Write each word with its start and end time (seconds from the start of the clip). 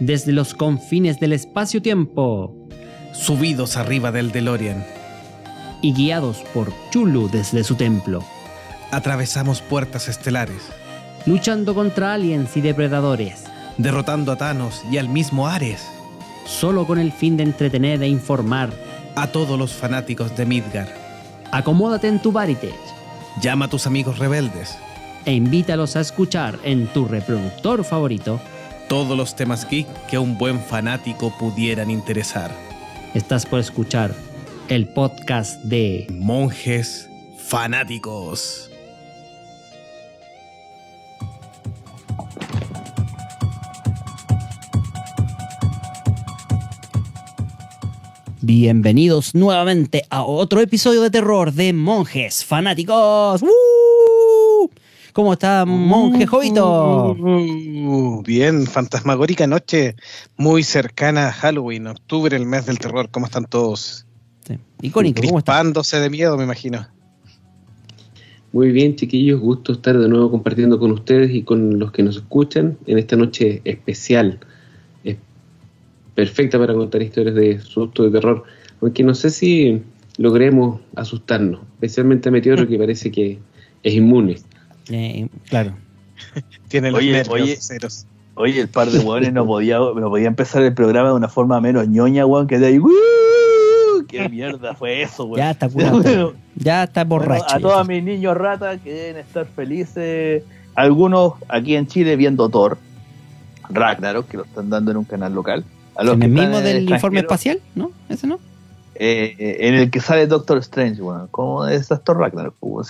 desde 0.00 0.32
los 0.32 0.54
confines 0.54 1.20
del 1.20 1.32
espacio-tiempo 1.32 2.56
Subidos 3.12 3.76
arriba 3.76 4.12
del 4.12 4.30
DeLorean, 4.32 4.84
y 5.82 5.92
guiados 5.92 6.38
por 6.54 6.72
Chulu 6.90 7.28
desde 7.28 7.64
su 7.64 7.74
templo, 7.74 8.24
atravesamos 8.92 9.60
puertas 9.62 10.08
estelares, 10.08 10.62
luchando 11.26 11.74
contra 11.74 12.14
aliens 12.14 12.56
y 12.56 12.60
depredadores, 12.60 13.44
derrotando 13.78 14.30
a 14.32 14.36
Thanos 14.36 14.82
y 14.90 14.98
al 14.98 15.08
mismo 15.08 15.48
Ares, 15.48 15.86
solo 16.46 16.86
con 16.86 16.98
el 16.98 17.12
fin 17.12 17.36
de 17.36 17.42
entretener 17.42 18.02
e 18.02 18.08
informar. 18.08 18.70
a 19.16 19.26
todos 19.26 19.58
los 19.58 19.72
fanáticos 19.72 20.36
de 20.36 20.46
Midgar. 20.46 20.88
Acomódate 21.50 22.06
en 22.06 22.22
tu 22.22 22.30
Baritech 22.30 22.72
Llama 23.42 23.64
a 23.64 23.68
tus 23.68 23.86
amigos 23.88 24.18
rebeldes. 24.18 24.76
e 25.24 25.32
invítalos 25.32 25.96
a 25.96 26.00
escuchar 26.00 26.58
en 26.62 26.86
tu 26.86 27.06
reproductor 27.06 27.84
favorito. 27.84 28.40
Todos 28.90 29.16
los 29.16 29.36
temas 29.36 29.68
geek 29.70 29.86
que 30.08 30.16
a 30.16 30.20
un 30.20 30.36
buen 30.36 30.58
fanático 30.58 31.32
pudieran 31.38 31.92
interesar. 31.92 32.50
Estás 33.14 33.46
por 33.46 33.60
escuchar 33.60 34.12
el 34.68 34.88
podcast 34.88 35.62
de 35.62 36.08
Monjes 36.10 37.08
fanáticos. 37.38 38.68
Bienvenidos 48.40 49.36
nuevamente 49.36 50.04
a 50.10 50.24
otro 50.24 50.60
episodio 50.60 51.02
de 51.02 51.10
terror 51.10 51.52
de 51.52 51.72
Monjes 51.72 52.44
Fanáticos. 52.44 53.40
¡Uh! 53.40 53.89
¿Cómo 55.20 55.34
está, 55.34 55.66
monje 55.66 56.26
Jovito? 56.26 57.12
Uh, 57.12 58.22
bien, 58.22 58.66
fantasmagórica 58.66 59.46
noche 59.46 59.94
muy 60.38 60.62
cercana 60.62 61.28
a 61.28 61.32
Halloween, 61.32 61.88
octubre, 61.88 62.34
el 62.34 62.46
mes 62.46 62.64
del 62.64 62.78
terror. 62.78 63.10
¿Cómo 63.10 63.26
están 63.26 63.44
todos? 63.44 64.06
Sí. 64.48 64.54
Icónico, 64.80 65.20
¿cómo 65.20 65.42
de 65.42 66.08
miedo, 66.08 66.38
me 66.38 66.44
imagino. 66.44 66.88
Muy 68.54 68.72
bien, 68.72 68.96
chiquillos, 68.96 69.40
gusto 69.40 69.74
estar 69.74 69.98
de 69.98 70.08
nuevo 70.08 70.30
compartiendo 70.30 70.78
con 70.78 70.90
ustedes 70.90 71.34
y 71.34 71.42
con 71.42 71.78
los 71.78 71.92
que 71.92 72.02
nos 72.02 72.16
escuchan 72.16 72.78
en 72.86 72.96
esta 72.96 73.16
noche 73.16 73.60
especial. 73.64 74.40
Es 75.04 75.18
perfecta 76.14 76.58
para 76.58 76.72
contar 76.72 77.02
historias 77.02 77.34
de 77.34 77.60
susto, 77.60 78.04
de 78.04 78.10
terror, 78.10 78.44
aunque 78.80 79.02
no 79.02 79.14
sé 79.14 79.28
si 79.28 79.82
logremos 80.16 80.80
asustarnos, 80.96 81.60
especialmente 81.74 82.30
a 82.30 82.32
Meteoro 82.32 82.66
que 82.66 82.78
parece 82.78 83.10
que 83.10 83.38
es 83.82 83.94
inmune. 83.94 84.38
Eh, 84.88 85.28
claro. 85.48 85.72
Tiene 86.68 86.90
los 86.90 87.00
Oye, 87.00 87.12
nervios 87.12 87.28
oye. 87.42 87.56
ceros. 87.56 88.06
Oye, 88.34 88.60
el 88.60 88.68
par 88.68 88.88
de 88.90 88.98
hueones 89.00 89.32
no 89.32 89.44
podía, 89.46 89.78
no 89.78 90.08
podía 90.10 90.28
empezar 90.28 90.62
el 90.62 90.72
programa 90.74 91.10
de 91.10 91.14
una 91.16 91.28
forma 91.28 91.60
menos 91.60 91.86
ñoña, 91.88 92.24
weón, 92.26 92.46
que 92.46 92.58
de 92.58 92.66
ahí. 92.68 92.78
"Woo". 92.78 92.90
¿Qué 94.08 94.28
mierda 94.30 94.74
fue 94.74 95.02
eso, 95.02 95.24
weón? 95.24 95.38
Ya 95.38 95.50
está 95.50 95.68
curado. 95.68 96.34
ya 96.56 96.84
está 96.84 97.04
Bueno, 97.04 97.24
borracho. 97.24 97.56
a 97.56 97.60
todos 97.60 97.86
mis 97.88 98.02
niños 98.02 98.36
ratas 98.36 98.80
que 98.80 98.92
deben 98.92 99.16
estar 99.18 99.46
felices. 99.46 100.42
Algunos 100.74 101.34
aquí 101.48 101.74
en 101.76 101.86
Chile 101.86 102.16
viendo 102.16 102.48
Thor, 102.48 102.78
Ragnarok, 103.68 104.26
que 104.28 104.36
lo 104.38 104.44
están 104.44 104.70
dando 104.70 104.90
en 104.90 104.96
un 104.96 105.04
canal 105.04 105.34
local. 105.34 105.64
A 105.96 106.04
los 106.04 106.14
¿En 106.14 106.20
que 106.20 106.26
el 106.26 106.32
mismo 106.32 106.60
del 106.60 106.88
informe 106.88 107.20
espacial? 107.20 107.60
¿No? 107.74 107.90
¿Ese 108.08 108.26
no? 108.26 108.38
eh, 108.94 109.34
eh, 109.38 109.56
en 109.60 109.74
el 109.74 109.90
que 109.90 110.00
sale 110.00 110.26
Doctor 110.26 110.58
Strange, 110.58 111.00
weón. 111.02 111.28
¿Cómo 111.30 111.66
es 111.66 111.88
Thor 111.88 112.18
Ragnarok? 112.18 112.54
weón? 112.60 112.84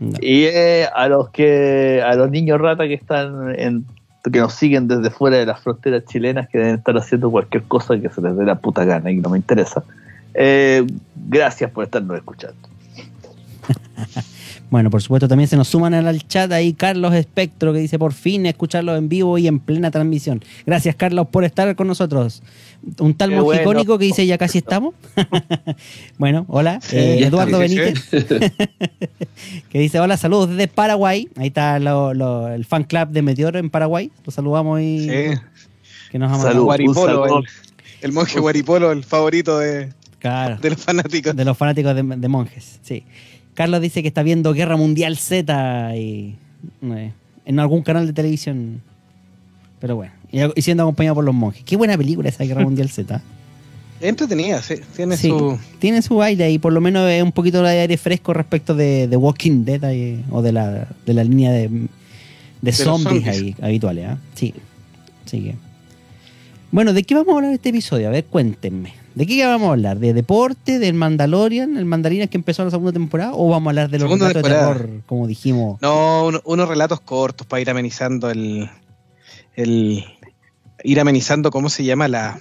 No. 0.00 0.18
Y 0.20 0.44
eh, 0.44 0.86
a 0.94 1.08
los 1.08 1.30
que 1.30 2.02
a 2.04 2.14
los 2.14 2.30
niños 2.30 2.60
rata 2.60 2.84
que 2.84 2.94
están 2.94 3.58
en 3.58 3.86
que 4.30 4.40
nos 4.40 4.54
siguen 4.54 4.88
desde 4.88 5.10
fuera 5.10 5.36
de 5.36 5.46
las 5.46 5.60
fronteras 5.60 6.04
chilenas 6.04 6.48
que 6.48 6.58
deben 6.58 6.74
estar 6.74 6.96
haciendo 6.96 7.30
cualquier 7.30 7.62
cosa 7.62 7.98
que 7.98 8.08
se 8.08 8.20
les 8.20 8.36
dé 8.36 8.44
la 8.44 8.56
puta 8.56 8.84
gana 8.84 9.10
y 9.10 9.16
no 9.16 9.30
me 9.30 9.38
interesa. 9.38 9.84
Eh, 10.34 10.84
gracias 11.14 11.70
por 11.70 11.84
estarnos 11.84 12.16
escuchando. 12.16 12.56
Bueno, 14.68 14.90
por 14.90 15.00
supuesto, 15.00 15.28
también 15.28 15.48
se 15.48 15.56
nos 15.56 15.68
suman 15.68 15.94
al 15.94 16.26
chat 16.26 16.50
ahí 16.50 16.72
Carlos 16.72 17.14
Espectro 17.14 17.72
que 17.72 17.78
dice 17.78 17.98
por 18.00 18.12
fin 18.12 18.46
escucharlo 18.46 18.96
en 18.96 19.08
vivo 19.08 19.38
y 19.38 19.46
en 19.46 19.60
plena 19.60 19.90
transmisión. 19.92 20.42
Gracias, 20.66 20.96
Carlos, 20.96 21.28
por 21.30 21.44
estar 21.44 21.74
con 21.76 21.86
nosotros. 21.86 22.42
Un 22.98 23.14
tal 23.14 23.30
Qué 23.30 23.36
mongicónico 23.36 23.84
bueno. 23.84 23.98
que 23.98 24.04
dice 24.06 24.26
ya 24.26 24.38
casi 24.38 24.58
estamos. 24.58 24.94
bueno, 26.18 26.46
hola. 26.48 26.80
Sí, 26.82 26.96
Eh, 26.96 27.24
Eduardo. 27.26 27.58
Benítez 27.60 28.08
que 29.70 29.78
dice 29.78 30.00
hola, 30.00 30.16
saludos 30.16 30.50
desde 30.50 30.68
Paraguay. 30.68 31.28
Ahí 31.36 31.48
está 31.48 31.78
lo- 31.78 32.14
lo- 32.14 32.48
el 32.48 32.64
fan 32.64 32.84
club 32.84 33.08
de 33.08 33.22
Meteoro 33.22 33.58
en 33.58 33.70
Paraguay. 33.70 34.10
Lo 34.24 34.32
saludamos 34.32 34.80
y 34.80 35.00
Sí. 35.08 35.40
que 36.10 36.18
nos. 36.18 36.32
Un 36.44 36.60
Guaripolo, 36.64 37.38
el, 37.38 37.44
el 38.02 38.12
monje 38.12 38.40
Guaripolo, 38.40 38.92
el 38.92 39.04
favorito 39.04 39.58
de, 39.58 39.92
Claro. 40.18 40.56
de 40.56 40.70
los 40.70 40.82
fanáticos. 40.82 41.36
de 41.36 41.44
los 41.44 41.56
fanáticos 41.56 41.94
de, 41.94 42.02
de 42.02 42.28
monjes, 42.28 42.80
sí. 42.82 43.04
Carlos 43.56 43.80
dice 43.80 44.02
que 44.02 44.08
está 44.08 44.22
viendo 44.22 44.52
Guerra 44.52 44.76
Mundial 44.76 45.16
Z 45.16 45.96
y, 45.96 46.36
eh, 46.82 47.12
en 47.44 47.58
algún 47.58 47.82
canal 47.82 48.06
de 48.06 48.12
televisión. 48.12 48.82
Pero 49.80 49.96
bueno, 49.96 50.12
y, 50.30 50.38
y 50.58 50.62
siendo 50.62 50.82
acompañado 50.84 51.16
por 51.16 51.24
los 51.24 51.34
monjes. 51.34 51.64
Qué 51.64 51.76
buena 51.76 51.96
película 51.96 52.28
esa 52.28 52.44
Guerra 52.44 52.62
Mundial 52.62 52.88
Z. 52.90 53.20
Entretenida, 54.00 54.60
sí. 54.62 54.74
Tiene 54.94 55.16
Sí, 55.16 55.28
su. 55.30 55.58
tiene 55.78 56.02
su 56.02 56.20
aire 56.20 56.50
y 56.50 56.58
por 56.58 56.72
lo 56.72 56.82
menos 56.82 57.08
es 57.10 57.22
un 57.22 57.32
poquito 57.32 57.62
de 57.62 57.70
aire 57.80 57.96
fresco 57.96 58.34
respecto 58.34 58.74
de, 58.74 59.08
de 59.08 59.16
Walking 59.16 59.64
Dead 59.64 59.82
ahí, 59.84 60.22
o 60.30 60.42
de 60.42 60.52
la, 60.52 60.86
de 61.06 61.14
la 61.14 61.24
línea 61.24 61.50
de, 61.50 61.68
zombies, 62.72 62.76
zombies. 62.78 63.26
ahí, 63.26 63.56
habituales. 63.62 64.06
¿ah? 64.10 64.18
Sí, 64.34 64.52
que. 65.24 65.54
Bueno, 66.70 66.92
¿de 66.92 67.02
qué 67.04 67.14
vamos 67.14 67.32
a 67.32 67.36
hablar 67.36 67.50
en 67.50 67.54
este 67.54 67.70
episodio? 67.70 68.08
A 68.08 68.10
ver, 68.10 68.24
cuéntenme. 68.26 68.92
¿De 69.16 69.26
qué 69.26 69.46
vamos 69.46 69.68
a 69.68 69.72
hablar? 69.72 69.98
¿De 69.98 70.12
deporte, 70.12 70.78
del 70.78 70.92
Mandalorian, 70.94 71.76
el 71.78 71.86
Mandalorian 71.86 72.28
que 72.28 72.36
empezó 72.36 72.62
la 72.64 72.70
segunda 72.70 72.92
temporada? 72.92 73.32
¿O 73.34 73.48
vamos 73.48 73.66
a 73.66 73.70
hablar 73.70 73.88
de 73.90 73.98
los 73.98 74.08
Segunda 74.08 74.28
relatos 74.28 74.50
de 74.50 74.56
terror, 74.56 74.90
como 75.06 75.26
dijimos? 75.26 75.80
No, 75.80 76.26
uno- 76.26 76.40
unos 76.44 76.68
relatos 76.68 77.00
cortos 77.00 77.46
para 77.46 77.60
ir 77.62 77.70
amenizando 77.70 78.30
el. 78.30 78.70
el 79.54 80.04
ir 80.84 81.00
amenizando, 81.00 81.50
¿cómo 81.50 81.70
se 81.70 81.82
llama? 81.84 82.08
La, 82.08 82.38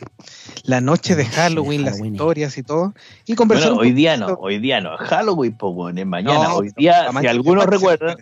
la 0.63 0.81
noche 0.81 1.15
de 1.15 1.25
Halloween, 1.25 1.85
las 1.85 1.99
historias 2.01 2.57
y 2.57 2.63
todo. 2.63 2.93
Y 3.25 3.35
conversar 3.35 3.69
Bueno, 3.69 3.81
hoy 3.81 3.93
día 3.93 4.17
no, 4.17 4.27
hoy 4.33 4.59
día 4.59 4.81
no, 4.81 4.97
Halloween, 4.97 5.53
pues 5.57 5.73
bueno, 5.73 6.05
mañana. 6.05 6.49
No, 6.49 6.55
hoy 6.57 6.71
día, 6.75 7.07
si 7.21 7.27
algunos 7.27 7.65
recuerdan, 7.65 8.17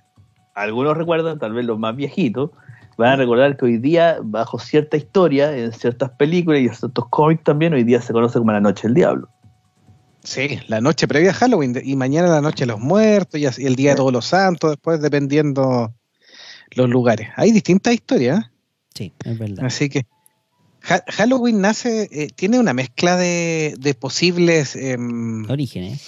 algunos 0.53 0.95
recuerdan, 0.95 1.39
tal 1.39 1.53
vez 1.53 1.65
los 1.65 1.79
más 1.79 1.95
viejitos, 1.95 2.51
van 2.97 3.13
a 3.13 3.15
recordar 3.15 3.57
que 3.57 3.65
hoy 3.65 3.77
día, 3.77 4.17
bajo 4.21 4.59
cierta 4.59 4.97
historia, 4.97 5.55
en 5.57 5.71
ciertas 5.71 6.11
películas 6.11 6.61
y 6.61 6.65
en 6.65 6.75
ciertos 6.75 7.05
cómics 7.09 7.43
también, 7.43 7.73
hoy 7.73 7.83
día 7.83 8.01
se 8.01 8.13
conoce 8.13 8.39
como 8.39 8.51
la 8.51 8.61
Noche 8.61 8.87
del 8.87 8.93
Diablo. 8.95 9.29
Sí, 10.23 10.59
la 10.67 10.79
noche 10.79 11.07
previa 11.07 11.31
a 11.31 11.33
Halloween 11.33 11.81
y 11.83 11.95
mañana 11.97 12.29
la 12.29 12.39
noche 12.41 12.63
de 12.63 12.67
los 12.67 12.79
muertos 12.79 13.39
y, 13.39 13.65
el 13.65 13.75
día 13.75 13.91
de 13.91 13.97
todos 13.97 14.13
los 14.13 14.25
santos, 14.25 14.71
después 14.71 15.01
dependiendo 15.01 15.93
los 16.71 16.89
lugares. 16.89 17.29
Hay 17.35 17.51
distintas 17.51 17.93
historias, 17.93 18.39
¿eh? 18.45 18.49
Sí, 18.95 19.13
es 19.25 19.37
verdad. 19.37 19.65
así 19.65 19.89
que 19.89 20.05
Ha- 20.87 21.03
Halloween 21.11 21.61
nace, 21.61 22.09
eh, 22.11 22.27
tiene 22.35 22.59
una 22.59 22.73
mezcla 22.73 23.15
de, 23.17 23.75
de 23.79 23.93
posibles 23.93 24.75
em, 24.75 25.49
Orígenes. 25.49 26.05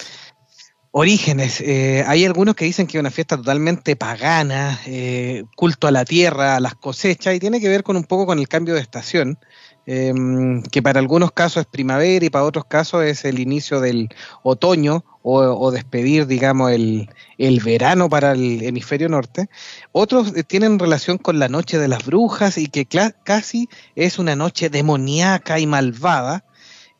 Orígenes. 0.98 1.60
Eh, 1.60 2.04
hay 2.06 2.24
algunos 2.24 2.54
que 2.54 2.64
dicen 2.64 2.86
que 2.86 2.96
es 2.96 3.00
una 3.00 3.10
fiesta 3.10 3.36
totalmente 3.36 3.96
pagana, 3.96 4.80
eh, 4.86 5.44
culto 5.54 5.86
a 5.86 5.90
la 5.90 6.06
tierra, 6.06 6.56
a 6.56 6.60
las 6.60 6.74
cosechas, 6.74 7.34
y 7.34 7.38
tiene 7.38 7.60
que 7.60 7.68
ver 7.68 7.82
con 7.82 7.98
un 7.98 8.04
poco 8.04 8.24
con 8.24 8.38
el 8.38 8.48
cambio 8.48 8.72
de 8.72 8.80
estación, 8.80 9.38
em, 9.84 10.62
que 10.62 10.80
para 10.80 10.98
algunos 10.98 11.32
casos 11.32 11.60
es 11.60 11.66
primavera 11.66 12.24
y 12.24 12.30
para 12.30 12.46
otros 12.46 12.64
casos 12.64 13.04
es 13.04 13.26
el 13.26 13.40
inicio 13.40 13.80
del 13.80 14.08
otoño 14.42 15.04
o, 15.22 15.70
despedir, 15.70 16.26
digamos, 16.26 16.70
el, 16.72 17.10
el 17.36 17.60
verano 17.60 18.08
para 18.08 18.32
el 18.32 18.62
hemisferio 18.62 19.10
norte. 19.10 19.50
Otros 19.92 20.34
eh, 20.34 20.44
tienen 20.44 20.78
relación 20.78 21.18
con 21.18 21.38
la 21.38 21.48
noche 21.48 21.78
de 21.78 21.88
las 21.88 22.06
brujas 22.06 22.56
y 22.56 22.68
que 22.68 22.86
casi 22.86 23.68
es 23.96 24.18
una 24.18 24.34
noche 24.34 24.70
demoníaca 24.70 25.58
y 25.58 25.66
malvada. 25.66 26.45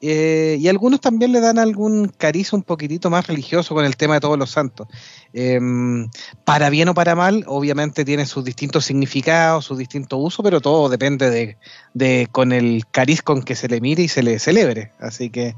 Eh, 0.08 0.56
y 0.60 0.68
algunos 0.68 1.00
también 1.00 1.32
le 1.32 1.40
dan 1.40 1.58
algún 1.58 2.06
cariz 2.16 2.52
un 2.52 2.62
poquitito 2.62 3.10
más 3.10 3.26
religioso 3.26 3.74
con 3.74 3.84
el 3.84 3.96
tema 3.96 4.14
de 4.14 4.20
todos 4.20 4.38
los 4.38 4.50
santos. 4.50 4.86
Em, 5.32 6.08
para 6.44 6.70
bien 6.70 6.88
o 6.88 6.94
para 6.94 7.16
mal, 7.16 7.42
obviamente 7.48 8.04
tiene 8.04 8.24
sus 8.24 8.44
distintos 8.44 8.84
significados, 8.84 9.64
sus 9.64 9.78
distintos 9.78 10.20
usos, 10.22 10.44
pero 10.44 10.60
todo 10.60 10.88
depende 10.88 11.28
de, 11.28 11.56
de 11.92 12.28
con 12.30 12.52
el 12.52 12.84
cariz 12.88 13.20
con 13.20 13.42
que 13.42 13.56
se 13.56 13.66
le 13.66 13.80
mire 13.80 14.04
y 14.04 14.08
se 14.08 14.22
le 14.22 14.38
celebre. 14.38 14.92
Así 15.00 15.28
que, 15.28 15.56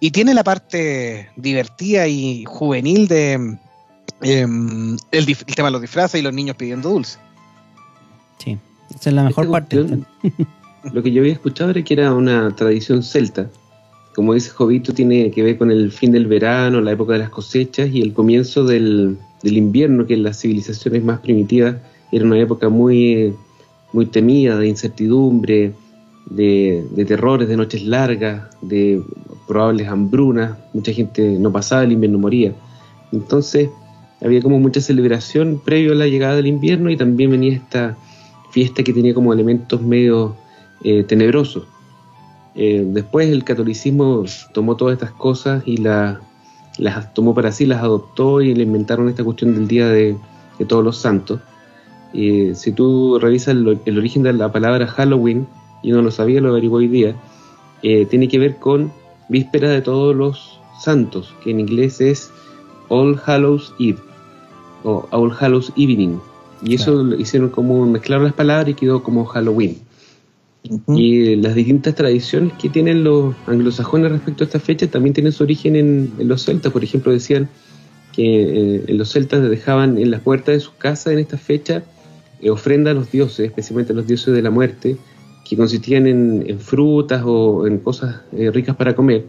y 0.00 0.10
tiene 0.10 0.34
la 0.34 0.42
parte 0.42 1.30
divertida 1.36 2.08
y 2.08 2.44
juvenil 2.46 3.06
de 3.06 3.56
em, 4.22 4.96
el, 5.12 5.36
tema 5.54 5.68
de 5.68 5.72
los 5.72 5.80
disfraces 5.82 6.18
y 6.18 6.22
los 6.24 6.34
niños 6.34 6.56
pidiendo 6.56 6.88
dulce. 6.88 7.20
Sí, 8.38 8.58
esa 8.90 9.10
es 9.10 9.14
la 9.14 9.22
mejor 9.22 9.44
Esta 9.44 9.52
parte. 9.52 9.76
cuestión, 9.76 10.06
Lo 10.92 11.00
que 11.00 11.12
yo 11.12 11.22
había 11.22 11.34
escuchado 11.34 11.70
era 11.70 11.84
que 11.84 11.94
era 11.94 12.12
una 12.12 12.56
tradición 12.56 13.04
celta. 13.04 13.48
Como 14.14 14.34
dice 14.34 14.50
Jovito, 14.50 14.94
tiene 14.94 15.30
que 15.30 15.42
ver 15.42 15.58
con 15.58 15.70
el 15.70 15.90
fin 15.90 16.12
del 16.12 16.26
verano, 16.26 16.80
la 16.80 16.92
época 16.92 17.14
de 17.14 17.18
las 17.20 17.30
cosechas 17.30 17.90
y 17.92 18.00
el 18.00 18.12
comienzo 18.12 18.64
del, 18.64 19.18
invierno, 19.42 20.06
que 20.06 20.14
en 20.14 20.22
las 20.22 20.40
civilizaciones 20.40 21.02
más 21.02 21.20
primitivas 21.20 21.76
era 22.12 22.24
una 22.24 22.38
época 22.38 22.68
muy, 22.68 23.34
muy 23.92 24.06
temida, 24.06 24.56
de 24.56 24.68
incertidumbre, 24.68 25.72
de, 26.26 26.84
de 26.92 27.04
terrores, 27.04 27.48
de 27.48 27.56
noches 27.56 27.84
largas, 27.84 28.44
de 28.62 29.02
probables 29.46 29.88
hambrunas, 29.88 30.58
mucha 30.72 30.92
gente 30.92 31.36
no 31.38 31.52
pasaba 31.52 31.82
el 31.82 31.92
invierno, 31.92 32.18
moría. 32.18 32.54
Entonces 33.12 33.68
había 34.22 34.40
como 34.40 34.58
mucha 34.58 34.80
celebración 34.80 35.60
previo 35.62 35.92
a 35.92 35.96
la 35.96 36.06
llegada 36.06 36.36
del 36.36 36.46
invierno 36.46 36.90
y 36.90 36.96
también 36.96 37.30
venía 37.30 37.54
esta 37.54 37.96
fiesta 38.50 38.82
que 38.82 38.92
tenía 38.92 39.12
como 39.12 39.32
elementos 39.32 39.82
medio 39.82 40.36
eh, 40.82 41.02
tenebrosos. 41.02 41.64
Eh, 42.54 42.84
después 42.86 43.28
el 43.28 43.42
catolicismo 43.44 44.24
tomó 44.52 44.76
todas 44.76 44.94
estas 44.94 45.10
cosas 45.12 45.62
y 45.66 45.78
la- 45.78 46.20
las 46.78 47.12
tomó 47.14 47.34
para 47.34 47.52
sí, 47.52 47.66
las 47.66 47.82
adoptó 47.82 48.40
y 48.40 48.54
le 48.54 48.62
inventaron 48.64 49.08
esta 49.08 49.24
cuestión 49.24 49.54
del 49.54 49.68
Día 49.68 49.88
de, 49.88 50.16
de 50.58 50.64
Todos 50.64 50.84
los 50.84 50.96
Santos. 50.96 51.40
Eh, 52.12 52.52
si 52.54 52.72
tú 52.72 53.18
revisas 53.20 53.48
el, 53.48 53.78
el 53.84 53.98
origen 53.98 54.22
de 54.22 54.32
la 54.32 54.50
palabra 54.52 54.86
Halloween, 54.86 55.46
y 55.82 55.90
no 55.90 56.00
lo 56.00 56.10
sabía, 56.10 56.40
lo 56.40 56.50
averiguó 56.50 56.78
hoy 56.78 56.88
día, 56.88 57.14
eh, 57.82 58.06
tiene 58.06 58.28
que 58.28 58.38
ver 58.38 58.56
con 58.56 58.90
víspera 59.28 59.68
de 59.68 59.82
todos 59.82 60.14
los 60.16 60.58
santos, 60.80 61.34
que 61.42 61.50
en 61.50 61.60
inglés 61.60 62.00
es 62.00 62.30
All 62.88 63.20
Hallows 63.26 63.74
Eve 63.78 63.98
o 64.84 65.06
All 65.10 65.32
Hallows 65.38 65.72
Evening. 65.76 66.18
Y 66.62 66.76
eso 66.76 67.02
lo 67.02 67.16
hicieron 67.18 67.50
como 67.50 67.84
mezclar 67.86 68.20
las 68.22 68.32
palabras 68.32 68.68
y 68.70 68.74
quedó 68.74 69.02
como 69.02 69.24
Halloween. 69.26 69.78
Y 70.88 71.36
las 71.36 71.54
distintas 71.54 71.94
tradiciones 71.94 72.54
que 72.54 72.70
tienen 72.70 73.04
los 73.04 73.34
anglosajones 73.46 74.12
respecto 74.12 74.44
a 74.44 74.46
esta 74.46 74.60
fecha 74.60 74.86
también 74.86 75.12
tienen 75.12 75.32
su 75.32 75.42
origen 75.42 75.76
en, 75.76 76.12
en 76.18 76.28
los 76.28 76.42
celtas. 76.44 76.72
Por 76.72 76.82
ejemplo, 76.82 77.12
decían 77.12 77.50
que 78.12 78.76
eh, 78.76 78.84
en 78.86 78.96
los 78.96 79.12
celtas 79.12 79.46
dejaban 79.48 79.98
en 79.98 80.10
las 80.10 80.22
puertas 80.22 80.54
de 80.54 80.60
sus 80.60 80.72
casas 80.74 81.12
en 81.12 81.18
esta 81.18 81.36
fecha 81.36 81.82
eh, 82.40 82.48
ofrenda 82.48 82.92
a 82.92 82.94
los 82.94 83.12
dioses, 83.12 83.46
especialmente 83.46 83.92
a 83.92 83.96
los 83.96 84.06
dioses 84.06 84.32
de 84.32 84.40
la 84.40 84.50
muerte, 84.50 84.96
que 85.46 85.56
consistían 85.56 86.06
en, 86.06 86.44
en 86.46 86.58
frutas 86.58 87.22
o 87.26 87.66
en 87.66 87.78
cosas 87.78 88.22
eh, 88.32 88.50
ricas 88.50 88.74
para 88.74 88.94
comer, 88.94 89.26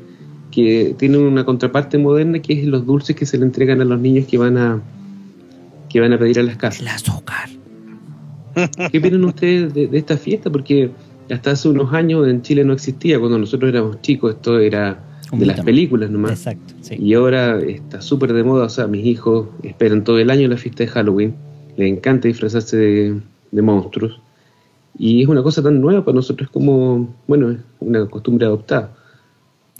que 0.51 0.95
tienen 0.97 1.19
una 1.19 1.43
contraparte 1.43 1.97
moderna 1.97 2.39
que 2.39 2.53
es 2.53 2.65
los 2.65 2.85
dulces 2.85 3.13
que 3.13 3.25
se 3.25 3.37
le 3.37 3.43
entregan 3.43 3.81
a 3.81 3.85
los 3.85 3.99
niños 3.99 4.25
que 4.25 4.37
van 4.37 4.57
a 4.57 4.81
que 5.89 5.99
van 5.99 6.13
a 6.13 6.17
pedir 6.17 6.39
a 6.39 6.43
las 6.43 6.55
casas. 6.55 6.79
El 6.81 6.87
azúcar. 6.87 7.49
¿Qué 8.89 8.99
opinan 8.99 9.25
ustedes 9.25 9.73
de, 9.73 9.87
de 9.87 9.97
esta 9.97 10.15
fiesta? 10.15 10.49
Porque 10.49 10.91
hasta 11.29 11.51
hace 11.51 11.69
unos 11.69 11.93
años 11.93 12.27
en 12.27 12.41
Chile 12.41 12.63
no 12.63 12.73
existía. 12.73 13.19
Cuando 13.19 13.37
nosotros 13.37 13.69
éramos 13.69 14.01
chicos, 14.01 14.35
esto 14.35 14.59
era 14.59 15.03
Un 15.31 15.39
de 15.39 15.45
las 15.47 15.61
películas 15.61 16.09
nomás. 16.09 16.31
Exacto, 16.31 16.73
sí. 16.81 16.95
Y 16.99 17.13
ahora 17.13 17.59
está 17.59 18.01
súper 18.01 18.33
de 18.33 18.43
moda. 18.43 18.65
O 18.65 18.69
sea, 18.69 18.87
mis 18.87 19.05
hijos 19.05 19.47
esperan 19.63 20.03
todo 20.03 20.19
el 20.19 20.29
año 20.29 20.47
la 20.47 20.57
fiesta 20.57 20.83
de 20.83 20.89
Halloween. 20.89 21.35
Les 21.77 21.91
encanta 21.91 22.27
disfrazarse 22.27 22.77
de, 22.77 23.21
de 23.51 23.61
monstruos. 23.61 24.21
Y 24.97 25.21
es 25.21 25.27
una 25.27 25.43
cosa 25.43 25.61
tan 25.61 25.81
nueva 25.81 26.05
para 26.05 26.15
nosotros 26.15 26.49
como, 26.49 27.13
bueno, 27.27 27.51
es 27.51 27.57
una 27.79 28.05
costumbre 28.07 28.45
adoptada. 28.45 28.95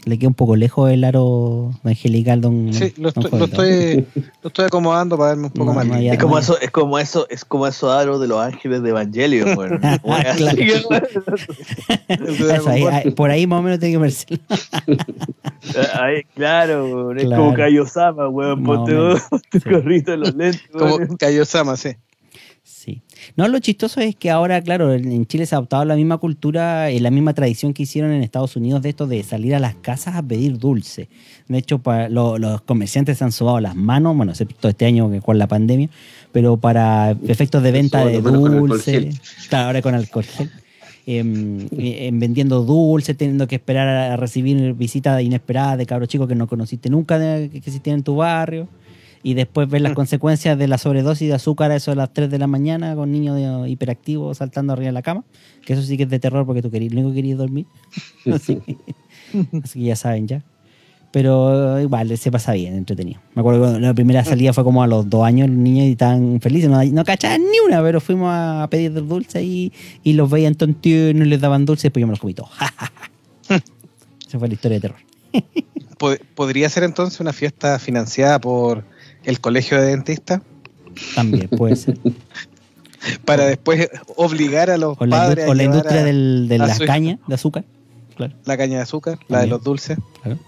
Le 0.06 0.18
queda 0.20 0.28
un 0.28 0.34
poco 0.34 0.54
lejos 0.54 0.88
el 0.92 1.02
aro 1.02 1.72
angelical, 1.82 2.40
don. 2.40 2.72
Sí, 2.72 2.94
lo 2.96 3.10
don 3.10 3.24
estoy, 3.24 3.38
lo 3.40 3.44
estoy, 3.46 4.06
lo 4.40 4.48
estoy 4.48 4.64
acomodando 4.66 5.18
para 5.18 5.30
verme 5.30 5.46
un 5.46 5.50
poco 5.52 5.64
No, 5.72 5.74
más 5.74 5.84
no, 5.86 6.00
ya. 6.00 6.12
Es 6.12 6.18
como 6.20 6.38
eso, 6.38 6.56
es 6.60 6.70
como 6.70 6.96
eso, 7.00 7.26
es 7.28 7.44
como 7.44 7.66
esos 7.66 7.90
aros 7.90 8.20
de 8.20 8.28
los 8.28 8.38
ángeles 8.40 8.82
de. 8.84 8.92
Claro. 10.36 11.00
Eso, 12.54 12.68
ahí- 12.70 12.84
ahí- 12.84 13.10
por 13.10 13.30
ahí 13.30 13.46
más 13.48 13.58
o 13.58 13.62
menos 13.62 13.80
tiene 13.80 13.94
que 13.94 13.98
verse. 13.98 14.26
Ahí, 16.00 16.22
claro, 16.36 16.84
weón, 16.86 17.18
es 17.18 17.24
Claro. 17.24 17.42
como 17.42 17.54
Kaiosama, 17.56 18.28
weón. 18.28 18.62
Ponte 18.62 18.92
sí. 19.52 19.58
gorrito 19.68 20.12
en 20.12 20.20
los 20.20 20.34
lentes, 20.34 20.62
Como. 20.72 20.98
Kaiosama, 21.18 21.76
sí. 21.76 21.90
No, 23.36 23.48
lo 23.48 23.58
chistoso 23.58 24.00
es 24.00 24.14
que 24.16 24.30
ahora, 24.30 24.60
claro, 24.62 24.92
en 24.92 25.26
Chile 25.26 25.46
se 25.46 25.54
ha 25.54 25.58
adoptado 25.58 25.84
la 25.84 25.96
misma 25.96 26.18
cultura 26.18 26.90
y 26.90 26.98
la 27.00 27.10
misma 27.10 27.34
tradición 27.34 27.72
que 27.74 27.82
hicieron 27.84 28.12
en 28.12 28.22
Estados 28.22 28.56
Unidos 28.56 28.82
de 28.82 28.90
esto 28.90 29.06
de 29.06 29.22
salir 29.22 29.54
a 29.54 29.58
las 29.58 29.74
casas 29.74 30.16
a 30.16 30.22
pedir 30.22 30.58
dulce. 30.58 31.08
De 31.48 31.58
hecho, 31.58 31.78
para 31.78 32.08
lo- 32.08 32.38
los 32.38 32.60
comerciantes 32.62 33.18
se 33.18 33.24
han 33.24 33.32
sobado 33.32 33.60
las 33.60 33.74
manos, 33.76 34.16
bueno, 34.16 34.32
excepto 34.32 34.68
este 34.68 34.86
año 34.86 35.10
con 35.22 35.38
la 35.38 35.46
pandemia, 35.46 35.88
pero 36.32 36.56
para 36.56 37.16
efectos 37.26 37.62
de 37.62 37.72
venta 37.72 38.04
de 38.04 38.20
dulce, 38.60 38.92
claro, 39.48 39.66
ahora 39.66 39.82
con 39.82 39.94
alcohol 39.94 40.24
gel. 40.24 40.50
em, 41.08 41.68
em, 41.78 42.18
vendiendo 42.18 42.64
dulce, 42.64 43.14
teniendo 43.14 43.46
que 43.46 43.54
esperar 43.54 43.86
a 43.86 44.16
recibir 44.16 44.72
visitas 44.74 45.22
inesperadas 45.22 45.78
de 45.78 45.86
cabros 45.86 46.08
chicos 46.08 46.26
que 46.26 46.34
no 46.34 46.48
conociste 46.48 46.90
nunca 46.90 47.16
que 47.18 47.50
existían 47.58 47.98
en 47.98 48.02
tu 48.02 48.16
barrio 48.16 48.66
y 49.22 49.34
después 49.34 49.68
ver 49.68 49.80
las 49.82 49.92
consecuencias 49.94 50.56
de 50.58 50.68
la 50.68 50.78
sobredosis 50.78 51.28
de 51.28 51.34
azúcar 51.34 51.70
a 51.70 51.76
eso 51.76 51.90
de 51.90 51.96
las 51.96 52.12
3 52.12 52.30
de 52.30 52.38
la 52.38 52.46
mañana 52.46 52.94
con 52.94 53.10
niños 53.12 53.68
hiperactivos 53.68 54.38
saltando 54.38 54.72
arriba 54.72 54.86
de 54.86 54.92
la 54.92 55.02
cama, 55.02 55.24
que 55.64 55.72
eso 55.72 55.82
sí 55.82 55.96
que 55.96 56.04
es 56.04 56.08
de 56.10 56.18
terror 56.18 56.46
porque 56.46 56.62
tú 56.62 56.70
querías, 56.70 56.92
lo 56.92 57.00
único 57.00 57.12
que 57.12 57.16
querías 57.16 57.38
dormir. 57.38 57.66
así, 58.32 58.56
que, 58.56 58.76
así 59.62 59.80
que 59.80 59.84
ya 59.86 59.96
saben 59.96 60.26
ya. 60.28 60.42
Pero 61.12 61.80
igual 61.80 62.18
se 62.18 62.30
pasa 62.30 62.52
bien, 62.52 62.74
entretenido. 62.74 63.20
Me 63.34 63.40
acuerdo 63.40 63.72
que 63.72 63.80
la 63.80 63.94
primera 63.94 64.22
salida 64.24 64.52
fue 64.52 64.64
como 64.64 64.82
a 64.82 64.86
los 64.86 65.08
dos 65.08 65.24
años, 65.24 65.48
los 65.48 65.56
niños 65.56 65.86
y 65.86 65.92
estaban 65.92 66.40
felices, 66.42 66.68
no, 66.68 66.82
no 66.84 67.04
cachaban 67.04 67.40
ni 67.40 67.58
una, 67.66 67.80
pero 67.82 68.00
fuimos 68.02 68.28
a 68.30 68.66
pedir 68.70 68.92
dulce 68.92 69.42
y, 69.42 69.72
y 70.02 70.12
los 70.12 70.28
veían 70.28 70.56
tontiunos 70.56 71.26
y 71.26 71.30
les 71.30 71.40
daban 71.40 71.64
dulce 71.64 71.86
y 71.86 71.88
después 71.88 72.00
yo 72.02 72.06
me 72.06 72.10
los 72.12 72.20
comí 72.20 72.34
todos. 72.34 72.50
Esa 74.28 74.38
fue 74.38 74.48
la 74.48 74.54
historia 74.54 74.78
de 74.78 74.80
terror. 74.80 74.98
Pod- 75.98 76.20
¿Podría 76.34 76.68
ser 76.68 76.82
entonces 76.82 77.18
una 77.20 77.32
fiesta 77.32 77.78
financiada 77.78 78.38
por 78.40 78.84
el 79.26 79.40
colegio 79.40 79.78
de 79.80 79.88
dentistas 79.88 80.40
También 81.14 81.48
puede 81.48 81.76
ser. 81.76 81.98
para 83.24 83.44
después 83.46 83.88
obligar 84.16 84.70
a 84.70 84.78
los 84.78 84.96
O 85.00 85.06
la, 85.06 85.16
padres 85.16 85.46
indu- 85.46 85.50
o 85.50 85.54
la 85.54 85.62
a 85.62 85.66
llevar 85.66 85.76
industria 85.76 86.00
a 86.00 86.04
del- 86.04 86.48
de 86.48 86.54
a 86.56 86.58
las 86.58 86.76
su 86.78 86.82
hijo. 86.84 86.92
cañas 86.92 87.18
de 87.26 87.34
azúcar. 87.34 87.64
Claro, 88.16 88.32
la 88.46 88.56
caña 88.56 88.76
de 88.76 88.82
azúcar, 88.82 89.18
la 89.28 89.40
de 89.42 89.46
los 89.48 89.62
dulces? 89.62 89.98
claro. 90.22 90.38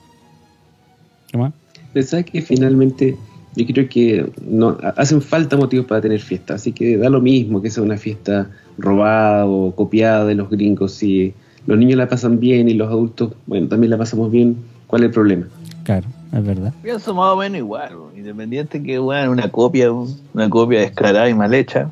¿Qué 1.30 1.36
más? 1.38 1.52
Pensaba 1.92 2.22
que 2.22 2.40
finalmente 2.42 3.16
yo 3.54 3.66
creo 3.66 3.88
que 3.88 4.30
no 4.46 4.78
ha- 4.82 4.90
hacen 4.96 5.20
falta 5.20 5.56
motivos 5.56 5.86
para 5.86 6.00
tener 6.00 6.20
fiesta, 6.20 6.54
así 6.54 6.72
que 6.72 6.96
da 6.96 7.10
lo 7.10 7.20
mismo 7.20 7.60
que 7.60 7.70
sea 7.70 7.82
una 7.82 7.96
fiesta 7.98 8.50
robada 8.78 9.44
o 9.46 9.74
copiada 9.74 10.24
de 10.24 10.34
los 10.34 10.48
gringos. 10.48 10.92
Si 10.94 11.34
los 11.66 11.78
niños 11.78 11.98
la 11.98 12.08
pasan 12.08 12.40
bien 12.40 12.68
y 12.68 12.74
los 12.74 12.88
adultos, 12.88 13.34
bueno, 13.46 13.68
también 13.68 13.90
la 13.90 13.98
pasamos 13.98 14.30
bien, 14.30 14.56
¿cuál 14.86 15.02
es 15.02 15.06
el 15.08 15.12
problema? 15.12 15.46
Claro, 15.84 16.06
es 16.32 16.44
verdad. 16.44 16.72
Pienso 16.82 17.14
más 17.14 17.32
o 17.32 17.36
menos 17.36 17.58
igual, 17.58 17.92
independiente 18.16 18.82
que, 18.82 18.98
bueno, 18.98 19.30
una 19.32 19.48
copia, 19.50 19.90
una 19.92 20.50
copia 20.50 20.80
descarada 20.80 21.28
y 21.28 21.34
mal 21.34 21.52
hecha. 21.54 21.90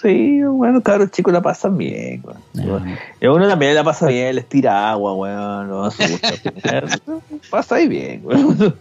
Sí, 0.00 0.42
bueno, 0.42 0.80
cabros 0.82 1.12
chicos 1.12 1.32
la 1.32 1.40
pasan 1.40 1.76
bien, 1.78 2.22
weón. 2.24 2.38
No, 2.54 2.82
Y 3.20 3.26
uno 3.26 3.46
también 3.46 3.74
la 3.76 3.84
pasa 3.84 4.08
bien, 4.08 4.34
les 4.34 4.48
tira 4.48 4.90
agua, 4.90 5.14
weón, 5.14 5.86
asusta. 5.86 6.30
pasa 7.50 7.76
ahí 7.76 7.86
bien, 7.86 8.20
weón. 8.24 8.74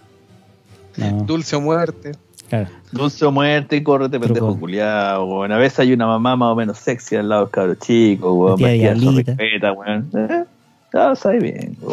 no, 0.98 1.24
Dulce 1.26 1.56
o 1.56 1.62
muerte. 1.62 2.14
claro. 2.50 2.70
Dulce 2.92 3.24
o 3.26 3.32
muerte 3.32 3.76
y 3.76 3.84
córrete, 3.84 4.20
pendejo 4.20 4.58
culiado, 4.60 5.26
weón. 5.26 5.52
A 5.52 5.58
veces 5.58 5.80
hay 5.80 5.94
una 5.94 6.08
mamá 6.08 6.36
más 6.36 6.54
o 6.54 6.56
menos 6.56 6.80
sexy 6.80 7.16
al 7.18 7.30
lado 7.30 7.44
del 7.44 7.52
cabro 7.52 7.76
chico, 7.76 8.34
weón. 8.34 8.60
La 8.62 8.70
tía 8.70 8.96
zorripeta, 8.98 9.74
weón. 9.74 10.10
Eh, 10.16 10.44
No, 10.94 11.14
está 11.14 11.30
bien. 11.32 11.78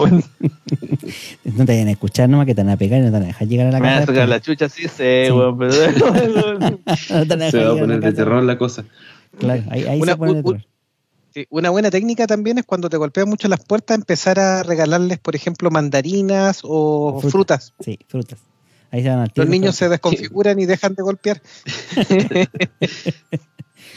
No 1.45 1.64
te 1.64 1.73
vayan 1.73 1.88
a 1.88 1.93
escuchar 1.93 2.28
nomás 2.28 2.47
que 2.47 2.55
te 2.55 2.62
van 2.62 2.71
a 2.73 2.76
pegar 2.76 3.00
y 3.00 3.05
no 3.05 3.09
te 3.09 3.12
van 3.12 3.23
a 3.23 3.26
dejar 3.28 3.49
llegar 3.49 3.67
a 3.69 3.71
la 3.73 3.78
Me 3.81 3.87
van 3.87 3.95
a 3.97 4.00
casa. 4.00 4.12
sacar 4.12 4.28
la 4.28 4.40
chucha, 4.40 4.69
sí 4.69 4.87
sé, 4.88 5.25
Sí. 5.26 5.33
weón, 5.33 5.57
pero... 5.59 5.73
No 6.00 7.23
te 7.26 7.26
van 7.26 7.43
a 7.43 7.45
dejar 7.47 7.50
Se 7.50 7.59
va 7.59 7.62
a 7.62 7.73
llegar 7.73 7.78
poner 7.81 7.97
de 7.97 8.00
casa. 8.02 8.17
terror 8.17 8.43
la 8.45 8.59
cosa. 8.59 8.85
Claro, 9.38 9.62
ahí, 9.71 9.85
ahí 9.85 10.00
Una- 10.00 10.12
se 10.12 10.19
pone 10.19 10.35
de 10.35 10.43
terror. 10.43 10.64
Sí, 11.35 11.47
Una 11.50 11.71
buena 11.71 11.90
técnica 11.90 12.26
también 12.26 12.59
es 12.59 12.64
cuando 12.67 12.90
te 12.90 12.97
golpean 12.97 13.28
mucho 13.28 13.49
las 13.49 13.64
puertas, 13.64 13.97
empezar 13.97 14.38
a 14.40 14.62
regalarles, 14.62 15.19
por 15.19 15.35
ejemplo, 15.37 15.71
mandarinas 15.71 16.61
o, 16.64 17.21
frutas. 17.21 17.73
Sí, 17.81 17.99
frutas. 18.09 18.38
Ahí 18.90 19.02
se 19.02 19.09
van 19.11 19.21
al 19.21 19.33
tiro. 19.33 19.45
Los 19.45 19.50
niños 19.50 19.76
se 19.76 19.88
desconfiguran 19.88 20.59
y 20.59 20.67
dejan 20.67 20.95
de 20.95 21.02
golpear. 21.02 21.40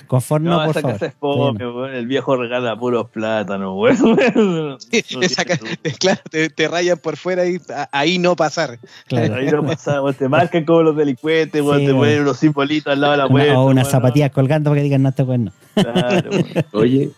Conforme, 0.08 0.50
No, 0.50 0.58
por 0.66 0.72
esa 0.72 0.82
favor. 0.82 0.94
casa 1.00 1.06
es 1.08 1.14
weón. 1.22 1.94
El 1.94 2.08
viejo 2.08 2.36
regala 2.36 2.78
puros 2.78 3.10
plátanos, 3.10 3.74
weón. 3.78 4.78
Esa 5.22 5.46
ca- 5.46 5.60
claro, 6.00 6.22
te, 6.30 6.50
te 6.50 6.68
rayan 6.68 6.98
por 6.98 7.18
fuera 7.18 7.46
y 7.46 7.58
a- 7.74 7.90
ahí 7.92 8.18
no 8.20 8.36
pasar. 8.36 8.80
Claro. 9.08 9.36
Ahí 9.36 9.48
no 9.48 9.64
pasa, 9.66 10.02
weón. 10.02 10.16
Te 10.16 10.28
marcan 10.30 10.66
como 10.66 10.82
los 10.84 10.96
delincuentes. 10.96 11.62
Sí, 11.64 11.86
te 11.86 11.94
ponen 11.94 12.22
unos 12.22 12.38
simbolitos 12.38 12.92
al 12.94 13.02
lado 13.02 13.12
de 13.14 13.18
la 13.20 13.28
puerta. 13.30 13.60
o 13.60 13.68
unas 13.70 13.90
zapatillas 13.90 14.32
colgando 14.32 14.70
para 14.70 14.80
que 14.80 14.84
digan 14.84 15.04
no 15.04 15.10
este 15.10 15.24
weón 15.24 15.46
no. 15.46 15.52
Claro. 15.76 16.30
Oye, 16.74 17.12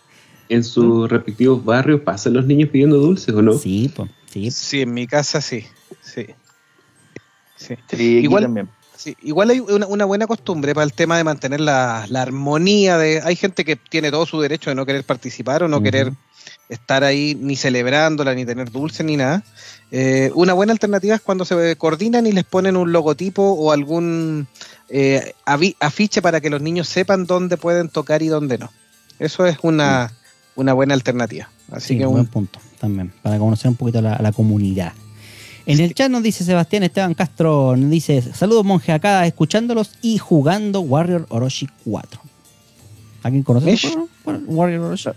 en 0.48 0.62
sus 0.64 1.08
respectivos 1.10 1.64
barrios 1.64 2.00
pasan 2.02 2.34
los 2.34 2.44
niños 2.46 2.68
pidiendo 2.70 2.96
dulces 2.98 3.34
o 3.34 3.42
no? 3.42 3.54
Sí, 3.54 3.90
po, 3.94 4.08
sí. 4.26 4.50
Sí, 4.50 4.82
en 4.82 4.92
mi 4.94 5.06
casa 5.06 5.40
sí. 5.40 5.64
Sí. 6.00 6.26
Sí. 7.56 7.74
Sí, 7.88 8.18
Igual- 8.22 8.42
también. 8.44 8.68
Sí, 9.04 9.14
igual 9.20 9.50
hay 9.50 9.60
una, 9.60 9.86
una 9.86 10.06
buena 10.06 10.26
costumbre 10.26 10.72
para 10.72 10.86
el 10.86 10.94
tema 10.94 11.18
de 11.18 11.24
mantener 11.24 11.60
la, 11.60 12.06
la 12.08 12.22
armonía 12.22 12.96
de 12.96 13.20
hay 13.22 13.36
gente 13.36 13.62
que 13.62 13.76
tiene 13.76 14.10
todo 14.10 14.24
su 14.24 14.40
derecho 14.40 14.70
de 14.70 14.76
no 14.76 14.86
querer 14.86 15.04
participar 15.04 15.62
o 15.62 15.68
no 15.68 15.82
querer 15.82 16.14
estar 16.70 17.04
ahí 17.04 17.36
ni 17.38 17.54
celebrándola 17.54 18.34
ni 18.34 18.46
tener 18.46 18.70
dulce 18.70 19.04
ni 19.04 19.18
nada 19.18 19.42
Eh, 19.90 20.30
una 20.34 20.54
buena 20.54 20.72
alternativa 20.72 21.14
es 21.16 21.20
cuando 21.20 21.44
se 21.44 21.76
coordinan 21.76 22.26
y 22.26 22.32
les 22.32 22.44
ponen 22.44 22.78
un 22.78 22.92
logotipo 22.92 23.42
o 23.42 23.72
algún 23.72 24.46
eh, 24.88 25.34
afiche 25.80 26.22
para 26.22 26.40
que 26.40 26.48
los 26.48 26.62
niños 26.62 26.88
sepan 26.88 27.26
dónde 27.26 27.58
pueden 27.58 27.90
tocar 27.90 28.22
y 28.22 28.28
dónde 28.28 28.56
no 28.56 28.70
eso 29.18 29.44
es 29.44 29.58
una 29.60 30.10
una 30.56 30.72
buena 30.72 30.94
alternativa. 30.94 31.50
Así 31.70 31.88
Sí, 31.88 31.98
que 31.98 32.06
buen 32.06 32.20
un, 32.20 32.26
punto 32.26 32.58
también, 32.80 33.12
para 33.22 33.38
conocer 33.38 33.68
un 33.68 33.76
poquito 33.76 33.98
a 33.98 34.02
la, 34.02 34.14
a 34.14 34.22
la 34.22 34.32
comunidad. 34.32 34.94
En 35.66 35.80
el 35.80 35.94
chat 35.94 36.10
nos 36.10 36.22
dice 36.22 36.44
Sebastián 36.44 36.82
Esteban 36.82 37.14
Castro, 37.14 37.74
nos 37.76 37.90
dice, 37.90 38.20
saludos 38.20 38.66
monje 38.66 38.92
acá, 38.92 39.26
escuchándolos 39.26 39.92
y 40.02 40.18
jugando 40.18 40.80
Warrior 40.80 41.26
Orochi 41.30 41.68
4. 41.84 42.20
¿Alguien 43.22 43.42
conoce 43.42 43.66
Mish. 43.66 43.84
el 43.86 43.90
juego? 43.92 44.08
Bueno, 44.24 44.40
Warrior 44.46 44.80
Orochi? 44.82 45.10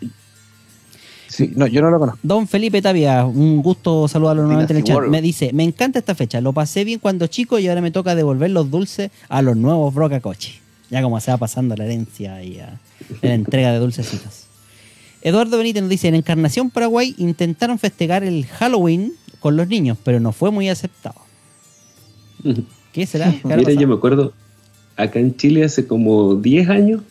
sí, 1.27 1.51
no, 1.53 1.67
yo 1.67 1.81
no 1.81 1.89
lo 1.89 1.99
conozco. 1.99 2.19
Don 2.23 2.47
Felipe 2.47 2.81
Tapia, 2.81 3.25
un 3.25 3.61
gusto 3.61 4.07
saludarlo 4.07 4.43
nuevamente 4.43 4.71
en 4.71 4.77
el 4.77 4.83
chat. 4.85 5.01
Me 5.07 5.21
dice, 5.21 5.51
me 5.51 5.63
encanta 5.65 5.99
esta 5.99 6.15
fecha, 6.15 6.39
lo 6.39 6.53
pasé 6.53 6.85
bien 6.85 6.99
cuando 6.99 7.27
chico 7.27 7.59
y 7.59 7.67
ahora 7.67 7.81
me 7.81 7.91
toca 7.91 8.15
devolver 8.15 8.51
los 8.51 8.71
dulces 8.71 9.11
a 9.27 9.41
los 9.41 9.57
nuevos 9.57 9.93
Brocacochi. 9.93 10.59
Ya 10.89 11.01
como 11.01 11.19
se 11.19 11.29
va 11.31 11.37
pasando 11.37 11.75
la 11.75 11.83
herencia 11.83 12.41
y 12.41 12.61
a 12.61 12.79
la 13.21 13.33
entrega 13.33 13.73
de 13.73 13.79
dulcecitos. 13.79 14.45
Eduardo 15.21 15.57
Benítez 15.57 15.81
nos 15.81 15.89
dice, 15.89 16.07
en 16.07 16.15
Encarnación 16.15 16.69
Paraguay 16.69 17.13
intentaron 17.17 17.77
festejar 17.79 18.23
el 18.23 18.45
Halloween 18.45 19.11
con 19.39 19.55
los 19.55 19.67
niños, 19.67 19.97
pero 20.03 20.19
no 20.19 20.31
fue 20.31 20.51
muy 20.51 20.69
aceptado. 20.69 21.21
¿Qué 22.93 23.05
será? 23.05 23.31
¿Qué 23.41 23.41
habrá 23.43 23.57
Mira, 23.57 23.73
yo 23.73 23.87
me 23.87 23.95
acuerdo, 23.95 24.33
acá 24.95 25.19
en 25.19 25.35
Chile 25.35 25.63
hace 25.63 25.87
como 25.87 26.35
10 26.35 26.69
años 26.69 27.01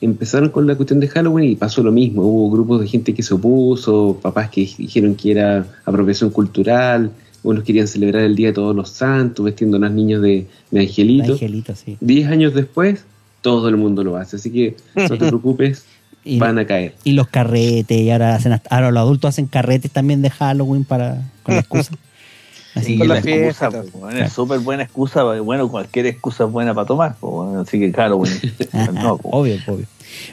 empezaron 0.00 0.50
con 0.50 0.66
la 0.66 0.76
cuestión 0.76 1.00
de 1.00 1.08
Halloween 1.08 1.52
y 1.52 1.56
pasó 1.56 1.82
lo 1.82 1.92
mismo. 1.92 2.22
Hubo 2.22 2.50
grupos 2.50 2.80
de 2.80 2.88
gente 2.88 3.14
que 3.14 3.22
se 3.22 3.34
opuso, 3.34 4.18
papás 4.20 4.50
que 4.50 4.68
dijeron 4.78 5.14
que 5.14 5.32
era 5.32 5.66
apropiación 5.84 6.30
cultural, 6.30 7.10
unos 7.42 7.64
querían 7.64 7.86
celebrar 7.86 8.22
el 8.22 8.34
Día 8.34 8.48
de 8.48 8.54
Todos 8.54 8.74
los 8.74 8.90
Santos, 8.90 9.44
vestiendo 9.44 9.76
a 9.76 9.80
los 9.80 9.92
niños 9.92 10.22
de, 10.22 10.46
de 10.70 10.80
angelito. 10.80 11.32
Angelito, 11.32 11.74
sí. 11.74 11.96
10 12.00 12.28
años 12.28 12.54
después, 12.54 13.04
todo 13.40 13.68
el 13.68 13.76
mundo 13.76 14.02
lo 14.02 14.16
hace, 14.16 14.36
así 14.36 14.50
que 14.50 14.76
no 14.94 15.08
te 15.08 15.16
preocupes, 15.28 15.84
Y, 16.24 16.38
van 16.38 16.58
a 16.58 16.66
caer. 16.66 16.94
y 17.04 17.12
los 17.12 17.28
carretes, 17.28 18.00
y 18.00 18.10
ahora, 18.10 18.34
hacen, 18.34 18.52
hasta- 18.52 18.74
ahora 18.74 18.90
los 18.90 19.00
adultos 19.02 19.28
hacen 19.28 19.46
carretes 19.46 19.90
también 19.90 20.22
de 20.22 20.30
Halloween 20.30 20.84
para, 20.84 21.22
con 21.42 21.54
la 21.54 21.60
excusa. 21.60 21.92
Así 22.74 22.94
Sí, 22.94 22.98
con 22.98 23.06
la 23.08 23.18
excusa, 23.18 23.70
pues, 23.70 23.92
bueno, 23.92 24.08
Claro. 24.10 24.24
es 24.26 24.32
súper 24.32 24.58
buena 24.58 24.82
excusa. 24.82 25.22
Bueno, 25.40 25.68
cualquier 25.70 26.06
excusa 26.06 26.44
es 26.44 26.50
buena 26.50 26.74
para 26.74 26.86
tomar. 26.88 27.14
pues, 27.20 27.32
bueno, 27.32 27.60
así 27.60 27.78
que 27.78 27.92
Halloween. 27.92 28.32
no, 28.94 29.16
pues. 29.18 29.32
obvio, 29.34 29.56
obvio. 29.68 29.86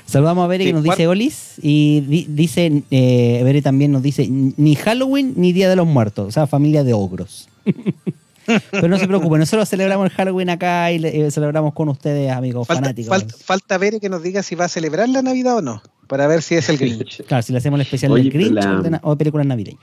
Saludamos 0.06 0.46
a 0.46 0.48
Bere 0.48 0.64
Sí, 0.64 0.70
que 0.70 0.74
nos 0.74 0.86
¿cuál- 0.86 0.98
dice 0.98 1.08
Olis 1.08 1.54
y 1.62 2.02
di- 2.02 2.28
dice, 2.30 2.84
eh, 2.90 3.42
Bere 3.44 3.62
también 3.62 3.92
nos 3.92 4.02
dice, 4.02 4.28
ni 4.30 4.76
Halloween 4.76 5.34
ni 5.36 5.52
Día 5.54 5.70
de 5.70 5.76
los 5.76 5.86
Muertos, 5.88 6.28
o 6.28 6.32
sea, 6.32 6.48
familia 6.48 6.84
de 6.84 6.94
ogros. 6.94 7.48
Pero 8.72 8.88
no 8.88 8.98
se 8.98 9.08
preocupen, 9.08 9.40
nosotros 9.40 9.68
celebramos 9.70 10.06
el 10.10 10.12
Halloween 10.12 10.50
acá 10.50 10.92
y 10.92 11.00
le- 11.00 11.28
eh, 11.28 11.32
celebramos 11.32 11.74
con 11.74 11.90
ustedes, 11.90 12.32
amigos 12.32 12.68
Falta, 12.68 12.82
fanáticos. 12.84 13.10
falta, 13.10 13.36
falta 13.44 13.78
ver 13.78 14.00
que 14.00 14.10
nos 14.10 14.22
diga 14.24 14.44
si 14.44 14.56
va 14.56 14.66
a 14.66 14.70
celebrar 14.70 15.10
la 15.10 15.22
Navidad 15.22 15.58
o 15.58 15.62
no, 15.62 15.82
para 16.08 16.28
ver 16.28 16.42
si 16.42 16.56
es 16.56 16.70
el 16.70 16.78
Grinch. 16.78 17.24
Claro, 17.28 17.44
si 17.44 17.52
le 17.52 17.58
hacemos 17.60 17.78
el 17.78 17.82
especial 17.86 18.12
Oye, 18.12 18.24
del 18.24 18.32
Grinch 18.34 18.52
la- 18.54 18.80
o, 18.80 18.82
de, 18.82 19.00
o 19.04 19.10
de 19.12 19.16
películas 19.18 19.48
navideñas. 19.48 19.82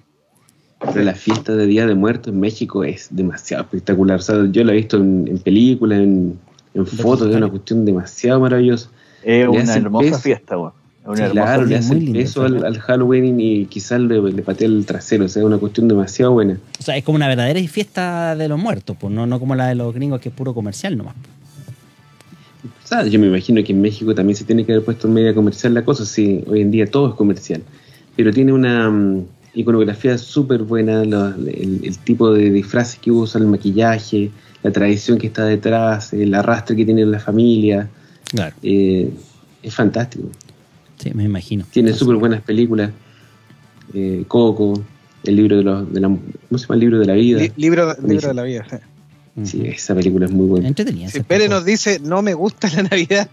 Pero 0.80 1.02
la 1.02 1.14
fiesta 1.14 1.54
de 1.56 1.66
Día 1.66 1.86
de 1.86 1.94
Muertos 1.96 2.32
en 2.32 2.38
México 2.38 2.84
es 2.84 3.08
demasiado 3.10 3.64
espectacular. 3.64 4.18
O 4.20 4.22
sea, 4.22 4.36
yo 4.50 4.62
la 4.62 4.72
he 4.72 4.76
visto 4.76 4.96
en, 4.96 5.26
en 5.26 5.38
películas, 5.38 5.98
en, 5.98 6.38
en 6.74 6.86
fotos, 6.86 7.28
es 7.30 7.36
una 7.36 7.48
cuestión 7.48 7.84
demasiado 7.84 8.38
maravillosa. 8.38 8.88
Es 9.24 9.48
una 9.48 9.74
hermosa 9.74 10.18
fiesta, 10.20 10.56
weón. 10.56 10.72
Sí, 11.16 11.22
Claro, 11.32 11.64
le 11.64 11.76
hace 11.76 11.94
lindo, 11.94 12.18
está 12.18 12.44
al, 12.44 12.78
Halloween 12.80 13.40
y 13.40 13.64
quizás 13.66 14.00
le, 14.00 14.20
le 14.20 14.42
patea 14.42 14.68
el 14.68 14.84
trasero. 14.84 15.24
O 15.24 15.28
sea, 15.28 15.40
es 15.42 15.46
una 15.46 15.56
cuestión 15.58 15.88
demasiado 15.88 16.32
buena. 16.32 16.58
O 16.78 16.82
sea, 16.82 16.96
es 16.96 17.04
como 17.04 17.16
una 17.16 17.28
verdadera 17.28 17.60
fiesta 17.68 18.36
de 18.36 18.48
los 18.48 18.58
muertos, 18.58 18.96
pues 19.00 19.12
no, 19.12 19.26
no 19.26 19.40
como 19.40 19.54
la 19.54 19.68
de 19.68 19.74
los 19.74 19.94
gringos 19.94 20.20
que 20.20 20.28
es 20.28 20.34
puro 20.34 20.52
comercial 20.54 20.96
nomás. 20.98 21.14
O 22.84 22.86
sea, 22.88 23.06
yo 23.06 23.18
me 23.20 23.26
imagino 23.26 23.62
que 23.62 23.72
en 23.72 23.80
México 23.80 24.14
también 24.14 24.36
se 24.36 24.44
tiene 24.44 24.64
que 24.64 24.72
haber 24.72 24.84
puesto 24.84 25.08
en 25.08 25.14
media 25.14 25.34
comercial 25.34 25.74
la 25.74 25.84
cosa. 25.84 26.04
Sí, 26.04 26.42
hoy 26.46 26.60
en 26.62 26.70
día 26.70 26.86
todo 26.86 27.08
es 27.10 27.14
comercial. 27.14 27.62
Pero 28.16 28.32
tiene 28.32 28.52
una 28.52 28.90
mm, 28.90 29.24
iconografía 29.54 30.18
súper 30.18 30.62
buena, 30.62 31.04
lo- 31.04 31.28
el, 31.28 31.80
el 31.84 31.98
tipo 31.98 32.32
de 32.32 32.50
disfraces 32.50 32.98
que 32.98 33.10
usa, 33.10 33.40
el 33.40 33.46
maquillaje, 33.46 34.30
la 34.62 34.72
tradición 34.72 35.18
que 35.18 35.28
está 35.28 35.44
detrás, 35.44 36.12
el 36.12 36.34
arrastre 36.34 36.76
que 36.76 36.84
tiene 36.84 37.04
la 37.06 37.20
familia. 37.20 37.88
Claro. 38.30 38.54
Eh, 38.62 39.10
es 39.62 39.74
fantástico. 39.74 40.28
Sí, 40.98 41.10
me 41.14 41.24
imagino. 41.24 41.64
Tiene 41.70 41.92
súper 41.92 42.16
buenas 42.16 42.42
películas. 42.42 42.90
Eh, 43.94 44.24
Coco, 44.28 44.82
el 45.24 45.36
libro 45.36 45.56
de 45.56 45.62
los. 45.62 45.92
De 45.92 46.00
la, 46.00 46.08
¿Cómo 46.08 46.58
se 46.58 46.64
llama? 46.64 46.74
El 46.74 46.80
libro 46.80 46.98
de 46.98 47.06
la 47.06 47.14
vida. 47.14 47.40
Li- 47.40 47.52
libro, 47.56 47.94
libro 48.06 48.28
de 48.28 48.34
la 48.34 48.42
vida. 48.42 48.66
sí. 49.44 49.62
Esa 49.66 49.94
película 49.94 50.26
es 50.26 50.32
muy 50.32 50.46
buena. 50.46 50.68
Entretenida. 50.68 51.08
Si 51.08 51.20
Pérez 51.20 51.48
nos 51.48 51.64
dice, 51.64 52.00
no 52.00 52.20
me 52.22 52.34
gusta 52.34 52.68
la 52.74 52.82
Navidad, 52.84 53.28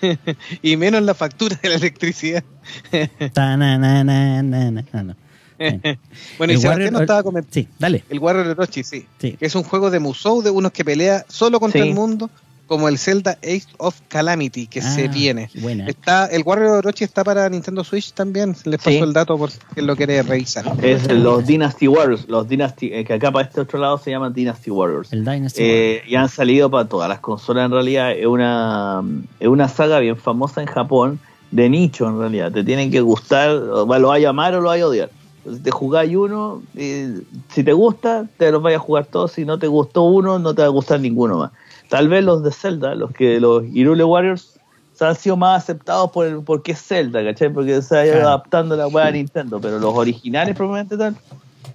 y 0.62 0.76
menos 0.76 1.02
la 1.02 1.14
factura 1.14 1.58
de 1.62 1.68
la 1.68 1.74
electricidad. 1.76 2.44
Ta, 3.32 3.56
na, 3.56 3.76
na, 3.78 4.04
na, 4.04 4.42
na, 4.42 4.70
na. 4.70 4.84
Ah, 4.92 5.02
no. 5.02 5.16
Bueno, 6.38 6.52
y 6.52 6.56
El 6.56 6.60
Sebastián 6.60 6.72
Warrior- 6.88 6.92
nos 6.92 7.00
estaba 7.02 7.22
comentando. 7.22 7.54
Sí, 7.54 7.66
dale. 7.78 8.04
El 8.10 8.18
Warrior 8.18 8.46
Orochi, 8.48 8.84
sí. 8.84 9.06
Sí. 9.18 9.32
Que 9.38 9.46
es 9.46 9.54
un 9.54 9.62
juego 9.62 9.90
de 9.90 9.98
Musou 10.00 10.42
de 10.42 10.50
unos 10.50 10.70
que 10.72 10.84
pelea 10.84 11.24
solo 11.28 11.58
contra 11.60 11.82
Sí. 11.82 11.88
el 11.88 11.94
mundo, 11.94 12.30
como 12.66 12.88
el 12.88 12.98
Zelda 12.98 13.38
Age 13.44 13.64
of 13.78 14.00
Calamity, 14.08 14.66
que 14.66 14.82
se 14.82 15.04
Ah, 15.06 15.10
viene. 15.12 15.48
Buena. 15.60 15.86
Está, 15.86 16.26
el 16.26 16.42
Warrior 16.44 16.78
Orochi 16.78 17.04
está 17.04 17.22
para 17.22 17.48
Nintendo 17.48 17.84
Switch 17.84 18.12
también. 18.12 18.56
Les 18.64 18.78
paso 18.78 18.90
Sí. 18.90 18.96
el 18.98 19.12
dato 19.12 19.38
por 19.38 19.50
si 19.50 19.58
lo 19.76 19.94
quiere 19.96 20.22
revisar. 20.22 20.64
Es 20.82 21.10
los 21.10 21.46
Dynasty 21.46 21.86
Warriors. 21.88 22.28
Los 22.28 22.48
Dynasty, 22.48 22.92
eh, 22.92 23.04
que 23.04 23.14
acá 23.14 23.30
para 23.30 23.46
este 23.46 23.60
otro 23.60 23.78
lado 23.78 23.98
se 23.98 24.10
llaman 24.10 24.32
Dynasty 24.32 24.70
Warriors. 24.70 25.12
El 25.12 25.24
Dynasty. 25.24 25.62
Eh, 25.62 26.02
y 26.08 26.14
han 26.16 26.28
salido 26.28 26.70
para 26.70 26.88
todas 26.88 27.08
las 27.08 27.20
consolas 27.20 27.66
en 27.66 27.70
realidad. 27.72 28.12
Es 28.12 28.26
una, 28.26 29.02
es 29.38 29.48
una 29.48 29.68
saga 29.68 30.00
bien 30.00 30.16
famosa 30.16 30.60
en 30.60 30.66
Japón, 30.66 31.20
de 31.52 31.68
nicho 31.68 32.08
en 32.08 32.18
realidad. 32.18 32.50
Te 32.50 32.64
tienen 32.64 32.90
que 32.90 33.00
gustar, 33.00 33.50
o 33.50 33.86
lo 33.98 34.08
vas 34.08 34.24
a 34.24 34.28
amar 34.28 34.54
o 34.56 34.60
lo 34.60 34.68
vas 34.70 34.80
a 34.80 34.86
odiar. 34.86 35.10
Entonces, 35.38 35.62
te 35.62 35.70
jugáis 35.70 36.16
uno, 36.16 36.60
eh, 36.74 37.20
si 37.54 37.62
te 37.62 37.72
gusta, 37.72 38.26
te 38.36 38.50
los 38.50 38.60
vayas 38.60 38.80
a 38.80 38.84
jugar 38.84 39.06
todos. 39.06 39.30
Si 39.30 39.44
no 39.44 39.56
te 39.60 39.68
gustó 39.68 40.02
uno, 40.02 40.40
no 40.40 40.52
te 40.56 40.62
va 40.62 40.66
a 40.66 40.70
gustar 40.72 40.98
ninguno 40.98 41.38
más. 41.38 41.52
Tal 41.88 42.08
vez 42.08 42.24
los 42.24 42.42
de 42.42 42.50
Zelda, 42.52 42.94
los 42.94 43.12
que 43.12 43.38
los 43.40 43.64
Irule 43.72 44.04
Warriors, 44.04 44.58
se 44.94 45.04
han 45.04 45.14
sido 45.14 45.36
más 45.36 45.62
aceptados 45.62 46.10
por 46.10 46.26
el, 46.26 46.42
porque 46.42 46.72
es 46.72 46.82
Zelda, 46.82 47.22
¿cachai? 47.22 47.52
Porque 47.52 47.80
se 47.82 47.96
ha 47.96 48.04
ido 48.04 48.14
Claro. 48.14 48.28
adaptando 48.28 48.76
la 48.76 48.88
weá 48.88 49.06
a 49.06 49.10
Nintendo. 49.10 49.60
Pero 49.60 49.78
los 49.78 49.94
originales, 49.94 50.56
probablemente 50.56 50.96
tal, 50.96 51.14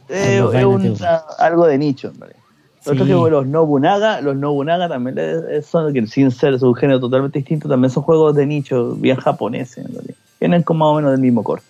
eh, 0.09 0.43
es 0.53 0.65
un- 0.65 0.97
algo 1.37 1.65
de 1.67 1.77
nicho 1.77 2.07
en 2.09 2.19
realidad. 2.19 2.39
Lo 2.83 2.91
otro 2.93 3.05
Sí. 3.05 3.11
que 3.11 3.29
los 3.29 3.45
Nobunaga, 3.47 4.21
los 4.21 4.35
Nobunaga 4.35 4.89
también 4.89 5.15
son, 5.63 5.93
que 5.93 6.07
sin 6.07 6.31
ser 6.31 6.57
su 6.59 6.73
género 6.73 6.99
totalmente 6.99 7.37
distinto, 7.39 7.69
también 7.69 7.91
son 7.91 8.01
juegos 8.03 8.35
de 8.35 8.45
nicho, 8.47 8.95
bien 8.95 9.17
japoneses 9.17 9.77
en 9.85 9.93
realidad. 9.93 10.15
Vienen 10.39 10.63
como 10.63 10.85
más 10.85 10.93
o 10.93 10.95
menos 10.95 11.11
del 11.11 11.21
mismo 11.21 11.43
corte. 11.43 11.65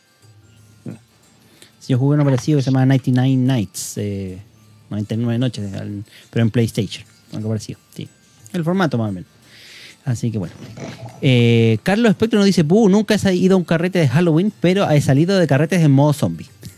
Sí, 1.79 1.93
yo 1.93 1.97
jugué 1.97 2.15
uno 2.15 2.23
parecido 2.23 2.57
que 2.59 2.63
se 2.63 2.71
llama 2.71 2.85
99 2.85 3.35
Nights. 3.35 3.97
Eh, 3.97 4.39
99 4.89 5.37
noches, 5.39 5.69
pero 6.29 6.43
en 6.45 6.51
PlayStation. 6.51 7.03
Algo 7.33 7.49
parecido. 7.49 7.79
Sí. 7.93 8.07
El 8.53 8.63
formato 8.63 8.97
más 8.97 9.09
o 9.09 9.13
menos. 9.13 9.29
Así 10.03 10.31
que 10.31 10.39
bueno. 10.39 10.53
Eh, 11.21 11.77
Carlos 11.83 12.09
Espectro 12.09 12.39
nos 12.39 12.45
dice: 12.45 12.63
Puh, 12.63 12.89
nunca 12.89 13.15
he 13.15 13.35
ido 13.35 13.55
a 13.55 13.57
un 13.57 13.63
carrete 13.63 13.99
de 13.99 14.07
Halloween, 14.07 14.51
pero 14.59 14.89
he 14.89 14.99
salido 15.01 15.37
de 15.37 15.47
carretes 15.47 15.81
en 15.81 15.91
modo 15.91 16.13
zombie. 16.13 16.47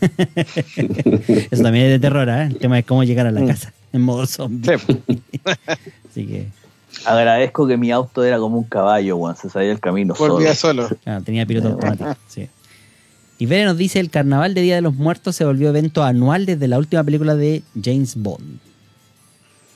Eso 1.50 1.62
también 1.62 1.86
es 1.86 1.90
de 1.92 1.98
terror, 1.98 2.28
¿eh? 2.28 2.44
El 2.44 2.58
tema 2.58 2.78
es 2.78 2.84
cómo 2.84 3.02
llegar 3.04 3.26
a 3.26 3.30
la 3.30 3.46
casa 3.46 3.72
en 3.92 4.02
modo 4.02 4.26
zombie. 4.26 4.70
Así 6.10 6.26
que 6.26 6.48
Agradezco 7.04 7.66
que 7.66 7.76
mi 7.76 7.90
auto 7.90 8.24
era 8.24 8.38
como 8.38 8.56
un 8.56 8.64
caballo, 8.64 9.16
weón, 9.16 9.36
se 9.36 9.50
sabía 9.50 9.72
el 9.72 9.80
camino 9.80 10.14
solo. 10.14 10.34
Volvía 10.34 10.54
solo. 10.54 10.88
claro, 11.02 11.22
tenía 11.22 11.44
piloto 11.44 11.68
automático. 11.68 12.16
Sí. 12.28 12.48
Y 13.38 13.46
Vera 13.46 13.66
nos 13.66 13.76
dice: 13.76 14.00
El 14.00 14.10
carnaval 14.10 14.54
de 14.54 14.62
Día 14.62 14.76
de 14.76 14.80
los 14.80 14.94
Muertos 14.94 15.36
se 15.36 15.44
volvió 15.44 15.68
evento 15.68 16.02
anual 16.04 16.46
desde 16.46 16.68
la 16.68 16.78
última 16.78 17.02
película 17.02 17.34
de 17.34 17.62
James 17.82 18.14
Bond. 18.16 18.58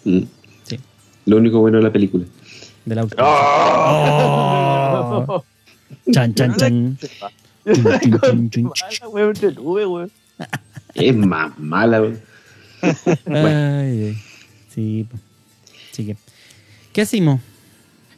Mm. 0.04 0.22
Lo 1.28 1.37
único 1.37 1.61
bueno 1.61 1.76
de 1.76 1.85
la 1.85 1.92
película. 1.92 2.25
De 2.87 2.94
la 2.94 3.04
última. 3.04 3.23
Oh. 5.28 5.44
Chan, 6.11 6.35
chan, 6.35 6.56
chan. 6.56 6.99
Weón, 9.12 9.38
weón. 9.62 10.11
Es 10.94 11.14
más 11.14 11.58
mala. 11.58 11.99
güey. 11.99 12.14
Ay, 13.26 14.04
ay. 14.06 14.16
Sí. 14.70 15.06
que. 15.92 16.16
¿Qué 16.94 17.02
hacemos? 17.02 17.40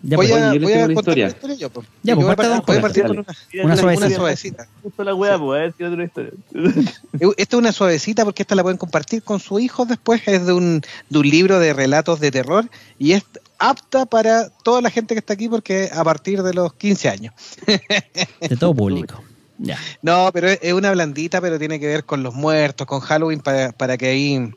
Ya, 0.02 0.16
voy 0.16 0.28
pues, 0.28 0.42
a, 0.42 0.54
yo 0.54 0.61
voy 0.62 0.73
a 0.73 0.76
una 0.76 0.95
contar 0.95 0.99
historia. 1.19 1.25
una 1.26 1.35
historia 1.35 1.57
yo, 1.57 1.71
po. 1.71 1.83
Ya, 1.83 1.88
Yo 2.02 2.14
pues, 2.14 2.25
voy 2.25 2.33
a 2.33 2.37
parta 2.37 2.62
partir- 2.62 3.02
voy 3.04 3.12
a 3.12 3.25
con 3.62 3.66
una, 3.66 3.76
suavecita. 3.76 4.07
una 4.07 4.16
suavecita. 4.16 4.69
Justo 4.83 5.04
la 5.04 5.14
weá, 5.14 5.38
pues, 5.38 5.59
a 5.59 5.62
ver, 5.62 5.73
tírate 5.75 5.95
una 5.95 6.04
historia. 6.04 6.30
Esta 7.37 7.57
es 7.57 7.59
una 7.59 7.73
suavecita 7.73 8.25
porque 8.25 8.42
esta 8.42 8.54
la 8.54 8.62
pueden 8.62 8.78
compartir 8.78 9.23
con 9.23 9.40
sus 9.40 9.61
hijos 9.61 9.88
después. 9.88 10.23
Es 10.26 10.47
de 10.47 10.52
un, 10.54 10.80
de 11.11 11.19
un 11.19 11.28
libro 11.28 11.59
de 11.59 11.75
relatos 11.75 12.19
de 12.21 12.30
terror 12.30 12.69
y 12.99 13.12
es 13.12 13.25
apta 13.59 14.07
para 14.07 14.49
toda 14.49 14.80
la 14.80 14.88
gente 14.90 15.14
que 15.14 15.19
está 15.19 15.35
aquí 15.35 15.49
porque 15.50 15.90
a 15.92 16.02
partir 16.02 16.42
de 16.42 16.54
los 16.54 16.73
15 16.75 17.09
años. 17.11 17.35
de 17.66 18.57
todo 18.59 18.75
público. 18.75 19.23
Ya. 19.59 19.78
No, 20.00 20.30
pero 20.33 20.49
es, 20.49 20.59
es 20.62 20.73
una 20.73 20.90
blandita, 20.92 21.42
pero 21.42 21.59
tiene 21.59 21.78
que 21.78 21.87
ver 21.87 22.04
con 22.04 22.23
los 22.23 22.33
muertos, 22.35 22.87
con 22.87 23.00
Halloween, 23.00 23.40
para, 23.40 23.73
para 23.73 23.99
que 23.99 24.07
ahí 24.07 24.50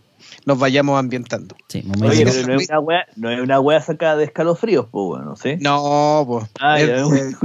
nos 0.45 0.59
vayamos 0.59 1.00
ambientando. 1.00 1.55
Sí, 1.67 1.83
Oye, 2.01 2.25
pero 2.25 2.47
no 2.47 2.59
es 2.59 2.69
una 2.69 2.79
weá, 2.79 3.05
no 3.15 3.29
es 3.31 3.39
una 3.39 3.59
weá 3.59 3.81
sacada 3.81 4.17
de 4.17 4.25
escalofríos, 4.25 4.88
pues, 4.91 5.05
bueno, 5.05 5.35
¿sí? 5.35 5.55
No, 5.59 6.23
pues. 6.27 6.45
Ah, 6.59 6.79
es 6.79 7.35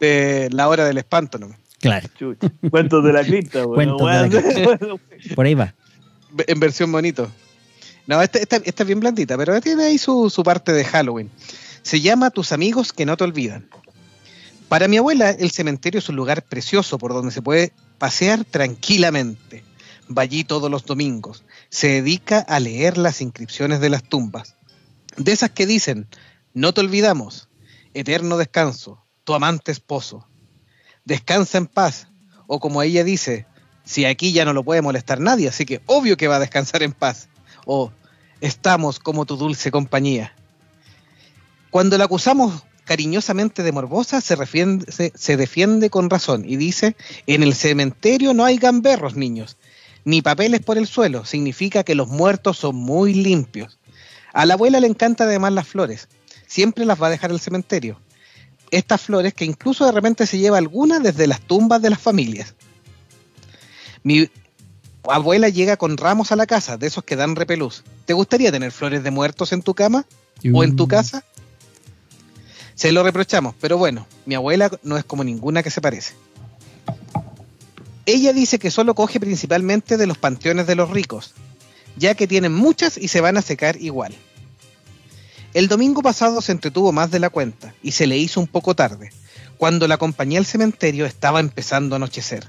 de, 0.00 0.48
la 0.52 0.68
hora 0.68 0.84
del 0.84 0.98
espanto, 0.98 1.38
¿no? 1.38 1.48
Claro, 1.80 2.08
Chucha. 2.16 2.52
Cuentos 2.70 3.04
de 3.04 3.12
la 3.12 3.24
cripta, 3.24 3.66
weón. 3.66 3.98
Cuentos 3.98 4.42
de 4.44 4.66
la 4.78 4.98
por 5.34 5.46
ahí 5.46 5.54
va. 5.54 5.74
En 6.46 6.60
versión 6.60 6.90
bonito. 6.92 7.28
No, 8.06 8.20
esta, 8.20 8.38
esta- 8.38 8.56
esta 8.64 8.82
es 8.82 8.86
bien 8.86 9.00
blandita, 9.00 9.36
pero 9.36 9.60
tiene 9.60 9.84
ahí 9.84 9.98
su, 9.98 10.28
su 10.30 10.42
parte 10.42 10.72
de 10.72 10.84
Halloween. 10.84 11.30
Se 11.82 12.00
llama 12.00 12.30
Tus 12.30 12.52
amigos 12.52 12.92
que 12.92 13.06
no 13.06 13.16
te 13.16 13.24
olvidan. 13.24 13.68
Para 14.68 14.88
mi 14.88 14.96
abuela, 14.96 15.30
el 15.30 15.50
cementerio 15.50 15.98
es 15.98 16.08
un 16.08 16.16
lugar 16.16 16.42
precioso 16.42 16.98
por 16.98 17.12
donde 17.12 17.30
se 17.30 17.42
puede 17.42 17.72
pasear 17.98 18.44
tranquilamente. 18.44 19.62
Va 20.10 20.22
allí 20.22 20.44
todos 20.44 20.70
los 20.70 20.84
domingos. 20.84 21.44
Se 21.70 21.88
dedica 21.88 22.38
a 22.40 22.60
leer 22.60 22.98
las 22.98 23.20
inscripciones 23.20 23.80
de 23.80 23.90
las 23.90 24.02
tumbas. 24.02 24.56
De 25.16 25.32
esas 25.32 25.50
que 25.50 25.66
dicen, 25.66 26.06
no 26.54 26.74
te 26.74 26.80
olvidamos, 26.80 27.48
eterno 27.94 28.36
descanso, 28.36 29.04
tu 29.24 29.34
amante 29.34 29.72
esposo. 29.72 30.26
Descansa 31.04 31.58
en 31.58 31.66
paz. 31.66 32.08
O 32.46 32.60
como 32.60 32.82
ella 32.82 33.04
dice, 33.04 33.46
si 33.84 34.04
aquí 34.04 34.32
ya 34.32 34.44
no 34.44 34.52
lo 34.52 34.64
puede 34.64 34.82
molestar 34.82 35.20
nadie, 35.20 35.48
así 35.48 35.64
que 35.64 35.80
obvio 35.86 36.16
que 36.16 36.28
va 36.28 36.36
a 36.36 36.40
descansar 36.40 36.82
en 36.82 36.92
paz. 36.92 37.28
O 37.64 37.92
estamos 38.40 38.98
como 38.98 39.24
tu 39.24 39.36
dulce 39.36 39.70
compañía. 39.70 40.34
Cuando 41.70 41.96
la 41.96 42.04
acusamos 42.04 42.64
cariñosamente 42.84 43.62
de 43.62 43.72
morbosa, 43.72 44.20
se, 44.20 44.36
refiende- 44.36 44.90
se- 44.90 45.12
se 45.14 45.36
defiende 45.36 45.88
con 45.88 46.10
razón 46.10 46.44
y 46.46 46.56
dice, 46.56 46.96
en 47.26 47.42
el 47.42 47.54
cementerio 47.54 48.34
no 48.34 48.44
hay 48.44 48.58
gamberros, 48.58 49.14
niños, 49.16 49.56
ni 50.04 50.22
papeles 50.22 50.60
por 50.60 50.78
el 50.78 50.86
suelo, 50.86 51.24
significa 51.24 51.84
que 51.84 51.94
los 51.94 52.08
muertos 52.08 52.58
son 52.58 52.76
muy 52.76 53.14
limpios. 53.14 53.78
A 54.32 54.46
la 54.46 54.54
abuela 54.54 54.80
le 54.80 54.86
encantan 54.86 55.28
además 55.28 55.52
las 55.52 55.68
flores, 55.68 56.08
siempre 56.46 56.84
las 56.84 57.00
va 57.00 57.08
a 57.08 57.10
dejar 57.10 57.30
al 57.30 57.40
cementerio. 57.40 58.00
Estas 58.70 59.02
flores 59.02 59.34
que 59.34 59.44
incluso 59.44 59.84
de 59.84 59.92
repente 59.92 60.26
se 60.26 60.38
lleva 60.38 60.58
alguna 60.58 60.98
desde 60.98 61.26
las 61.26 61.40
tumbas 61.40 61.82
de 61.82 61.90
las 61.90 62.00
familias. 62.00 62.54
Mi 64.02 64.30
abuela 65.04 65.48
llega 65.48 65.76
con 65.76 65.96
ramos 65.96 66.32
a 66.32 66.36
la 66.36 66.46
casa, 66.46 66.76
de 66.76 66.86
esos 66.86 67.04
que 67.04 67.16
dan 67.16 67.36
repelús. 67.36 67.84
¿Te 68.06 68.14
gustaría 68.14 68.50
tener 68.50 68.72
flores 68.72 69.02
de 69.02 69.10
muertos 69.10 69.52
en 69.52 69.62
tu 69.62 69.74
cama 69.74 70.06
o 70.52 70.64
en 70.64 70.76
tu 70.76 70.88
casa? 70.88 71.22
Se 72.74 72.92
lo 72.92 73.02
reprochamos, 73.02 73.54
pero 73.60 73.76
bueno, 73.76 74.06
mi 74.24 74.34
abuela 74.34 74.70
no 74.82 74.96
es 74.96 75.04
como 75.04 75.22
ninguna 75.22 75.62
que 75.62 75.70
se 75.70 75.82
parece. 75.82 76.14
Ella 78.04 78.32
dice 78.32 78.58
que 78.58 78.70
solo 78.70 78.94
coge 78.94 79.20
principalmente 79.20 79.96
de 79.96 80.06
los 80.06 80.18
panteones 80.18 80.66
de 80.66 80.74
los 80.74 80.90
ricos, 80.90 81.34
ya 81.96 82.14
que 82.14 82.26
tienen 82.26 82.52
muchas 82.52 82.96
y 82.96 83.08
se 83.08 83.20
van 83.20 83.36
a 83.36 83.42
secar 83.42 83.80
igual. 83.80 84.14
El 85.54 85.68
domingo 85.68 86.02
pasado 86.02 86.40
se 86.40 86.52
entretuvo 86.52 86.92
más 86.92 87.10
de 87.10 87.20
la 87.20 87.30
cuenta 87.30 87.74
y 87.82 87.92
se 87.92 88.06
le 88.06 88.16
hizo 88.16 88.40
un 88.40 88.46
poco 88.46 88.74
tarde, 88.74 89.12
cuando 89.56 89.86
la 89.86 89.96
acompañé 89.96 90.38
al 90.38 90.46
cementerio 90.46 91.06
estaba 91.06 91.38
empezando 91.40 91.94
a 91.94 91.98
anochecer. 91.98 92.48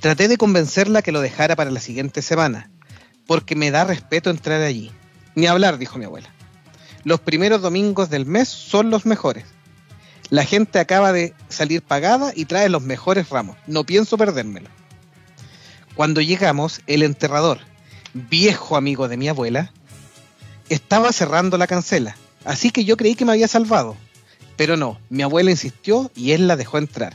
Traté 0.00 0.28
de 0.28 0.38
convencerla 0.38 1.02
que 1.02 1.12
lo 1.12 1.20
dejara 1.20 1.56
para 1.56 1.70
la 1.70 1.80
siguiente 1.80 2.22
semana, 2.22 2.70
porque 3.26 3.56
me 3.56 3.70
da 3.70 3.84
respeto 3.84 4.30
entrar 4.30 4.62
allí. 4.62 4.92
Ni 5.34 5.46
hablar, 5.46 5.78
dijo 5.78 5.98
mi 5.98 6.04
abuela. 6.04 6.32
Los 7.04 7.20
primeros 7.20 7.60
domingos 7.60 8.08
del 8.08 8.24
mes 8.24 8.48
son 8.48 8.88
los 8.88 9.04
mejores. 9.04 9.44
La 10.30 10.44
gente 10.44 10.78
acaba 10.78 11.12
de 11.12 11.34
salir 11.48 11.82
pagada 11.82 12.32
y 12.34 12.46
trae 12.46 12.68
los 12.68 12.82
mejores 12.82 13.28
ramos. 13.28 13.56
No 13.66 13.84
pienso 13.84 14.18
perdérmelo. 14.18 14.68
Cuando 15.94 16.20
llegamos, 16.20 16.80
el 16.86 17.02
enterrador, 17.02 17.60
viejo 18.12 18.76
amigo 18.76 19.08
de 19.08 19.16
mi 19.16 19.28
abuela, 19.28 19.72
estaba 20.68 21.12
cerrando 21.12 21.58
la 21.58 21.66
cancela, 21.66 22.16
así 22.44 22.70
que 22.70 22.84
yo 22.84 22.96
creí 22.96 23.14
que 23.14 23.24
me 23.24 23.32
había 23.32 23.48
salvado. 23.48 23.96
Pero 24.56 24.76
no, 24.76 24.98
mi 25.10 25.22
abuela 25.22 25.50
insistió 25.50 26.10
y 26.14 26.32
él 26.32 26.48
la 26.48 26.56
dejó 26.56 26.78
entrar. 26.78 27.14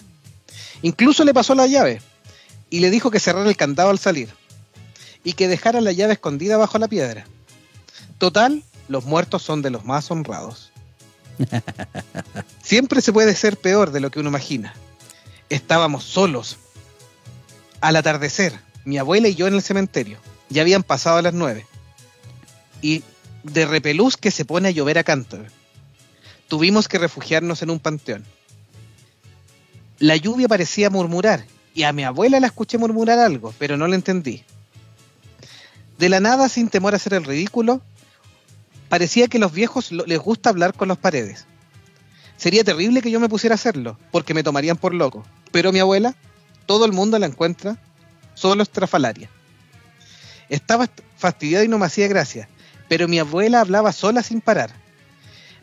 Incluso 0.82 1.26
le 1.26 1.34
pasó 1.34 1.54
la 1.54 1.68
llave 1.68 2.02
y 2.70 2.80
le 2.80 2.90
dijo 2.90 3.12
que 3.12 3.20
cerrara 3.20 3.50
el 3.50 3.58
candado 3.58 3.90
al 3.90 4.00
salir 4.00 4.30
y 5.24 5.34
que 5.34 5.48
dejara 5.48 5.82
la 5.82 5.92
llave 5.92 6.14
escondida 6.14 6.58
bajo 6.58 6.80
la 6.80 6.88
piedra. 6.88 7.26
Total, 8.18 8.64
los 8.88 9.06
muertos 9.06 9.44
son 9.44 9.62
de 9.62 9.70
los 9.70 9.86
más 9.86 10.10
honrados. 10.12 10.71
Siempre 12.64 13.02
se 13.02 13.14
puede 13.14 13.36
ser 13.36 13.58
peor 13.58 13.92
de 13.92 14.00
lo 14.00 14.12
que 14.12 14.20
uno 14.20 14.30
imagina. 14.30 14.74
Estábamos 15.50 16.04
solos. 16.04 16.58
Al 17.82 17.96
atardecer, 17.96 18.60
mi 18.86 18.98
abuela 18.98 19.28
y 19.28 19.36
yo 19.36 19.48
en 19.48 19.56
el 19.56 19.62
cementerio. 19.62 20.18
Ya 20.50 20.62
habían 20.62 20.84
pasado 20.84 21.22
las 21.22 21.34
nueve. 21.34 21.66
Y 22.82 23.04
de 23.44 23.66
repelús 23.66 24.18
que 24.18 24.32
se 24.32 24.46
pone 24.46 24.70
a 24.70 24.72
llover 24.72 24.98
a 24.98 25.04
cántaros. 25.04 25.52
Tuvimos 26.48 26.88
que 26.88 27.00
refugiarnos 27.00 27.62
en 27.62 27.70
un 27.70 27.80
panteón. 27.80 28.26
La 30.00 30.16
lluvia 30.16 30.48
parecía 30.48 30.90
murmurar, 30.90 31.46
y 31.74 31.84
a 31.84 31.94
mi 31.94 32.04
abuela 32.04 32.40
la 32.40 32.48
escuché 32.48 32.78
murmurar 32.78 33.20
algo, 33.20 33.54
pero 33.58 33.78
no 33.78 33.88
la 33.88 33.96
entendí. 33.96 34.44
De 35.98 36.10
la 36.10 36.20
nada, 36.20 36.50
sin 36.50 36.70
temor 36.70 36.94
a 36.94 36.98
hacer 36.98 37.14
el 37.14 37.24
ridículo, 37.24 37.82
parecía 38.92 39.30
que 39.30 39.40
los 39.40 39.54
viejos 39.54 39.94
les 39.94 40.20
gusta 40.20 40.50
hablar 40.50 40.74
con 40.74 40.90
las 40.90 40.98
paredes. 40.98 41.46
Sería 42.36 42.66
terrible 42.66 43.02
que 43.02 43.10
yo 43.10 43.22
me 43.22 43.30
pusiera 43.30 43.54
a 43.54 43.56
hacerlo, 43.56 43.98
porque 44.12 44.34
me 44.34 44.44
tomarían 44.44 44.76
por 44.76 44.94
loco. 44.94 45.26
Pero 45.54 45.72
mi 45.72 45.80
abuela, 45.80 46.14
todo 46.66 46.84
el 46.84 46.92
mundo 46.92 47.18
la 47.18 47.26
encuentra, 47.28 47.78
solo 48.34 48.64
estrafalaria. 48.64 49.30
Estaba 50.50 50.84
est- 50.84 51.00
fastidiado 51.18 51.64
y 51.64 51.70
no 51.70 51.78
me 51.80 51.86
hacía 51.86 52.10
gracia, 52.10 52.50
pero 52.90 53.08
mi 53.08 53.18
abuela 53.18 53.62
hablaba 53.62 53.94
sola 53.94 54.24
sin 54.24 54.42
parar. 54.42 54.72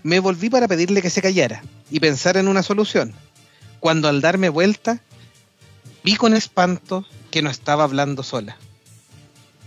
Me 0.02 0.20
volví 0.20 0.48
para 0.48 0.66
pedirle 0.66 1.02
que 1.02 1.10
se 1.10 1.20
callara 1.20 1.62
y 1.90 2.00
pensar 2.00 2.38
en 2.38 2.48
una 2.48 2.62
solución, 2.62 3.12
cuando 3.78 4.08
al 4.08 4.22
darme 4.22 4.48
vuelta, 4.48 5.00
vi 6.02 6.16
con 6.16 6.32
espanto 6.32 7.04
que 7.30 7.42
no 7.42 7.50
estaba 7.50 7.84
hablando 7.84 8.22
sola, 8.22 8.56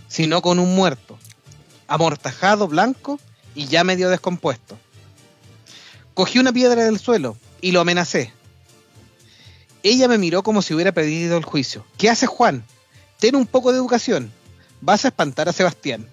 sino 0.08 0.42
con 0.42 0.58
un 0.58 0.74
muerto, 0.74 1.16
amortajado 1.86 2.66
blanco 2.66 3.20
y 3.54 3.66
ya 3.66 3.84
medio 3.84 4.08
descompuesto. 4.10 4.78
Cogí 6.14 6.38
una 6.38 6.52
piedra 6.52 6.84
del 6.84 6.98
suelo 6.98 7.36
y 7.60 7.72
lo 7.72 7.80
amenacé. 7.80 8.32
Ella 9.82 10.08
me 10.08 10.18
miró 10.18 10.42
como 10.42 10.62
si 10.62 10.74
hubiera 10.74 10.92
pedido 10.92 11.36
el 11.36 11.44
juicio. 11.44 11.84
¿Qué 11.98 12.10
haces, 12.10 12.28
Juan? 12.28 12.64
Ten 13.18 13.34
un 13.34 13.46
poco 13.46 13.72
de 13.72 13.78
educación. 13.78 14.32
Vas 14.80 15.04
a 15.04 15.08
espantar 15.08 15.48
a 15.48 15.52
Sebastián. 15.52 16.08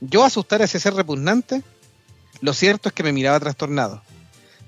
Yo 0.00 0.24
asustar 0.24 0.60
a 0.60 0.64
ese 0.64 0.78
ser 0.78 0.94
repugnante. 0.94 1.62
Lo 2.40 2.52
cierto 2.52 2.88
es 2.88 2.94
que 2.94 3.02
me 3.02 3.12
miraba 3.12 3.40
trastornado. 3.40 4.02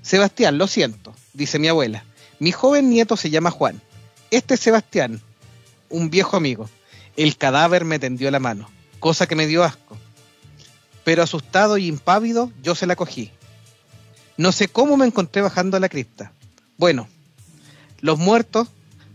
Sebastián, 0.01 0.57
lo 0.57 0.67
siento, 0.67 1.13
dice 1.33 1.59
mi 1.59 1.67
abuela. 1.67 2.03
Mi 2.39 2.51
joven 2.51 2.89
nieto 2.89 3.15
se 3.15 3.29
llama 3.29 3.51
Juan. 3.51 3.81
Este 4.31 4.55
es 4.55 4.59
Sebastián, 4.59 5.21
un 5.89 6.09
viejo 6.09 6.37
amigo. 6.37 6.69
El 7.15 7.37
cadáver 7.37 7.85
me 7.85 7.99
tendió 7.99 8.31
la 8.31 8.39
mano, 8.39 8.69
cosa 8.99 9.27
que 9.27 9.35
me 9.35 9.45
dio 9.45 9.63
asco. 9.63 9.97
Pero 11.09 11.23
asustado 11.23 11.79
y 11.79 11.87
impávido, 11.87 12.51
yo 12.61 12.75
se 12.75 12.85
la 12.85 12.95
cogí. 12.95 13.31
No 14.37 14.51
sé 14.51 14.67
cómo 14.67 14.95
me 14.95 15.07
encontré 15.07 15.41
bajando 15.41 15.75
a 15.75 15.79
la 15.79 15.89
cripta. 15.89 16.33
Bueno, 16.77 17.07
los 17.99 18.19
muertos 18.19 18.67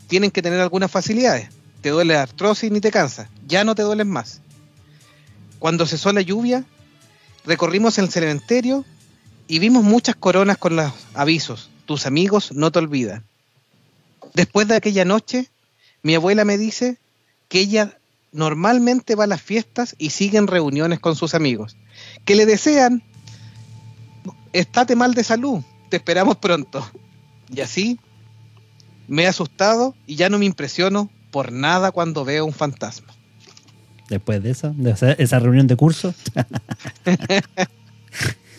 tienen 0.08 0.32
que 0.32 0.42
tener 0.42 0.58
algunas 0.58 0.90
facilidades. 0.90 1.50
Te 1.82 1.90
duele 1.90 2.14
la 2.14 2.22
artrosis 2.22 2.72
ni 2.72 2.80
te 2.80 2.90
cansa. 2.90 3.30
Ya 3.46 3.62
no 3.62 3.76
te 3.76 3.82
duelen 3.82 4.10
más. 4.10 4.40
Cuando 5.60 5.86
cesó 5.86 6.12
la 6.12 6.20
lluvia, 6.20 6.64
recorrimos 7.44 7.96
el 7.98 8.10
cementerio 8.10 8.84
y 9.46 9.60
vimos 9.60 9.84
muchas 9.84 10.16
coronas 10.16 10.58
con 10.58 10.74
los 10.74 10.92
avisos. 11.14 11.70
Tus 11.86 12.06
amigos 12.06 12.50
no 12.50 12.72
te 12.72 12.80
olvidan. 12.80 13.22
Después 14.32 14.66
de 14.66 14.74
aquella 14.74 15.04
noche, 15.04 15.48
mi 16.02 16.16
abuela 16.16 16.44
me 16.44 16.58
dice 16.58 16.98
que 17.46 17.60
ella 17.60 17.96
normalmente 18.32 19.14
va 19.14 19.22
a 19.24 19.28
las 19.28 19.42
fiestas 19.42 19.94
y 19.96 20.10
sigue 20.10 20.38
en 20.38 20.48
reuniones 20.48 20.98
con 20.98 21.14
sus 21.14 21.36
amigos. 21.36 21.76
Que 22.24 22.34
le 22.34 22.46
desean, 22.46 23.02
estate 24.52 24.96
mal 24.96 25.14
de 25.14 25.24
salud, 25.24 25.62
te 25.88 25.96
esperamos 25.96 26.36
pronto. 26.36 26.86
Y 27.54 27.60
así 27.60 27.98
me 29.08 29.24
he 29.24 29.26
asustado 29.26 29.94
y 30.06 30.16
ya 30.16 30.28
no 30.28 30.38
me 30.38 30.46
impresiono 30.46 31.10
por 31.30 31.52
nada 31.52 31.90
cuando 31.92 32.24
veo 32.24 32.46
un 32.46 32.52
fantasma. 32.52 33.08
Después 34.08 34.42
de 34.42 34.50
eso, 34.50 34.72
de 34.76 34.94
esa 35.18 35.38
reunión 35.38 35.66
de 35.66 35.76
curso. 35.76 36.14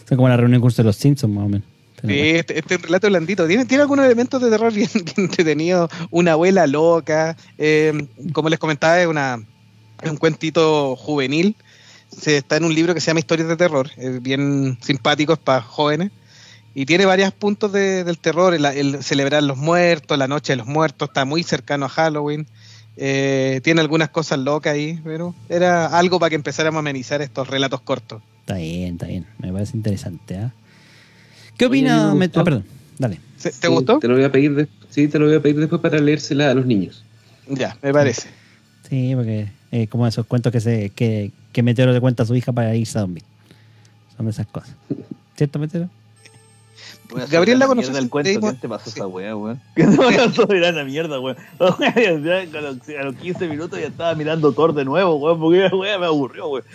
Son 0.08 0.18
como 0.18 0.30
la 0.30 0.38
reunión 0.38 0.60
de 0.60 0.62
curso 0.62 0.82
de 0.82 0.88
los 0.88 0.96
Simpsons, 0.96 1.34
más 1.34 1.46
o 1.46 1.50
menos. 1.50 1.68
Sí, 2.06 2.20
este, 2.20 2.60
este 2.60 2.78
relato 2.78 3.08
blandito. 3.08 3.48
Tiene, 3.48 3.66
tiene 3.66 3.82
algunos 3.82 4.06
elementos 4.06 4.42
de 4.42 4.50
terror 4.50 4.72
bien, 4.74 4.90
bien 4.94 5.14
entretenidos. 5.18 5.90
Una 6.12 6.34
abuela 6.34 6.68
loca. 6.68 7.36
eh, 7.58 8.08
como 8.34 8.50
les 8.50 8.60
comentaba, 8.60 9.00
es, 9.02 9.08
una, 9.08 9.44
es 10.02 10.12
un 10.12 10.18
cuentito 10.18 10.96
juvenil. 10.96 11.56
Se, 12.12 12.38
está 12.38 12.58
en 12.58 12.64
un 12.66 12.74
libro 12.74 12.94
que 12.94 13.02
se 13.02 13.08
llama 13.08 13.20
Historias 13.20 13.48
de 13.48 13.58
Terror. 13.58 13.90
Es 13.98 14.22
bien 14.22 14.78
simpático, 14.82 15.34
es 15.34 15.40
para 15.40 15.62
jóvenes. 15.62 16.12
Y 16.74 16.86
tiene 16.86 17.06
varios 17.06 17.32
puntos 17.34 17.72
de- 17.72 18.04
del 18.04 18.18
terror. 18.20 18.54
El, 18.54 18.66
el 18.66 19.04
celebrar 19.04 19.44
los 19.44 19.58
muertos, 19.58 20.18
la 20.18 20.28
noche 20.28 20.54
de 20.54 20.58
los 20.58 20.68
muertos. 20.68 21.10
Está 21.10 21.26
muy 21.26 21.44
cercano 21.44 21.86
a 21.86 21.90
Halloween. 21.90 22.48
eh, 22.98 23.60
tiene 23.64 23.82
algunas 23.82 24.10
cosas 24.10 24.40
locas 24.40 24.74
ahí. 24.74 25.00
Pero 25.04 25.36
era 25.50 25.88
algo 25.88 26.20
para 26.20 26.30
que 26.30 26.36
empezáramos 26.36 26.78
a 26.78 26.80
amenizar 26.80 27.22
estos 27.22 27.48
relatos 27.50 27.82
cortos. 27.82 28.22
Está 28.42 28.56
bien, 28.56 28.94
está 28.94 29.08
bien. 29.08 29.26
Me 29.40 29.52
parece 29.52 29.76
interesante. 29.76 30.38
¿ah? 30.38 30.54
¿Qué 31.58 31.66
Oye, 31.66 31.80
opina? 31.80 32.08
me 32.14 32.20
Me- 32.20 32.26
gustó. 32.28 32.40
ah, 32.40 32.44
perdón. 32.44 32.66
Dale. 32.98 33.20
¿Se- 33.38 33.52
¿Te 33.52 33.68
Sí, 33.68 33.74
gustó? 33.74 34.00
Te 34.00 34.08
lo 34.08 34.16
voy 34.16 34.24
a 34.24 34.32
pedir, 34.32 34.56
de- 34.56 34.68
sí, 34.90 35.08
te 35.08 35.20
lo 35.20 35.26
voy 35.28 35.36
a 35.36 35.42
pedir 35.42 35.60
después 35.60 35.82
para 35.82 36.00
leérsela 36.00 36.52
a 36.52 36.54
los 36.54 36.66
niños. 36.66 37.04
Ya, 37.50 37.78
me 37.82 37.92
parece. 37.94 38.30
Sí, 38.90 39.14
porque 39.16 39.48
eh, 39.72 39.88
como 39.88 40.08
esos 40.08 40.26
cuentos 40.26 40.52
que 40.52 40.60
se 40.62 40.90
que, 40.92 41.32
que 41.56 41.64
Meteoro 41.64 41.94
le 41.94 42.02
cuenta 42.02 42.24
a 42.24 42.26
su 42.26 42.36
hija 42.36 42.52
para 42.52 42.76
irse 42.76 42.98
a 42.98 43.02
dormir. 43.02 43.24
Son 44.18 44.28
esas 44.28 44.46
cosas. 44.48 44.76
¿Cierto, 45.38 45.58
a 47.24 47.26
Gabriel, 47.28 47.60
¿la 47.60 47.66
sacar 47.66 47.68
conoces? 47.70 47.90
mierda 47.92 48.04
el 48.04 48.10
cuento. 48.10 48.30
Leímos- 48.30 48.50
¿Quién 48.50 48.60
te 48.60 48.68
pasó 48.68 48.90
Sí. 48.90 49.00
esa 49.00 49.08
weá, 49.08 49.38
weón? 49.38 49.62
Que 49.76 49.86
te 49.86 49.96
voy 49.96 50.16
a 50.16 50.24
la 50.74 50.84
mierda, 50.84 51.18
weón. 51.22 51.38
A 51.60 52.62
los, 52.62 52.90
a 52.90 53.04
los 53.04 53.16
15 53.16 53.48
minutos 53.48 53.80
ya 53.80 53.88
estaba 53.88 54.14
mirando 54.16 54.52
Thor 54.52 54.74
de 54.74 54.84
nuevo, 54.84 55.16
weón, 55.16 55.40
porque 55.40 55.60
la 55.60 55.70
weá 55.78 55.98
me 55.98 56.08
aburrió, 56.08 56.50
weón. 56.50 56.66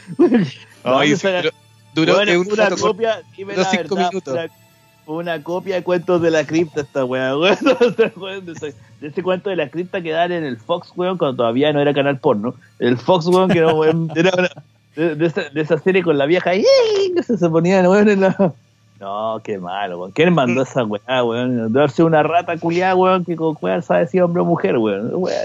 Ay, 0.82 1.10
No, 1.22 1.50
duró 1.94 2.20
un 2.20 2.50
una 2.52 2.70
copia, 2.70 3.20
dime 3.36 3.54
la 3.56 3.64
cinco 3.66 3.94
verdad, 3.96 4.08
minutos. 4.10 4.32
Una, 5.06 5.18
una 5.18 5.42
copia 5.42 5.74
de 5.74 5.82
cuentos 5.82 6.22
de 6.22 6.30
la 6.30 6.46
cripta 6.46 6.80
esta 6.80 7.04
weá, 7.04 7.36
weón. 7.36 7.58
Weón, 9.00 9.02
de, 9.02 9.08
ese, 9.08 9.22
cuento 9.22 9.50
de 9.50 9.56
la 9.56 9.68
cripta 9.68 10.02
que 10.02 10.10
dan 10.10 10.32
en 10.32 10.44
el 10.44 10.56
Fox, 10.56 10.92
weón, 10.96 11.18
cuando 11.18 11.38
todavía 11.38 11.72
no 11.72 11.80
era 11.80 11.94
canal 11.94 12.18
porno. 12.18 12.54
El 12.78 12.98
Fox, 12.98 13.26
weón, 13.26 13.50
que 13.50 13.60
no, 13.60 13.74
weón, 13.74 14.10
era 14.16 14.30
una, 14.36 14.50
de, 14.96 15.14
de 15.14 15.26
esa, 15.26 15.48
de 15.48 15.60
esa 15.60 15.78
serie 15.78 16.02
con 16.02 16.18
la 16.18 16.26
vieja 16.26 16.54
¡ii! 16.54 16.64
que 17.14 17.22
se, 17.22 17.38
se 17.38 17.48
ponían, 17.48 17.86
weón, 17.86 18.08
en 18.08 18.20
la... 18.20 18.52
No, 19.00 19.40
qué 19.42 19.58
malo, 19.58 19.98
weón. 19.98 20.12
¿Quién 20.12 20.34
mandó 20.34 20.62
esa 20.62 20.84
weá, 20.84 21.24
weón? 21.24 21.72
Debe 21.72 21.88
ser 21.88 22.04
una 22.04 22.22
rata 22.22 22.56
culiada, 22.58 22.94
weón, 22.94 23.24
que 23.24 23.34
con 23.34 23.56
weá 23.60 23.80
sabe 23.80 24.06
si 24.06 24.20
hombre 24.20 24.42
o 24.42 24.44
mujer, 24.44 24.76
weón. 24.76 25.10
Weá. 25.14 25.36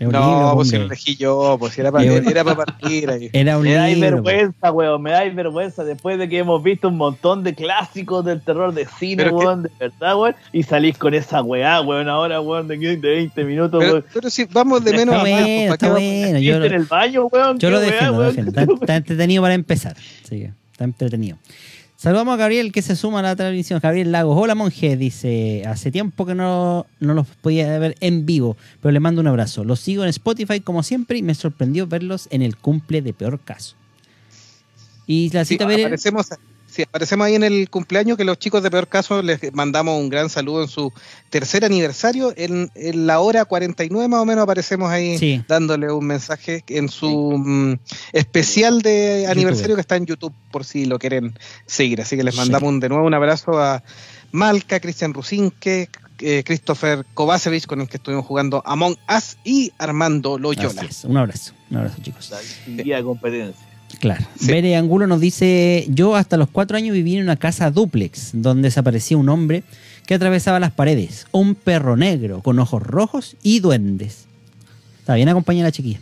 Un 0.00 0.10
No, 0.10 0.18
libro, 0.18 0.52
pues 0.56 0.68
si 0.70 0.76
lo 0.78 0.84
elegí 0.86 1.14
yo, 1.16 1.56
pues 1.58 1.72
si 1.74 1.80
era 1.80 1.92
para, 1.92 2.04
era 2.04 2.42
para 2.42 2.56
partir 2.56 3.08
ahí. 3.08 3.30
Era 3.32 3.56
un 3.58 3.62
Me 3.62 3.74
dais 3.74 3.94
libro. 3.96 4.22
vergüenza, 4.22 4.72
weón, 4.72 5.00
me 5.00 5.12
dais 5.12 5.32
vergüenza 5.34 5.84
después 5.84 6.18
de 6.18 6.28
que 6.28 6.38
hemos 6.38 6.60
visto 6.64 6.88
un 6.88 6.96
montón 6.96 7.44
de 7.44 7.54
clásicos 7.54 8.24
del 8.24 8.40
terror 8.42 8.74
de 8.74 8.86
cine, 8.98 9.22
Pero 9.22 9.38
que- 9.38 9.44
weón, 9.46 9.62
de 9.62 9.70
verdad, 9.78 10.16
weón, 10.18 10.34
y 10.52 10.64
salís 10.64 10.98
con 10.98 11.14
esa 11.14 11.42
weá, 11.42 11.80
weón, 11.80 12.08
ahora, 12.08 12.40
weón, 12.40 12.66
de 12.66 12.76
15, 12.78 13.06
20 13.06 13.44
minutos, 13.44 13.78
Pero, 13.80 13.92
weón. 13.92 14.04
pero 14.12 14.30
si 14.30 14.44
vamos 14.46 14.82
de 14.84 14.92
menos 14.92 15.14
Está 15.14 15.20
a 15.20 15.22
más, 15.22 15.30
bueno, 15.30 15.46
pues, 15.46 15.64
¿para 15.68 15.74
está 15.74 15.90
bueno. 15.92 16.38
Yo, 16.40 16.52
¿Viste 16.54 16.66
en 16.66 16.72
el 16.80 16.84
baño, 16.86 17.24
weón? 17.26 17.58
yo 17.60 17.70
lo 17.70 17.76
weá, 17.78 17.86
defiendo, 17.86 18.12
lo 18.12 18.18
weón. 18.18 18.28
defiendo. 18.34 18.60
Está, 18.60 18.72
está 18.74 18.96
entretenido 18.96 19.42
para 19.42 19.54
empezar. 19.54 19.96
Sí, 20.28 20.48
está 20.72 20.84
entretenido. 20.84 21.38
Saludamos 21.96 22.34
a 22.34 22.36
Gabriel 22.36 22.72
que 22.72 22.82
se 22.82 22.96
suma 22.96 23.20
a 23.20 23.22
la 23.22 23.36
transmisión. 23.36 23.80
Gabriel 23.82 24.12
Lagos. 24.12 24.36
Hola 24.38 24.54
monje, 24.54 24.96
dice. 24.96 25.62
Hace 25.66 25.90
tiempo 25.90 26.26
que 26.26 26.34
no, 26.34 26.86
no 27.00 27.14
los 27.14 27.26
podía 27.28 27.78
ver 27.78 27.94
en 28.00 28.26
vivo, 28.26 28.56
pero 28.80 28.92
le 28.92 29.00
mando 29.00 29.20
un 29.20 29.26
abrazo. 29.28 29.64
Los 29.64 29.80
sigo 29.80 30.02
en 30.02 30.10
Spotify 30.10 30.60
como 30.60 30.82
siempre 30.82 31.18
y 31.18 31.22
me 31.22 31.34
sorprendió 31.34 31.86
verlos 31.86 32.28
en 32.30 32.42
el 32.42 32.56
cumple 32.56 33.00
de 33.00 33.12
peor 33.14 33.40
caso. 33.40 33.76
Y 35.06 35.30
la 35.30 35.44
Sí, 35.44 35.54
cita 35.54 35.66
ver 35.66 35.80
aparecemos, 35.80 36.28
sí, 36.74 36.82
aparecemos 36.82 37.26
ahí 37.26 37.34
en 37.36 37.44
el 37.44 37.70
cumpleaños 37.70 38.16
que 38.16 38.24
los 38.24 38.38
chicos 38.38 38.62
de 38.62 38.70
peor 38.70 38.88
caso 38.88 39.22
les 39.22 39.40
mandamos 39.54 39.98
un 40.00 40.08
gran 40.08 40.28
saludo 40.28 40.62
en 40.62 40.68
su 40.68 40.92
tercer 41.30 41.64
aniversario. 41.64 42.32
En, 42.36 42.70
en 42.74 43.06
la 43.06 43.20
hora 43.20 43.44
49 43.44 44.08
más 44.08 44.20
o 44.20 44.24
menos 44.24 44.42
aparecemos 44.42 44.90
ahí 44.90 45.16
Sí. 45.18 45.42
dándole 45.48 45.90
un 45.92 46.06
mensaje 46.06 46.64
en 46.68 46.88
su 46.88 47.36
mm, 47.38 47.74
especial 48.12 48.82
de 48.82 49.26
aniversario 49.28 49.74
que 49.76 49.80
está 49.80 49.96
en 49.96 50.06
YouTube 50.06 50.34
por 50.50 50.64
si 50.64 50.84
lo 50.86 50.98
quieren 50.98 51.38
seguir. 51.66 52.00
Así 52.00 52.16
que 52.16 52.24
les 52.24 52.34
Sí. 52.34 52.40
mandamos 52.40 52.68
un- 52.68 52.80
de 52.80 52.88
nuevo 52.88 53.06
un 53.06 53.14
abrazo 53.14 53.58
a 53.60 53.82
Malca, 54.32 54.80
Cristian 54.80 55.14
Rusinque, 55.14 55.88
eh, 56.20 56.42
Christopher 56.44 57.04
Kovacevic 57.14 57.66
con 57.66 57.80
el 57.80 57.88
que 57.88 57.96
estuvimos 57.98 58.24
jugando 58.26 58.62
Among 58.66 58.96
Us 59.16 59.36
y 59.44 59.72
Armando 59.78 60.38
Loyola. 60.38 60.80
Así 60.82 60.86
es. 60.90 61.04
Un 61.04 61.16
abrazo. 61.16 61.52
Un 61.70 61.76
abrazo, 61.78 61.96
chicos. 62.02 62.32
De 62.66 63.02
competencia. 63.02 63.63
Claro. 64.00 64.24
Sí. 64.38 64.46
Bere 64.48 64.76
Angulo 64.76 65.06
nos 65.06 65.20
dice, 65.20 65.86
yo 65.88 66.16
hasta 66.16 66.36
los 66.36 66.48
cuatro 66.48 66.76
años 66.76 66.94
viví 66.94 67.16
en 67.16 67.22
una 67.22 67.36
casa 67.36 67.70
duplex 67.70 68.30
donde 68.34 68.66
desaparecía 68.68 69.16
un 69.16 69.28
hombre 69.28 69.62
que 70.06 70.14
atravesaba 70.14 70.60
las 70.60 70.72
paredes, 70.72 71.26
un 71.32 71.54
perro 71.54 71.96
negro 71.96 72.42
con 72.42 72.58
ojos 72.58 72.82
rojos 72.82 73.36
y 73.42 73.60
duendes. 73.60 74.26
Está 75.00 75.14
bien 75.14 75.28
acompañada 75.28 75.68
la 75.68 75.72
chiquilla. 75.72 76.00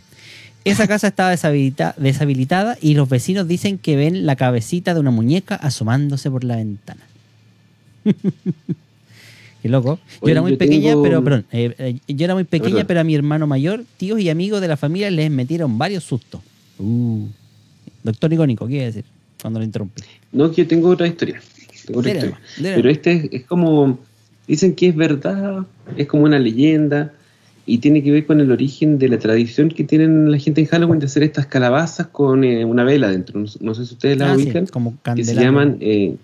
Esa 0.65 0.87
casa 0.87 1.07
estaba 1.07 1.33
deshabilita- 1.33 1.93
deshabilitada 1.97 2.77
y 2.81 2.93
los 2.95 3.09
vecinos 3.09 3.47
dicen 3.47 3.77
que 3.77 3.95
ven 3.97 4.25
la 4.25 4.35
cabecita 4.37 4.93
de 4.93 4.99
una 5.01 5.11
muñeca 5.11 5.55
asomándose 5.55 6.29
por 6.31 6.43
la 6.45 6.55
ventana. 6.57 7.01
Qué 9.61 9.69
loco. 9.69 9.95
Yo 9.95 10.17
Oye, 10.21 10.31
era 10.33 10.41
muy 10.41 10.51
yo 10.51 10.57
pequeña, 10.57 10.89
tengo- 10.91 11.03
pero, 11.03 11.23
perdón, 11.23 11.45
eh, 11.51 11.73
eh, 11.77 12.13
yo 12.13 12.25
era 12.25 12.33
muy 12.33 12.43
pequeña, 12.43 12.71
Perdón. 12.75 12.87
pero 12.87 12.99
a 12.99 13.03
mi 13.05 13.15
hermano 13.15 13.47
mayor, 13.47 13.85
tíos 13.97 14.19
y 14.19 14.29
amigos 14.29 14.59
de 14.61 14.67
la 14.67 14.75
familia 14.77 15.09
les 15.09 15.31
metieron 15.31 15.77
varios 15.77 16.03
sustos. 16.03 16.41
Uh. 16.79 17.27
Doctor 18.03 18.31
Icónico, 18.33 18.67
¿qué 18.67 18.73
iba 18.75 18.83
a 18.83 18.87
decir? 18.87 19.05
Cuando 19.41 19.59
lo 19.59 19.65
interrumpí. 19.65 20.01
No, 20.31 20.49
que 20.51 20.63
yo 20.63 20.67
tengo 20.67 20.89
otra 20.89 21.07
historia. 21.07 21.41
Tengo 21.85 21.99
otra 21.99 22.13
Dele 22.13 22.25
historia. 22.27 22.45
dele 22.57 22.75
Pero 22.75 22.89
este 22.89 23.11
es, 23.13 23.29
es 23.31 23.45
como. 23.45 23.99
Dicen 24.47 24.75
que 24.75 24.89
es 24.89 24.95
verdad, 24.95 25.65
es 25.95 26.05
como 26.07 26.23
una 26.23 26.37
leyenda 26.37 27.13
y 27.65 27.77
tiene 27.77 28.03
que 28.03 28.11
ver 28.11 28.25
con 28.25 28.41
el 28.41 28.51
origen 28.51 28.99
de 28.99 29.07
la 29.07 29.17
tradición 29.17 29.69
que 29.69 29.85
tienen 29.85 30.29
la 30.29 30.37
gente 30.37 30.59
en 30.59 30.67
Halloween 30.67 30.99
de 30.99 31.05
hacer 31.05 31.23
estas 31.23 31.45
calabazas 31.45 32.07
con 32.07 32.43
eh, 32.43 32.65
una 32.65 32.83
vela 32.83 33.09
dentro. 33.09 33.39
No, 33.39 33.45
no 33.61 33.73
sé 33.73 33.85
si 33.85 33.93
ustedes 33.93 34.17
la 34.17 34.33
Ah, 34.33 34.35
sí, 34.37 34.43
ubican. 34.43 34.65
como 34.67 34.97
que 35.15 35.23
se 35.23 35.33
llaman 35.35 35.77
eh, 35.79 36.17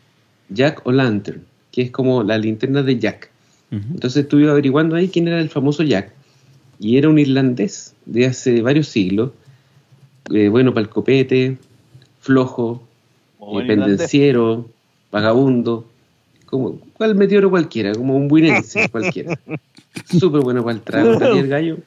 Jack 0.50 0.82
o 0.86 0.92
Lantern, 0.92 1.44
que 1.72 1.84
es 1.84 1.92
como 1.92 2.24
la 2.24 2.38
linterna 2.38 2.84
de 2.84 3.00
Jack. 3.00 3.30
Entonces 3.72 4.24
estuve 4.24 4.50
averiguando 4.50 4.96
ahí 4.98 5.08
quién 5.08 5.28
era 5.30 5.40
el 5.40 5.50
famoso 5.50 5.84
Jack. 5.84 6.12
Y 6.80 6.98
era 6.98 7.08
un 7.08 7.20
irlandés 7.20 7.94
de 8.06 8.26
hace 8.26 8.62
varios 8.62 8.88
siglos. 8.90 9.32
eh, 10.34 10.50
bueno 10.50 10.74
para 10.74 10.82
el 10.84 10.90
copete, 10.90 11.58
flojo, 12.20 12.84
eh, 13.42 13.64
pendenciero, 13.68 14.68
vagabundo. 15.12 15.86
Como, 16.46 16.80
¿Cuál 16.94 17.16
meteoro 17.16 17.50
cualquiera? 17.50 17.94
Como 17.94 18.16
un 18.16 18.28
buinense 18.28 18.90
cualquiera. 18.92 19.40
Súper 20.06 20.42
bueno 20.42 20.64
para 20.64 20.76
el 20.76 20.82
trago. 20.82 21.20
salía 21.20 21.42
el 21.42 21.48
gallo, 21.48 21.78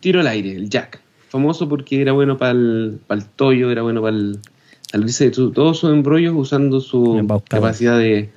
tiro 0.00 0.20
al 0.20 0.26
aire, 0.28 0.52
el 0.52 0.68
Jack. 0.70 1.00
Famoso 1.28 1.68
porque 1.68 2.00
era 2.00 2.12
bueno 2.12 2.38
para 2.38 2.52
el, 2.52 3.00
para 3.06 3.20
el 3.20 3.26
toyo, 3.26 3.70
era 3.70 3.82
bueno 3.82 4.00
para 4.02 4.16
el. 4.16 4.38
salirse 4.90 5.28
de 5.28 5.34
su- 5.34 5.50
todos 5.50 5.78
sus 5.78 5.90
embrollos 5.90 6.32
usando 6.36 6.80
su 6.80 7.18
Embaucador. 7.18 7.48
capacidad 7.62 7.98
de 7.98 8.30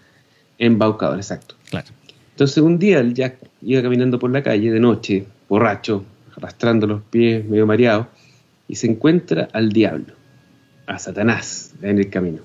embaucador, 0.57 1.17
exacto. 1.17 1.53
Claro. 1.69 1.88
Entonces 2.31 2.57
un 2.63 2.79
día 2.79 2.99
el 2.99 3.13
Jack 3.13 3.38
iba 3.62 3.81
caminando 3.83 4.17
por 4.19 4.31
la 4.31 4.41
calle 4.41 4.71
de 4.71 4.79
noche, 4.79 5.25
borracho, 5.47 6.03
arrastrando 6.36 6.88
los 6.88 7.01
pies, 7.03 7.45
medio 7.45 7.65
mareado, 7.67 8.07
y 8.67 8.75
se 8.75 8.88
encuentra 8.88 9.47
al 9.53 9.71
diablo, 9.71 10.13
a 10.88 10.97
Satanás, 11.00 11.73
en 11.82 12.00
el 12.00 12.10
camino. 12.10 12.39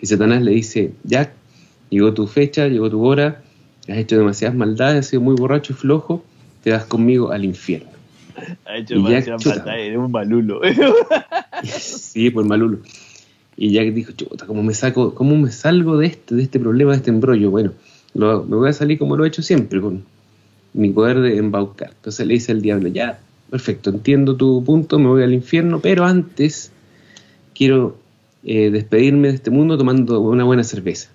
Y 0.00 0.06
Satanás 0.06 0.42
le 0.42 0.50
dice, 0.52 0.92
Jack, 1.04 1.32
llegó 1.90 2.12
tu 2.12 2.26
fecha, 2.26 2.66
llegó 2.68 2.90
tu 2.90 3.04
hora, 3.04 3.42
has 3.88 3.96
hecho 3.96 4.16
demasiadas 4.18 4.56
maldades, 4.56 4.98
has 5.00 5.06
sido 5.06 5.22
muy 5.22 5.34
borracho 5.36 5.72
y 5.72 5.76
flojo, 5.76 6.24
te 6.64 6.72
vas 6.72 6.84
conmigo 6.86 7.30
al 7.30 7.44
infierno. 7.44 7.90
Ha 8.64 8.76
hecho 8.78 8.94
Y 8.94 9.02
Jack, 9.02 9.26
demasiada 9.26 9.38
chuta. 9.38 9.56
maldad, 9.56 9.78
eres 9.80 9.98
un 9.98 10.10
malulo. 10.10 10.60
sí, 11.62 12.30
por 12.30 12.44
malulo. 12.44 12.78
Y 13.56 13.70
Jack 13.72 13.92
dijo, 13.92 14.12
chuta, 14.12 14.46
¿cómo 14.46 14.62
me 14.62 14.74
saco, 14.74 15.14
cómo 15.14 15.36
me 15.36 15.50
salgo 15.52 15.98
de 15.98 16.06
este, 16.06 16.34
de 16.34 16.42
este 16.42 16.58
problema, 16.58 16.92
de 16.92 16.96
este 16.98 17.10
embrollo? 17.10 17.50
Bueno, 17.50 17.72
lo- 18.14 18.44
me 18.44 18.56
voy 18.56 18.70
a 18.70 18.72
salir 18.72 18.98
como 18.98 19.16
lo 19.16 19.24
he 19.24 19.28
hecho 19.28 19.42
siempre, 19.42 19.80
con 19.80 20.04
mi 20.72 20.90
poder 20.90 21.20
de 21.20 21.36
embaucar. 21.36 21.90
Entonces 21.94 22.26
le 22.26 22.34
dice 22.34 22.52
al 22.52 22.62
diablo, 22.62 22.88
ya, 22.88 23.20
perfecto, 23.50 23.90
entiendo 23.90 24.36
tu 24.36 24.64
punto, 24.64 24.98
me 24.98 25.08
voy 25.08 25.22
al 25.22 25.34
infierno, 25.34 25.80
pero 25.80 26.04
antes 26.04 26.71
quiero 27.62 27.96
eh, 28.42 28.72
despedirme 28.72 29.28
de 29.28 29.34
este 29.34 29.52
mundo 29.52 29.78
tomando 29.78 30.18
una 30.18 30.42
buena 30.42 30.64
cerveza. 30.64 31.10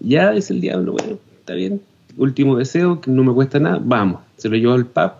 Ya, 0.00 0.30
dice 0.30 0.54
el 0.54 0.62
diablo, 0.62 0.92
bueno, 0.92 1.18
está 1.38 1.52
bien, 1.52 1.82
último 2.16 2.56
deseo, 2.56 3.02
que 3.02 3.10
no 3.10 3.22
me 3.24 3.34
cuesta 3.34 3.58
nada, 3.58 3.78
vamos. 3.84 4.22
Se 4.38 4.48
lo 4.48 4.56
llevó 4.56 4.72
al 4.72 4.86
pub, 4.86 5.12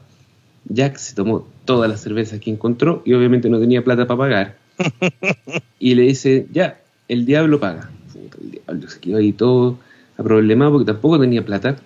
Jack 0.65 0.97
se 0.97 1.15
tomó 1.15 1.47
todas 1.67 1.91
las 1.91 2.01
cervezas 2.01 2.41
que 2.41 2.51
encontró 2.51 3.03
y 3.05 3.13
obviamente 3.13 3.51
no 3.51 3.61
tenía 3.61 3.85
plata 3.85 4.07
para 4.07 4.17
pagar. 4.17 4.57
y 5.79 5.95
le 5.95 6.05
dice, 6.05 6.47
ya, 6.51 6.81
el 7.09 7.27
diablo 7.27 7.61
paga. 7.61 7.91
Puta, 8.11 8.39
el 8.41 8.51
diablo 8.53 8.89
se 8.89 9.01
quedó 9.01 9.19
ahí 9.19 9.35
todo 9.35 9.77
problemado 10.17 10.73
porque 10.73 10.87
tampoco 10.87 11.21
tenía 11.21 11.45
plata. 11.45 11.77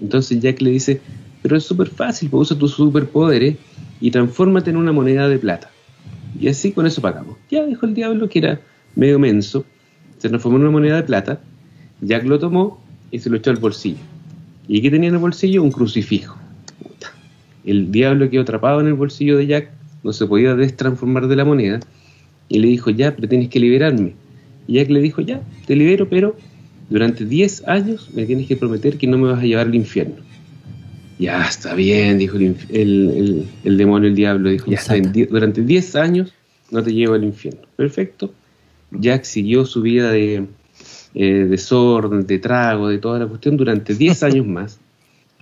Entonces 0.00 0.40
Jack 0.40 0.62
le 0.62 0.70
dice, 0.70 1.02
pero 1.42 1.54
es 1.58 1.64
súper 1.64 1.88
fácil, 1.88 2.30
usa 2.32 2.58
tus 2.58 2.72
superpoderes 2.72 3.58
y 4.00 4.10
transfórmate 4.10 4.70
en 4.70 4.78
una 4.78 4.92
moneda 4.92 5.28
de 5.28 5.38
plata. 5.38 5.70
Y 6.38 6.48
así 6.48 6.72
con 6.72 6.86
eso 6.86 7.00
pagamos. 7.00 7.36
Ya 7.50 7.64
dijo 7.64 7.86
el 7.86 7.94
diablo 7.94 8.28
que 8.28 8.38
era 8.40 8.60
medio 8.96 9.18
menso, 9.18 9.64
se 10.18 10.28
transformó 10.28 10.58
en 10.58 10.62
una 10.62 10.70
moneda 10.70 10.96
de 10.96 11.02
plata, 11.02 11.40
Jack 12.00 12.24
lo 12.24 12.38
tomó 12.38 12.82
y 13.10 13.18
se 13.18 13.30
lo 13.30 13.36
echó 13.36 13.50
al 13.50 13.56
bolsillo. 13.56 13.98
¿Y 14.66 14.80
qué 14.80 14.90
tenía 14.90 15.08
en 15.08 15.14
el 15.14 15.20
bolsillo? 15.20 15.62
Un 15.62 15.70
crucifijo. 15.70 16.36
El 17.64 17.92
diablo 17.92 18.28
quedó 18.28 18.42
atrapado 18.42 18.80
en 18.80 18.86
el 18.86 18.94
bolsillo 18.94 19.36
de 19.36 19.46
Jack, 19.46 19.70
no 20.02 20.12
se 20.12 20.26
podía 20.26 20.54
destransformar 20.54 21.28
de 21.28 21.36
la 21.36 21.44
moneda, 21.44 21.80
y 22.48 22.58
le 22.58 22.68
dijo, 22.68 22.90
ya, 22.90 23.14
pero 23.14 23.28
tienes 23.28 23.48
que 23.48 23.60
liberarme. 23.60 24.14
Y 24.66 24.74
Jack 24.74 24.90
le 24.90 25.00
dijo, 25.00 25.22
ya, 25.22 25.40
te 25.66 25.76
libero, 25.76 26.08
pero 26.08 26.36
durante 26.90 27.24
10 27.24 27.68
años 27.68 28.10
me 28.14 28.26
tienes 28.26 28.46
que 28.46 28.56
prometer 28.56 28.98
que 28.98 29.06
no 29.06 29.18
me 29.18 29.30
vas 29.30 29.40
a 29.40 29.46
llevar 29.46 29.66
al 29.66 29.74
infierno. 29.74 30.16
Ya, 31.18 31.44
está 31.46 31.74
bien, 31.74 32.18
dijo 32.18 32.36
el, 32.36 32.54
inf- 32.54 32.66
el- 32.70 33.10
el- 33.10 33.46
el 33.64 33.76
demonio, 33.76 34.08
el 34.08 34.14
diablo, 34.14 34.50
dijo, 34.50 34.70
ya 34.70 34.78
está 34.78 34.94
durante 35.30 35.62
10 35.62 35.94
años 35.96 36.32
no 36.70 36.82
te 36.82 36.92
llevo 36.92 37.14
al 37.14 37.22
infierno. 37.24 37.60
Perfecto. 37.76 38.32
Jack 38.90 39.24
siguió 39.24 39.64
su 39.64 39.80
vida 39.82 40.10
de, 40.10 40.46
eh, 41.14 41.46
desorden, 41.48 42.26
de 42.26 42.38
trago, 42.38 42.88
de 42.88 42.98
toda 42.98 43.18
la 43.20 43.26
cuestión 43.26 43.56
durante 43.56 43.94
10 43.94 44.22
años 44.24 44.46
más. 44.46 44.80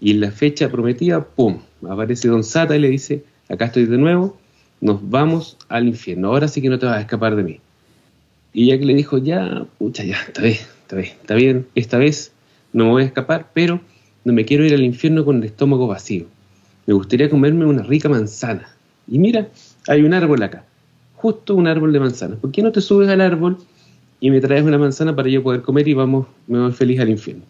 Y 0.00 0.10
en 0.10 0.20
la 0.20 0.30
fecha 0.30 0.68
prometida, 0.70 1.24
¡pum! 1.24 1.58
Aparece 1.88 2.28
Don 2.28 2.44
Sata 2.44 2.76
y 2.76 2.80
le 2.80 2.88
dice, 2.90 3.24
acá 3.48 3.66
estoy 3.66 3.86
de 3.86 3.96
nuevo, 3.98 4.36
nos 4.80 5.08
vamos 5.08 5.56
al 5.68 5.86
infierno, 5.86 6.28
ahora 6.28 6.48
sí 6.48 6.60
que 6.60 6.68
no 6.68 6.78
te 6.78 6.86
vas 6.86 6.96
a 6.96 7.00
escapar 7.00 7.36
de 7.36 7.44
mí. 7.44 7.60
Y 8.52 8.66
Jack 8.66 8.82
le 8.82 8.94
dijo, 8.94 9.16
ya, 9.18 9.64
pucha, 9.78 10.04
ya, 10.04 10.16
está 10.26 10.42
bien, 10.42 10.56
está 10.82 10.96
bien, 10.96 11.12
está 11.20 11.34
bien, 11.34 11.66
esta 11.76 11.98
vez 11.98 12.32
no 12.72 12.84
me 12.86 12.90
voy 12.90 13.02
a 13.04 13.06
escapar, 13.06 13.48
pero 13.54 13.80
no 14.24 14.32
me 14.32 14.44
quiero 14.44 14.64
ir 14.64 14.74
al 14.74 14.82
infierno 14.82 15.24
con 15.24 15.38
el 15.38 15.44
estómago 15.44 15.86
vacío. 15.86 16.26
Me 16.86 16.94
gustaría 16.94 17.30
comerme 17.30 17.64
una 17.64 17.82
rica 17.82 18.08
manzana. 18.08 18.68
Y 19.08 19.18
mira, 19.18 19.48
hay 19.88 20.02
un 20.02 20.14
árbol 20.14 20.42
acá, 20.42 20.64
justo 21.16 21.54
un 21.54 21.66
árbol 21.66 21.92
de 21.92 22.00
manzanas. 22.00 22.38
¿Por 22.38 22.52
qué 22.52 22.62
no 22.62 22.72
te 22.72 22.80
subes 22.80 23.08
al 23.08 23.20
árbol 23.20 23.58
y 24.20 24.30
me 24.30 24.40
traes 24.40 24.64
una 24.64 24.78
manzana 24.78 25.14
para 25.14 25.28
yo 25.28 25.42
poder 25.42 25.62
comer 25.62 25.88
y 25.88 25.94
vamos, 25.94 26.26
me 26.46 26.60
voy 26.60 26.72
feliz 26.72 27.00
al 27.00 27.10
infierno? 27.10 27.44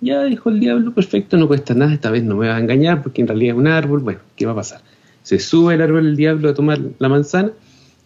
Ya 0.00 0.22
dijo 0.24 0.50
el 0.50 0.60
diablo, 0.60 0.92
perfecto, 0.92 1.36
no 1.36 1.46
cuesta 1.48 1.74
nada, 1.74 1.92
esta 1.94 2.10
vez 2.10 2.24
no 2.24 2.36
me 2.36 2.48
vas 2.48 2.56
a 2.56 2.60
engañar 2.60 3.02
porque 3.02 3.22
en 3.22 3.28
realidad 3.28 3.54
es 3.54 3.60
un 3.60 3.68
árbol, 3.68 4.00
bueno, 4.00 4.20
¿qué 4.36 4.46
va 4.46 4.52
a 4.52 4.56
pasar? 4.56 4.80
Se 5.22 5.38
sube 5.38 5.74
el 5.74 5.82
árbol 5.82 6.06
el 6.06 6.16
diablo 6.16 6.50
a 6.50 6.54
tomar 6.54 6.78
la 6.98 7.08
manzana 7.08 7.52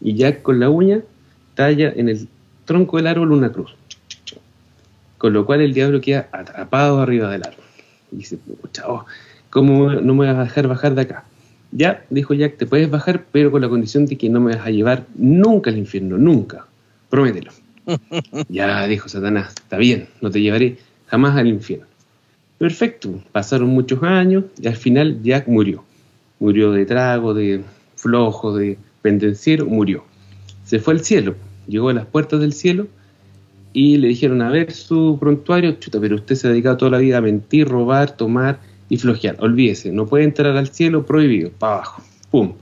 y 0.00 0.14
ya 0.14 0.42
con 0.42 0.61
la 0.61 0.70
uña 0.70 1.00
talla 1.54 1.92
en 1.94 2.09
el 2.09 2.28
tronco 2.64 2.98
del 2.98 3.09
árbol 3.09 3.33
una 3.33 3.50
cruz. 3.50 3.74
Con 5.18 5.33
lo 5.33 5.44
cual 5.44 5.61
el 5.61 5.74
diablo 5.74 6.00
queda 6.00 6.28
atrapado 6.31 7.00
arriba 7.00 7.31
del 7.31 7.42
árbol. 7.42 7.67
Y 8.12 8.16
dice, 8.16 8.38
chao, 8.72 9.06
¿cómo 9.50 9.90
no 9.92 10.14
me 10.14 10.26
vas 10.26 10.36
a 10.36 10.44
dejar 10.44 10.68
bajar 10.68 10.94
de 10.94 11.02
acá? 11.02 11.24
Ya, 11.70 12.04
dijo 12.08 12.32
Jack, 12.34 12.56
te 12.56 12.66
puedes 12.66 12.90
bajar, 12.90 13.26
pero 13.30 13.50
con 13.50 13.60
la 13.60 13.68
condición 13.68 14.06
de 14.06 14.16
que 14.16 14.30
no 14.30 14.40
me 14.40 14.56
vas 14.56 14.66
a 14.66 14.70
llevar 14.70 15.06
nunca 15.16 15.70
al 15.70 15.76
infierno, 15.76 16.16
nunca. 16.16 16.66
Promételo. 17.10 17.52
ya, 18.48 18.86
dijo 18.86 19.08
Satanás, 19.08 19.54
está 19.54 19.76
bien, 19.76 20.08
no 20.20 20.30
te 20.30 20.40
llevaré 20.40 20.78
jamás 21.06 21.36
al 21.36 21.48
infierno. 21.48 21.86
Perfecto, 22.58 23.22
pasaron 23.32 23.68
muchos 23.68 24.02
años 24.02 24.44
y 24.60 24.66
al 24.66 24.76
final 24.76 25.22
Jack 25.22 25.46
murió. 25.46 25.84
Murió 26.40 26.72
de 26.72 26.86
trago, 26.86 27.34
de 27.34 27.62
flojo, 27.96 28.56
de 28.56 28.78
pendenciero, 29.02 29.66
murió. 29.66 30.04
Se 30.64 30.80
fue 30.80 30.94
al 30.94 31.04
cielo, 31.04 31.36
llegó 31.66 31.90
a 31.90 31.94
las 31.94 32.06
puertas 32.06 32.40
del 32.40 32.52
cielo 32.52 32.88
y 33.80 33.96
le 33.96 34.08
dijeron, 34.08 34.42
a 34.42 34.50
ver 34.50 34.72
su 34.72 35.18
prontuario, 35.20 35.70
chuta, 35.78 36.00
pero 36.00 36.16
usted 36.16 36.34
se 36.34 36.48
ha 36.48 36.50
dedicado 36.50 36.78
toda 36.78 36.90
la 36.90 36.98
vida 36.98 37.18
a 37.18 37.20
mentir, 37.20 37.68
robar, 37.68 38.10
tomar 38.10 38.58
y 38.88 38.96
flojear. 38.96 39.36
Olvídese, 39.38 39.92
no 39.92 40.04
puede 40.04 40.24
entrar 40.24 40.56
al 40.56 40.66
cielo, 40.66 41.06
prohibido, 41.06 41.52
para 41.56 41.74
abajo. 41.74 42.02
¡Pum! 42.28 42.54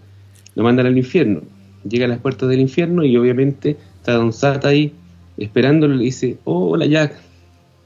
Lo 0.54 0.62
mandan 0.62 0.84
al 0.84 0.98
infierno. 0.98 1.40
Llega 1.88 2.04
a 2.04 2.08
las 2.08 2.18
puertas 2.18 2.50
del 2.50 2.60
infierno 2.60 3.02
y 3.02 3.16
obviamente 3.16 3.78
está 3.96 4.12
Don 4.12 4.30
Sata 4.30 4.68
ahí 4.68 4.92
esperándolo 5.38 5.94
y 5.94 5.98
le 6.00 6.04
dice, 6.04 6.36
oh, 6.44 6.68
hola 6.72 6.84
Jack, 6.84 7.14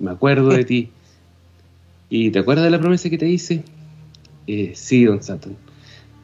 me 0.00 0.10
acuerdo 0.10 0.48
de 0.48 0.64
ti. 0.64 0.88
¿Y 2.10 2.32
te 2.32 2.40
acuerdas 2.40 2.64
de 2.64 2.72
la 2.72 2.80
promesa 2.80 3.10
que 3.10 3.18
te 3.18 3.28
hice? 3.28 3.62
Eh, 4.48 4.72
sí, 4.74 5.04
Don 5.04 5.22
Satan. 5.22 5.56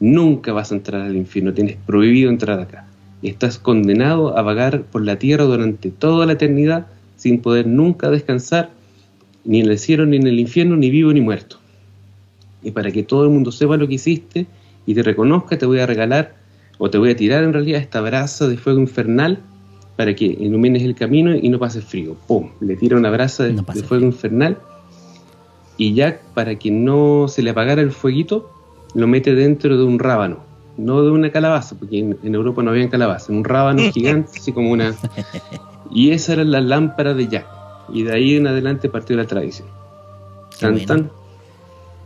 Nunca 0.01 0.51
vas 0.51 0.73
a 0.73 0.75
entrar 0.75 1.03
al 1.03 1.15
infierno, 1.15 1.53
tienes 1.53 1.77
prohibido 1.77 2.29
entrar 2.29 2.59
acá. 2.59 2.85
Estás 3.21 3.57
condenado 3.59 4.37
a 4.37 4.41
vagar 4.41 4.81
por 4.81 5.05
la 5.05 5.17
tierra 5.17 5.45
durante 5.45 5.89
toda 5.89 6.25
la 6.25 6.33
eternidad 6.33 6.87
sin 7.17 7.41
poder 7.41 7.67
nunca 7.67 8.09
descansar, 8.09 8.71
ni 9.43 9.59
en 9.59 9.69
el 9.69 9.77
cielo, 9.77 10.05
ni 10.05 10.17
en 10.17 10.27
el 10.27 10.39
infierno, 10.39 10.77
ni 10.77 10.89
vivo, 10.89 11.11
ni 11.11 11.21
muerto. 11.21 11.57
Y 12.63 12.71
para 12.71 12.91
que 12.91 13.03
todo 13.03 13.23
el 13.23 13.29
mundo 13.29 13.51
sepa 13.51 13.77
lo 13.77 13.87
que 13.87 13.95
hiciste 13.95 14.45
y 14.85 14.93
te 14.93 15.03
reconozca, 15.03 15.57
te 15.57 15.65
voy 15.65 15.79
a 15.79 15.85
regalar, 15.85 16.35
o 16.77 16.89
te 16.89 16.97
voy 16.97 17.11
a 17.11 17.15
tirar 17.15 17.43
en 17.43 17.53
realidad 17.53 17.81
esta 17.81 18.01
brasa 18.01 18.47
de 18.47 18.57
fuego 18.57 18.79
infernal 18.79 19.39
para 19.95 20.15
que 20.15 20.25
ilumines 20.25 20.83
el 20.83 20.95
camino 20.95 21.35
y 21.35 21.49
no 21.49 21.59
pases 21.59 21.83
frío. 21.83 22.15
¡Pum! 22.27 22.51
Le 22.61 22.75
tira 22.75 22.97
una 22.97 23.09
brasa 23.09 23.45
de, 23.45 23.53
No 23.53 23.65
pase 23.65 23.81
de 23.81 23.87
fuego 23.87 24.05
infernal 24.05 24.57
y 25.77 25.93
Jack, 25.93 26.21
para 26.33 26.55
que 26.55 26.71
no 26.71 27.27
se 27.27 27.43
le 27.43 27.51
apagara 27.51 27.81
el 27.81 27.91
fueguito, 27.91 28.49
lo 28.95 29.07
mete 29.07 29.35
dentro 29.35 29.77
de 29.77 29.83
un 29.83 29.99
rábano, 29.99 30.39
no 30.75 31.03
de 31.03 31.11
una 31.11 31.31
calabaza, 31.31 31.75
porque 31.77 31.99
en, 31.99 32.17
en 32.23 32.35
Europa 32.35 32.63
no 32.63 32.71
había 32.71 32.89
calabaza, 32.89 33.31
un 33.31 33.43
rábano 33.43 33.83
gigante, 33.93 34.31
así 34.35 34.51
como 34.51 34.71
una... 34.71 34.95
Y 35.91 36.11
esa 36.11 36.33
era 36.33 36.43
la 36.43 36.61
lámpara 36.61 37.13
de 37.13 37.27
Jack. 37.27 37.45
Y 37.89 38.03
de 38.03 38.13
ahí 38.13 38.35
en 38.35 38.47
adelante 38.47 38.89
partió 38.89 39.15
la 39.15 39.25
tradición. 39.25 39.67
Tan, 40.59 40.73
bueno. 40.73 40.85
tan. 40.87 41.11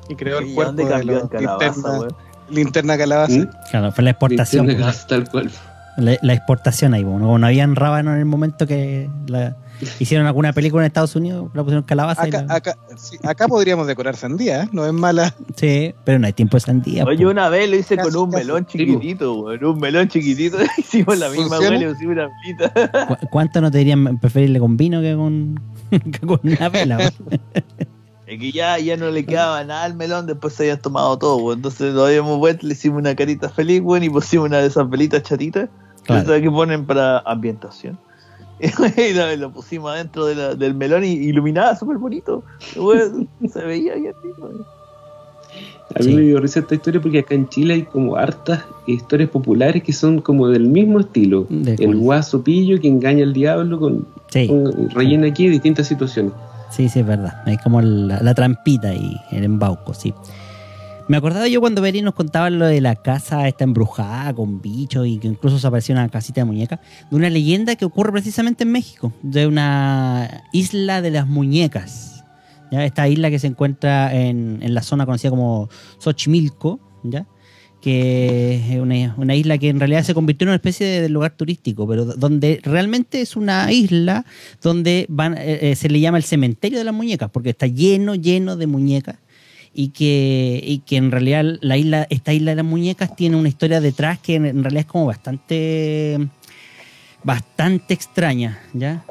Y 0.09 0.15
creó 0.15 0.39
el 0.39 0.47
¿Y 0.47 0.53
cuerpo 0.53 0.73
dónde 0.73 0.85
de 0.85 0.89
cambió 0.89 1.13
la 1.13 1.21
en 1.21 1.27
calabaza, 1.27 1.65
linterna, 1.65 2.17
linterna 2.49 2.97
calabaza. 2.97 3.33
¿Mm? 3.39 3.49
Claro, 3.71 3.91
fue 3.91 4.03
la 4.03 4.09
exportación. 4.11 4.67
Linterna 4.67 4.85
calabaza, 4.85 5.07
tal 5.07 5.29
cual. 5.29 5.51
La, 5.97 6.17
la 6.21 6.33
exportación 6.33 6.93
ahí, 6.93 7.03
bueno, 7.03 7.37
no 7.37 7.47
habían 7.47 7.75
rábano 7.75 8.13
en 8.13 8.19
el 8.19 8.25
momento 8.25 8.65
que 8.67 9.09
la, 9.27 9.57
hicieron 9.99 10.27
alguna 10.27 10.53
película 10.53 10.83
en 10.83 10.87
Estados 10.87 11.15
Unidos, 11.15 11.49
la 11.53 11.63
pusieron 11.63 11.83
calabaza. 11.83 12.25
y 12.25 12.29
Acá, 12.29 12.43
la- 12.47 12.55
acá, 12.55 12.77
sí, 12.97 13.17
acá 13.23 13.47
podríamos 13.47 13.87
decorar 13.87 14.15
sandía, 14.15 14.63
¿eh? 14.63 14.69
no 14.71 14.85
es 14.85 14.93
mala. 14.93 15.33
Sí, 15.55 15.93
pero 16.05 16.19
no 16.19 16.27
hay 16.27 16.33
tiempo 16.33 16.57
de 16.57 16.61
sandía. 16.61 17.03
Oye, 17.05 17.25
una 17.25 17.49
vez 17.49 17.69
lo 17.69 17.75
hice 17.75 17.95
Casi, 17.97 18.09
con 18.11 18.21
un 18.23 18.31
casi. 18.31 18.43
melón 18.45 18.65
chiquitito, 18.65 19.33
weón. 19.41 19.63
Un 19.65 19.79
melón 19.79 20.07
chiquitito. 20.07 20.57
Hicimos 20.77 21.17
la 21.17 21.29
misma, 21.29 21.59
weón. 21.59 21.73
y 21.81 21.85
Hicimos 21.85 22.13
una 22.13 22.29
velita. 22.43 23.07
¿Cu- 23.07 23.27
¿Cuánto 23.31 23.61
no 23.61 23.71
te 23.71 23.77
dirían 23.79 24.19
preferirle 24.19 24.59
con 24.59 24.77
vino 24.77 25.01
que 25.01 25.15
con, 25.15 25.59
que 26.11 26.19
con 26.19 26.39
una 26.43 26.69
vela? 26.69 27.11
Es 28.27 28.39
que 28.39 28.51
ya, 28.51 28.79
ya 28.79 28.95
no 28.95 29.09
le 29.09 29.25
quedaba 29.25 29.63
nada 29.65 29.83
al 29.83 29.95
melón, 29.95 30.25
después 30.25 30.53
se 30.53 30.63
habían 30.63 30.79
tomado 30.81 31.17
todo. 31.17 31.51
Entonces 31.53 31.93
lo 31.93 32.05
habíamos 32.05 32.37
vuelto, 32.37 32.65
le 32.65 32.73
hicimos 32.73 32.99
una 32.99 33.13
carita 33.15 33.49
feliz, 33.49 33.81
weón, 33.83 34.03
y 34.03 34.09
pusimos 34.09 34.47
una 34.47 34.59
de 34.59 34.67
esas 34.67 34.89
velitas 34.89 35.23
chatitas, 35.23 35.67
Claro. 36.03 36.33
que 36.41 36.49
ponen 36.49 36.85
para 36.85 37.19
ambientación. 37.19 37.99
Y 38.97 39.13
lo, 39.13 39.35
lo 39.35 39.51
pusimos 39.51 39.91
adentro 39.91 40.25
de 40.25 40.35
la- 40.35 40.55
del 40.55 40.73
melón 40.75 41.03
y 41.03 41.13
iluminaba 41.13 41.75
súper 41.75 41.97
bonito. 41.97 42.43
Se 42.73 43.59
veía 43.63 43.95
bien 43.95 44.13
lindo, 44.23 44.37
weón. 44.47 44.65
A 45.93 45.99
mí 45.99 46.05
Sí. 46.05 46.15
me 46.15 46.21
dio 46.21 46.39
risa 46.39 46.61
esta 46.61 46.75
historia 46.75 47.01
porque 47.01 47.19
acá 47.19 47.35
en 47.35 47.49
Chile 47.49 47.73
hay 47.73 47.83
como 47.83 48.15
hartas 48.15 48.63
historias 48.87 49.29
populares 49.29 49.83
que 49.83 49.91
son 49.91 50.21
como 50.21 50.47
del 50.47 50.67
mismo 50.69 51.01
estilo. 51.01 51.45
¿De 51.49 51.73
El 51.73 51.97
guaso 51.97 52.41
pillo 52.43 52.79
que 52.79 52.87
engaña 52.87 53.23
al 53.25 53.33
diablo 53.33 53.77
con, 53.77 54.07
Sí, 54.29 54.47
con- 54.47 54.89
rellena 54.91 55.27
aquí 55.27 55.49
distintas 55.49 55.87
situaciones. 55.87 56.31
sí, 56.69 56.87
sí, 56.87 56.99
es 57.01 57.05
verdad. 57.05 57.41
Hay 57.45 57.57
como 57.57 57.81
la, 57.81 58.21
la 58.23 58.33
trampita 58.33 58.93
y 58.93 59.17
el 59.31 59.43
embauco, 59.43 59.93
sí. 59.93 60.13
Me 61.07 61.17
acordaba 61.17 61.47
yo 61.47 61.59
cuando 61.59 61.81
Beri 61.81 62.01
nos 62.01 62.13
contaba 62.13 62.49
lo 62.49 62.65
de 62.65 62.81
la 62.81 62.95
casa 62.95 63.47
esta 63.47 63.63
embrujada 63.63 64.33
con 64.33 64.61
bichos 64.61 65.07
y 65.07 65.17
que 65.17 65.27
incluso 65.27 65.59
se 65.59 65.67
apareció 65.67 65.93
una 65.93 66.07
casita 66.09 66.41
de 66.41 66.45
muñeca, 66.45 66.79
de 67.09 67.15
una 67.15 67.29
leyenda 67.29 67.75
que 67.75 67.85
ocurre 67.85 68.11
precisamente 68.11 68.63
en 68.63 68.71
México, 68.71 69.11
de 69.21 69.47
una 69.47 70.43
isla 70.53 71.01
de 71.01 71.11
las 71.11 71.27
muñecas. 71.27 72.23
¿ya? 72.71 72.85
Esta 72.85 73.07
isla 73.07 73.29
que 73.29 73.39
se 73.39 73.47
encuentra 73.47 74.13
en, 74.13 74.59
en 74.61 74.73
la 74.73 74.83
zona 74.83 75.05
conocida 75.05 75.31
como 75.31 75.69
Xochimilco, 75.99 76.79
¿ya? 77.03 77.25
que 77.81 78.61
es 78.69 78.79
una, 78.79 79.15
una 79.17 79.35
isla 79.35 79.57
que 79.57 79.69
en 79.69 79.79
realidad 79.79 80.03
se 80.03 80.13
convirtió 80.13 80.45
en 80.45 80.49
una 80.49 80.55
especie 80.57 81.01
de 81.01 81.09
lugar 81.09 81.35
turístico, 81.35 81.87
pero 81.87 82.05
donde 82.05 82.61
realmente 82.63 83.21
es 83.21 83.35
una 83.35 83.71
isla 83.71 84.23
donde 84.61 85.07
van, 85.09 85.35
eh, 85.37 85.71
eh, 85.71 85.75
se 85.75 85.89
le 85.89 85.99
llama 85.99 86.19
el 86.19 86.23
cementerio 86.23 86.77
de 86.77 86.85
las 86.85 86.93
muñecas, 86.93 87.31
porque 87.31 87.49
está 87.49 87.65
lleno, 87.65 88.13
lleno 88.13 88.55
de 88.55 88.67
muñecas 88.67 89.17
y 89.73 89.89
que, 89.89 90.61
y 90.63 90.79
que 90.79 90.97
en 90.97 91.11
realidad 91.11 91.45
la 91.61 91.77
isla, 91.77 92.07
esta 92.09 92.33
isla 92.33 92.51
de 92.51 92.55
las 92.57 92.65
muñecas 92.65 93.15
tiene 93.15 93.37
una 93.37 93.49
historia 93.49 93.79
detrás 93.79 94.19
que 94.19 94.35
en, 94.35 94.63
realidad 94.63 94.81
es 94.81 94.85
como 94.85 95.05
bastante, 95.05 96.19
bastante 97.23 97.93
extraña, 97.93 98.59
¿ya? 98.73 99.03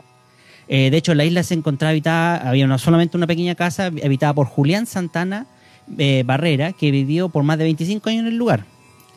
Eh, 0.69 0.91
de 0.91 0.97
hecho, 0.97 1.15
la 1.15 1.25
isla 1.25 1.43
se 1.43 1.55
encontraba 1.55 1.91
habitada, 1.91 2.49
había 2.49 2.79
solamente 2.79 3.17
una 3.17 3.27
pequeña 3.27 3.57
casa 3.57 3.87
habitada 3.87 4.35
por 4.35 4.47
Julián 4.47 4.87
Santana 4.87 5.47
eh, 5.99 6.23
Barrera, 6.25 6.73
que 6.73 6.93
vivió 6.93 7.29
por 7.29 7.43
más 7.43 7.59
de 7.59 7.65
25 7.65 8.09
años 8.09 8.21
en 8.21 8.29
el 8.29 8.37
lugar. 8.37 8.67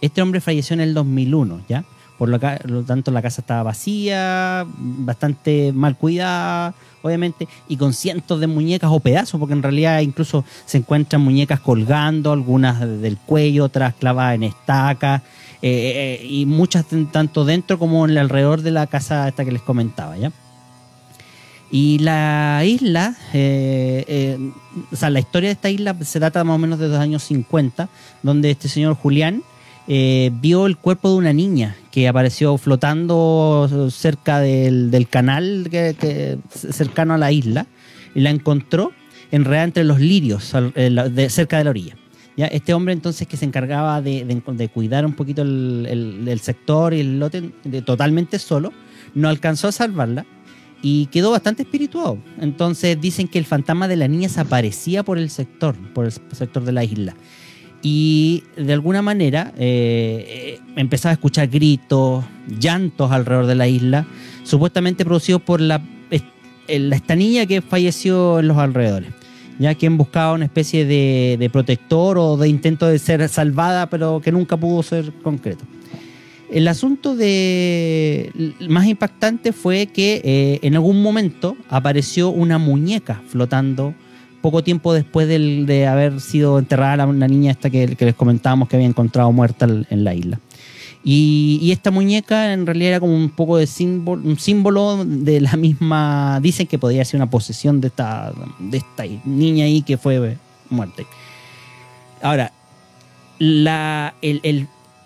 Este 0.01 0.21
hombre 0.21 0.41
falleció 0.41 0.73
en 0.73 0.81
el 0.81 0.93
2001, 0.95 1.61
¿ya? 1.69 1.85
Por 2.17 2.29
lo, 2.29 2.39
lo 2.65 2.83
tanto, 2.83 3.11
la 3.11 3.21
casa 3.21 3.41
estaba 3.41 3.63
vacía, 3.63 4.65
bastante 4.77 5.71
mal 5.73 5.97
cuidada, 5.97 6.73
obviamente, 7.01 7.47
y 7.67 7.77
con 7.77 7.93
cientos 7.93 8.39
de 8.39 8.47
muñecas 8.47 8.89
o 8.91 8.99
pedazos, 8.99 9.39
porque 9.39 9.53
en 9.53 9.61
realidad 9.63 9.99
incluso 9.99 10.45
se 10.65 10.77
encuentran 10.77 11.21
muñecas 11.21 11.59
colgando, 11.59 12.31
algunas 12.31 12.79
del 12.79 13.17
cuello, 13.17 13.65
otras 13.65 13.93
clavadas 13.95 14.35
en 14.35 14.43
estacas, 14.43 15.21
eh, 15.65 16.19
eh, 16.21 16.25
y 16.27 16.45
muchas 16.45 16.85
tanto 17.13 17.45
dentro 17.45 17.79
como 17.79 18.03
en 18.03 18.11
el 18.11 18.17
alrededor 18.17 18.63
de 18.63 18.71
la 18.71 18.85
casa 18.87 19.27
esta 19.29 19.45
que 19.45 19.51
les 19.53 19.61
comentaba, 19.61 20.17
¿ya? 20.17 20.31
Y 21.71 21.99
la 21.99 22.61
isla, 22.65 23.15
eh, 23.33 24.37
o 24.91 24.95
sea, 24.95 25.09
la 25.09 25.19
historia 25.19 25.49
de 25.49 25.53
esta 25.53 25.69
isla 25.69 25.95
se 26.01 26.19
data 26.19 26.43
más 26.43 26.55
o 26.55 26.59
menos 26.59 26.79
de 26.79 26.89
los 26.89 26.99
años 26.99 27.23
50, 27.23 27.89
donde 28.21 28.51
este 28.51 28.67
señor 28.67 28.95
Julián 28.95 29.41
vio 29.87 30.67
el 30.67 30.77
cuerpo 30.77 31.09
de 31.09 31.15
una 31.15 31.33
niña 31.33 31.75
que 31.93 32.07
apareció 32.07 32.57
flotando 32.57 33.69
cerca 33.91 34.39
del, 34.39 34.89
del 34.89 35.07
canal 35.07 35.67
que, 35.69 35.95
que- 35.99 36.39
cercano 36.49 37.13
a 37.13 37.19
la 37.19 37.31
isla 37.31 37.67
y 38.15 38.21
la 38.21 38.31
encontró 38.31 38.91
enredada 39.29 39.65
entre 39.65 39.83
los 39.83 39.99
lirios 39.99 40.55
al- 40.55 40.73
eh, 40.75 40.89
la- 40.89 41.07
de- 41.07 41.29
cerca 41.29 41.59
de 41.59 41.65
la 41.65 41.69
orilla. 41.69 41.95
¿Ya? 42.35 42.47
Este 42.47 42.73
hombre 42.73 42.93
entonces 42.93 43.27
que 43.27 43.37
se 43.37 43.45
encargaba 43.45 44.01
de, 44.01 44.25
de- 44.25 44.41
de 44.53 44.69
cuidar 44.69 45.05
un 45.05 45.13
poquito 45.13 45.43
el, 45.43 45.85
el- 45.87 46.27
el 46.27 46.39
sector 46.39 46.95
y 46.95 47.01
el 47.01 47.19
lote 47.19 47.43
totalmente 47.85 48.39
solo, 48.39 48.73
no 49.13 49.29
alcanzó 49.29 49.67
a 49.67 49.71
salvarla 49.71 50.25
y 50.81 51.05
quedó 51.11 51.29
bastante 51.29 51.61
espirituado. 51.61 52.17
Entonces 52.41 52.99
dicen 52.99 53.27
que 53.27 53.37
el 53.37 53.45
fantasma 53.45 53.87
de 53.87 53.97
la 53.97 54.07
niña 54.07 54.29
se 54.29 54.41
aparecía 54.41 55.03
por 55.03 55.19
el 55.19 55.29
sector, 55.29 55.75
por 55.93 56.05
el 56.05 56.11
sector 56.11 56.63
de 56.63 56.71
la 56.71 56.83
isla. 56.83 57.13
Y 57.85 58.43
de 58.55 58.71
alguna 58.73 59.01
manera 59.01 59.51
eh, 59.57 60.57
eh, 60.57 60.59
empezaba 60.77 61.11
a 61.11 61.13
escuchar 61.13 61.49
gritos, 61.49 62.23
llantos 62.59 63.11
alrededor 63.11 63.45
de 63.45 63.55
la 63.55 63.67
isla, 63.67 64.07
supuestamente 64.43 65.03
producidos 65.03 65.41
por 65.41 65.59
la, 65.59 65.81
el- 66.67 66.93
esta 66.93 67.15
niña 67.15 67.45
que 67.45 67.61
falleció 67.61 68.39
en 68.39 68.47
los 68.47 68.57
alrededores. 68.57 69.09
Ya 69.59 69.75
quien 69.75 69.97
buscaba 69.97 70.33
una 70.33 70.45
especie 70.45 70.85
de, 70.85 71.49
protector 71.51 72.17
o 72.17 72.37
de 72.37 72.47
intento 72.47 72.87
de 72.87 72.97
ser 72.99 73.27
salvada, 73.29 73.89
pero 73.89 74.21
que 74.21 74.31
nunca 74.31 74.55
pudo 74.57 74.81
ser 74.81 75.11
concreto. 75.21 75.65
El 76.49 76.67
asunto 76.69 77.15
de 77.15 78.31
más 78.69 78.87
impactante 78.87 79.51
fue 79.53 79.87
que 79.87 80.21
eh, 80.23 80.59
en 80.61 80.75
algún 80.75 81.01
momento 81.01 81.57
apareció 81.69 82.29
una 82.29 82.57
muñeca 82.59 83.21
flotando 83.27 83.93
poco 84.43 84.61
tiempo 84.61 84.93
después 84.93 85.25
del- 85.27 85.65
de 85.65 85.87
haber 85.87 86.19
sido 86.19 86.59
enterrada 86.59 87.07
la, 87.07 87.27
niña 87.29 87.51
esta 87.51 87.69
que, 87.69 87.95
les 87.97 88.13
comentábamos 88.13 88.67
que 88.67 88.75
había 88.75 88.87
encontrado 88.87 89.31
muerta 89.31 89.65
en, 89.65 90.03
la 90.03 90.13
isla. 90.13 90.39
Y, 91.01 91.71
esta 91.71 91.91
muñeca 91.91 92.51
en 92.51 92.65
realidad 92.65 92.89
era 92.89 92.99
como 92.99 93.15
un 93.15 93.29
poco 93.29 93.55
de 93.57 93.67
símbolo, 93.67 94.21
un 94.21 94.37
símbolo 94.37 95.05
de 95.05 95.39
la 95.39 95.55
misma. 95.55 96.39
Dicen 96.41 96.67
que 96.67 96.77
podría 96.77 97.05
ser 97.05 97.19
una 97.19 97.29
posesión 97.29 97.79
de 97.79 97.87
esta, 97.87 98.33
de 98.59 98.77
esta 98.77 99.05
niña 99.23 99.63
ahí 99.65 99.81
que 99.81 99.97
fue 99.97 100.37
muerta. 100.69 101.03
Ahora, 102.21 102.51
la, 103.39 104.13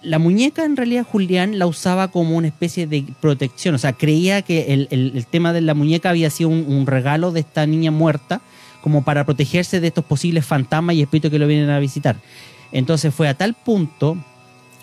la 0.01 0.19
muñeca 0.19 0.65
en 0.65 0.77
realidad 0.77 1.05
Julián 1.09 1.59
la 1.59 1.67
usaba 1.67 2.07
como 2.07 2.37
una 2.37 2.47
especie 2.47 2.87
de 2.87 3.05
protección. 3.21 3.75
O 3.75 3.77
sea, 3.77 3.93
creía 3.93 4.41
que 4.41 4.73
el, 4.73 5.25
tema 5.29 5.53
de 5.53 5.61
la 5.61 5.75
muñeca 5.75 6.09
había 6.09 6.31
sido 6.31 6.49
un 6.49 6.87
regalo 6.87 7.31
de 7.31 7.41
esta 7.41 7.67
niña 7.67 7.91
muerta 7.91 8.41
como 8.87 9.03
para 9.03 9.25
protegerse 9.25 9.81
de 9.81 9.87
estos 9.87 10.05
posibles 10.05 10.45
fantasmas 10.45 10.95
y 10.95 11.01
espíritus 11.01 11.29
que 11.29 11.39
lo 11.39 11.45
vienen 11.45 11.69
a 11.69 11.77
visitar. 11.77 12.15
Entonces 12.71 13.13
fue 13.13 13.27
a 13.27 13.33
tal 13.33 13.53
punto 13.53 14.17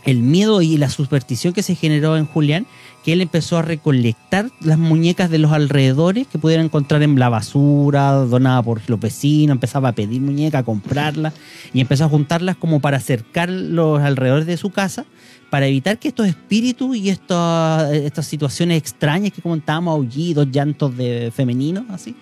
el 0.05 0.19
miedo 0.19 0.61
y 0.61 0.77
la 0.77 0.90
superstición 0.90 1.55
que 1.55 1.62
se 1.62 1.75
generó 1.75 2.19
en 2.19 2.27
Julián 2.27 2.67
que 3.03 3.14
él 3.14 3.23
empezó 3.23 3.57
a 3.57 3.62
recolectar 3.62 4.51
las 4.61 4.77
muñecas 4.77 5.31
de 5.31 5.38
los 5.38 5.53
alrededores 5.53 6.27
que 6.27 6.37
pudiera 6.37 6.62
encontrar 6.62 7.03
en 7.03 7.19
la 7.19 7.31
basura, 7.31 8.12
donada 8.12 8.62
por 8.62 8.83
los 8.90 9.01
vecinos, 9.01 9.55
empezaba 9.55 9.88
a 9.88 9.93
pedir 9.93 10.21
muñecas, 10.21 10.61
a 10.61 10.64
comprarlas 10.64 11.33
y 11.73 11.81
empezó 11.81 12.05
a 12.05 12.11
juntarlas 12.11 12.57
como 12.57 12.81
para 12.81 12.99
acercar 12.99 13.49
los 13.49 14.03
alrededores 14.03 14.45
de 14.45 14.59
su 14.59 14.69
casa 14.69 15.07
para 15.49 15.67
evitar 15.67 15.99
que 15.99 16.09
estos 16.09 16.27
espíritus 16.27 16.95
y 16.95 17.09
estas, 17.09 17.90
estas 17.95 18.27
situaciones 18.27 18.77
extrañas 18.77 19.33
que 19.33 19.40
comentábamos, 19.40 19.93
aullidos, 19.95 20.51
llantos 20.51 20.95
de 20.95 21.33
femeninos, 21.35 21.85
así, 21.88 22.14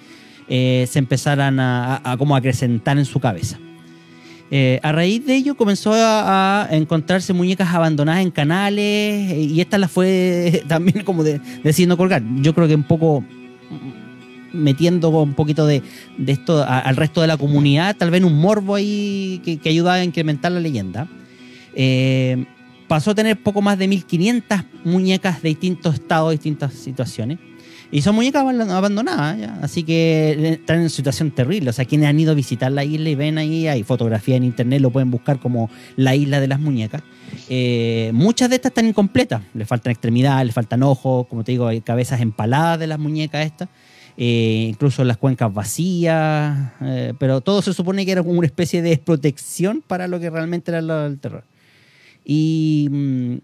eh, 0.55 0.87
se 0.87 0.99
empezaran 0.99 1.59
a, 1.61 1.97
a- 1.97 2.13
a 2.13 2.37
acrecentar 2.37 2.99
en 2.99 3.07
su 3.07 3.19
cabeza. 3.21 3.59
Eh, 4.51 4.81
a 4.83 4.93
raíz 4.93 5.25
de 5.25 5.35
ello 5.35 5.55
comenzó 5.55 5.93
a, 5.95 6.69
encontrarse 6.73 7.33
muñecas 7.33 7.73
abandonadas 7.73 8.21
en 8.21 8.31
canales 8.31 9.33
y 9.35 9.59
esta 9.63 9.79
las 9.79 9.91
fue 9.91 10.63
también 10.69 11.07
como 11.07 11.25
de, 11.25 11.41
decidiendo 11.65 11.97
colgar. 11.97 12.23
Yo 12.43 12.55
creo 12.55 12.69
que 12.69 12.75
un 12.75 12.83
poco 12.83 13.23
mm, 13.23 14.59
metiendo 14.59 15.09
un 15.09 15.33
poquito 15.33 15.67
de, 15.67 15.83
esto 16.27 16.63
al 16.69 16.97
resto 16.97 17.23
de 17.23 17.29
la 17.29 17.39
comunidad, 17.39 17.97
tal 17.97 18.11
vez 18.11 18.23
un 18.23 18.39
morbo 18.39 18.75
ahí 18.75 19.41
que, 19.43 19.57
que 19.57 19.71
ayuda 19.71 19.95
a 19.95 20.05
incrementar 20.05 20.53
la 20.53 20.61
leyenda. 20.61 21.09
Eh, 21.75 22.45
pasó 22.89 23.13
a 23.13 23.15
tener 23.15 23.43
poco 23.43 23.63
más 23.63 23.79
de 23.79 23.89
1500 23.89 24.61
muñecas 24.85 25.41
de 25.41 25.49
distintos 25.49 25.95
estados, 25.95 26.31
distintas 26.33 26.75
situaciones. 26.75 27.39
Y 27.93 28.01
son 28.01 28.15
muñecas 28.15 28.43
aban- 28.43 28.71
abandonadas, 28.71 29.37
así 29.63 29.83
que 29.83 30.55
están 30.55 30.81
en 30.81 30.89
situación 30.91 31.31
terrible. 31.31 31.69
O 31.71 31.73
sea, 31.75 31.85
quienes 31.85 32.09
han 32.09 32.19
ido 32.19 32.33
a 32.33 32.35
visitar 32.35 32.73
la 32.73 32.85
isla 32.85 33.11
y 33.11 33.15
ven 33.15 33.37
ahí, 33.37 33.69
hay 33.69 33.83
fotografía 33.83 34.35
en 34.37 34.45
internet, 34.45 34.81
lo 34.81 34.91
pueden 34.91 35.11
buscar 35.11 35.39
como 35.39 35.69
la 35.97 36.17
isla 36.17 36.41
de 36.41 36.49
las 36.49 36.59
muñecas. 36.59 37.03
Eh, 37.51 38.11
muchas 38.15 38.49
de 38.49 38.57
estas 38.57 38.71
están 38.71 38.87
incompletas, 38.87 39.43
le 39.53 39.67
faltan 39.67 39.91
extremidades, 39.91 40.47
le 40.47 40.53
faltan 40.53 40.83
ojos, 40.83 41.27
como 41.27 41.45
te 41.45 41.53
digo, 41.53 41.67
hay 41.67 41.83
cabezas 41.83 42.21
empaladas 42.23 42.79
de 42.79 42.87
las 42.87 42.99
muñecas 42.99 43.45
estas, 43.45 43.69
eh, 44.17 44.67
incluso 44.71 45.05
las 45.05 45.19
cuencas 45.19 45.53
vacías, 45.53 46.73
eh, 46.81 47.13
pero 47.19 47.43
todo 47.43 47.61
se 47.61 47.75
supone 47.75 48.07
que 48.07 48.13
era 48.13 48.23
como 48.23 48.39
una 48.39 48.47
especie 48.47 48.81
de 48.81 48.97
protección 48.99 49.83
para 49.87 50.09
lo 50.09 50.19
que 50.19 50.31
realmente 50.31 50.71
era 50.71 50.81
del 51.05 51.19
terror. 51.19 51.45
Y 52.25 52.89
mm, 52.91 53.35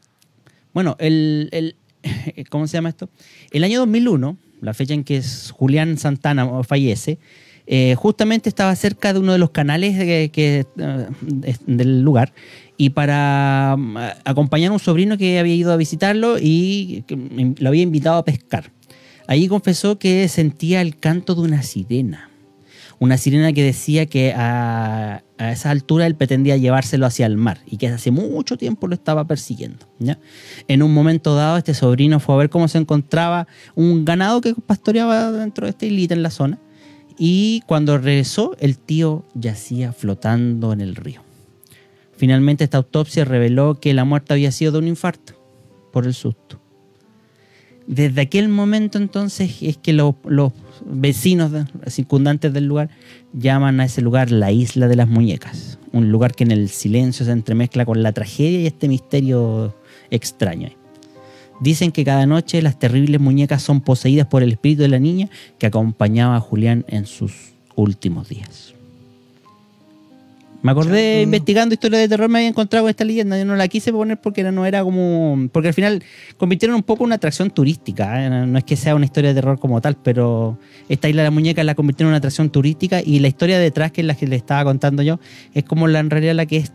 bueno, 0.72 0.96
el, 0.98 1.48
el- 1.52 1.74
¿cómo 2.50 2.66
se 2.66 2.74
llama 2.76 2.88
esto? 2.88 3.08
El 3.50 3.64
año 3.64 3.80
2001, 3.80 4.36
la 4.60 4.74
fecha 4.74 4.94
en 4.94 5.04
que 5.04 5.22
Julián 5.52 5.98
Santana 5.98 6.62
fallece, 6.64 7.18
eh, 7.66 7.94
justamente 7.96 8.48
estaba 8.48 8.74
cerca 8.76 9.12
de 9.12 9.18
uno 9.20 9.32
de 9.32 9.38
los 9.38 9.50
canales 9.50 9.98
de- 9.98 10.30
que, 10.32 10.66
eh, 10.78 11.56
del 11.66 12.00
lugar 12.02 12.32
y 12.78 12.90
para 12.90 13.76
mm, 13.76 13.96
acompañar 14.24 14.70
a 14.70 14.72
un 14.72 14.78
sobrino 14.78 15.18
que 15.18 15.38
había 15.38 15.54
ido 15.54 15.72
a 15.72 15.76
visitarlo 15.76 16.36
y 16.40 17.04
que 17.06 17.54
lo 17.58 17.68
había 17.68 17.82
invitado 17.82 18.16
a 18.16 18.24
pescar. 18.24 18.72
Allí 19.26 19.48
confesó 19.48 19.98
que 19.98 20.26
sentía 20.28 20.80
el 20.80 20.96
canto 20.96 21.34
de 21.34 21.42
una 21.42 21.62
sirena. 21.62 22.30
Una 22.98 23.18
sirena 23.18 23.52
que 23.52 23.62
decía 23.62 24.06
que 24.06 24.32
a, 24.34 25.22
a 25.38 25.52
esa 25.52 25.70
altura 25.70 26.06
él 26.06 26.14
pretendía 26.14 26.56
llevárselo 26.56 27.06
hacia 27.06 27.26
el 27.26 27.36
mar 27.36 27.60
y 27.66 27.76
que 27.76 27.88
hace 27.88 28.10
mucho 28.10 28.56
tiempo 28.56 28.88
lo 28.88 28.94
estaba 28.94 29.24
persiguiendo. 29.26 29.86
¿ya? 29.98 30.18
En 30.66 30.82
un 30.82 30.92
momento 30.92 31.34
dado, 31.34 31.56
este 31.56 31.74
sobrino 31.74 32.20
fue 32.20 32.34
a 32.34 32.38
ver 32.38 32.50
cómo 32.50 32.68
se 32.68 32.78
encontraba 32.78 33.46
un 33.74 34.04
ganado 34.04 34.40
que 34.40 34.54
pastoreaba 34.54 35.32
dentro 35.32 35.66
de 35.66 35.70
esta 35.70 35.86
islita 35.86 36.14
en 36.14 36.22
la 36.22 36.30
zona. 36.30 36.58
Y 37.18 37.62
cuando 37.66 37.98
regresó, 37.98 38.56
el 38.60 38.78
tío 38.78 39.24
yacía 39.34 39.92
flotando 39.92 40.72
en 40.72 40.80
el 40.80 40.94
río. 40.94 41.22
Finalmente, 42.16 42.64
esta 42.64 42.78
autopsia 42.78 43.24
reveló 43.24 43.80
que 43.80 43.94
la 43.94 44.04
muerte 44.04 44.32
había 44.32 44.52
sido 44.52 44.72
de 44.72 44.78
un 44.78 44.88
infarto 44.88 45.34
por 45.92 46.06
el 46.06 46.14
susto. 46.14 46.57
Desde 47.88 48.20
aquel 48.20 48.50
momento 48.50 48.98
entonces 48.98 49.62
es 49.62 49.78
que 49.78 49.94
los, 49.94 50.14
vecinos 50.84 51.50
circundantes 51.86 52.52
del 52.52 52.66
lugar 52.66 52.90
llaman 53.32 53.80
a 53.80 53.86
ese 53.86 54.02
lugar 54.02 54.30
la 54.30 54.52
isla 54.52 54.88
de 54.88 54.94
las 54.96 55.08
muñecas, 55.08 55.78
un 55.92 56.12
lugar 56.12 56.34
que 56.34 56.44
en 56.44 56.50
el 56.50 56.68
silencio 56.68 57.24
se 57.24 57.32
entremezcla 57.32 57.86
con 57.86 58.02
la 58.02 58.12
tragedia 58.12 58.60
y 58.60 58.66
este 58.66 58.88
misterio 58.88 59.74
extraño. 60.10 60.68
Dicen 61.60 61.90
que 61.90 62.04
cada 62.04 62.26
noche 62.26 62.60
las 62.60 62.78
terribles 62.78 63.22
muñecas 63.22 63.62
son 63.62 63.80
poseídas 63.80 64.26
por 64.26 64.42
el 64.42 64.52
espíritu 64.52 64.82
de 64.82 64.88
la 64.88 64.98
niña 64.98 65.30
que 65.58 65.66
acompañaba 65.66 66.36
a 66.36 66.40
Julián 66.40 66.84
en 66.88 67.06
sus 67.06 67.54
últimos 67.74 68.28
días. 68.28 68.74
Me 70.60 70.72
acordé 70.72 71.22
investigando 71.22 71.72
historias 71.74 72.02
de 72.02 72.08
terror, 72.08 72.28
me 72.28 72.38
había 72.38 72.48
encontrado 72.48 72.84
con 72.84 72.90
esta 72.90 73.04
leyenda. 73.04 73.38
Yo 73.38 73.44
no 73.44 73.54
la 73.54 73.68
quise 73.68 73.92
poner 73.92 74.20
porque 74.20 74.40
era- 74.40 74.50
no 74.50 74.66
era 74.66 74.82
como. 74.82 75.48
Porque 75.52 75.68
al 75.68 75.74
final 75.74 76.02
convirtieron 76.36 76.74
un 76.74 76.82
poco 76.82 77.04
en 77.04 77.06
una 77.06 77.14
atracción 77.14 77.50
turística. 77.50 78.24
¿eh? 78.24 78.28
No 78.46 78.58
es 78.58 78.64
que 78.64 78.74
sea 78.74 78.96
una 78.96 79.04
historia 79.04 79.30
de 79.30 79.40
terror 79.40 79.60
como 79.60 79.80
tal, 79.80 79.96
pero 80.02 80.58
esta 80.88 81.08
isla 81.08 81.22
de 81.22 81.28
la 81.28 81.30
muñeca 81.30 81.62
la 81.62 81.76
convirtieron 81.76 82.08
en 82.08 82.12
una 82.12 82.18
atracción 82.18 82.50
turística 82.50 83.00
y 83.04 83.20
la 83.20 83.28
historia 83.28 83.58
detrás, 83.60 83.92
que 83.92 84.00
es 84.00 84.06
la 84.08 84.14
que 84.16 84.26
le 84.26 84.34
estaba 84.34 84.64
contando 84.64 85.02
yo, 85.04 85.20
es 85.54 85.62
como 85.62 85.86
la 85.86 86.00
en 86.00 86.10
realidad 86.10 86.34
la 86.34 86.46
que 86.46 86.56
es 86.56 86.72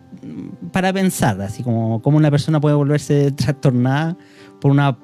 para 0.71 0.93
pensar, 0.93 1.41
así 1.41 1.61
como, 1.61 2.01
como 2.01 2.15
una 2.15 2.31
persona 2.31 2.61
puede 2.61 2.75
volverse 2.75 3.31
trastornada 3.35 4.15
por 4.61 4.71
una. 4.71 4.97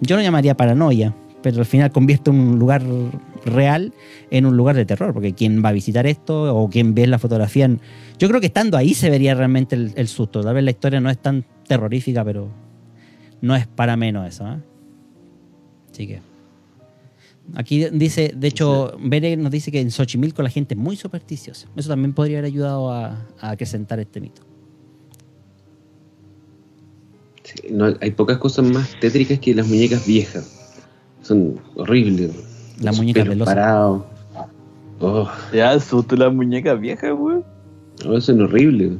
Yo 0.00 0.14
lo 0.14 0.22
llamaría 0.22 0.56
paranoia, 0.56 1.12
pero 1.42 1.58
al 1.58 1.66
final 1.66 1.90
convierte 1.90 2.30
un 2.30 2.56
lugar 2.56 2.82
real 3.44 3.92
en 4.30 4.46
un 4.46 4.56
lugar 4.56 4.76
de 4.76 4.84
terror, 4.84 5.12
porque 5.12 5.34
quien 5.34 5.64
va 5.64 5.70
a 5.70 5.72
visitar 5.72 6.06
esto 6.06 6.54
o 6.54 6.68
quien 6.68 6.94
ve 6.94 7.06
la 7.06 7.18
fotografía, 7.18 7.68
yo 8.18 8.28
creo 8.28 8.40
que 8.40 8.46
estando 8.46 8.76
ahí 8.76 8.94
se 8.94 9.10
vería 9.10 9.34
realmente 9.34 9.74
el, 9.74 9.92
el 9.96 10.08
susto. 10.08 10.42
Tal 10.42 10.54
vez 10.54 10.64
la 10.64 10.70
historia 10.70 11.00
no 11.00 11.10
es 11.10 11.18
tan 11.18 11.44
terrorífica, 11.66 12.24
pero 12.24 12.48
no 13.40 13.56
es 13.56 13.66
para 13.66 13.96
menos 13.96 14.26
eso. 14.26 14.46
¿eh? 14.46 14.58
Así 15.90 16.06
que. 16.06 16.20
Aquí 17.54 17.86
dice, 17.92 18.32
de 18.36 18.48
hecho, 18.48 18.96
Bere 19.02 19.36
nos 19.36 19.50
dice 19.50 19.72
que 19.72 19.80
en 19.80 19.90
Xochimilco 19.90 20.42
la 20.42 20.48
gente 20.48 20.74
es 20.74 20.80
muy 20.80 20.96
supersticiosa. 20.96 21.68
Eso 21.76 21.88
también 21.88 22.14
podría 22.14 22.38
haber 22.38 22.52
ayudado 22.52 22.90
a, 22.90 23.26
a 23.40 23.50
acrecentar 23.50 23.98
este 23.98 24.20
mito. 24.20 24.42
Sí, 27.42 27.68
no, 27.72 27.92
hay 28.00 28.12
pocas 28.12 28.38
cosas 28.38 28.64
más 28.66 28.98
tétricas 29.00 29.40
que 29.40 29.54
las 29.54 29.66
muñecas 29.66 30.06
viejas. 30.06 30.78
Son 31.22 31.60
horribles. 31.74 32.30
Las 32.80 32.94
Sus 32.96 33.02
muñecas 33.02 33.22
pelos 33.22 33.34
velosas. 33.34 33.54
parados. 33.54 34.02
Oh, 35.00 35.28
Ya, 35.52 35.72
el 35.72 35.80
susto 35.80 36.14
de 36.16 36.24
las 36.24 36.32
muñecas 36.34 36.78
viejas, 36.80 37.12
güey. 37.12 37.38
oh, 38.06 38.20
son 38.20 38.40
horribles. 38.42 38.92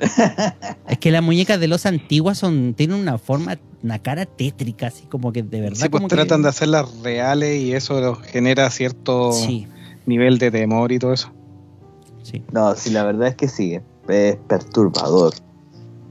Es 0.88 0.98
que 0.98 1.10
las 1.10 1.22
muñecas 1.22 1.60
de 1.60 1.68
los 1.68 1.86
antiguas 1.86 2.38
son, 2.38 2.74
tienen 2.74 2.96
una 2.98 3.16
forma, 3.18 3.56
una 3.82 3.98
cara 3.98 4.26
tétrica, 4.26 4.88
así 4.88 5.06
como 5.06 5.32
que 5.32 5.42
de 5.42 5.60
verdad. 5.60 5.76
Sí, 5.76 5.88
pues 5.88 6.00
como 6.00 6.08
que- 6.08 6.16
tratan 6.16 6.42
de 6.42 6.48
hacerlas 6.48 6.86
reales 7.02 7.60
y 7.60 7.72
eso 7.72 8.14
genera 8.16 8.68
cierto 8.70 9.32
Sí, 9.32 9.66
nivel 10.06 10.38
de 10.38 10.50
temor 10.50 10.92
y 10.92 10.98
todo 10.98 11.12
eso. 11.12 11.30
sí. 12.22 12.42
No, 12.52 12.74
sí, 12.74 12.90
la 12.90 13.04
verdad 13.04 13.28
es 13.28 13.34
que 13.36 13.48
sí, 13.48 13.78
es 14.08 14.36
perturbador. 14.48 15.32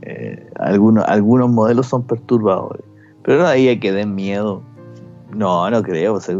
Eh, 0.02 0.50
algunos, 0.60 1.06
algunos 1.08 1.50
modelos 1.50 1.88
son 1.88 2.04
perturbadores. 2.04 2.84
Pero 3.24 3.40
no 3.40 3.48
ahí 3.48 3.80
que 3.80 3.92
den 3.92 4.16
miedo. 4.16 4.62
No, 5.34 5.70
no 5.70 5.82
creo. 5.84 6.16
o 6.16 6.20
sea, 6.20 6.36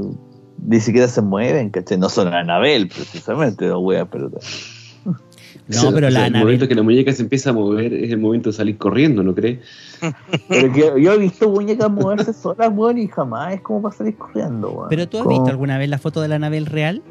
ni 0.66 0.80
siquiera 0.80 1.08
se 1.08 1.22
mueven, 1.22 1.70
¿cachai? 1.70 1.98
No 1.98 2.10
son 2.10 2.34
Anabel, 2.34 2.88
precisamente, 2.88 3.68
no 3.68 3.80
weas, 3.80 4.08
pero. 4.12 4.30
No, 5.66 5.94
pero 5.94 6.08
O 6.08 6.12
sea, 6.12 6.30
la 6.30 6.38
El 6.38 6.44
momento 6.44 6.68
que 6.68 6.76
la 6.76 6.84
muñeca 6.84 7.14
se 7.14 7.22
empieza 7.22 7.52
a 7.52 7.54
mover 7.54 7.94
es 7.94 8.12
el 8.12 8.18
momento 8.18 8.50
de 8.50 8.54
salir 8.54 8.78
corriendo, 8.78 9.24
¿no 9.24 9.34
crees? 9.34 9.60
Pero 10.50 10.74
que 10.74 11.02
yo 11.02 11.14
he 11.14 11.18
visto 11.18 11.50
muñecas 11.50 11.90
moverse 11.90 12.34
solas, 12.34 12.70
weón, 12.74 12.98
y 12.98 13.08
jamás 13.08 13.54
es 13.54 13.62
como 13.62 13.82
para 13.82 13.96
salir 13.96 14.18
corriendo, 14.18 14.72
weón. 14.72 14.90
¿Pero 14.90 15.08
tú 15.08 15.20
has 15.20 15.28
visto 15.28 15.48
alguna 15.48 15.78
vez 15.78 15.88
la 15.88 16.00
foto 16.00 16.20
de 16.22 16.28
la 16.28 16.36
Anabel 16.36 16.66
real? 16.66 17.02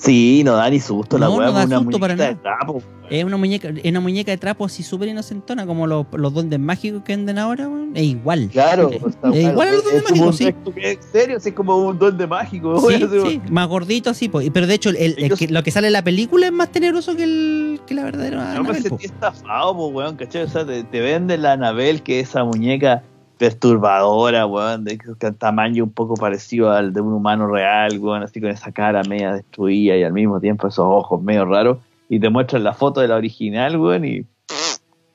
Sí, 0.00 0.42
no 0.44 0.52
da 0.54 0.70
ni 0.70 0.78
susto 0.78 1.18
la 1.18 1.26
No, 1.26 1.34
weá, 1.34 1.50
una 1.50 1.66
para 1.66 1.80
muñequita 1.80 2.28
de 2.28 2.34
trapo. 2.36 2.80
Es 3.10 3.24
una 3.24 3.36
muñeca, 3.36 3.70
es 3.82 3.90
una 3.90 3.98
muñeca 4.00 4.30
de 4.30 4.36
trapo 4.38 4.64
así 4.66 4.84
súper 4.84 5.08
inocentona, 5.08 5.66
como 5.66 5.88
los, 5.88 6.06
los 6.12 6.32
duendes 6.32 6.60
mágicos 6.60 7.02
que 7.02 7.16
venden 7.16 7.36
ahora, 7.38 7.66
weón. 7.66 7.90
Es 7.96 8.04
igual. 8.04 8.48
Claro, 8.52 8.90
Es- 8.90 9.02
igual 9.42 9.68
a 9.68 9.72
los 9.72 9.82
duendes 9.82 10.04
mágicos, 10.10 10.36
sí. 10.36 10.54
En 10.76 11.02
serio, 11.02 11.40
sí, 11.40 11.48
es 11.48 11.54
como 11.56 11.76
un 11.78 11.98
duende 11.98 12.26
mágico. 12.28 12.78
Sí, 12.88 13.04
sí, 13.26 13.40
más 13.50 13.66
gordito 13.66 14.10
así, 14.10 14.28
po. 14.28 14.40
pero 14.52 14.68
de 14.68 14.74
hecho 14.74 14.90
el, 14.90 14.96
el- 14.96 15.14
el 15.18 15.24
Ellos- 15.24 15.38
que- 15.38 15.48
lo 15.48 15.62
que 15.64 15.70
sale 15.72 15.88
en 15.88 15.94
la 15.94 16.04
película 16.04 16.46
es 16.46 16.52
más 16.52 16.70
tenebroso 16.70 17.16
que, 17.16 17.24
el, 17.24 17.80
que 17.86 17.94
la 17.94 18.04
verdadera 18.04 18.54
Yo 18.54 18.62
me 18.62 18.74
po. 18.74 18.80
sentí 18.82 19.06
estafado, 19.06 19.74
po, 19.74 19.88
weón, 19.88 20.14
¿cachai? 20.16 20.42
O 20.42 20.48
sea, 20.48 20.64
te, 20.64 20.84
te 20.84 21.00
venden 21.00 21.42
la 21.42 21.52
Anabel, 21.54 22.02
que 22.02 22.20
es 22.20 22.28
esa 22.28 22.44
muñeca 22.44 23.02
perturbadora, 23.38 24.46
weón, 24.46 24.84
de 24.84 24.98
tamaño 25.38 25.84
un 25.84 25.92
poco 25.92 26.14
parecido 26.14 26.70
al 26.72 26.92
de 26.92 27.00
un 27.00 27.12
humano 27.12 27.46
real, 27.46 27.98
weón, 27.98 28.22
así 28.22 28.40
con 28.40 28.50
esa 28.50 28.72
cara 28.72 29.02
media 29.04 29.32
destruida 29.34 29.96
y 29.96 30.02
al 30.02 30.12
mismo 30.12 30.40
tiempo 30.40 30.68
esos 30.68 30.84
ojos 30.84 31.22
medio 31.22 31.44
raros, 31.44 31.78
y 32.08 32.18
te 32.18 32.28
muestran 32.30 32.64
la 32.64 32.72
foto 32.72 33.00
de 33.00 33.08
la 33.08 33.16
original, 33.16 33.76
weón, 33.78 34.04
y... 34.04 34.26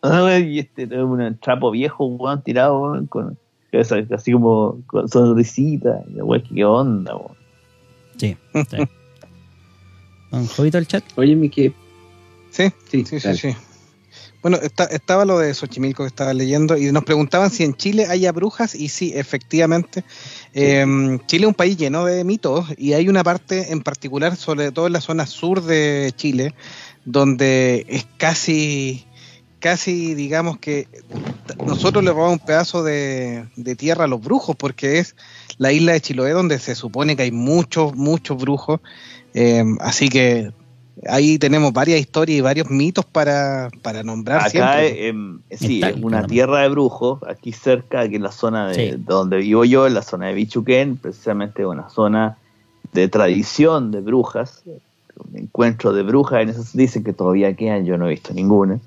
Y 0.03 0.59
este 0.59 0.83
es 0.83 0.91
un 0.91 1.37
trapo 1.39 1.71
viejo, 1.71 2.05
weón, 2.05 2.41
tirado, 2.41 2.79
weón, 2.79 3.07
con, 3.07 3.37
esa- 3.71 4.03
así 4.13 4.31
como 4.31 4.79
con 4.87 5.07
sonrisita, 5.07 6.01
y, 6.13 6.21
weón, 6.21 6.43
¿qué 6.43 6.65
onda, 6.65 7.15
weón? 7.15 7.35
Sí, 8.17 8.37
sí. 8.53 8.77
Don 10.31 10.47
Jovito 10.47 10.77
el 10.77 10.87
chat. 10.87 11.03
Oye, 11.15 11.35
mi 11.35 11.49
que. 11.49 11.73
Sí, 12.51 12.69
Sí, 12.89 13.05
sí, 13.05 13.19
sí, 13.19 13.35
sí. 13.37 13.55
Bueno, 14.43 14.57
está- 14.61 14.83
estaba 14.85 15.23
lo 15.23 15.39
de 15.39 15.53
Xochimilco 15.53 16.03
que 16.03 16.07
estaba 16.07 16.33
leyendo 16.33 16.77
y 16.77 16.91
nos 16.91 17.05
preguntaban 17.05 17.49
si 17.49 17.63
en 17.63 17.75
Chile 17.75 18.07
haya 18.09 18.31
brujas 18.33 18.75
y 18.75 18.89
sí, 18.89 19.13
efectivamente. 19.15 20.03
Eh, 20.53 20.85
Chile 21.27 21.45
es 21.45 21.47
un 21.47 21.53
país 21.53 21.77
lleno 21.77 22.03
de 22.03 22.25
mitos 22.25 22.67
y 22.77 22.91
hay 22.91 23.07
una 23.07 23.23
parte 23.23 23.71
en 23.71 23.81
particular, 23.81 24.35
sobre 24.35 24.71
todo 24.73 24.87
en 24.87 24.93
la 24.93 25.01
zona 25.01 25.25
sur 25.25 25.63
de 25.63 26.11
Chile, 26.17 26.53
donde 27.05 27.85
es 27.87 28.05
casi, 28.17 29.05
casi 29.59 30.13
digamos 30.13 30.57
que 30.59 30.87
nosotros 31.65 32.03
le 32.03 32.11
robamos 32.11 32.39
un 32.41 32.45
pedazo 32.45 32.83
de, 32.83 33.47
de 33.55 33.75
tierra 33.75 34.03
a 34.03 34.07
los 34.07 34.19
brujos 34.21 34.57
porque 34.57 34.99
es 34.99 35.15
la 35.57 35.71
isla 35.71 35.93
de 35.93 36.01
Chiloé 36.01 36.31
donde 36.31 36.59
se 36.59 36.75
supone 36.75 37.15
que 37.15 37.23
hay 37.23 37.31
muchos, 37.31 37.95
muchos 37.95 38.37
brujos. 38.37 38.81
Eh, 39.33 39.63
así 39.79 40.09
que 40.09 40.51
ahí 41.07 41.37
tenemos 41.39 41.73
varias 41.73 41.99
historias 41.99 42.37
y 42.37 42.41
varios 42.41 42.69
mitos 42.69 43.05
para, 43.05 43.69
para 43.81 44.03
nombrar 44.03 44.39
Acá, 44.39 44.49
siempre. 44.49 44.87
eh, 44.87 45.07
em, 45.09 45.39
sí, 45.51 45.81
es 45.83 45.95
una 46.01 46.25
tierra 46.27 46.61
de 46.61 46.69
brujos, 46.69 47.19
aquí 47.27 47.51
cerca, 47.51 48.01
aquí 48.01 48.15
en 48.15 48.23
la 48.23 48.31
zona 48.31 48.67
de, 48.69 48.91
Sí. 48.91 49.03
donde 49.05 49.37
vivo 49.37 49.65
yo, 49.65 49.87
en 49.87 49.93
la 49.93 50.01
zona 50.01 50.27
de 50.27 50.33
Bichuquén, 50.33 50.97
precisamente 50.97 51.65
una 51.65 51.89
zona 51.89 52.37
de 52.91 53.07
tradición 53.07 53.91
de 53.91 54.01
brujas, 54.01 54.63
un 54.65 55.37
encuentro 55.37 55.93
de 55.93 56.03
brujas, 56.03 56.41
en 56.43 56.49
eso 56.49 56.63
dicen 56.73 57.03
que 57.03 57.13
todavía 57.13 57.53
quedan, 57.55 57.85
yo 57.85 57.97
no 57.97 58.07
he 58.07 58.11
visto 58.11 58.33
ninguna. 58.33 58.79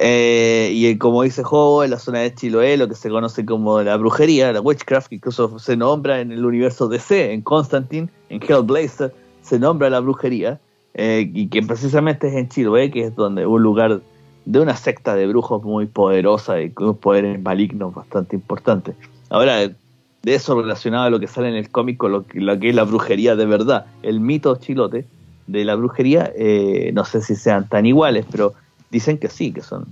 Eh, 0.00 0.70
y 0.72 0.86
eh, 0.86 0.98
como 0.98 1.24
dice 1.24 1.42
Jobo, 1.42 1.82
en 1.82 1.90
la 1.90 1.98
zona 1.98 2.20
de 2.20 2.32
Chiloé, 2.32 2.76
lo 2.76 2.86
que 2.88 2.94
se 2.94 3.08
conoce 3.10 3.44
como 3.44 3.82
la 3.82 3.96
brujería, 3.96 4.52
la 4.52 4.60
witchcraft, 4.60 5.08
que 5.08 5.16
incluso 5.16 5.58
se 5.58 5.76
nombra 5.76 6.20
en 6.20 6.30
el 6.30 6.44
universo 6.44 6.86
DC, 6.88 7.32
en 7.32 7.42
Constantine, 7.42 8.08
en 8.28 8.40
Hellblazer, 8.40 9.12
se 9.42 9.58
nombra 9.58 9.90
la 9.90 9.98
brujería, 9.98 10.60
eh, 11.00 11.30
y 11.32 11.46
que 11.46 11.62
precisamente 11.62 12.26
es 12.26 12.34
en 12.34 12.48
Chiloé, 12.48 12.90
que 12.90 13.04
es 13.04 13.14
donde 13.14 13.46
un 13.46 13.62
lugar 13.62 14.00
de 14.44 14.60
una 14.60 14.74
secta 14.74 15.14
de 15.14 15.28
brujos 15.28 15.62
muy 15.62 15.86
poderosa 15.86 16.60
y 16.60 16.70
con 16.70 16.96
poderes 16.96 17.40
malignos 17.40 17.94
bastante 17.94 18.34
importantes. 18.34 18.96
Ahora, 19.30 19.58
de 19.60 20.34
eso 20.34 20.60
relacionado 20.60 21.04
a 21.04 21.10
lo 21.10 21.20
que 21.20 21.28
sale 21.28 21.50
en 21.50 21.54
el 21.54 21.70
cómic 21.70 21.98
con 21.98 22.10
lo 22.10 22.26
que, 22.26 22.40
lo 22.40 22.58
que 22.58 22.70
es 22.70 22.74
la 22.74 22.82
brujería 22.82 23.36
de 23.36 23.46
verdad, 23.46 23.86
el 24.02 24.18
mito 24.18 24.56
chilote 24.56 25.04
de 25.46 25.64
la 25.64 25.76
brujería, 25.76 26.32
eh, 26.36 26.90
no 26.92 27.04
sé 27.04 27.22
si 27.22 27.36
sean 27.36 27.68
tan 27.68 27.86
iguales, 27.86 28.26
pero 28.28 28.54
dicen 28.90 29.18
que 29.18 29.28
sí, 29.28 29.52
que 29.52 29.62
son. 29.62 29.86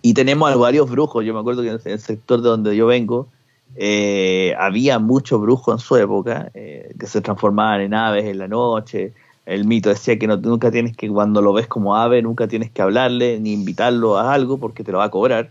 Y 0.00 0.14
tenemos 0.14 0.50
a 0.50 0.56
varios 0.56 0.88
brujos, 0.88 1.22
yo 1.22 1.34
me 1.34 1.40
acuerdo 1.40 1.60
que 1.60 1.68
en 1.68 1.80
el 1.84 2.00
sector 2.00 2.40
de 2.40 2.48
donde 2.48 2.74
yo 2.74 2.86
vengo, 2.86 3.28
eh, 3.76 4.54
había 4.58 4.98
muchos 4.98 5.38
brujos 5.38 5.74
en 5.74 5.78
su 5.80 5.96
época 5.96 6.50
eh, 6.54 6.94
que 6.98 7.06
se 7.06 7.20
transformaban 7.20 7.82
en 7.82 7.92
aves 7.92 8.24
en 8.24 8.38
la 8.38 8.48
noche. 8.48 9.12
El 9.46 9.66
mito 9.66 9.90
decía 9.90 10.18
que 10.18 10.26
no, 10.26 10.36
nunca 10.36 10.70
tienes 10.70 10.96
que, 10.96 11.08
cuando 11.08 11.42
lo 11.42 11.52
ves 11.52 11.66
como 11.66 11.96
ave, 11.96 12.22
nunca 12.22 12.48
tienes 12.48 12.70
que 12.70 12.80
hablarle 12.82 13.38
ni 13.40 13.52
invitarlo 13.52 14.16
a 14.16 14.32
algo 14.32 14.58
porque 14.58 14.84
te 14.84 14.92
lo 14.92 14.98
va 14.98 15.04
a 15.04 15.10
cobrar. 15.10 15.50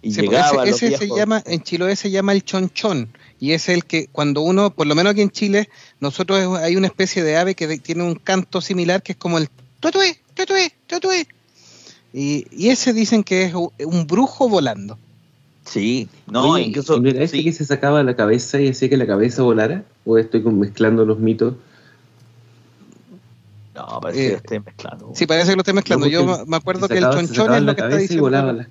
Y 0.00 0.12
Sí, 0.12 0.22
porque 0.22 0.36
llegaba 0.36 0.64
ese, 0.64 0.88
ese 0.88 0.98
se 0.98 1.08
llama, 1.08 1.42
en 1.46 1.60
Chiloé 1.62 1.96
se 1.96 2.10
llama 2.10 2.32
el 2.32 2.44
chonchón, 2.44 3.08
y 3.38 3.52
es 3.52 3.68
el 3.68 3.84
que 3.84 4.08
cuando 4.10 4.42
uno, 4.42 4.70
por 4.70 4.86
lo 4.86 4.94
menos 4.94 5.12
aquí 5.12 5.22
en 5.22 5.30
Chile, 5.30 5.68
nosotros 6.00 6.58
hay 6.58 6.76
una 6.76 6.86
especie 6.86 7.22
de 7.22 7.36
ave 7.36 7.54
que 7.54 7.78
tiene 7.78 8.02
un 8.04 8.14
canto 8.14 8.60
similar 8.60 9.02
que 9.02 9.12
es 9.12 9.18
como 9.18 9.38
el 9.38 9.48
tutué, 9.80 10.18
tutué, 10.34 10.72
tutué. 10.86 11.26
Y, 12.12 12.46
y 12.50 12.68
ese 12.68 12.92
dicen 12.92 13.24
que 13.24 13.44
es 13.44 13.54
un 13.54 14.06
brujo 14.06 14.48
volando. 14.48 14.98
Sí, 15.64 16.08
no, 16.26 16.50
Oye, 16.50 16.64
incluso. 16.64 16.96
¿y 16.96 17.00
no 17.00 17.08
era 17.08 17.22
ese 17.22 17.38
sí. 17.38 17.44
que 17.44 17.52
se 17.52 17.64
sacaba 17.64 18.02
la 18.02 18.16
cabeza 18.16 18.60
y 18.60 18.68
hacía 18.68 18.88
que 18.88 18.96
la 18.96 19.06
cabeza 19.06 19.42
volara? 19.42 19.84
¿O 20.04 20.18
estoy 20.18 20.42
mezclando 20.42 21.04
los 21.04 21.18
mitos? 21.18 21.54
No, 23.74 24.00
parece 24.00 24.20
que 24.20 24.26
Eh, 24.26 24.30
lo 24.30 24.36
estoy 24.36 24.60
mezclando. 24.60 25.12
Sí, 25.14 25.26
parece 25.26 25.50
que 25.50 25.56
lo 25.56 25.60
estoy 25.60 25.74
mezclando. 25.74 26.06
Yo 26.06 26.26
me- 26.46 26.56
acuerdo 26.56 26.88
que 26.88 26.98
el 26.98 27.04
chonchón 27.04 27.54
es 27.54 27.62
lo 27.62 27.74
que 27.74 27.80
está 27.82 27.96
diciendo. 27.96 28.64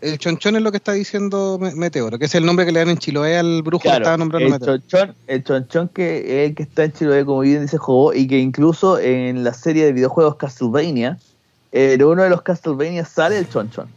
El 0.00 0.18
chonchón 0.18 0.56
es 0.56 0.62
lo 0.62 0.70
que 0.72 0.76
está 0.78 0.92
diciendo 0.92 1.58
Me- 1.60 1.74
Meteoro, 1.74 2.18
que 2.18 2.24
es 2.24 2.34
el 2.34 2.44
nombre 2.44 2.66
que 2.66 2.72
le 2.72 2.80
dan 2.80 2.88
en 2.90 2.98
Chiloé 2.98 3.38
al 3.38 3.62
brujo 3.62 3.84
que 3.84 3.88
estaba 3.88 4.16
nombrando 4.16 4.46
el 4.46 4.52
Meteoro. 4.52 4.78
chonchón, 4.78 5.16
el 5.28 5.44
chonchón 5.44 5.88
que 5.90 6.18
es 6.18 6.48
el 6.50 6.54
que 6.56 6.64
está 6.64 6.84
en 6.84 6.92
Chiloé, 6.92 7.24
como 7.24 7.40
bien 7.40 7.62
dice 7.62 7.78
Jobo, 7.78 8.12
y 8.12 8.26
que 8.26 8.38
incluso 8.38 8.98
en 8.98 9.44
la 9.44 9.54
serie 9.54 9.84
de 9.84 9.92
videojuegos 9.92 10.36
Castlevania, 10.36 11.18
en 11.70 12.02
uno 12.02 12.22
de 12.22 12.30
los 12.30 12.42
Castlevania 12.42 13.04
sale 13.04 13.38
el 13.38 13.48
chonchón. 13.48 13.88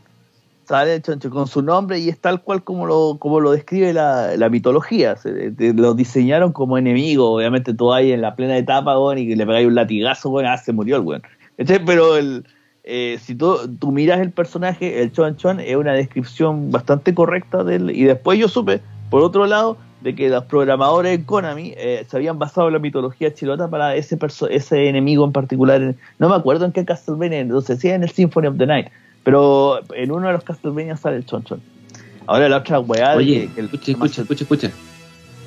Sale 0.70 0.94
el 0.94 1.02
chonchón 1.02 1.32
con 1.32 1.48
su 1.48 1.64
nombre 1.64 1.98
y 1.98 2.10
es 2.10 2.20
tal 2.20 2.44
cual 2.44 2.64
como 2.64 2.86
lo, 2.86 3.18
como 3.18 3.40
lo 3.40 3.50
describe 3.52 3.92
la, 3.92 4.38
la 4.38 4.50
mitología. 4.50 5.16
Se- 5.16 5.52
lo 5.74 5.96
diseñaron 5.96 6.52
como 6.52 6.78
enemigo, 6.78 7.32
obviamente 7.34 7.74
tú 7.74 7.92
ahí 7.92 8.12
en 8.12 8.22
la 8.22 8.36
plena 8.36 8.56
etapa, 8.56 9.00
weón, 9.00 9.18
y 9.18 9.34
le 9.36 9.48
pegáis 9.48 9.66
un 9.66 9.74
latigazo, 9.74 10.30
weón, 10.30 10.46
ah, 10.46 10.58
se 10.58 10.72
murió 10.72 10.98
el 10.98 11.02
weón. 11.02 11.24
Pero 11.58 12.18
el, 12.18 12.46
eh, 12.84 13.18
si 13.20 13.34
tú, 13.34 13.58
tú 13.80 13.92
miras 13.92 14.20
el 14.20 14.30
personaje, 14.30 15.02
el 15.02 15.12
chonchón 15.12 15.60
es 15.60 15.76
una 15.76 15.94
descripción 15.94 16.70
bastante 16.70 17.16
correcta 17.16 17.64
de 17.64 17.78
él. 17.78 17.90
Y 17.90 18.04
después 18.04 18.38
yo 18.38 18.48
supe, 18.48 18.80
por 19.10 19.24
otro 19.24 19.48
lado, 19.48 19.76
de 20.02 20.14
que 20.14 20.30
los 20.30 20.44
programadores 20.46 21.18
de 21.18 21.26
Konami 21.26 21.74
eh, 21.78 22.06
se 22.08 22.16
habían 22.16 22.38
basado 22.38 22.68
en 22.68 22.74
la 22.74 22.80
mitología 22.80 23.34
chilota 23.34 23.68
para 23.72 23.96
ese 23.96 24.20
perso- 24.20 24.48
ese 24.52 24.88
enemigo 24.88 25.26
en 25.26 25.32
particular. 25.32 25.96
No 26.20 26.30
me 26.30 26.36
acuerdo 26.36 26.66
en 26.66 26.74
qué 26.74 26.86
Castlevania, 26.86 27.40
entonces 27.40 27.80
sí 27.80 27.90
en 27.90 28.04
el 28.04 28.12
Symphony 28.12 28.46
of 28.48 28.58
the 28.60 28.68
Night, 28.68 28.88
pero 29.30 29.80
en 29.96 30.12
uno 30.12 30.26
de 30.28 30.34
los 30.34 30.44
Castlevania 30.44 30.98
sale 30.98 31.18
el 31.18 31.26
chonchón. 31.26 31.62
Ahora 32.26 32.50
la 32.50 32.58
otra 32.58 32.80
weá 32.80 33.16
Oye, 33.16 33.48
el- 33.58 33.66
escucha, 33.66 33.92
escucha, 33.92 34.22
escucha, 34.22 34.44
escucha. 34.44 34.72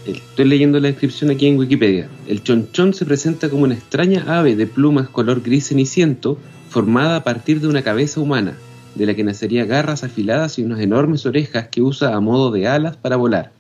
Eh, 0.07 0.13
Estoy 0.13 0.45
leyendo 0.47 0.79
la 0.79 0.87
descripción 0.89 1.31
aquí 1.31 1.49
en 1.49 1.59
Wikipedia. 1.59 2.09
El 2.29 2.43
chonchón 2.45 2.95
se 2.95 3.05
presenta 3.05 3.49
como 3.51 3.65
una 3.65 3.75
extraña 3.75 4.25
ave 4.39 4.55
de 4.55 4.67
plumas 4.69 5.09
color 5.09 5.43
gris 5.43 5.67
ceniciento 5.69 6.39
formada 6.69 7.17
a 7.17 7.25
partir 7.25 7.61
de 7.61 7.67
una 7.69 7.83
cabeza 7.83 8.21
humana, 8.21 8.55
de 8.95 9.07
la 9.07 9.15
que 9.15 9.25
nacería 9.25 9.65
garras 9.65 10.05
afiladas 10.05 10.59
y 10.61 10.63
unas 10.65 10.79
enormes 10.81 11.27
orejas 11.27 11.67
que 11.69 11.83
usa 11.83 12.15
a 12.15 12.21
modo 12.21 12.51
de 12.53 12.69
alas 12.69 12.97
para 12.97 13.17
volar. 13.17 13.51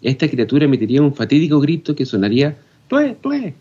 Esta 0.00 0.28
criatura 0.28 0.64
emitiría 0.66 1.02
un 1.02 1.14
fatídico 1.14 1.58
grito 1.60 1.94
que 1.96 2.06
sonaría 2.06 2.56
¡Tue, 2.88 3.16
tue! 3.20 3.54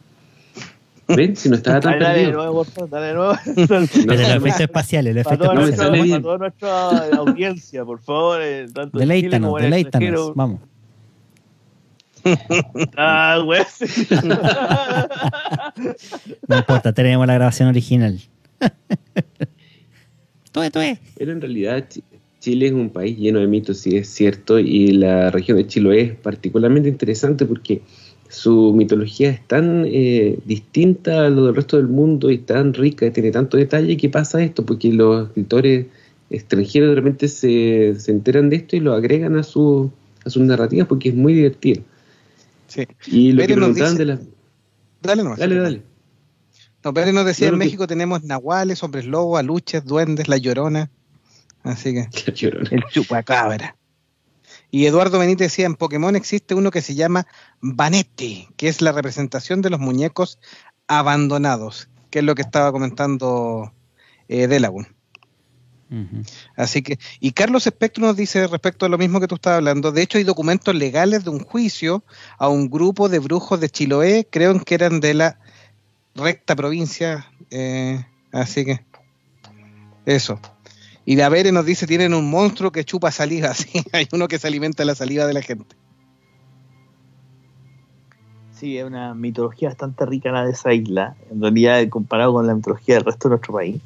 ¿Ven? 1.16 1.36
Si 1.36 1.50
no 1.50 1.56
estaba 1.56 1.80
tan 1.82 1.94
Dale, 2.00 2.04
dale 2.06 2.20
de 2.20 2.26
perdido. 2.26 2.42
nuevo, 2.44 2.66
dale 2.90 3.06
de 3.08 3.14
nuevo. 3.14 3.34
Pero 3.56 3.80
los 3.80 3.96
no, 4.06 4.14
efectos 4.14 4.62
espaciales, 4.62 5.16
los 5.16 5.24
Para 5.24 5.36
efectos 5.36 5.48
toda, 5.48 5.54
no 5.56 5.92
me 5.92 5.98
nuestra, 5.98 6.22
para 6.22 6.22
toda 6.22 6.38
nuestra 6.38 7.18
audiencia, 7.18 7.86
por 7.86 8.02
favor, 8.02 8.40
eh, 8.42 8.68
tanto 8.74 8.98
Deleítanos, 8.98 9.60
en 9.60 9.66
el 9.66 9.72
deleítanos. 9.72 10.36
Vamos. 10.36 10.62
Ah, 12.98 13.40
güey. 13.44 13.62
No 16.48 16.58
importa, 16.58 16.94
tenemos 16.94 17.26
la 17.28 17.34
grabación 17.34 17.70
original. 17.70 18.20
Toe, 20.52 20.70
toe. 20.70 21.00
Pero 21.18 21.32
en 21.32 21.42
realidad 21.42 21.86
Chi- 21.90 22.04
Chile 22.40 22.68
es 22.68 22.74
un 22.74 22.90
país 22.90 23.18
lleno 23.18 23.40
de 23.40 23.48
mitos, 23.48 23.78
sí 23.80 23.96
es 23.96 24.10
cierto, 24.10 24.60
y 24.60 24.92
la 24.92 25.32
región 25.32 25.58
de 25.58 25.68
Chiloé 25.68 26.02
es 26.02 26.16
particularmente 26.16 26.90
interesante 26.90 27.46
porque 27.46 27.82
su 28.32 28.74
mitología 28.74 29.30
es 29.30 29.46
tan 29.48 29.84
eh, 29.88 30.40
distinta 30.46 31.26
a 31.26 31.30
lo 31.30 31.46
del 31.48 31.56
resto 31.56 31.78
del 31.78 31.88
mundo 31.88 32.32
y 32.32 32.38
tan 32.40 32.74
rica, 32.74 33.06
y 33.06 33.12
tiene 33.12 33.32
tanto 33.32 33.58
detalle 33.58 33.98
que 33.98 34.10
pasa 34.10 34.42
esto, 34.42 34.66
porque 34.66 34.92
los 34.94 35.28
escritores 35.28 35.88
extranjeros 36.30 36.90
de 36.90 36.96
repente 36.96 37.28
se, 37.28 37.94
se 38.00 38.12
enteran 38.12 38.50
de 38.50 38.56
esto 38.56 38.76
y 38.76 38.80
lo 38.80 38.94
agregan 38.94 39.36
a, 39.38 39.44
su, 39.44 39.92
a 40.26 40.30
sus 40.30 40.42
narrativas 40.44 40.88
porque 40.88 41.10
es 41.10 41.16
muy 41.16 41.34
divertido. 41.34 41.82
Sí. 42.68 42.88
Y 43.08 43.34
lo 43.34 43.42
Pérez 43.42 43.48
que 43.48 43.60
nos 43.60 43.66
preguntaban 43.76 43.92
dice- 43.94 44.00
de 44.00 44.06
la... 44.06 44.20
Dale 45.02 45.24
nomás. 45.24 45.40
Dale, 45.40 45.56
dale. 45.56 45.82
No, 46.86 46.94
Pérez 46.94 47.14
nos 47.14 47.26
decía, 47.26 47.48
No, 47.48 47.56
en 47.56 47.60
que- 47.60 47.66
México 47.66 47.86
tenemos 47.86 48.24
nahuales, 48.24 48.82
hombres 48.82 49.06
lobos, 49.06 49.38
aluches, 49.40 49.84
duendes, 49.84 50.28
la 50.30 50.38
llorona. 50.38 50.90
Así 51.64 51.94
que, 51.94 52.08
La 52.28 52.34
llorona. 52.34 52.70
el 52.72 52.84
chupacabra. 52.90 53.76
Y 54.72 54.86
Eduardo 54.86 55.20
Benítez 55.20 55.52
decía, 55.52 55.66
en 55.66 55.76
Pokémon 55.76 56.16
existe 56.16 56.56
uno 56.56 56.72
que 56.72 56.82
se 56.82 56.96
llama 56.96 57.28
Vanetti, 57.60 58.48
que 58.56 58.70
es 58.70 58.82
la 58.82 58.94
representación 58.94 59.62
de 59.62 59.70
los 59.70 59.82
muñecos 59.82 60.40
abandonados, 60.88 61.90
que 62.10 62.20
es 62.20 62.26
lo 62.26 62.36
que 62.36 62.42
estaba 62.42 62.72
comentando 62.72 63.74
eh, 64.30 64.48
Delagun. 64.48 64.88
Así 66.56 66.82
que, 66.84 67.00
y 67.20 67.34
Carlos 67.34 67.68
Espectro 67.68 68.06
nos 68.06 68.16
dice 68.16 68.48
respecto 68.48 68.86
a 68.86 68.90
lo 68.90 68.98
mismo 68.98 69.20
que 69.20 69.28
tú 69.28 69.36
estabas 69.36 69.58
hablando, 69.58 69.92
de 69.92 70.02
hecho 70.02 70.18
hay 70.18 70.24
documentos 70.24 70.74
legales 70.74 71.26
de 71.26 71.32
un 71.32 71.40
juicio 71.40 72.06
a 72.38 72.48
un 72.48 72.70
grupo 72.70 73.10
de 73.10 73.20
brujos 73.20 73.60
de 73.60 73.70
Chiloé, 73.70 74.26
creo 74.32 74.58
que 74.64 74.76
eran 74.76 75.02
de 75.02 75.14
la 75.14 75.40
recta 76.16 76.56
provincia, 76.56 77.30
eh, 77.50 78.06
así 78.32 78.64
que 78.64 78.86
eso. 80.06 80.40
Y 81.12 81.18
la 81.18 81.28
Vere 81.28 81.52
nos 81.52 81.66
dice, 81.66 81.88
tienen 81.88 82.14
un 82.14 82.30
monstruo 82.30 82.72
que 82.72 82.86
chupa 82.86 83.12
saliva, 83.12 83.54
sí, 83.54 83.84
hay 83.92 84.08
uno 84.14 84.30
que 84.30 84.40
se 84.40 84.48
alimenta 84.48 84.84
de 84.84 84.88
la 84.88 84.96
saliva 84.96 85.28
de 85.28 85.34
la 85.34 85.42
gente. 85.42 85.76
Sí, 88.54 88.78
es 88.78 88.86
una 88.86 89.14
mitología 89.14 89.68
bastante 89.68 90.06
rica 90.06 90.32
la 90.32 90.46
de 90.46 90.54
esa 90.54 90.74
isla, 90.74 91.18
en 91.30 91.42
realidad 91.42 91.86
comparado 91.90 92.32
con 92.32 92.48
la 92.48 92.56
mitología 92.56 92.96
del 92.96 93.04
resto 93.04 93.28
de 93.28 93.32
nuestro 93.32 93.56
país. 93.56 93.82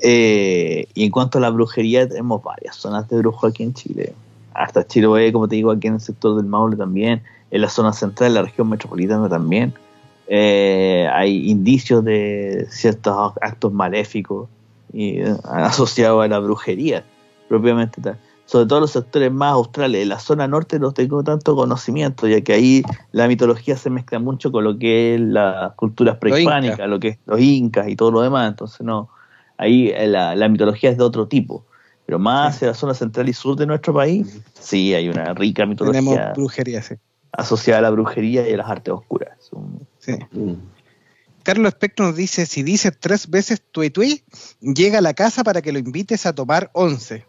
Eh, 0.00 0.86
y 0.94 1.04
en 1.04 1.10
cuanto 1.10 1.38
a 1.38 1.40
la 1.40 1.50
brujería, 1.50 2.08
tenemos 2.08 2.40
varias 2.44 2.76
zonas 2.76 3.08
de 3.08 3.18
brujo 3.18 3.48
aquí 3.48 3.64
en 3.64 3.74
Chile. 3.74 4.14
Hasta 4.54 4.86
Chiloé, 4.86 5.32
como 5.32 5.48
te 5.48 5.56
digo, 5.56 5.72
aquí 5.72 5.88
en 5.88 5.94
el 5.94 6.00
sector 6.00 6.36
del 6.36 6.46
Maule 6.46 6.76
también, 6.76 7.22
en 7.50 7.60
la 7.60 7.68
zona 7.70 7.92
central, 7.92 8.28
en 8.28 8.34
la 8.34 8.42
región 8.42 8.68
metropolitana 8.68 9.28
también. 9.28 9.74
Eh, 10.28 11.08
hay 11.12 11.50
indicios 11.50 12.04
de 12.04 12.68
ciertos 12.70 13.32
actos 13.40 13.72
maléficos 13.72 14.48
y, 14.92 15.20
eh, 15.20 15.36
asociados 15.44 16.24
a 16.24 16.28
la 16.28 16.38
brujería, 16.38 17.04
propiamente 17.48 18.00
tal. 18.00 18.18
Sobre 18.44 18.66
todo 18.66 18.80
los 18.80 18.90
sectores 18.90 19.32
más 19.32 19.52
australes. 19.52 20.02
En 20.02 20.08
la 20.08 20.18
zona 20.18 20.46
norte 20.46 20.78
no 20.78 20.92
tengo 20.92 21.22
tanto 21.22 21.56
conocimiento, 21.56 22.26
ya 22.26 22.40
que 22.42 22.52
ahí 22.52 22.82
la 23.12 23.28
mitología 23.28 23.76
se 23.76 23.88
mezcla 23.88 24.18
mucho 24.18 24.52
con 24.52 24.64
lo 24.64 24.78
que 24.78 25.14
es 25.14 25.20
las 25.20 25.72
culturas 25.74 26.18
prehispánicas, 26.18 26.86
lo 26.88 27.00
que 27.00 27.08
es 27.08 27.18
los 27.24 27.40
incas 27.40 27.88
y 27.88 27.96
todo 27.96 28.10
lo 28.10 28.20
demás. 28.20 28.48
Entonces, 28.48 28.80
no, 28.82 29.08
ahí 29.56 29.88
eh, 29.88 30.06
la, 30.06 30.34
la 30.34 30.48
mitología 30.48 30.90
es 30.90 30.98
de 30.98 31.04
otro 31.04 31.28
tipo. 31.28 31.64
Pero 32.04 32.18
más 32.18 32.56
hacia 32.56 32.68
la 32.68 32.74
zona 32.74 32.94
central 32.94 33.28
y 33.28 33.32
sur 33.32 33.56
de 33.56 33.64
nuestro 33.64 33.94
país, 33.94 34.42
sí, 34.60 34.92
hay 34.92 35.08
una 35.08 35.32
rica 35.34 35.64
mitología 35.64 36.00
Tenemos 36.00 36.32
brujería, 36.34 36.82
sí. 36.82 36.96
asociada 37.30 37.78
a 37.78 37.82
la 37.82 37.90
brujería 37.90 38.46
y 38.48 38.52
a 38.52 38.56
las 38.56 38.68
artes 38.68 38.92
oscuras. 38.92 39.30
Sí. 39.98 40.12
Mm. 40.32 40.54
Carlos 41.42 41.68
Espectro 41.68 42.06
nos 42.06 42.16
dice, 42.16 42.46
si 42.46 42.62
dices 42.62 42.92
tres 42.98 43.28
veces 43.28 43.62
tui 43.72 43.90
tui, 43.90 44.22
llega 44.60 44.98
a 44.98 45.00
la 45.00 45.14
casa 45.14 45.42
para 45.44 45.60
que 45.62 45.72
lo 45.72 45.78
invites 45.78 46.24
a 46.26 46.32
tomar 46.34 46.70
once. 46.74 47.24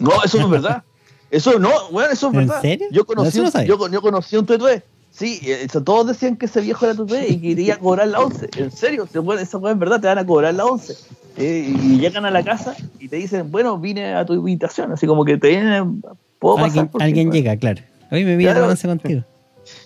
No, 0.00 0.22
eso 0.24 0.38
no 0.38 0.44
es 0.46 0.50
verdad. 0.50 0.82
Eso 1.30 1.58
no, 1.58 1.70
bueno, 1.90 2.10
eso 2.10 2.28
es 2.28 2.32
¿En 2.34 2.38
verdad. 2.46 2.62
serio? 2.62 2.86
Yo 2.90 3.04
conocí, 3.04 3.36
no 3.36 3.44
un- 3.44 3.52
sabía. 3.52 3.68
yo, 3.68 3.88
yo 3.90 4.00
conocí 4.00 4.34
un 4.38 4.46
tuetué. 4.46 4.82
Sí, 5.10 5.38
eh, 5.42 5.64
eso, 5.64 5.82
todos 5.82 6.06
decían 6.06 6.36
que 6.36 6.46
ese 6.46 6.62
viejo 6.62 6.86
era 6.86 6.94
tuetué 6.94 7.28
y 7.28 7.38
quería 7.38 7.78
cobrar 7.78 8.08
la 8.08 8.20
once. 8.20 8.48
En 8.56 8.70
serio, 8.72 9.04
esa 9.04 9.20
cosa 9.20 9.72
es 9.72 9.78
verdad, 9.78 10.00
te 10.00 10.06
van 10.06 10.16
a 10.16 10.24
cobrar 10.26 10.54
la 10.54 10.64
once. 10.64 10.94
Eh, 11.36 11.70
y 11.82 11.98
llegan 11.98 12.24
a 12.24 12.30
la 12.30 12.42
casa 12.42 12.74
y 12.98 13.08
te 13.08 13.16
dicen, 13.16 13.50
bueno, 13.52 13.78
vine 13.78 14.14
a 14.14 14.24
tu 14.24 14.32
invitación. 14.32 14.90
Así 14.92 15.06
como 15.06 15.22
que 15.26 15.36
te 15.36 15.48
vienen, 15.48 16.00
puedo 16.38 16.54
pasar 16.56 16.68
Alguien, 16.70 16.88
por 16.88 16.98
ti?" 17.00 17.04
alguien 17.04 17.30
llega, 17.30 17.56
claro. 17.58 17.82
Hoy 18.10 18.24
me 18.24 18.34
vi 18.36 18.44
Claro. 18.44 18.60
el 18.60 18.64
avance 18.64 18.88
contigo. 18.88 19.22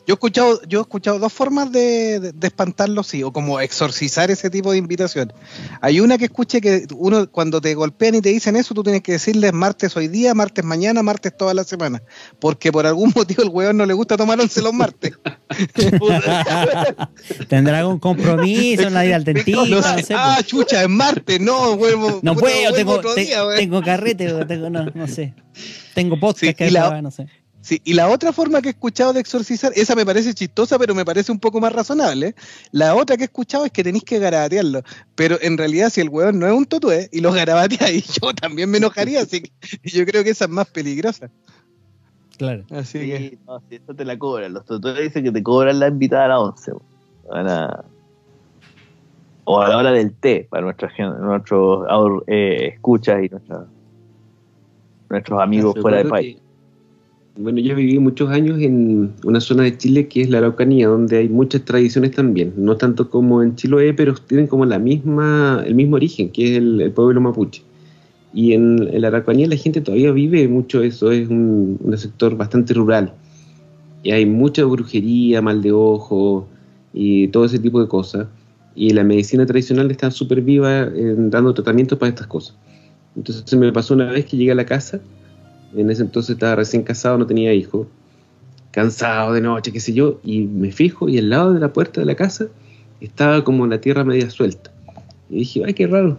Yo 0.07 0.15
he 0.15 0.17
escuchado, 0.17 0.61
yo 0.67 0.81
he 0.81 0.83
escuchado 0.83 1.19
dos 1.21 1.33
formas 1.33 1.71
de, 1.71 2.19
de, 2.19 2.33
de 2.33 2.47
espantarlo, 2.49 3.05
sí, 3.05 3.23
o 3.23 3.33
como 3.33 3.61
exorcizar 3.61 4.31
ese 4.33 4.51
tipo 4.51 4.73
de 4.73 4.79
invitación. 4.79 5.33
Hay 5.81 6.01
una 6.01 6.19
que 6.19 6.25
escuche 6.25 6.61
que 6.61 6.87
uno 6.97 7.31
cuando 7.31 7.61
te 7.61 7.73
golpean 7.75 8.17
y 8.17 8.21
te 8.21 8.31
dicen 8.31 8.57
eso, 8.57 8.75
tú 8.75 8.83
tienes 8.83 9.03
que 9.03 9.13
decirles 9.13 9.53
martes 9.53 9.97
hoy 9.97 10.09
día, 10.09 10.35
martes 10.35 10.65
mañana, 10.65 11.03
martes 11.05 11.37
toda 11.37 11.55
la 11.55 11.63
semana. 11.65 12.03
Porque 12.41 12.73
por 12.73 12.85
algún 12.87 13.13
motivo 13.17 13.43
el 13.45 13.49
weón 13.51 13.77
no 13.77 13.87
le 13.87 13.95
gusta 13.95 14.17
tomar 14.17 14.41
once 14.41 14.61
los 14.61 14.73
martes. 14.73 15.13
Tendrá 17.49 17.81
algún 17.81 17.99
compromiso, 17.99 18.89
una 18.89 19.05
ida 19.05 19.17
al 19.17 19.25
dentista, 19.25 19.53
No 19.63 19.67
no 19.67 19.83
sé, 19.83 20.15
ah, 20.15 20.35
pues. 20.39 20.47
chucha, 20.47 20.83
es 20.83 20.89
martes, 20.89 21.41
no, 21.41 21.77
vuelvo. 21.77 22.21
No 22.23 22.35
puedo, 22.35 22.73
tengo, 22.73 23.01
día, 23.15 23.43
tengo 23.57 23.83
carrete, 23.83 24.45
tengo, 24.47 24.71
no, 24.71 24.87
no 24.95 25.07
sé. 25.07 25.35
Tengo 25.95 26.19
podcast 26.19 26.41
Sí, 26.47 26.55
que 26.55 26.71
la- 26.71 27.03
no 27.03 27.11
sé. 27.11 27.27
Sí, 27.63 27.81
y 27.85 27.95
la 27.95 28.09
otra 28.11 28.33
forma 28.33 28.61
que 28.61 28.69
he 28.69 28.73
escuchado 28.73 29.13
de 29.13 29.21
exorcizar, 29.21 29.71
esa 29.77 29.95
me 29.95 30.05
parece 30.05 30.35
chistosa, 30.35 30.79
pero 30.81 30.95
me 30.97 31.05
parece 31.05 31.31
un 31.31 31.39
poco 31.39 31.61
más 31.61 31.73
razonable. 31.73 32.35
La 32.73 32.95
otra 32.97 33.17
que 33.17 33.23
he 33.23 33.27
escuchado 33.27 33.65
es 33.65 33.71
que 33.71 33.85
tenéis 33.85 34.03
que 34.03 34.19
garabatearlo. 34.19 34.83
Pero 35.15 35.39
en 35.41 35.57
realidad, 35.57 35.89
si 35.91 36.01
el 36.01 36.09
weón 36.09 36.41
no 36.41 36.47
es 36.49 36.53
un 36.53 36.67
totué 36.67 37.09
y 37.13 37.21
lo 37.21 37.31
garabateáis, 37.33 38.19
yo 38.21 38.35
también 38.35 38.69
me 38.69 38.79
enojaría. 38.79 39.21
Así 39.23 39.43
que 39.43 39.53
yo 39.85 40.05
creo 40.05 40.25
que 40.25 40.31
esa 40.31 40.47
es 40.47 40.51
más 40.51 40.67
peligrosa. 40.69 41.31
Claro. 42.37 42.65
Así 42.71 42.99
que. 42.99 43.39
No, 43.47 43.61
sí, 43.71 43.77
eso 43.77 43.95
te 43.95 44.05
la 44.05 44.19
cobran. 44.19 44.53
Los 44.55 44.65
tuetués 44.65 44.99
dicen 44.99 45.23
que 45.23 45.31
te 45.31 45.43
cobran 45.43 45.79
la 45.79 45.87
invitada 45.87 46.25
a 46.25 46.29
las 46.29 46.39
once. 46.41 46.73
A 47.31 47.43
la- 47.43 47.85
O 49.45 49.61
a 49.61 49.69
la 49.69 49.77
hora 49.79 49.93
del 49.93 50.13
té, 50.15 50.47
para 50.51 50.63
nuestros 50.65 50.91
aur- 50.97 52.25
eh, 52.27 52.71
escuchas 52.75 53.23
y 53.25 53.29
nuestra- 53.29 53.67
nuestros 55.11 55.41
amigos 55.41 55.75
fuera 55.81 55.99
del 55.99 56.09
país. 56.09 56.37
Bueno, 57.37 57.61
yo 57.61 57.75
viví 57.75 57.99
muchos 57.99 58.31
años 58.31 58.61
en 58.61 59.13
una 59.25 59.41
zona 59.41 59.63
de 59.63 59.77
Chile 59.77 60.07
que 60.09 60.23
es 60.23 60.31
la 60.31 60.39
Araucanía, 60.39 60.89
donde 60.89 61.19
hay 61.19 61.29
muchas 61.29 61.65
tradiciones 61.65 62.11
también, 62.11 62.53
no 62.57 62.77
tanto 62.77 63.09
como 63.09 63.43
en 63.43 63.57
Chiloé, 63.57 63.95
pero 63.95 64.15
tienen 64.15 64.47
como 64.47 64.67
la 64.67 64.79
misma, 64.79 65.63
el 65.67 65.75
mismo 65.75 65.97
origen, 65.97 66.31
que 66.31 66.45
es 66.45 66.59
el, 66.59 66.81
el 66.81 66.93
pueblo 66.93 67.21
mapuche. 67.21 67.63
Y 68.35 68.53
en, 68.53 68.89
en 68.93 69.01
la 69.01 69.09
Araucanía 69.09 69.47
la 69.47 69.57
gente 69.57 69.81
todavía 69.81 70.13
vive 70.13 70.47
mucho 70.49 70.83
eso, 70.83 71.11
es 71.11 71.29
un, 71.29 71.79
un 71.83 71.99
sector 71.99 72.37
bastante 72.37 72.75
rural. 72.75 73.15
Y 74.03 74.11
hay 74.11 74.27
mucha 74.27 74.65
brujería, 74.65 75.41
mal 75.41 75.63
de 75.63 75.73
ojo 75.73 76.49
y 76.93 77.29
todo 77.29 77.45
ese 77.45 77.59
tipo 77.59 77.81
de 77.81 77.89
cosas. 77.89 78.27
Y 78.75 78.91
la 78.91 79.05
medicina 79.05 79.47
tradicional 79.47 79.91
está 79.91 80.11
súper 80.11 80.41
viva 80.41 80.87
dando 80.87 81.55
tratamientos 81.55 81.99
para 81.99 82.11
estas 82.11 82.27
cosas. 82.27 82.57
Entonces 83.15 83.59
me 83.59 83.73
pasó 83.73 83.95
una 83.95 84.11
vez 84.11 84.25
que 84.25 84.37
llegué 84.37 84.53
a 84.53 84.55
la 84.55 84.65
casa, 84.65 85.01
en 85.75 85.91
ese 85.91 86.03
entonces 86.03 86.35
estaba 86.35 86.57
recién 86.57 86.83
casado, 86.83 87.19
no 87.19 87.27
tenía 87.27 87.53
hijos, 87.53 87.87
cansado 88.71 89.33
de 89.33 89.41
noche, 89.41 89.73
qué 89.73 89.81
sé 89.81 89.93
yo, 89.93 90.21
y 90.25 90.41
me 90.41 90.73
fijo 90.73 91.09
y 91.09 91.19
al 91.19 91.31
lado 91.31 91.53
de 91.53 91.61
la 91.61 91.73
puerta 91.73 92.01
de 92.01 92.07
la 92.07 92.15
casa 92.15 92.49
estaba 93.01 93.45
como 93.45 93.67
la 93.67 93.81
tierra 93.81 94.05
media 94.05 94.31
suelta. 94.31 94.73
Y 95.31 95.41
dije, 95.41 95.63
ay, 95.65 95.75
qué 95.75 95.87
raro. 95.87 96.19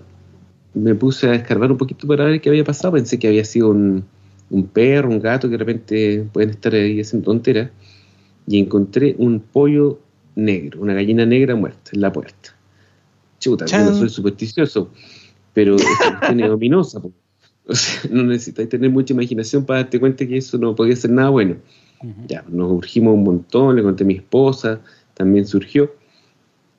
Me 0.73 0.95
puse 0.95 1.29
a 1.29 1.35
escarbar 1.35 1.71
un 1.71 1.77
poquito 1.77 2.07
para 2.07 2.25
ver 2.25 2.41
qué 2.41 2.49
había 2.49 2.63
pasado, 2.63 2.93
pensé 2.93 3.19
que 3.19 3.27
había 3.27 3.45
sido 3.45 3.69
un, 3.69 4.03
un 4.49 4.67
perro, 4.67 5.09
un 5.09 5.19
gato, 5.19 5.47
que 5.47 5.53
de 5.53 5.57
repente 5.57 6.27
pueden 6.31 6.51
estar 6.51 6.73
ahí 6.73 6.99
haciendo 6.99 7.25
tonteras, 7.25 7.69
y 8.47 8.59
encontré 8.59 9.15
un 9.17 9.39
pollo 9.39 9.99
negro, 10.35 10.81
una 10.81 10.93
gallina 10.93 11.25
negra 11.25 11.55
muerta 11.55 11.91
en 11.93 12.01
la 12.01 12.11
puerta. 12.11 12.55
Chuta, 13.39 13.65
yo 13.65 13.77
no 13.79 13.93
soy 13.93 14.09
supersticioso, 14.09 14.89
pero 15.53 15.75
es 15.75 15.85
ominosa. 16.49 17.01
po. 17.01 17.11
O 17.67 17.75
sea, 17.75 18.09
no 18.11 18.23
necesitáis 18.23 18.67
tener 18.67 18.89
mucha 18.89 19.13
imaginación 19.13 19.65
para 19.65 19.83
darte 19.83 19.99
cuenta 19.99 20.27
que 20.27 20.37
eso 20.37 20.57
no 20.57 20.75
podía 20.75 20.95
ser 20.95 21.11
nada 21.11 21.29
bueno. 21.29 21.55
Ya, 22.27 22.43
nos 22.49 22.69
urgimos 22.69 23.13
un 23.13 23.23
montón, 23.23 23.77
le 23.77 23.83
conté 23.83 24.03
a 24.03 24.07
mi 24.07 24.15
esposa, 24.15 24.81
también 25.13 25.47
surgió. 25.47 25.93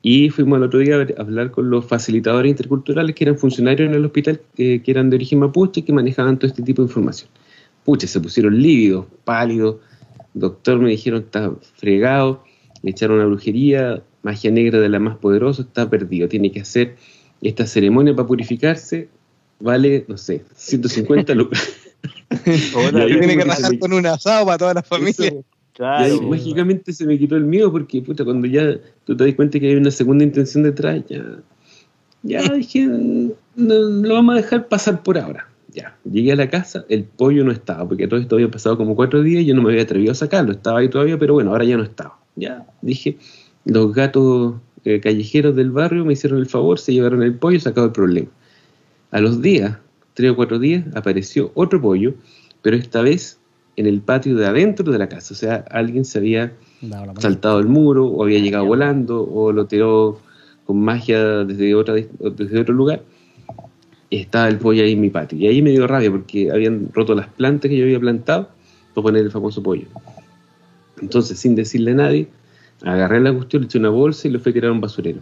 Y 0.03 0.29
fuimos 0.29 0.57
al 0.57 0.63
otro 0.63 0.79
día 0.79 0.97
a 0.97 1.21
hablar 1.21 1.49
con 1.49 1.71
los 1.71 1.85
facilitadores 1.85 2.51
interculturales 2.51 3.15
que 3.15 3.23
eran 3.23 3.39
funcionarios 3.39 3.89
en 3.89 3.95
el 3.95 4.05
hospital, 4.05 4.39
eh, 4.55 4.81
que 4.83 4.91
eran 4.91 5.09
de 5.09 5.15
origen 5.15 5.39
mapuche, 5.39 5.83
que 5.83 5.91
manejaban 5.91 6.37
todo 6.37 6.47
este 6.47 6.61
tipo 6.61 6.83
de 6.83 6.89
información. 6.89 7.31
Pucha, 7.83 8.05
se 8.05 8.19
pusieron 8.19 8.61
lívidos, 8.61 9.07
pálidos. 9.23 9.77
Doctor, 10.35 10.77
me 10.77 10.91
dijeron, 10.91 11.23
está 11.23 11.51
fregado, 11.73 12.43
le 12.83 12.91
echaron 12.91 13.17
una 13.17 13.25
brujería, 13.25 14.03
magia 14.21 14.51
negra 14.51 14.79
de 14.79 14.89
la 14.89 14.99
más 14.99 15.17
poderosa, 15.17 15.63
está 15.63 15.89
perdido. 15.89 16.27
Tiene 16.27 16.51
que 16.51 16.61
hacer 16.61 16.97
esta 17.41 17.65
ceremonia 17.65 18.15
para 18.15 18.27
purificarse, 18.27 19.09
vale, 19.59 20.05
no 20.07 20.17
sé, 20.17 20.43
150 20.55 21.33
lucas. 21.35 21.67
Y 22.45 22.71
Tiene 23.19 23.37
que 23.37 23.43
rajar 23.43 23.71
me- 23.71 23.79
con 23.79 23.93
un 23.93 24.05
asado 24.05 24.45
para 24.45 24.57
toda 24.57 24.73
la 24.75 24.83
familia. 24.83 25.27
Eso, 25.27 25.39
y 25.39 25.43
claro, 25.73 26.03
ahí 26.03 26.17
pues, 26.19 26.29
mágicamente 26.29 26.93
se 26.93 27.05
me 27.05 27.17
quitó 27.17 27.35
el 27.35 27.43
miedo 27.45 27.71
porque, 27.71 28.01
puta, 28.01 28.23
cuando 28.23 28.47
ya 28.47 28.77
tú 29.05 29.15
te 29.17 29.25
das 29.25 29.33
cuenta 29.35 29.59
que 29.59 29.69
hay 29.69 29.75
una 29.75 29.91
segunda 29.91 30.23
intención 30.23 30.63
detrás, 30.63 31.03
ya, 31.09 31.23
ya 32.23 32.41
dije, 32.53 32.87
"Mm, 32.87 33.31
no, 33.55 33.73
lo 33.75 34.13
vamos 34.15 34.33
a 34.33 34.37
dejar 34.37 34.67
pasar 34.67 35.01
por 35.03 35.17
ahora. 35.17 35.47
Ya, 35.73 35.97
llegué 36.09 36.31
a 36.31 36.35
la 36.35 36.49
casa, 36.49 36.85
el 36.87 37.03
pollo 37.03 37.43
no 37.43 37.51
estaba, 37.51 37.87
porque 37.87 38.07
todo 38.07 38.19
esto 38.19 38.35
había 38.35 38.49
pasado 38.49 38.77
como 38.77 38.95
cuatro 38.95 39.21
días 39.21 39.43
y 39.43 39.45
yo 39.47 39.55
no 39.55 39.61
me 39.61 39.71
había 39.71 39.83
atrevido 39.83 40.11
a 40.13 40.15
sacarlo, 40.15 40.51
estaba 40.53 40.79
ahí 40.79 40.89
todavía, 40.89 41.17
pero 41.17 41.33
bueno, 41.33 41.51
ahora 41.51 41.65
ya 41.65 41.75
no 41.75 41.83
estaba. 41.83 42.17
Ya, 42.35 42.65
dije, 42.81 43.17
los 43.65 43.93
gatos 43.93 44.55
eh, 44.85 45.01
callejeros 45.01 45.55
del 45.55 45.71
barrio 45.71 46.05
me 46.05 46.13
hicieron 46.13 46.39
el 46.39 46.45
favor, 46.45 46.79
se 46.79 46.93
llevaron 46.93 47.23
el 47.23 47.33
pollo, 47.33 47.59
sacado 47.59 47.87
el 47.87 47.91
problema. 47.93 48.27
A 49.11 49.19
los 49.19 49.41
días, 49.41 49.77
tres 50.13 50.31
o 50.31 50.35
cuatro 50.35 50.59
días, 50.59 50.85
apareció 50.95 51.51
otro 51.55 51.81
pollo, 51.81 52.13
pero 52.61 52.75
esta 52.75 53.01
vez 53.01 53.39
en 53.75 53.87
el 53.87 54.01
patio 54.01 54.35
de 54.35 54.45
adentro 54.45 54.91
de 54.91 54.97
la 54.97 55.09
casa. 55.09 55.33
O 55.33 55.37
sea, 55.37 55.65
alguien 55.69 56.05
se 56.05 56.19
había 56.19 56.53
saltado 57.19 57.59
el 57.59 57.67
muro, 57.67 58.07
o 58.07 58.23
había 58.23 58.39
llegado 58.39 58.65
volando, 58.65 59.23
o 59.23 59.51
lo 59.51 59.65
tiró 59.65 60.19
con 60.65 60.79
magia 60.79 61.43
desde, 61.43 61.75
otra, 61.75 61.93
desde 61.93 62.59
otro 62.59 62.73
lugar. 62.73 63.03
Estaba 64.09 64.47
el 64.47 64.57
pollo 64.57 64.83
ahí 64.83 64.93
en 64.93 65.01
mi 65.01 65.09
patio. 65.09 65.37
Y 65.37 65.47
ahí 65.47 65.61
me 65.61 65.71
dio 65.71 65.87
rabia 65.87 66.11
porque 66.11 66.51
habían 66.51 66.89
roto 66.93 67.15
las 67.15 67.27
plantas 67.27 67.69
que 67.69 67.77
yo 67.77 67.83
había 67.83 67.99
plantado 67.99 68.49
para 68.93 69.03
poner 69.03 69.25
el 69.25 69.31
famoso 69.31 69.61
pollo. 69.61 69.87
Entonces, 71.01 71.37
sin 71.37 71.55
decirle 71.55 71.91
a 71.91 71.95
nadie, 71.95 72.27
agarré 72.83 73.19
la 73.19 73.33
cuestión, 73.33 73.63
le 73.63 73.65
eché 73.65 73.77
una 73.77 73.89
bolsa 73.89 74.27
y 74.27 74.31
lo 74.31 74.39
fui 74.39 74.51
a 74.51 74.53
tirar 74.53 74.69
a 74.69 74.73
un 74.73 74.81
basurero. 74.81 75.19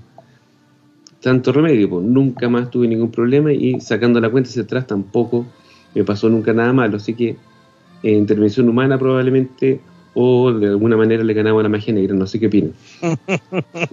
Tanto 1.23 1.53
remedio, 1.53 1.89
pues 1.89 2.05
nunca 2.05 2.49
más 2.49 2.69
tuve 2.69 2.85
ningún 2.85 3.09
problema 3.09 3.53
y 3.53 3.79
sacando 3.79 4.19
la 4.19 4.29
cuenta 4.29 4.49
hacia 4.49 4.63
atrás 4.63 4.85
tampoco 4.85 5.45
me 5.95 6.03
pasó 6.03 6.29
nunca 6.29 6.51
nada 6.51 6.73
malo. 6.73 6.97
Así 6.97 7.13
que 7.13 7.37
eh, 8.03 8.11
intervención 8.11 8.67
humana 8.67 8.97
probablemente 8.99 9.79
o 10.15 10.51
de 10.51 10.67
alguna 10.67 10.97
manera 10.97 11.23
le 11.23 11.33
ganaba 11.33 11.63
la 11.63 11.69
magia 11.69 11.93
negra. 11.93 12.13
No 12.13 12.27
sé 12.27 12.39
qué 12.39 12.47
opinan. 12.47 12.73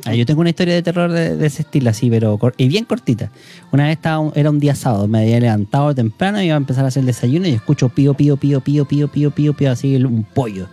Ah, 0.04 0.14
yo 0.14 0.24
tengo 0.26 0.40
una 0.40 0.50
historia 0.50 0.74
de 0.74 0.82
terror 0.82 1.10
de, 1.10 1.36
de 1.36 1.46
ese 1.46 1.62
estilo, 1.62 1.90
así, 1.90 2.10
pero 2.10 2.38
y 2.56 2.68
bien 2.68 2.84
cortita. 2.84 3.30
Una 3.70 3.84
vez 3.84 3.96
estaba, 3.96 4.32
era 4.34 4.50
un 4.50 4.58
día 4.58 4.74
sábado, 4.74 5.06
me 5.06 5.20
había 5.20 5.38
levantado 5.38 5.94
temprano 5.94 6.40
y 6.40 6.46
iba 6.46 6.54
a 6.54 6.56
empezar 6.56 6.84
a 6.84 6.88
hacer 6.88 7.02
el 7.02 7.06
desayuno 7.06 7.46
y 7.46 7.50
escucho 7.50 7.90
pío, 7.90 8.14
pío, 8.14 8.36
pío, 8.36 8.60
pío, 8.60 8.84
pío, 8.86 9.08
pío, 9.08 9.30
pío, 9.30 9.52
pío, 9.52 9.70
así 9.70 9.96
un 9.96 10.24
pollo. 10.24 10.68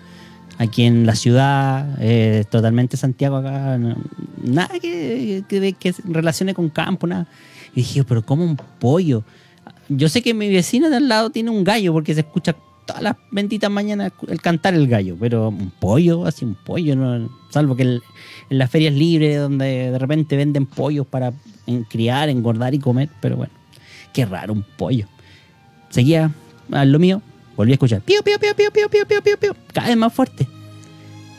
Aquí 0.58 0.84
en 0.84 1.06
la 1.06 1.16
ciudad, 1.16 1.98
eh, 2.00 2.44
totalmente 2.50 2.98
Santiago 2.98 3.38
acá, 3.38 3.78
nada 4.44 4.80
que, 4.80 5.44
que, 5.48 5.96
relacione 6.06 6.54
con 6.54 6.70
campo, 6.70 7.06
nada. 7.06 7.28
Y 7.74 7.82
dije, 7.82 8.04
pero 8.04 8.26
¿cómo 8.26 8.44
un 8.44 8.58
pollo? 8.80 9.24
Yo 9.90 10.10
sé 10.10 10.22
que 10.22 10.34
mi 10.34 10.50
vecina 10.50 10.90
de 10.90 10.98
al 10.98 11.08
lado 11.08 11.30
tiene 11.30 11.52
un 11.52 11.64
gallo 11.64 11.94
porque 11.94 12.14
se 12.14 12.22
escucha 12.22 12.56
todas 12.88 13.04
las 13.04 13.16
benditas 13.30 13.70
mañanas 13.70 14.14
el 14.28 14.42
cantar 14.42 14.74
el 14.74 14.88
gallo, 14.88 15.16
pero 15.20 15.50
un 15.50 15.70
pollo, 15.70 16.26
así 16.26 16.44
un 16.44 16.56
pollo, 16.56 16.96
no, 16.96 17.30
salvo 17.50 17.76
que 17.76 17.84
en 17.84 18.02
las 18.50 18.72
ferias 18.72 18.94
libres 18.94 19.40
donde 19.40 19.92
de 19.92 20.00
repente 20.00 20.36
venden 20.38 20.66
pollos 20.66 21.06
para 21.06 21.34
criar, 21.90 22.30
engordar 22.30 22.74
y 22.74 22.80
comer, 22.80 23.10
pero 23.22 23.36
bueno, 23.36 23.54
qué 24.14 24.26
raro 24.26 24.54
un 24.54 24.66
pollo. 24.78 25.06
Seguía 25.90 26.32
a 26.72 26.86
lo 26.86 26.98
mío, 26.98 27.22
volví 27.58 27.72
a 27.72 27.74
escuchar 27.74 28.02
pío, 28.02 28.24
pío, 28.24 28.40
pío, 28.40 28.56
pío, 28.56 28.72
pío, 28.72 28.90
pío, 28.90 29.06
pío, 29.06 29.22
pío, 29.22 29.38
pío, 29.38 29.56
cada 29.74 29.88
vez 29.88 29.98
más 29.98 30.14
fuerte. 30.14 30.48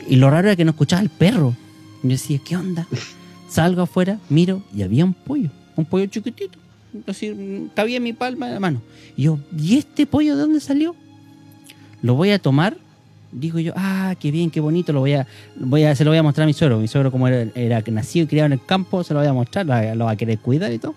Y 0.07 0.17
lo 0.17 0.29
raro 0.29 0.49
era 0.49 0.55
que 0.55 0.65
no 0.65 0.71
escuchaba 0.71 1.01
el 1.01 1.09
perro. 1.09 1.55
Yo 2.03 2.09
decía, 2.09 2.39
¿qué 2.45 2.55
onda? 2.55 2.87
Salgo 3.49 3.81
afuera, 3.81 4.19
miro 4.29 4.61
y 4.75 4.83
había 4.83 5.03
un 5.03 5.15
pollo, 5.15 5.49
un 5.75 5.85
pollo 5.85 6.05
chiquitito, 6.05 6.59
así, 7.07 7.67
cabía 7.73 7.97
en 7.97 8.03
mi 8.03 8.13
palma 8.13 8.47
de 8.47 8.53
la 8.53 8.59
mano. 8.59 8.81
Y 9.17 9.23
yo, 9.23 9.39
¿y 9.57 9.77
este 9.77 10.05
pollo 10.05 10.35
de 10.35 10.41
dónde 10.41 10.59
salió? 10.59 10.95
Lo 12.03 12.13
voy 12.13 12.29
a 12.29 12.37
tomar 12.37 12.77
digo 13.31 13.59
yo, 13.59 13.73
ah, 13.75 14.15
qué 14.19 14.31
bien, 14.31 14.49
qué 14.49 14.59
bonito, 14.59 14.93
lo 14.93 15.01
voy 15.01 15.13
a, 15.13 15.27
voy 15.55 15.83
a, 15.83 15.95
se 15.95 16.03
lo 16.03 16.11
voy 16.11 16.17
a 16.17 16.23
mostrar 16.23 16.43
a 16.43 16.47
mi 16.47 16.53
suegro. 16.53 16.79
Mi 16.79 16.87
suegro, 16.87 17.11
como 17.11 17.27
era, 17.27 17.49
era 17.55 17.83
nacido 17.87 18.25
y 18.25 18.27
criado 18.27 18.47
en 18.47 18.53
el 18.53 18.65
campo, 18.65 19.03
se 19.03 19.13
lo 19.13 19.19
voy 19.19 19.29
a 19.29 19.33
mostrar, 19.33 19.65
lo, 19.65 19.95
lo 19.95 20.05
va 20.05 20.11
a 20.11 20.15
querer 20.15 20.39
cuidar 20.39 20.71
y 20.71 20.79
todo. 20.79 20.95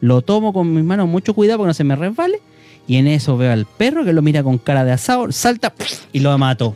Lo 0.00 0.22
tomo 0.22 0.52
con 0.52 0.72
mis 0.72 0.84
manos, 0.84 1.08
mucho 1.08 1.34
cuidado 1.34 1.58
porque 1.58 1.68
no 1.68 1.74
se 1.74 1.84
me 1.84 1.96
resbale. 1.96 2.40
Y 2.86 2.96
en 2.96 3.06
eso 3.06 3.36
veo 3.36 3.52
al 3.52 3.64
perro 3.66 4.04
que 4.04 4.12
lo 4.12 4.22
mira 4.22 4.42
con 4.42 4.58
cara 4.58 4.84
de 4.84 4.92
asado, 4.92 5.30
salta 5.32 5.72
y 6.12 6.20
lo 6.20 6.36
mato. 6.38 6.74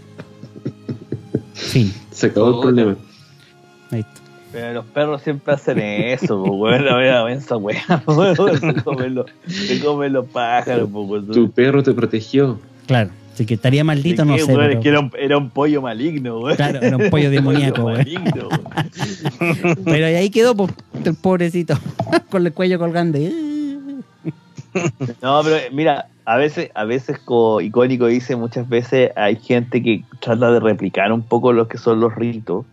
Fin. 1.54 1.92
Se 2.10 2.26
acabó 2.26 2.48
el 2.56 2.60
problema. 2.60 2.96
Ahí 3.90 4.00
está. 4.00 4.10
Pero 4.52 4.72
los 4.74 4.84
perros 4.86 5.22
siempre 5.22 5.52
hacen 5.54 5.78
eso, 5.78 6.42
pues, 6.44 6.80
verdad, 6.82 7.30
esa 7.30 7.56
weá, 7.56 8.02
weón. 8.06 8.36
Se 8.60 8.82
comen 8.82 9.14
los, 9.14 9.26
se 9.46 9.80
comen 9.80 10.12
los 10.12 10.26
pájaros, 10.26 10.88
pues, 10.92 11.08
weón. 11.08 11.26
Tu 11.30 11.50
perro 11.50 11.82
te 11.82 11.92
protegió. 11.92 12.58
Claro. 12.86 13.10
Así 13.34 13.44
que 13.44 13.52
estaría 13.54 13.84
maldito, 13.84 14.22
¿De 14.24 14.28
no 14.30 14.38
sé. 14.38 14.46
pero- 14.46 14.70
Es 14.70 14.78
que 14.78 14.88
era 14.88 15.00
un, 15.00 15.12
era 15.18 15.36
un 15.36 15.50
pollo 15.50 15.82
maligno, 15.82 16.38
weón. 16.40 16.56
Claro, 16.56 16.80
era 16.80 16.96
un 16.96 17.10
pollo 17.10 17.28
demoníaco, 17.30 17.82
weón. 17.82 17.98
maligno, 17.98 18.48
weón. 18.48 19.78
Pero 19.84 20.06
ahí 20.06 20.30
quedó, 20.30 20.54
pues, 20.56 20.72
el 21.04 21.14
pobrecito, 21.16 21.78
con 22.30 22.46
el 22.46 22.52
cuello 22.54 22.78
colgando. 22.78 23.18
No, 25.22 25.40
pero 25.42 25.56
eh, 25.56 25.70
mira, 25.72 26.08
a 26.24 26.36
veces, 26.36 26.70
a 26.74 26.84
veces 26.84 27.18
como 27.18 27.60
icónico 27.60 28.06
dice, 28.06 28.36
muchas 28.36 28.68
veces 28.68 29.12
hay 29.16 29.36
gente 29.36 29.82
que 29.82 30.04
trata 30.20 30.50
de 30.50 30.60
replicar 30.60 31.12
un 31.12 31.22
poco 31.22 31.52
lo 31.52 31.68
que 31.68 31.78
son 31.78 32.00
los 32.00 32.14
ritos 32.14 32.66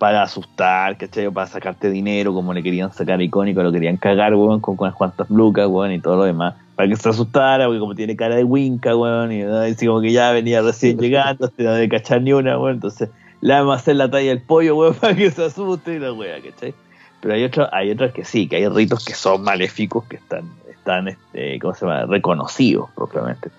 para 0.00 0.22
asustar, 0.22 0.96
¿cachai? 0.96 1.30
Para 1.30 1.46
sacarte 1.46 1.90
dinero, 1.90 2.32
como 2.32 2.54
le 2.54 2.62
querían 2.62 2.90
sacar 2.90 3.20
a 3.20 3.22
icónico, 3.22 3.62
lo 3.62 3.70
querían 3.70 3.98
cagar, 3.98 4.34
weón, 4.34 4.60
con 4.60 4.76
unas 4.78 4.94
cuantas 4.94 5.28
lucas, 5.28 5.66
weón, 5.68 5.92
y 5.92 6.00
todo 6.00 6.16
lo 6.16 6.24
demás. 6.24 6.54
Para 6.74 6.88
que 6.88 6.96
se 6.96 7.10
asustara, 7.10 7.66
porque 7.66 7.80
como 7.80 7.94
tiene 7.94 8.16
cara 8.16 8.34
de 8.34 8.44
winca, 8.44 8.96
weón, 8.96 9.30
y 9.30 9.42
¿no? 9.42 9.58
así 9.58 9.86
como 9.86 10.00
que 10.00 10.10
ya 10.10 10.32
venía 10.32 10.62
recién 10.62 10.96
llegando, 10.98 11.52
no 11.58 11.72
de 11.74 11.88
cachar 11.90 12.22
ni 12.22 12.32
una, 12.32 12.58
weón, 12.58 12.76
entonces 12.76 13.10
le 13.42 13.52
vamos 13.52 13.74
a 13.74 13.76
hacer 13.76 13.96
la 13.96 14.10
talla 14.10 14.30
del 14.30 14.40
pollo, 14.40 14.74
weón, 14.74 14.94
para 15.00 15.14
que 15.14 15.30
se 15.30 15.44
asuste 15.44 15.96
y 15.96 15.98
la 15.98 16.14
wea, 16.14 16.40
¿cachai? 16.40 16.72
Pero 17.20 17.34
hay 17.34 17.44
otros, 17.44 17.68
hay 17.70 17.90
otros 17.90 18.12
que 18.12 18.24
sí, 18.24 18.48
que 18.48 18.56
hay 18.56 18.68
ritos 18.68 19.04
que 19.04 19.12
son 19.12 19.42
maléficos, 19.42 20.04
que 20.06 20.16
están, 20.16 20.44
están 20.80 21.08
este, 21.08 21.58
¿cómo 21.60 21.74
se 21.74 21.86
llama? 21.86 22.06
reconocidos 22.06 22.90
propiamente. 22.94 23.50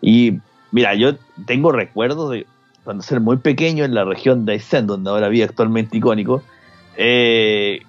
Y 0.00 0.38
mira, 0.70 0.94
yo 0.94 1.16
tengo 1.46 1.72
recuerdos 1.72 2.30
de 2.30 2.46
cuando 2.84 3.02
ser 3.02 3.20
muy 3.20 3.38
pequeño 3.38 3.84
en 3.84 3.94
la 3.94 4.04
región 4.04 4.44
de 4.46 4.52
Aysén, 4.52 4.86
donde 4.86 5.10
ahora 5.10 5.28
vive 5.28 5.44
actualmente 5.44 5.96
icónico, 5.96 6.42
eh, 6.96 7.80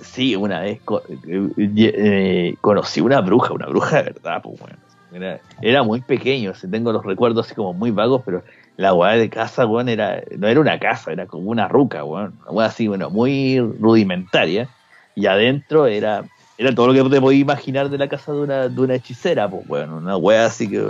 sí, 0.00 0.36
una 0.36 0.60
vez 0.60 0.80
eh, 1.26 1.48
eh, 1.66 2.54
conocí 2.60 3.00
una 3.00 3.20
bruja, 3.20 3.52
una 3.52 3.66
bruja 3.66 3.96
de 3.96 4.02
verdad, 4.12 4.42
pues 4.42 4.60
bueno. 4.60 4.76
Era, 5.60 5.82
muy 5.82 6.00
pequeño, 6.00 6.54
tengo 6.70 6.90
los 6.90 7.04
recuerdos 7.04 7.44
así 7.44 7.54
como 7.54 7.74
muy 7.74 7.90
vagos, 7.90 8.22
pero 8.24 8.42
la 8.78 8.94
weá 8.94 9.12
de 9.12 9.28
casa, 9.28 9.66
weón, 9.66 9.90
era, 9.90 10.22
no 10.38 10.48
era 10.48 10.58
una 10.58 10.78
casa, 10.78 11.12
era 11.12 11.26
como 11.26 11.50
una 11.50 11.68
ruca, 11.68 12.02
weón. 12.02 12.32
Una 12.42 12.50
weá 12.50 12.66
así, 12.68 12.88
bueno, 12.88 13.10
muy 13.10 13.58
rudimentaria. 13.58 14.68
Y 15.14 15.26
adentro 15.26 15.86
era, 15.86 16.24
era 16.58 16.74
todo 16.74 16.88
lo 16.88 16.92
que 16.92 17.10
te 17.10 17.20
podías 17.20 17.42
imaginar 17.42 17.88
de 17.90 17.98
la 17.98 18.08
casa 18.08 18.32
de 18.32 18.40
una, 18.40 18.68
de 18.68 18.80
una 18.80 18.94
hechicera, 18.94 19.48
pues, 19.48 19.68
weón. 19.68 19.92
Una 19.92 20.16
weá 20.16 20.46
así 20.46 20.68
que 20.68 20.84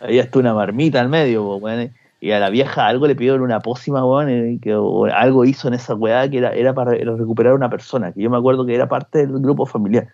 había 0.00 0.22
hasta 0.22 0.38
una 0.38 0.54
marmita 0.54 1.00
al 1.00 1.08
medio, 1.08 1.44
pues, 1.44 1.62
weón. 1.62 1.92
Y 2.20 2.30
a 2.30 2.40
la 2.40 2.48
vieja 2.48 2.86
algo 2.86 3.06
le 3.06 3.14
pidieron 3.14 3.42
una 3.42 3.60
pócima, 3.60 4.04
weón, 4.04 4.58
que 4.60 4.74
o 4.74 5.04
algo 5.06 5.44
hizo 5.44 5.68
en 5.68 5.74
esa 5.74 5.94
weá 5.94 6.28
que 6.30 6.38
era, 6.38 6.52
era 6.52 6.72
para 6.72 6.96
era 6.96 7.14
recuperar 7.14 7.52
a 7.52 7.56
una 7.56 7.68
persona, 7.68 8.12
que 8.12 8.22
yo 8.22 8.30
me 8.30 8.38
acuerdo 8.38 8.64
que 8.64 8.74
era 8.74 8.88
parte 8.88 9.26
del 9.26 9.40
grupo 9.40 9.66
familiar. 9.66 10.08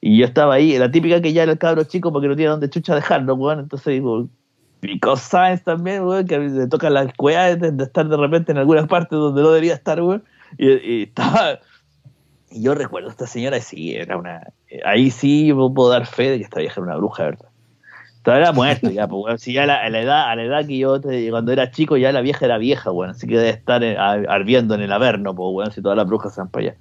Y 0.00 0.18
yo 0.18 0.26
estaba 0.26 0.54
ahí, 0.54 0.76
la 0.78 0.90
típica 0.90 1.20
que 1.22 1.32
ya 1.32 1.44
era 1.44 1.52
el 1.52 1.58
cabro 1.58 1.84
chico 1.84 2.12
porque 2.12 2.28
no 2.28 2.36
tiene 2.36 2.50
donde 2.50 2.68
chucha 2.68 2.94
dejarlo, 2.94 3.34
weón. 3.34 3.60
Entonces 3.60 3.94
digo, 3.94 4.28
Because 4.80 5.22
Science 5.22 5.64
también, 5.64 6.02
weón, 6.02 6.26
que 6.26 6.38
le 6.38 6.66
toca 6.66 6.90
la 6.90 7.10
weá 7.18 7.56
de, 7.56 7.70
de 7.72 7.84
estar 7.84 8.06
de 8.08 8.16
repente 8.16 8.52
en 8.52 8.58
algunas 8.58 8.86
partes 8.86 9.18
donde 9.18 9.40
no 9.40 9.48
debería 9.48 9.74
estar, 9.74 10.00
weón. 10.02 10.24
Y, 10.58 10.68
y 10.68 11.02
estaba. 11.04 11.58
Y 12.54 12.62
yo 12.62 12.76
recuerdo 12.76 13.08
esta 13.08 13.26
señora, 13.26 13.60
sí, 13.60 13.96
era 13.96 14.16
una. 14.16 14.52
Ahí 14.84 15.10
sí 15.10 15.48
yo 15.48 15.74
puedo 15.74 15.90
dar 15.90 16.06
fe 16.06 16.30
de 16.30 16.38
que 16.38 16.44
esta 16.44 16.60
vieja 16.60 16.74
era 16.80 16.86
una 16.86 16.96
bruja, 16.96 17.24
¿verdad? 17.24 17.48
Estaba 18.18 18.38
era 18.38 18.52
muerta 18.52 18.92
ya, 18.92 19.08
pues. 19.08 19.42
Si 19.42 19.52
ya 19.52 19.66
la- 19.66 19.82
a, 19.82 19.90
la 19.90 20.00
edad, 20.00 20.30
a 20.30 20.36
la 20.36 20.44
edad 20.44 20.64
que 20.64 20.78
yo, 20.78 21.00
cuando 21.30 21.50
era 21.50 21.72
chico, 21.72 21.96
ya 21.96 22.12
la 22.12 22.20
vieja 22.20 22.44
era 22.44 22.56
vieja, 22.58 22.92
weón. 22.92 23.10
Así 23.10 23.26
que 23.26 23.38
debe 23.38 23.50
estar 23.50 23.82
eh, 23.82 23.96
ardiendo 23.98 24.76
en 24.76 24.82
el 24.82 24.92
averno, 24.92 25.34
pues, 25.34 25.48
weón, 25.52 25.72
si 25.72 25.82
todas 25.82 25.98
las 25.98 26.06
brujas 26.06 26.36
van 26.36 26.48
para 26.48 26.66
allá. 26.68 26.76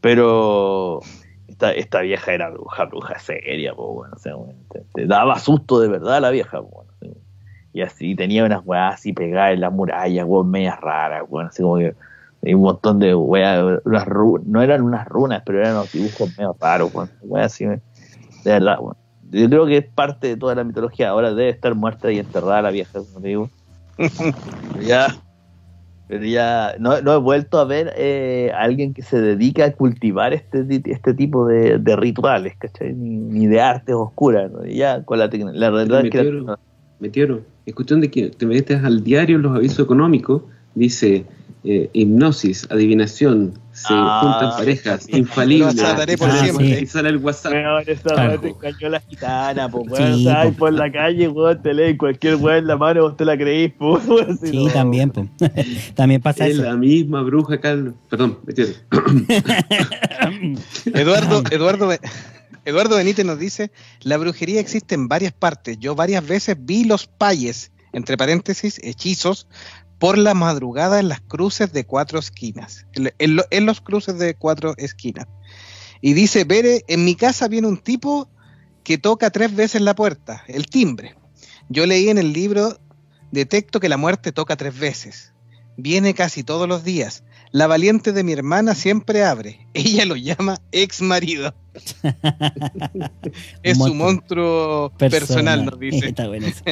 Pero 0.00 1.00
esta, 1.48 1.72
esta 1.72 2.00
vieja 2.02 2.32
era 2.32 2.50
bruja, 2.50 2.84
bruja 2.84 3.18
seria, 3.18 3.74
pues, 3.74 3.88
weón. 3.90 4.12
O 4.14 4.18
sea, 4.18 4.36
weón, 4.36 4.54
te, 4.94 5.06
daba 5.06 5.36
susto 5.40 5.80
de 5.80 5.88
verdad 5.88 6.20
la 6.20 6.30
vieja, 6.30 6.62
pues. 6.62 6.86
Así. 7.00 7.12
Y 7.72 7.82
así 7.82 8.14
tenía 8.14 8.44
unas 8.44 8.64
weas 8.64 8.94
así 8.94 9.12
pegadas 9.12 9.54
en 9.54 9.62
las 9.62 9.72
murallas, 9.72 10.24
weón, 10.28 10.48
medias 10.48 10.80
raras, 10.80 11.24
weón. 11.28 11.48
Así 11.48 11.60
como 11.64 11.78
que 11.78 11.96
hay 12.42 12.54
un 12.54 12.62
montón 12.62 12.98
de 12.98 13.14
weas, 13.14 13.80
no 14.46 14.62
eran 14.62 14.82
unas 14.82 15.06
runas, 15.08 15.42
pero 15.44 15.58
eran 15.58 15.74
unos 15.74 15.92
dibujos 15.92 16.36
medio 16.38 16.56
raros, 16.58 16.92
weón. 16.94 17.10
Así, 17.42 17.64
de 17.64 17.80
verdad, 18.44 18.78
weón. 18.80 18.96
Yo 19.30 19.48
creo 19.48 19.66
que 19.66 19.76
es 19.78 19.84
parte 19.84 20.28
de 20.28 20.36
toda 20.36 20.54
la 20.54 20.64
mitología. 20.64 21.10
Ahora 21.10 21.34
debe 21.34 21.50
estar 21.50 21.74
muerta 21.74 22.10
y 22.10 22.18
enterrada 22.18 22.62
la 22.62 22.70
vieja, 22.70 23.00
como 23.00 23.20
te 23.20 23.28
digo. 23.28 23.50
Pero 23.96 24.08
ya, 24.86 25.08
pero 26.06 26.24
ya 26.24 26.74
no, 26.78 27.02
no 27.02 27.12
he 27.12 27.18
vuelto 27.18 27.58
a 27.58 27.64
ver 27.64 27.92
eh, 27.96 28.50
a 28.54 28.62
alguien 28.62 28.94
que 28.94 29.02
se 29.02 29.20
dedica 29.20 29.66
a 29.66 29.72
cultivar 29.72 30.32
este, 30.32 30.64
este 30.86 31.12
tipo 31.12 31.46
de, 31.46 31.78
de 31.78 31.96
rituales, 31.96 32.54
¿cachai? 32.56 32.94
Ni, 32.94 33.18
ni 33.18 33.46
de 33.46 33.60
artes 33.60 33.94
oscuras. 33.94 34.50
¿no? 34.50 34.64
Y 34.64 34.76
ya 34.76 35.02
con 35.02 35.18
la 35.18 35.28
tecnología. 35.28 35.60
La 35.60 35.70
verdad 35.70 36.06
es 36.06 36.10
que 36.10 36.18
la 36.18 36.24
Meteoro. 36.24 36.58
Meteoro, 37.00 37.40
es 37.66 37.74
cuestión 37.74 38.00
de 38.00 38.10
que 38.10 38.30
te 38.30 38.46
metes 38.46 38.82
al 38.82 39.04
diario 39.04 39.36
los 39.38 39.54
avisos 39.54 39.80
económicos, 39.80 40.42
dice 40.74 41.26
eh, 41.70 41.90
hipnosis, 41.92 42.66
adivinación, 42.70 43.52
se 43.72 43.88
Ah, 43.90 44.20
juntan 44.22 44.50
parejas, 44.58 45.04
sí. 45.04 45.18
infalibles. 45.18 45.74
Y 45.74 45.78
sale- 45.78 46.80
y 46.80 46.86
sale 46.86 47.08
el 47.10 47.18
WhatsApp. 47.18 47.52
Weón, 47.52 47.82
esa 47.86 48.02
Claro. 48.02 48.40
te 48.40 48.48
engañó 48.48 48.88
la 48.88 49.00
gitana, 49.00 49.68
pues, 49.70 49.84
weón. 49.90 50.18
Sí, 50.18 50.28
po. 50.44 50.52
por 50.54 50.72
la 50.72 50.90
calle, 50.90 51.28
weón, 51.28 51.62
te 51.62 51.74
leen 51.74 51.98
cualquier 51.98 52.36
weón 52.36 52.58
en 52.58 52.66
la 52.68 52.76
mano, 52.78 53.02
vos 53.02 53.16
te 53.18 53.26
la 53.26 53.36
creís, 53.36 53.72
pues, 53.78 54.02
weón. 54.08 54.38
Sí, 54.42 54.64
no- 54.64 54.72
también, 54.72 55.10
pues. 55.10 55.28
también 55.94 56.22
pasa 56.22 56.46
Es 56.46 56.54
eso. 56.54 56.62
la 56.62 56.74
misma 56.74 57.20
bruja, 57.22 57.60
Carlos. 57.60 57.92
Perdón, 58.08 58.38
Meteoro. 58.46 58.72
Eduardo, 60.94 61.42
Eduardo, 61.50 61.90
Eduardo 62.64 62.96
Benítez 62.96 63.24
nos 63.24 63.38
dice, 63.38 63.70
la 64.02 64.16
brujería 64.16 64.60
existe 64.60 64.94
en 64.94 65.08
varias 65.08 65.32
partes. 65.32 65.78
Yo 65.78 65.94
varias 65.94 66.26
veces 66.26 66.56
vi 66.58 66.84
los 66.84 67.06
payes, 67.06 67.72
entre 67.92 68.16
paréntesis, 68.16 68.80
hechizos, 68.82 69.46
por 69.98 70.16
la 70.18 70.34
madrugada 70.34 71.00
en 71.00 71.08
las 71.08 71.20
cruces 71.20 71.72
de 71.72 71.84
cuatro 71.84 72.18
esquinas, 72.18 72.86
en, 72.94 73.12
en 73.18 73.36
lo- 73.36 73.44
en 73.50 73.66
los 73.66 73.80
cruces 73.80 74.18
de 74.18 74.34
cuatro 74.34 74.74
esquinas. 74.76 75.26
Y 76.00 76.12
dice, 76.12 76.44
Bere, 76.44 76.84
en 76.88 77.04
mi 77.04 77.14
casa 77.16 77.48
viene 77.48 77.66
un 77.66 77.78
tipo 77.78 78.28
que 78.84 78.98
toca 78.98 79.30
tres 79.30 79.54
veces 79.54 79.80
la 79.82 79.94
puerta, 79.94 80.44
el 80.46 80.66
timbre. 80.66 81.16
Yo 81.68 81.86
leí 81.86 82.08
en 82.08 82.18
el 82.18 82.32
libro, 82.32 82.78
detecto 83.32 83.80
que 83.80 83.88
la 83.88 83.96
muerte 83.96 84.32
toca 84.32 84.56
tres 84.56 84.78
veces. 84.78 85.32
Viene 85.76 86.14
casi 86.14 86.42
todos 86.44 86.68
los 86.68 86.84
días. 86.84 87.24
La 87.50 87.66
valiente 87.66 88.12
de 88.12 88.24
mi 88.24 88.32
hermana 88.32 88.74
siempre 88.74 89.24
abre. 89.24 89.66
Ella 89.74 90.04
lo 90.06 90.16
llama 90.16 90.60
ex 90.72 91.02
marido. 91.02 91.54
es 93.62 93.78
su 93.78 93.94
monstruo 93.94 94.92
personal, 94.98 95.64
nos 95.64 95.78
dice. 95.78 96.08
Está 96.08 96.28
bueno 96.28 96.46
eso. 96.46 96.62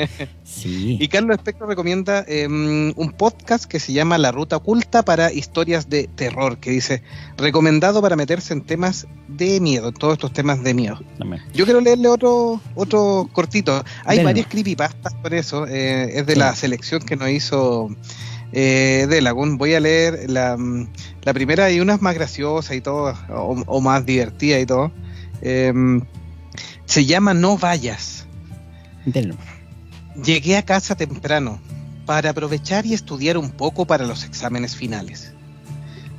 Sí. 0.45 0.99
Y 1.07 1.09
Carlos 1.09 1.37
Espectro 1.37 1.67
recomienda 1.67 2.25
eh, 2.27 2.47
un 2.49 3.15
podcast 3.17 3.65
que 3.65 3.79
se 3.81 3.93
llama 3.93 4.19
La 4.19 4.33
Ruta 4.33 4.57
Oculta 4.57 5.05
para 5.05 5.33
historias 5.33 5.89
de 5.89 6.09
terror, 6.09 6.59
que 6.59 6.71
dice, 6.71 7.03
recomendado 7.37 8.01
para 8.03 8.17
meterse 8.17 8.53
en 8.55 8.63
temas 8.63 9.07
de 9.29 9.61
miedo, 9.61 9.89
en 9.89 9.95
todos 9.95 10.15
estos 10.15 10.33
temas 10.33 10.63
de 10.63 10.75
miedo. 10.75 10.99
Yo 11.55 11.65
quiero 11.65 11.81
leerle 11.81 12.09
otro, 12.09 12.61
otro 12.75 13.29
cortito. 13.33 13.85
Hay 14.05 14.19
Dele 14.19 14.25
varias 14.27 14.47
creepypastas 14.47 15.15
por 15.15 15.35
eso. 15.35 15.67
eh, 15.67 16.19
es 16.19 16.27
de 16.27 16.33
Sí. 16.35 16.39
la 16.39 16.55
selección 16.55 17.03
que 17.03 17.17
nos 17.17 17.29
hizo 17.31 17.89
eh, 18.59 19.07
de 19.07 19.21
Lagún. 19.21 19.59
Voy 19.59 19.75
a 19.75 19.81
leer 19.81 20.31
la, 20.31 20.57
mm, 20.57 20.89
la 21.25 21.35
primera. 21.35 21.67
Hay 21.67 21.79
unas 21.79 22.01
más 22.01 22.15
graciosas 22.15 22.75
y 22.75 22.81
todo, 22.81 23.15
o, 23.29 23.63
o 23.67 23.81
más 23.83 24.07
divertidas 24.07 24.63
y 24.63 24.67
todo. 24.67 24.93
Em, 25.43 26.01
se 26.87 27.05
llama 27.05 27.35
No 27.35 27.59
vayas. 27.59 28.27
Llegué 30.25 30.57
a 30.57 30.65
casa 30.65 30.95
temprano 30.95 31.61
para 32.07 32.31
aprovechar 32.31 32.87
y 32.87 32.95
estudiar 32.95 33.37
un 33.37 33.51
poco 33.51 33.85
para 33.85 34.07
los 34.07 34.25
exámenes 34.25 34.75
finales. 34.75 35.35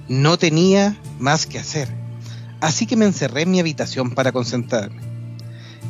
No 0.07 0.37
tenía 0.37 0.95
más 1.17 1.47
que 1.47 1.57
hacer, 1.57 1.89
así 2.61 2.85
que 2.85 2.95
me 2.95 3.05
encerré 3.05 3.41
en 3.41 3.51
mi 3.51 3.59
habitación 3.59 4.11
para 4.11 4.31
concentrarme. 4.31 5.01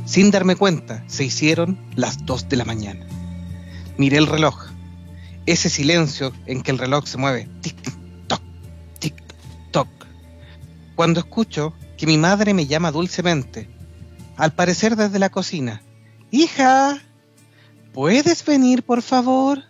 Sin 0.05 0.31
darme 0.31 0.55
cuenta, 0.55 1.03
se 1.07 1.25
hicieron 1.25 1.77
las 1.95 2.25
2 2.25 2.47
de 2.47 2.55
la 2.55 2.63
mañana. 2.63 3.05
Miré 3.97 4.17
el 4.17 4.27
reloj, 4.27 4.76
ese 5.47 5.69
silencio 5.69 6.33
en 6.45 6.61
que 6.61 6.71
el 6.71 6.77
reloj 6.77 7.07
se 7.07 7.17
mueve, 7.17 7.47
tic-toc, 7.61 8.41
tic-toc. 8.99 9.87
Cuando 10.95 11.21
escucho 11.21 11.73
que 11.97 12.05
mi 12.05 12.17
madre 12.17 12.53
me 12.53 12.67
llama 12.67 12.91
dulcemente, 12.91 13.69
al 14.35 14.53
parecer 14.53 14.95
desde 14.95 15.17
la 15.17 15.29
cocina, 15.29 15.81
¡Hija! 16.29 17.01
¿Puedes 17.93 18.45
venir, 18.45 18.83
por 18.83 19.01
favor? 19.01 19.63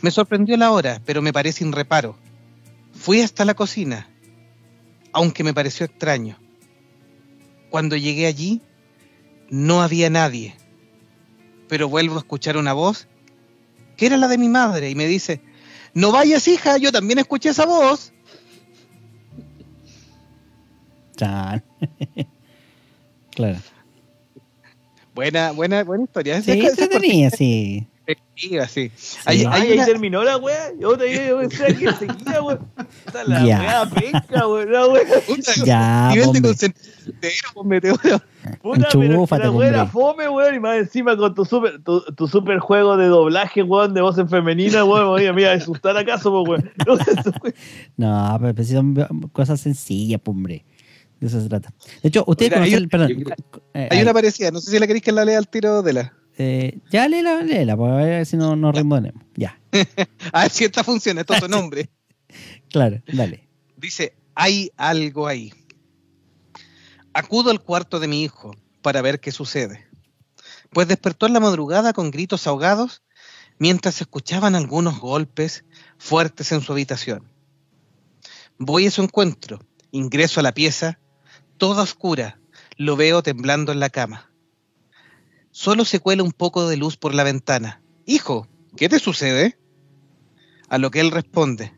Me 0.00 0.10
sorprendió 0.10 0.56
la 0.56 0.70
hora, 0.70 1.00
pero 1.04 1.20
me 1.20 1.32
parece 1.32 1.58
sin 1.58 1.72
reparo. 1.72 2.16
Fui 2.94 3.20
hasta 3.20 3.44
la 3.44 3.54
cocina, 3.54 4.08
aunque 5.12 5.44
me 5.44 5.52
pareció 5.52 5.84
extraño. 5.84 6.38
Cuando 7.68 7.96
llegué 7.96 8.26
allí, 8.26 8.62
no 9.50 9.82
había 9.82 10.08
nadie. 10.08 10.56
Pero 11.68 11.88
vuelvo 11.88 12.16
a 12.16 12.20
escuchar 12.20 12.56
una 12.56 12.72
voz, 12.72 13.06
que 14.00 14.06
era 14.06 14.16
la 14.16 14.28
de 14.28 14.38
mi 14.38 14.48
madre, 14.48 14.88
y 14.88 14.94
me 14.94 15.06
dice, 15.06 15.42
no 15.92 16.10
vayas, 16.10 16.48
hija, 16.48 16.78
yo 16.78 16.90
también 16.90 17.18
escuché 17.18 17.50
esa 17.50 17.66
voz. 17.66 18.14
Claro. 23.32 23.58
Buena, 25.14 25.52
buena, 25.52 25.84
buena 25.84 26.04
historia. 26.04 26.42
Sí, 26.42 26.50
entretenida, 26.50 27.30
sí. 27.30 27.86
Perspectiva, 28.14 28.66
sí. 28.68 28.90
Hay- 29.26 29.44
hay 29.44 29.46
ahí 29.68 29.72
una- 29.74 29.84
terminó 29.86 30.22
la 30.24 30.36
wea. 30.36 30.72
Yo 30.78 30.96
te 30.96 31.28
yo 31.28 31.38
pensé 31.38 31.66
que 31.76 31.92
seguía, 31.98 32.42
weón. 32.42 32.58
Puta 33.04 33.24
La 33.24 33.44
Ya. 33.44 33.60
wea 33.60 33.86
penca, 33.90 34.46
weón. 34.48 34.72
La 34.72 34.86
wea. 34.86 35.02
Puta, 35.26 35.52
Ya, 35.64 36.10
nivel 36.12 36.32
de 36.32 36.42
concentración, 36.42 37.50
pues, 37.54 37.66
meteoro. 37.66 38.20
Puta, 38.62 38.88
pero 38.92 39.26
la 39.38 39.50
wea 39.50 39.68
era 39.68 39.86
fome, 39.86 40.28
weón. 40.28 40.54
Y 40.54 40.60
más 40.60 40.76
encima 40.78 41.16
con 41.16 41.34
tu 41.34 41.44
super, 41.44 41.82
tu, 41.82 42.00
tu 42.16 42.26
super 42.28 42.58
juego 42.58 42.96
de 42.96 43.06
doblaje, 43.06 43.62
weón, 43.62 43.94
de 43.94 44.00
voz 44.00 44.18
en 44.18 44.28
femenina, 44.28 44.84
weón. 44.84 45.34
Me 45.34 45.42
iba 45.42 45.50
a 45.50 45.54
asustar 45.54 45.96
acaso, 45.96 46.30
po, 46.30 46.42
weón. 46.42 46.70
No, 47.96 48.36
pero 48.40 48.54
pues, 48.54 48.68
son 48.68 48.94
cosas 49.32 49.60
sencillas, 49.60 50.20
pues, 50.22 50.34
hombre. 50.34 50.64
De 51.20 51.26
eso 51.26 51.38
se 51.40 51.48
trata. 51.50 51.72
De 52.02 52.08
hecho, 52.08 52.24
ustedes 52.26 52.52
Oiga, 52.52 52.62
hay 52.64 52.70
conocen. 52.70 52.88
Perdón. 52.88 53.08
creo- 53.24 53.62
eh, 53.74 53.88
Hay 53.90 53.98
eh, 53.98 54.02
una 54.02 54.14
parecida, 54.14 54.50
no 54.50 54.58
sé 54.60 54.70
si 54.70 54.78
la 54.78 54.86
queréis 54.86 55.02
que 55.04 55.12
la 55.12 55.24
lea 55.24 55.36
al 55.36 55.48
tiro 55.48 55.82
de 55.82 55.92
la. 55.92 56.14
Eh, 56.38 56.78
ya 56.90 57.08
léela, 57.08 57.42
léela, 57.42 57.76
para 57.76 57.96
ver 57.96 58.26
si 58.26 58.36
no 58.36 58.56
nos 58.56 58.74
remonemos. 58.74 59.22
Ya, 59.34 59.60
A 60.32 60.42
ver 60.42 60.50
si 60.50 60.64
esta 60.64 60.84
funciona, 60.84 61.20
esto 61.20 61.34
es 61.34 61.40
tu 61.40 61.48
nombre. 61.48 61.90
claro, 62.70 63.02
dale. 63.12 63.48
Dice, 63.76 64.14
hay 64.34 64.70
algo 64.76 65.26
ahí. 65.26 65.52
Acudo 67.12 67.50
al 67.50 67.62
cuarto 67.62 68.00
de 68.00 68.08
mi 68.08 68.22
hijo 68.22 68.54
para 68.82 69.02
ver 69.02 69.20
qué 69.20 69.32
sucede. 69.32 69.86
Pues 70.70 70.86
despertó 70.86 71.26
en 71.26 71.32
la 71.32 71.40
madrugada 71.40 71.92
con 71.92 72.10
gritos 72.10 72.46
ahogados 72.46 73.02
mientras 73.58 73.96
se 73.96 74.04
escuchaban 74.04 74.54
algunos 74.54 75.00
golpes 75.00 75.64
fuertes 75.98 76.52
en 76.52 76.60
su 76.60 76.72
habitación. 76.72 77.28
Voy 78.58 78.86
a 78.86 78.90
su 78.90 79.02
encuentro, 79.02 79.58
ingreso 79.90 80.40
a 80.40 80.42
la 80.42 80.52
pieza, 80.52 80.98
toda 81.58 81.82
oscura, 81.82 82.38
lo 82.76 82.96
veo 82.96 83.22
temblando 83.22 83.72
en 83.72 83.80
la 83.80 83.90
cama. 83.90 84.29
Solo 85.50 85.84
se 85.84 86.00
cuela 86.00 86.22
un 86.22 86.32
poco 86.32 86.68
de 86.68 86.76
luz 86.76 86.96
por 86.96 87.14
la 87.14 87.24
ventana. 87.24 87.82
Hijo, 88.06 88.46
¿qué 88.76 88.88
te 88.88 88.98
sucede? 88.98 89.58
A 90.68 90.78
lo 90.78 90.90
que 90.90 91.00
él 91.00 91.10
responde, 91.10 91.72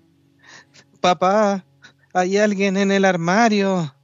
Papá, 1.00 1.64
hay 2.12 2.36
alguien 2.36 2.76
en 2.76 2.92
el 2.92 3.04
armario. 3.04 3.94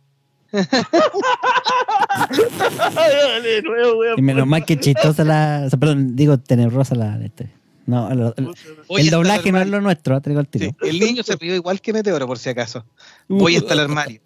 Y 4.17 4.23
menos 4.23 4.47
mal 4.47 4.65
que 4.65 4.81
chistosa 4.81 5.23
la. 5.25 5.65
o 5.67 5.71
sea, 5.71 5.79
perdón, 5.79 6.17
digo 6.17 6.39
tenebrosa 6.39 6.95
la. 6.95 7.23
este, 7.25 7.53
No, 7.87 8.11
el, 8.11 9.11
doblaje 9.11 9.53
no 9.53 9.61
es 9.61 9.69
lo 9.69 9.81
nuestro, 9.81 10.17
ah, 10.17 10.23
el 10.25 10.49
tiro. 10.49 10.71
Sí, 10.81 10.89
el 10.89 10.99
niño 10.99 11.23
se 11.23 11.37
rió 11.37 11.55
igual 11.55 11.81
que 11.81 11.93
Meteoro, 11.93 12.27
por 12.27 12.39
si 12.39 12.49
acaso. 12.49 12.85
Voy 13.29 13.57
hasta 13.57 13.75
el 13.75 13.81
armario 13.81 14.23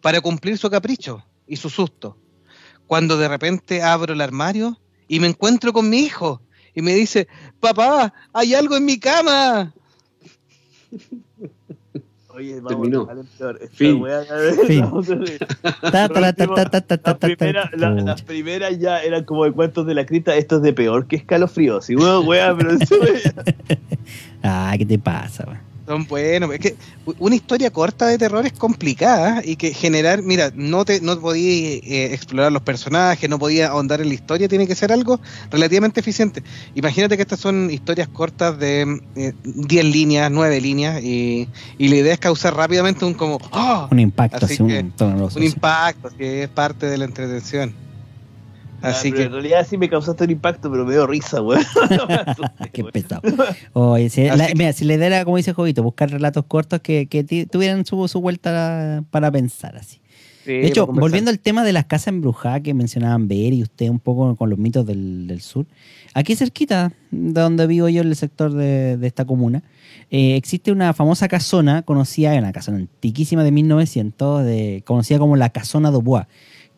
para 0.00 0.20
cumplir 0.20 0.58
su 0.58 0.70
capricho 0.70 1.24
y 1.46 1.56
su 1.56 1.70
susto. 1.70 2.16
Cuando 2.86 3.16
de 3.16 3.28
repente 3.28 3.82
abro 3.82 4.12
el 4.12 4.20
armario 4.20 4.78
y 5.08 5.20
me 5.20 5.26
encuentro 5.28 5.72
con 5.72 5.88
mi 5.90 5.98
hijo 5.98 6.40
y 6.74 6.82
me 6.82 6.94
dice, 6.94 7.26
papá, 7.60 8.12
hay 8.32 8.54
algo 8.54 8.76
en 8.76 8.84
mi 8.84 8.98
cama. 8.98 9.72
Oye, 12.28 12.56
vamos, 12.60 12.68
Terminó. 12.68 13.06
vale, 13.06 13.22
peor. 13.38 13.58
Esta 13.62 13.76
Fin. 13.76 14.02
las 18.04 18.22
primeras 18.22 18.78
ya 18.78 19.02
eran 19.02 19.24
como 19.24 19.44
de 19.44 19.52
cuentos 19.52 19.86
de 19.86 19.94
la 19.94 20.04
cripta, 20.04 20.36
esto 20.36 20.56
es 20.56 20.62
de 20.62 20.74
peor 20.74 21.06
que 21.06 21.16
escalofrío. 21.16 21.80
Sí, 21.80 21.96
weón, 21.96 22.28
wea, 22.28 22.54
pero 22.54 22.72
eso 22.80 22.94
Ah, 24.42 24.74
¿qué 24.76 24.84
te 24.84 24.98
pasa, 24.98 25.44
weón? 25.46 25.65
Son 25.86 26.06
buenos. 26.06 26.52
Es 26.52 26.58
que 26.58 26.76
una 27.18 27.36
historia 27.36 27.70
corta 27.70 28.06
de 28.06 28.18
terror 28.18 28.44
es 28.44 28.52
complicada 28.52 29.40
y 29.44 29.56
que 29.56 29.72
generar, 29.72 30.22
mira, 30.22 30.50
no 30.54 30.84
te 30.84 31.00
no 31.00 31.18
podía 31.20 31.76
eh, 31.76 32.12
explorar 32.12 32.50
los 32.50 32.62
personajes, 32.62 33.30
no 33.30 33.38
podía 33.38 33.68
ahondar 33.68 34.00
en 34.00 34.08
la 34.08 34.14
historia, 34.14 34.48
tiene 34.48 34.66
que 34.66 34.74
ser 34.74 34.90
algo 34.90 35.20
relativamente 35.50 36.00
eficiente. 36.00 36.42
Imagínate 36.74 37.16
que 37.16 37.22
estas 37.22 37.38
son 37.38 37.70
historias 37.70 38.08
cortas 38.08 38.58
de 38.58 39.00
eh, 39.14 39.32
10 39.44 39.84
líneas, 39.84 40.30
9 40.30 40.60
líneas 40.60 41.02
y, 41.02 41.48
y 41.78 41.88
la 41.88 41.96
idea 41.96 42.14
es 42.14 42.18
causar 42.18 42.56
rápidamente 42.56 43.04
un 43.04 43.14
como 43.14 43.38
¡ah! 43.52 43.88
Un 43.90 44.00
impacto, 44.00 44.44
Así 44.44 44.54
así, 44.54 44.66
que, 44.66 44.80
un 45.04 45.30
un 45.36 45.42
impacto 45.42 46.10
que 46.16 46.42
es 46.42 46.48
parte 46.48 46.86
de 46.86 46.98
la 46.98 47.04
entretención. 47.04 47.85
Así 48.82 49.08
Ah, 49.08 49.14
que 49.16 49.22
En 49.24 49.32
realidad 49.32 49.66
sí 49.68 49.76
me 49.78 49.88
causaste 49.88 50.24
un 50.24 50.30
impacto, 50.30 50.70
pero 50.70 50.84
me 50.84 50.92
dio 50.92 51.06
risa, 51.06 51.40
weón. 51.42 51.62
Qué 52.72 52.84
pesado. 52.84 53.22
Oye, 53.72 54.08
si, 54.10 54.24
la, 54.24 54.46
que- 54.48 54.54
mira, 54.54 54.72
si 54.72 54.84
la 54.84 54.94
idea 54.94 55.06
era, 55.06 55.24
como 55.24 55.36
dice 55.36 55.52
Jovito, 55.52 55.82
buscar 55.82 56.10
relatos 56.10 56.44
cortos 56.46 56.80
que, 56.80 57.06
que 57.06 57.24
tuvieran 57.46 57.84
su, 57.86 58.06
su 58.08 58.20
vuelta 58.20 59.02
para 59.10 59.30
pensar 59.30 59.76
así. 59.76 60.00
Sí, 60.44 60.52
De 60.52 60.66
hecho, 60.68 60.86
volviendo 60.86 61.30
al 61.32 61.40
tema 61.40 61.64
de 61.64 61.72
las 61.72 61.86
casas 61.86 62.08
embrujadas 62.08 62.60
que 62.60 62.72
mencionaban 62.72 63.26
Ver 63.26 63.52
y 63.52 63.62
usted 63.64 63.88
un 63.88 63.98
poco 63.98 64.36
con 64.36 64.48
los 64.48 64.58
mitos 64.60 64.86
del, 64.86 65.26
del 65.26 65.40
sur, 65.40 65.66
aquí 66.14 66.36
cerquita 66.36 66.92
de 67.10 67.40
donde 67.40 67.66
vivo 67.66 67.88
yo, 67.88 68.02
en 68.02 68.08
el 68.08 68.14
sector 68.14 68.52
de, 68.52 68.96
de 68.96 69.06
esta 69.08 69.24
comuna, 69.24 69.64
eh, 70.08 70.36
existe 70.36 70.70
una 70.70 70.92
famosa 70.92 71.26
casona 71.26 71.82
conocida, 71.82 72.32
una 72.38 72.52
casona 72.52 72.78
antiquísima 72.78 73.42
de 73.42 73.50
1900, 73.50 74.44
de, 74.44 74.82
conocida 74.86 75.18
como 75.18 75.34
la 75.34 75.48
Casona 75.50 75.90
do 75.90 76.00
Bois, 76.00 76.26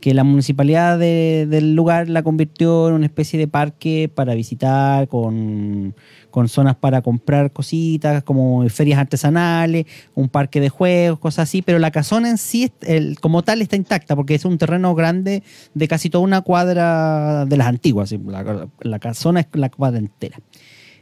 que 0.01 0.15
la 0.15 0.23
municipalidad 0.23 0.97
de- 0.99 1.47
del 1.51 1.75
lugar 1.75 2.09
la 2.09 2.23
convirtió 2.23 2.89
en 2.89 2.95
una 2.95 3.07
especie 3.07 3.37
de 3.39 3.49
parque 3.49 4.09
para 4.15 4.35
visitar, 4.35 5.09
con, 5.09 5.95
con 6.31 6.49
zonas 6.49 6.77
para 6.77 7.03
comprar 7.03 7.51
cositas, 7.53 8.23
como 8.23 8.69
ferias 8.69 9.01
artesanales, 9.01 9.87
un 10.15 10.29
parque 10.29 10.61
de 10.61 10.69
juegos, 10.69 11.19
cosas 11.19 11.49
así, 11.49 11.63
pero 11.63 11.81
la 11.81 11.91
casona 11.91 12.31
en 12.31 12.39
sí, 12.39 12.71
el- 12.83 13.19
como 13.21 13.43
tal, 13.43 13.61
está 13.61 13.75
intacta, 13.75 14.15
porque 14.15 14.37
es 14.37 14.45
un 14.45 14.57
terreno 14.57 14.95
grande 14.95 15.43
de 15.75 15.89
casi 15.89 16.11
toda 16.11 16.23
una 16.23 16.43
cuadra 16.43 17.45
de 17.47 17.57
las 17.57 17.67
antiguas, 17.67 18.13
la, 18.13 18.69
la 18.81 18.99
casona 19.01 19.41
es 19.41 19.47
la 19.55 19.69
cuadra 19.69 19.99
entera. 19.99 20.39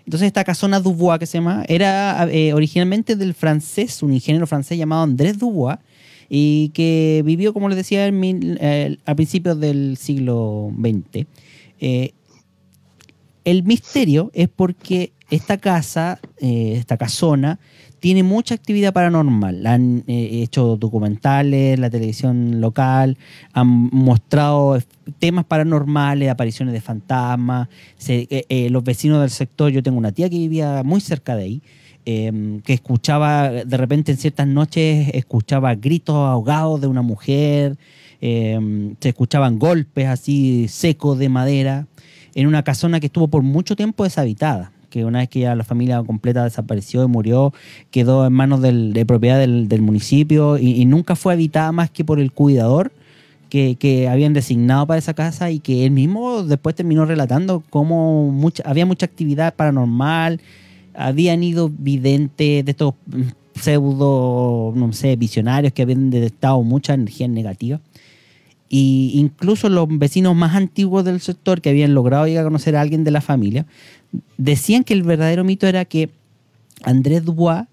Entonces 0.06 0.28
esta 0.28 0.44
casona 0.44 0.78
Dubois 0.78 1.18
que 1.18 1.26
se 1.26 1.38
llama 1.38 1.64
era 1.66 2.28
eh, 2.30 2.54
originalmente 2.54 3.16
del 3.16 3.34
francés, 3.34 4.02
un 4.04 4.12
ingeniero 4.12 4.46
francés 4.46 4.78
llamado 4.78 5.02
Andrés 5.02 5.36
Dubois, 5.36 5.78
y 6.28 6.70
que 6.70 7.22
vivió, 7.24 7.52
como 7.52 7.68
les 7.68 7.76
decía, 7.76 8.06
en 8.06 8.20
mil- 8.20 8.58
eh, 8.60 8.96
a 9.06 9.14
principios 9.14 9.58
del 9.60 9.96
siglo 9.96 10.70
XX. 10.76 11.26
Eh, 11.80 12.12
el 13.44 13.62
misterio 13.62 14.30
es 14.34 14.48
porque 14.48 15.12
esta 15.30 15.56
casa, 15.58 16.18
eh, 16.40 16.74
esta 16.76 16.96
casona, 16.96 17.58
tiene 18.00 18.22
mucha 18.22 18.54
actividad 18.54 18.92
paranormal. 18.92 19.66
Han 19.66 20.04
hecho 20.06 20.76
documentales, 20.76 21.78
la 21.78 21.90
televisión 21.90 22.60
local, 22.60 23.16
han 23.52 23.66
mostrado 23.66 24.78
temas 25.18 25.44
paranormales, 25.46 26.28
apariciones 26.28 26.74
de 26.74 26.80
fantasmas. 26.80 27.68
Los 28.70 28.84
vecinos 28.84 29.20
del 29.20 29.30
sector, 29.30 29.72
yo 29.72 29.82
tengo 29.82 29.98
una 29.98 30.12
tía 30.12 30.28
que 30.28 30.38
vivía 30.38 30.82
muy 30.84 31.00
cerca 31.00 31.34
de 31.36 31.42
ahí, 31.44 31.62
eh, 32.06 32.60
que 32.64 32.72
escuchaba, 32.72 33.50
de 33.50 33.76
repente 33.76 34.12
en 34.12 34.18
ciertas 34.18 34.46
noches, 34.46 35.10
escuchaba 35.12 35.74
gritos 35.74 36.16
ahogados 36.16 36.80
de 36.80 36.86
una 36.86 37.02
mujer, 37.02 37.76
eh, 38.20 38.94
se 39.00 39.08
escuchaban 39.10 39.58
golpes 39.58 40.06
así 40.06 40.68
secos 40.68 41.18
de 41.18 41.28
madera, 41.28 41.86
en 42.34 42.46
una 42.46 42.62
casona 42.62 43.00
que 43.00 43.06
estuvo 43.06 43.28
por 43.28 43.42
mucho 43.42 43.76
tiempo 43.76 44.04
deshabitada 44.04 44.72
que 44.96 45.04
una 45.04 45.18
vez 45.18 45.28
que 45.28 45.40
ya 45.40 45.54
la 45.54 45.64
familia 45.64 46.02
completa 46.02 46.44
desapareció 46.44 47.04
y 47.04 47.08
murió, 47.08 47.52
quedó 47.90 48.26
en 48.26 48.32
manos 48.32 48.62
del- 48.62 48.94
de 48.94 49.04
propiedad 49.04 49.38
del, 49.38 49.82
municipio 49.82 50.56
y, 50.56 50.84
nunca 50.86 51.16
fue 51.16 51.34
habitada 51.34 51.70
más 51.70 51.90
que 51.90 52.02
por 52.02 52.18
el 52.18 52.32
cuidador 52.32 52.92
que, 53.50 53.76
que 53.76 54.08
habían 54.08 54.32
designado 54.32 54.86
para 54.86 54.98
esa 54.98 55.12
casa 55.12 55.50
y 55.50 55.60
que 55.60 55.84
él 55.84 55.90
mismo 55.90 56.42
después 56.44 56.74
terminó 56.74 57.04
relatando 57.04 57.62
cómo 57.68 58.30
mucha, 58.30 58.62
había 58.64 58.86
mucha 58.86 59.04
actividad 59.04 59.54
paranormal, 59.54 60.40
habían 60.96 61.42
ido 61.42 61.70
videntes 61.70 62.64
de 62.64 62.70
estos 62.70 62.94
pseudo, 63.60 64.72
no 64.74 64.92
sé, 64.92 65.16
visionarios 65.16 65.72
que 65.72 65.82
habían 65.82 66.10
detectado 66.10 66.62
mucha 66.62 66.94
energía 66.94 67.28
negativa. 67.28 67.80
Y 68.68 69.12
incluso 69.14 69.68
los 69.68 69.86
vecinos 69.88 70.34
más 70.34 70.54
antiguos 70.54 71.04
del 71.04 71.20
sector 71.20 71.60
que 71.60 71.70
habían 71.70 71.94
logrado 71.94 72.26
llegar 72.26 72.42
a 72.42 72.48
conocer 72.48 72.76
a 72.76 72.80
alguien 72.80 73.04
de 73.04 73.12
la 73.12 73.20
familia, 73.20 73.66
decían 74.36 74.84
que 74.84 74.94
el 74.94 75.02
verdadero 75.02 75.44
mito 75.44 75.66
era 75.66 75.84
que 75.84 76.10
Andrés 76.82 77.24
Dubois 77.24 77.66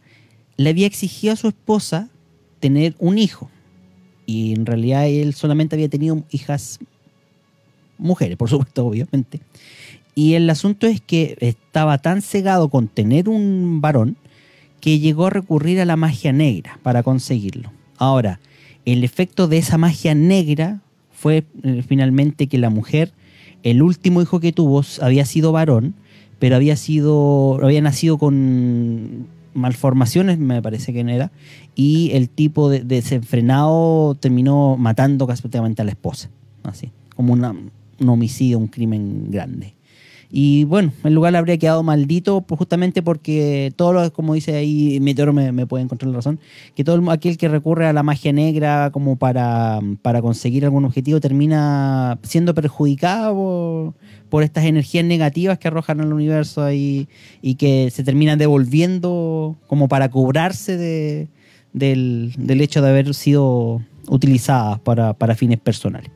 le 0.57 0.69
había 0.69 0.87
exigido 0.87 1.33
a 1.33 1.35
su 1.35 1.47
esposa 1.47 2.09
tener 2.59 2.95
un 2.99 3.17
hijo. 3.17 3.49
Y 4.25 4.53
en 4.53 4.65
realidad 4.65 5.07
él 5.07 5.33
solamente 5.33 5.75
había 5.75 5.89
tenido 5.89 6.23
hijas 6.31 6.79
mujeres, 7.97 8.37
por 8.37 8.49
supuesto, 8.49 8.85
obviamente. 8.85 9.41
Y 10.15 10.33
el 10.35 10.49
asunto 10.49 10.87
es 10.87 11.01
que 11.01 11.37
estaba 11.39 11.97
tan 11.97 12.21
cegado 12.21 12.69
con 12.69 12.87
tener 12.87 13.29
un 13.29 13.81
varón 13.81 14.15
que 14.79 14.99
llegó 14.99 15.27
a 15.27 15.29
recurrir 15.29 15.79
a 15.79 15.85
la 15.85 15.95
magia 15.95 16.31
negra 16.33 16.79
para 16.83 17.03
conseguirlo. 17.03 17.71
Ahora, 17.97 18.39
el 18.85 19.03
efecto 19.03 19.47
de 19.47 19.57
esa 19.57 19.77
magia 19.77 20.13
negra 20.13 20.81
fue 21.11 21.45
eh, 21.63 21.83
finalmente 21.87 22.47
que 22.47 22.57
la 22.57 22.69
mujer, 22.69 23.11
el 23.63 23.81
último 23.81 24.21
hijo 24.21 24.39
que 24.39 24.51
tuvo, 24.51 24.83
había 25.01 25.25
sido 25.25 25.51
varón, 25.51 25.95
pero 26.37 26.57
había 26.57 26.75
sido, 26.75 27.59
había 27.63 27.81
nacido 27.81 28.17
con 28.17 29.27
malformaciones, 29.53 30.37
me 30.37 30.61
parece 30.61 30.91
que 30.93 31.03
no 31.03 31.11
era, 31.11 31.31
y 31.75 32.11
el 32.11 32.27
tipo 32.27 32.69
de, 32.69 32.81
desenfrenado 32.81 34.15
terminó 34.19 34.75
matando 34.77 35.25
prácticamente 35.27 35.81
a 35.81 35.85
la 35.85 35.91
esposa, 35.91 36.29
así, 36.63 36.91
como 37.15 37.33
una- 37.33 37.51
un 37.99 38.09
homicidio, 38.09 38.57
un 38.57 38.67
crimen 38.67 39.27
grande. 39.29 39.75
Y 40.35 40.63
bueno, 40.63 40.91
el 41.03 41.13
lugar 41.13 41.35
habría 41.35 41.59
quedado 41.59 41.83
maldito 41.83 42.41
pues, 42.41 42.57
justamente 42.57 43.03
porque 43.03 43.71
todo 43.75 43.93
lo, 43.93 44.11
como 44.11 44.33
dice 44.33 44.55
ahí, 44.55 44.99
Meteoro 44.99 45.31
me, 45.31 45.51
me 45.51 45.67
puede 45.67 45.83
encontrar 45.83 46.09
la 46.09 46.15
razón, 46.15 46.39
que 46.75 46.83
todo 46.83 46.95
el- 46.95 47.07
aquel 47.09 47.37
que 47.37 47.47
recurre 47.47 47.85
a 47.85 47.93
la 47.93 48.01
magia 48.01 48.33
negra 48.33 48.89
como 48.91 49.15
para, 49.15 49.79
para 50.01 50.23
conseguir 50.23 50.65
algún 50.65 50.85
objetivo 50.85 51.19
termina 51.19 52.17
siendo 52.23 52.55
perjudicado 52.55 53.93
por, 54.31 54.41
estas 54.41 54.65
energías 54.65 55.05
negativas 55.05 55.59
que 55.59 55.67
arrojan 55.67 56.01
al 56.01 56.11
universo 56.11 56.63
ahí 56.63 57.07
y 57.43 57.53
que 57.53 57.91
se 57.91 58.03
terminan 58.03 58.39
devolviendo 58.39 59.55
como 59.67 59.87
para 59.87 60.09
cobrarse 60.09 60.77
de, 60.77 61.27
del, 61.73 62.33
del 62.39 62.59
hecho 62.61 62.81
de 62.81 62.89
haber 62.89 63.13
sido 63.13 63.83
utilizadas 64.07 64.79
para, 64.79 65.13
para 65.13 65.35
fines 65.35 65.59
personales. 65.59 66.09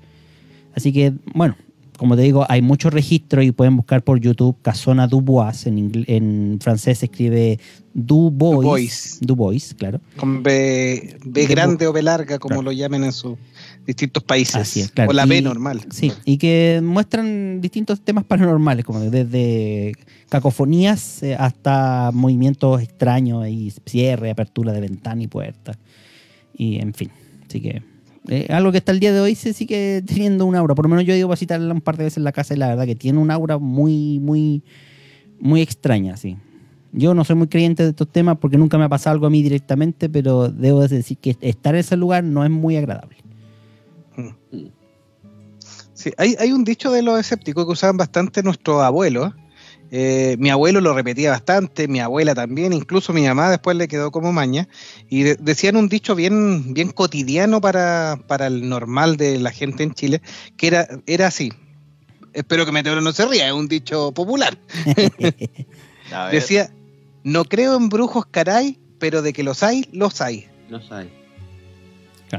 Así 0.74 0.91
que, 0.91 1.13
bueno, 1.36 1.55
como 1.97 2.15
te 2.15 2.21
digo, 2.21 2.45
hay 2.47 2.61
muchos 2.61 2.93
registros 2.93 3.43
y 3.43 3.51
pueden 3.51 3.75
buscar 3.75 4.03
por 4.03 4.19
YouTube 4.19 4.55
Casona 4.61 5.07
Dubois. 5.07 5.65
En, 5.67 5.91
en 6.07 6.59
francés 6.61 6.99
se 6.99 7.05
escribe 7.05 7.59
Dubois. 7.93 8.61
Dubois. 8.61 9.17
Dubois, 9.21 9.73
claro. 9.73 9.99
Con 10.17 10.43
B, 10.43 11.17
B 11.25 11.41
De 11.41 11.47
grande 11.47 11.87
o 11.87 11.93
B 11.93 12.01
larga, 12.03 12.39
como 12.39 12.55
Claro. 12.55 12.61
lo 12.63 12.71
llamen 12.71 13.03
en 13.03 13.11
sus 13.11 13.37
distintos 13.85 14.23
países. 14.23 14.55
Así 14.55 14.81
es, 14.81 14.91
claro. 14.91 15.09
O 15.09 15.13
la 15.13 15.25
B 15.25 15.37
Y- 15.37 15.41
normal. 15.41 15.81
Sí, 15.89 16.11
y 16.25 16.37
que 16.37 16.79
muestran 16.83 17.59
distintos 17.61 18.01
temas 18.01 18.23
paranormales, 18.25 18.85
como 18.85 18.99
desde 18.99 19.93
cacofonías 20.29 21.23
eh, 21.23 21.35
hasta 21.35 22.11
movimientos 22.13 22.81
extraños 22.81 23.47
y 23.47 23.73
cierre, 23.85 24.29
apertura 24.29 24.71
de 24.73 24.81
ventana 24.81 25.23
y 25.23 25.27
puerta. 25.27 25.77
Y 26.55 26.79
en 26.79 26.93
fin, 26.93 27.09
así 27.47 27.61
que 27.61 27.81
eh, 28.28 28.47
algo 28.49 28.71
que 28.71 28.80
hasta 28.80 28.91
el 28.91 28.99
día 28.99 29.13
de 29.13 29.19
hoy 29.19 29.36
se 29.36 29.53
sigue 29.53 30.03
teniendo 30.05 30.45
un 30.45 30.55
aura. 30.55 30.75
Por 30.75 30.86
lo 30.86 30.89
menos 30.89 31.05
yo 31.05 31.13
he 31.13 31.17
ido 31.17 31.28
a 31.28 31.32
visitarla 31.32 31.73
un 31.73 31.82
par 31.82 31.97
de 31.97 32.05
veces 32.05 32.17
en 32.17 32.23
la 32.23 32.32
casa 32.32 32.53
y 32.53 32.57
la 32.57 32.67
verdad 32.67 32.86
que 32.86 32.95
tiene 32.95 33.19
un 33.19 33.32
aura 33.32 33.57
muy, 33.57 34.19
muy, 34.19 34.63
muy 35.39 35.61
extraña, 35.61 36.17
sí. 36.17 36.38
Yo 36.91 37.13
no 37.13 37.23
soy 37.23 37.36
muy 37.36 37.47
creyente 37.47 37.84
de 37.84 37.89
estos 37.89 38.11
temas 38.11 38.38
porque 38.39 38.57
nunca 38.57 38.78
me 38.78 38.86
ha 38.86 38.89
pasado 38.89 39.13
algo 39.13 39.28
a 39.28 39.30
mí 39.30 39.43
directamente, 39.43 40.09
pero 40.09 40.49
debo 40.49 40.88
decir 40.88 41.17
que 41.17 41.38
estar 41.41 41.75
en 41.75 41.82
ese 41.82 41.95
lugar 41.95 42.23
no 42.23 42.43
es 42.43 42.49
muy 42.49 42.75
agradable. 42.75 43.17
Sí, 45.93 46.11
hay, 46.17 46.36
hay 46.39 46.51
un 46.51 46.63
dicho 46.63 46.91
de 46.91 47.01
los 47.01 47.19
escépticos 47.19 47.65
que 47.65 47.71
usaban 47.71 47.97
bastante 47.97 48.43
nuestros 48.43 48.82
abuelos. 48.82 49.34
Eh, 49.89 50.35
mi 50.39 50.49
abuelo 50.49 50.81
lo 50.81 50.93
repetía 50.93 51.31
bastante, 51.31 51.88
mi 51.88 51.99
abuela 52.01 52.35
también, 52.35 52.73
incluso 52.73 53.13
mi 53.13 53.25
mamá 53.25 53.49
después 53.49 53.77
le 53.77 53.88
quedó 53.88 54.11
como 54.11 54.33
maña. 54.33 54.67
Y 55.09 55.23
de- 55.23 55.35
decían 55.35 55.77
un 55.77 55.88
dicho 55.88 56.13
bien, 56.15 56.73
bien 56.73 56.91
cotidiano 56.91 57.61
para, 57.61 58.19
para 58.27 58.47
el 58.47 58.67
normal 58.67 59.15
de 59.17 59.39
la 59.39 59.51
gente 59.51 59.83
en 59.83 59.93
Chile, 59.93 60.21
que 60.57 60.67
era, 60.67 60.88
era 61.05 61.27
así. 61.27 61.53
Espero 62.33 62.65
que 62.65 62.71
Meteoro 62.71 63.01
no 63.01 63.13
se 63.13 63.25
ría, 63.25 63.47
es 63.47 63.53
un 63.53 63.67
dicho 63.67 64.11
popular. 64.11 64.57
Decía, 66.31 66.69
no 67.23 67.45
creo 67.45 67.75
en 67.77 67.89
brujos 67.89 68.25
caray, 68.25 68.77
pero 68.99 69.21
de 69.21 69.33
que 69.33 69.43
los 69.43 69.63
hay, 69.63 69.88
los 69.91 70.21
hay. 70.21 70.47
No 70.69 70.81
sabe. 70.81 71.09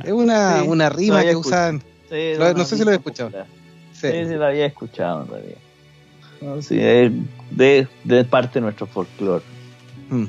Es 0.05 0.13
una, 0.13 0.61
Sí, 0.63 0.69
una 0.69 0.91
lo 0.91 0.97
rima 0.97 1.23
que 1.25 1.37
usaban. 1.37 1.83
sí, 2.11 2.33
lo- 2.39 2.53
no 2.55 2.65
sé 2.65 2.77
si 2.77 2.85
lo 2.85 2.91
he 2.93 2.97
escuchado. 2.97 3.31
Sí. 3.93 4.09
Sí, 4.13 4.25
sí, 4.29 4.35
lo 4.35 4.47
había 4.47 4.67
escuchado 4.67 5.23
en 5.25 5.29
realidad. 5.31 5.59
No, 6.41 6.63
sí, 6.63 6.79
es 6.79 7.11
de, 7.51 7.89
de 8.05 8.25
parte 8.25 8.55
de 8.55 8.61
nuestro 8.63 8.87
folclore. 8.87 9.45
Mm. 10.11 10.25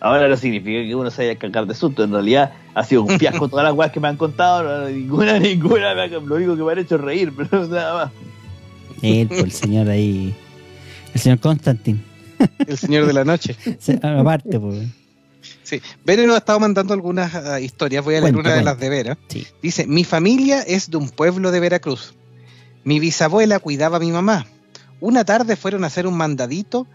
Ahora 0.00 0.28
no 0.28 0.36
significa 0.36 0.82
que 0.82 0.94
uno 0.94 1.10
se 1.10 1.22
haya 1.22 1.38
cagado 1.38 1.66
de 1.66 1.74
susto. 1.74 2.02
En 2.02 2.12
realidad 2.12 2.52
ha 2.74 2.82
sido 2.84 3.02
un 3.02 3.18
fiasco 3.18 3.48
todas 3.50 3.64
las 3.64 3.74
weas 3.74 3.92
que 3.92 4.00
me 4.00 4.08
han 4.08 4.16
contado. 4.16 4.62
no, 4.64 4.88
ninguna, 4.88 5.38
ninguna. 5.38 5.94
me 5.94 6.02
ha- 6.02 6.06
Lo 6.08 6.34
único 6.34 6.56
que 6.56 6.62
me 6.62 6.72
han 6.72 6.78
hecho 6.78 6.96
es 6.96 7.00
reír, 7.00 7.32
pero 7.36 7.66
nada 7.68 8.04
más. 8.06 8.12
Él, 9.02 9.28
pues, 9.28 9.40
el 9.42 9.52
señor 9.52 9.88
ahí. 9.88 10.34
El 11.14 11.20
señor 11.20 11.38
Constantin. 11.40 12.02
El 12.66 12.76
Señor 12.76 13.06
de 13.06 13.12
la 13.12 13.24
Noche. 13.24 13.54
Aparte, 14.02 14.58
pues. 14.58 14.88
Sí, 15.62 15.80
Vero 16.04 16.24
nos 16.26 16.34
ha 16.34 16.38
estado 16.38 16.58
mandando 16.58 16.92
algunas 16.92 17.32
ah, 17.36 17.60
historias, 17.60 18.04
voy 18.04 18.16
a 18.16 18.20
leer 18.20 18.32
Cuenta, 18.32 18.40
una 18.40 18.48
de 18.50 18.62
cuenta. 18.64 18.70
las 18.72 18.80
de 18.80 18.88
Vera. 18.88 19.18
Sí. 19.28 19.46
Dice, 19.62 19.86
mi 19.86 20.02
familia 20.02 20.62
es 20.62 20.90
de 20.90 20.96
un 20.96 21.08
pueblo 21.10 21.52
de 21.52 21.60
Veracruz. 21.60 22.14
Mi 22.82 22.98
bisabuela 22.98 23.60
cuidaba 23.60 23.98
a 23.98 24.00
mi 24.00 24.10
mamá. 24.10 24.46
Una 25.02 25.24
tarde 25.24 25.56
fueron 25.56 25.82
a 25.82 25.88
hacer 25.88 26.06
un 26.06 26.16
mandadito 26.16 26.86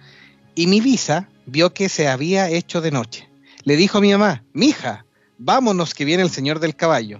y 0.55 0.67
mi 0.67 0.79
bisa 0.79 1.27
vio 1.45 1.73
que 1.73 1.89
se 1.89 2.07
había 2.07 2.49
hecho 2.49 2.79
de 2.79 2.89
noche. 2.89 3.27
Le 3.65 3.75
dijo 3.75 3.97
a 3.97 4.01
mi 4.01 4.13
mamá, 4.13 4.45
mija, 4.53 5.05
vámonos 5.37 5.93
que 5.93 6.05
viene 6.05 6.23
el 6.23 6.29
señor 6.29 6.61
del 6.61 6.73
caballo. 6.73 7.19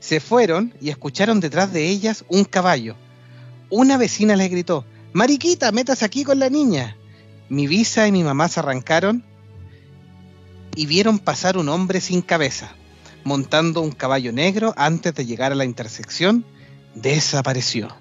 Se 0.00 0.18
fueron 0.18 0.74
y 0.80 0.90
escucharon 0.90 1.38
detrás 1.38 1.72
de 1.72 1.86
ellas 1.86 2.24
un 2.26 2.42
caballo. 2.42 2.96
Una 3.70 3.98
vecina 3.98 4.34
les 4.34 4.50
gritó, 4.50 4.84
Mariquita, 5.12 5.70
métase 5.70 6.04
aquí 6.04 6.24
con 6.24 6.40
la 6.40 6.50
niña. 6.50 6.96
Mi 7.48 7.68
bisa 7.68 8.08
y 8.08 8.10
mi 8.10 8.24
mamá 8.24 8.48
se 8.48 8.58
arrancaron 8.58 9.22
y 10.74 10.86
vieron 10.86 11.20
pasar 11.20 11.56
un 11.56 11.68
hombre 11.68 12.00
sin 12.00 12.20
cabeza, 12.20 12.74
montando 13.22 13.80
un 13.80 13.92
caballo 13.92 14.32
negro 14.32 14.74
antes 14.76 15.14
de 15.14 15.24
llegar 15.24 15.52
a 15.52 15.54
la 15.54 15.64
intersección, 15.64 16.44
desapareció. 16.96 17.94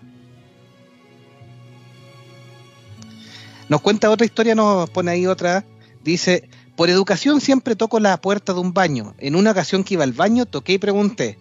Nos 3.70 3.82
cuenta 3.82 4.10
otra 4.10 4.26
historia, 4.26 4.56
nos 4.56 4.90
pone 4.90 5.12
ahí 5.12 5.28
otra. 5.28 5.64
Dice, 6.04 6.50
por 6.76 6.90
educación 6.90 7.40
siempre 7.40 7.76
toco 7.76 8.00
la 8.00 8.20
puerta 8.20 8.54
de 8.54 8.60
un 8.60 8.74
baño. 8.74 9.16
En 9.20 9.36
una 9.36 9.52
ocasión 9.52 9.84
que 9.84 9.94
iba 9.94 10.04
al 10.04 10.14
baño, 10.14 10.46
toqué 10.46 10.74
y 10.74 10.78
pregunté, 10.78 11.38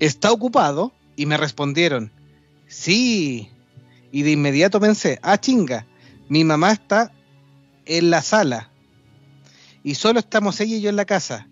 ¿está 0.00 0.32
ocupado? 0.32 0.92
Y 1.14 1.26
me 1.26 1.36
respondieron, 1.36 2.10
sí. 2.66 3.50
Y 4.10 4.22
de 4.22 4.32
inmediato 4.32 4.80
pensé, 4.80 5.18
ah, 5.22 5.38
chinga, 5.38 5.86
Mi 6.28 6.42
mamá 6.42 6.72
está 6.72 7.12
en 7.84 8.10
la 8.10 8.22
sala 8.22 8.72
y 9.86 9.94
solo 9.94 10.18
estamos 10.18 10.60
ella 10.60 10.74
y 10.74 10.80
yo 10.80 10.90
en 10.90 10.96
la 10.96 11.04
casa. 11.04 11.48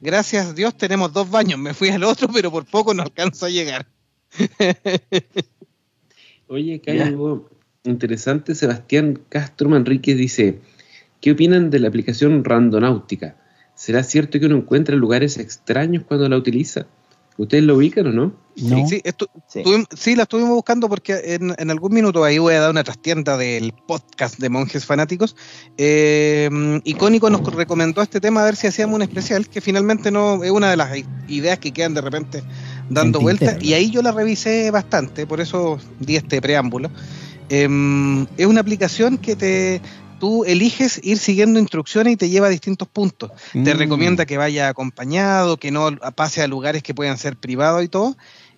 Gracias 0.00 0.46
a 0.46 0.52
Dios 0.52 0.76
tenemos 0.76 1.12
dos 1.12 1.30
baños. 1.30 1.60
Me 1.60 1.74
fui 1.74 1.90
al 1.90 2.02
otro, 2.02 2.26
pero 2.26 2.50
por 2.50 2.64
poco 2.64 2.92
no 2.92 3.04
alcanzo 3.04 3.46
a 3.46 3.50
llegar. 3.50 3.86
Oye, 6.48 6.82
algo 7.00 7.48
interesante. 7.88 8.54
Sebastián 8.54 9.20
Castro 9.28 9.68
Manrique 9.68 10.14
dice: 10.14 10.58
¿Qué 11.20 11.32
opinan 11.32 11.70
de 11.70 11.78
la 11.80 11.88
aplicación 11.88 12.44
Randonáutica? 12.44 13.36
¿Será 13.74 14.02
cierto 14.02 14.38
que 14.40 14.46
uno 14.46 14.56
encuentra 14.56 14.96
lugares 14.96 15.38
extraños 15.38 16.04
cuando 16.06 16.28
la 16.28 16.36
utiliza? 16.36 16.86
¿Ustedes 17.36 17.62
lo 17.62 17.76
ubican 17.76 18.08
o 18.08 18.12
no? 18.12 18.32
No. 18.56 18.88
Sí, 18.88 19.00
Sí. 19.46 19.60
tuvim- 19.62 19.86
sí, 19.96 20.16
la 20.16 20.24
estuvimos 20.24 20.50
buscando 20.50 20.88
porque 20.88 21.20
en, 21.24 21.54
en 21.56 21.70
algún 21.70 21.94
minuto 21.94 22.24
ahí 22.24 22.38
voy 22.38 22.54
a 22.54 22.60
dar 22.60 22.70
una 22.72 22.82
trastienda 22.82 23.36
del 23.36 23.72
podcast 23.86 24.40
de 24.40 24.48
monjes 24.48 24.84
fanáticos. 24.84 25.36
Eh, 25.76 26.50
Icónico 26.82 27.30
nos 27.30 27.40
recomendó 27.54 28.02
este 28.02 28.20
tema 28.20 28.42
a 28.42 28.44
ver 28.44 28.56
si 28.56 28.66
hacíamos 28.66 28.96
un 28.96 29.02
especial, 29.02 29.48
que 29.48 29.60
finalmente 29.60 30.10
no 30.10 30.42
es 30.42 30.50
una 30.50 30.70
de 30.70 30.76
las 30.76 30.90
ideas 31.28 31.60
que 31.60 31.70
quedan 31.72 31.94
de 31.94 32.00
repente 32.00 32.42
dando 32.90 33.20
vueltas. 33.20 33.62
Y 33.62 33.74
ahí 33.74 33.92
yo 33.92 34.02
la 34.02 34.10
revisé 34.10 34.72
bastante, 34.72 35.24
por 35.24 35.40
eso 35.40 35.78
di 36.00 36.16
este 36.16 36.42
preámbulo. 36.42 36.90
Eh, 37.50 38.26
es 38.36 38.46
una 38.46 38.60
aplicación 38.60 39.18
que 39.18 39.36
te 39.36 39.80
tú 40.20 40.44
eliges 40.44 41.00
ir 41.04 41.16
siguiendo 41.18 41.60
instrucciones 41.60 42.14
y 42.14 42.16
te 42.16 42.28
lleva 42.28 42.48
a 42.48 42.50
distintos 42.50 42.88
puntos. 42.88 43.30
Te 43.52 43.72
Mm. 43.74 43.78
recomienda 43.78 44.26
que 44.26 44.36
vaya 44.36 44.68
acompañado, 44.68 45.58
que 45.58 45.70
no 45.70 45.90
pase 46.16 46.42
a 46.42 46.48
lugares 46.48 46.82
que 46.82 46.92
puedan 46.92 47.16
ser 47.18 47.36
privados 47.36 47.84
y 47.84 47.88
todo. 47.88 48.16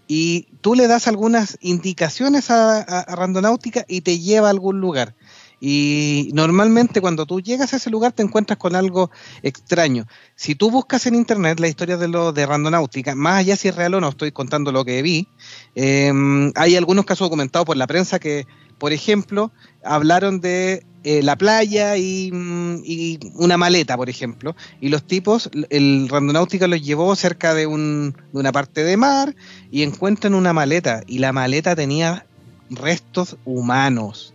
Y 0.08 0.48
tú 0.62 0.74
le 0.74 0.86
das 0.86 1.06
algunas 1.06 1.58
indicaciones 1.60 2.50
a, 2.50 2.78
a- 2.78 3.00
a 3.00 3.14
Randonáutica 3.14 3.84
y 3.88 4.00
te 4.00 4.18
lleva 4.18 4.46
a 4.48 4.50
algún 4.50 4.80
lugar. 4.80 5.14
Y 5.60 6.30
normalmente 6.32 7.02
cuando 7.02 7.26
tú 7.26 7.42
llegas 7.42 7.74
a 7.74 7.76
ese 7.76 7.90
lugar 7.90 8.12
te 8.12 8.22
encuentras 8.22 8.58
con 8.58 8.74
algo 8.74 9.10
extraño. 9.42 10.06
Si 10.34 10.54
tú 10.54 10.70
buscas 10.70 11.04
en 11.04 11.14
internet 11.14 11.60
la 11.60 11.68
historia 11.68 11.98
de 11.98 12.08
lo 12.08 12.32
de 12.32 12.46
Randonáutica, 12.46 13.14
más 13.14 13.40
allá 13.40 13.54
si 13.56 13.68
es 13.68 13.76
real 13.76 13.92
o 13.94 14.00
no, 14.00 14.08
estoy 14.08 14.32
contando 14.32 14.72
lo 14.72 14.86
que 14.86 15.02
vi, 15.02 15.28
eh, 15.74 16.10
hay 16.54 16.76
algunos 16.76 17.04
casos 17.04 17.26
documentados 17.26 17.66
por 17.66 17.76
la 17.76 17.86
prensa 17.86 18.18
que, 18.18 18.46
por 18.80 18.94
ejemplo, 18.94 19.52
hablaron 19.84 20.40
de 20.40 20.84
eh, 21.04 21.22
la 21.22 21.36
playa 21.36 21.98
y, 21.98 22.32
mm, 22.32 22.80
y 22.82 23.20
una 23.34 23.58
maleta, 23.58 23.94
por 23.96 24.08
ejemplo, 24.08 24.56
y 24.80 24.88
los 24.88 25.06
tipos, 25.06 25.50
el 25.68 26.08
Randonáutica 26.08 26.66
los 26.66 26.82
llevó 26.82 27.14
cerca 27.14 27.52
de, 27.52 27.66
un, 27.66 28.16
de 28.32 28.40
una 28.40 28.52
parte 28.52 28.82
de 28.82 28.96
mar 28.96 29.36
y 29.70 29.82
encuentran 29.82 30.34
una 30.34 30.54
maleta, 30.54 31.02
y 31.06 31.18
la 31.18 31.32
maleta 31.32 31.76
tenía 31.76 32.24
restos 32.70 33.36
humanos. 33.44 34.32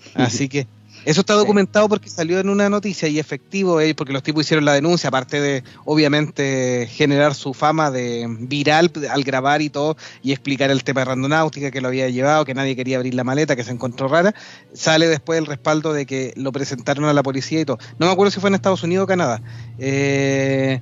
Así 0.14 0.48
que 0.50 0.66
eso 1.10 1.22
está 1.22 1.34
documentado 1.34 1.88
porque 1.88 2.08
salió 2.08 2.38
en 2.38 2.48
una 2.48 2.68
noticia 2.68 3.08
y 3.08 3.18
efectivo, 3.18 3.80
eh, 3.80 3.96
porque 3.96 4.12
los 4.12 4.22
tipos 4.22 4.44
hicieron 4.44 4.64
la 4.64 4.74
denuncia, 4.74 5.08
aparte 5.08 5.40
de 5.40 5.64
obviamente 5.84 6.88
generar 6.88 7.34
su 7.34 7.52
fama 7.52 7.90
de 7.90 8.26
viral 8.28 8.92
al 9.10 9.24
grabar 9.24 9.60
y 9.60 9.70
todo 9.70 9.96
y 10.22 10.30
explicar 10.30 10.70
el 10.70 10.84
tema 10.84 11.00
de 11.00 11.06
randonáutica 11.06 11.72
que 11.72 11.80
lo 11.80 11.88
había 11.88 12.08
llevado, 12.08 12.44
que 12.44 12.54
nadie 12.54 12.76
quería 12.76 12.98
abrir 12.98 13.14
la 13.14 13.24
maleta, 13.24 13.56
que 13.56 13.64
se 13.64 13.72
encontró 13.72 14.06
rara, 14.06 14.36
sale 14.72 15.08
después 15.08 15.40
el 15.40 15.46
respaldo 15.46 15.92
de 15.92 16.06
que 16.06 16.32
lo 16.36 16.52
presentaron 16.52 17.04
a 17.06 17.12
la 17.12 17.24
policía 17.24 17.60
y 17.60 17.64
todo. 17.64 17.78
No 17.98 18.06
me 18.06 18.12
acuerdo 18.12 18.30
si 18.30 18.38
fue 18.38 18.48
en 18.48 18.54
Estados 18.54 18.84
Unidos 18.84 19.04
o 19.04 19.06
Canadá. 19.08 19.42
Eh, 19.80 20.80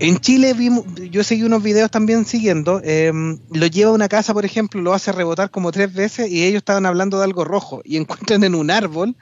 en 0.00 0.18
Chile 0.18 0.54
vimos, 0.54 0.84
yo 1.10 1.24
seguí 1.24 1.42
unos 1.42 1.62
videos 1.62 1.90
también 1.90 2.24
siguiendo, 2.24 2.80
eh, 2.84 3.12
lo 3.50 3.66
lleva 3.66 3.90
a 3.90 3.94
una 3.94 4.08
casa, 4.08 4.32
por 4.32 4.44
ejemplo, 4.44 4.80
lo 4.80 4.94
hace 4.94 5.12
rebotar 5.12 5.50
como 5.50 5.72
tres 5.72 5.92
veces 5.92 6.30
y 6.30 6.44
ellos 6.44 6.58
estaban 6.58 6.86
hablando 6.86 7.18
de 7.18 7.24
algo 7.24 7.44
rojo 7.44 7.80
y 7.84 7.96
encuentran 7.98 8.44
en 8.44 8.54
un 8.54 8.70
árbol 8.70 9.16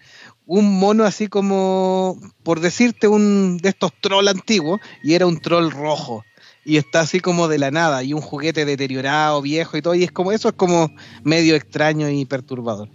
un 0.47 0.79
mono 0.79 1.05
así 1.05 1.27
como, 1.27 2.21
por 2.45 2.61
decirte, 2.61 3.09
un 3.09 3.59
de 3.59 3.71
estos 3.71 3.91
troll 4.01 4.29
antiguos 4.29 4.81
y 5.03 5.15
era 5.15 5.27
un 5.27 5.41
troll 5.41 5.71
rojo 5.71 6.25
y 6.65 6.77
está 6.77 7.01
así 7.01 7.21
como 7.21 7.49
de 7.49 7.59
la 7.59 7.71
nada 7.71 8.03
y 8.03 8.13
un 8.13 8.21
juguete 8.21 8.65
deteriorado, 8.65 9.43
viejo 9.43 9.77
y 9.77 9.83
todo 9.83 9.95
y 9.95 10.05
es 10.05 10.13
como 10.13 10.33
eso 10.33 10.49
es 10.49 10.55
como 10.55 10.91
medio 11.25 11.57
extraño 11.57 12.09
y 12.09 12.25
perturbador. 12.25 12.89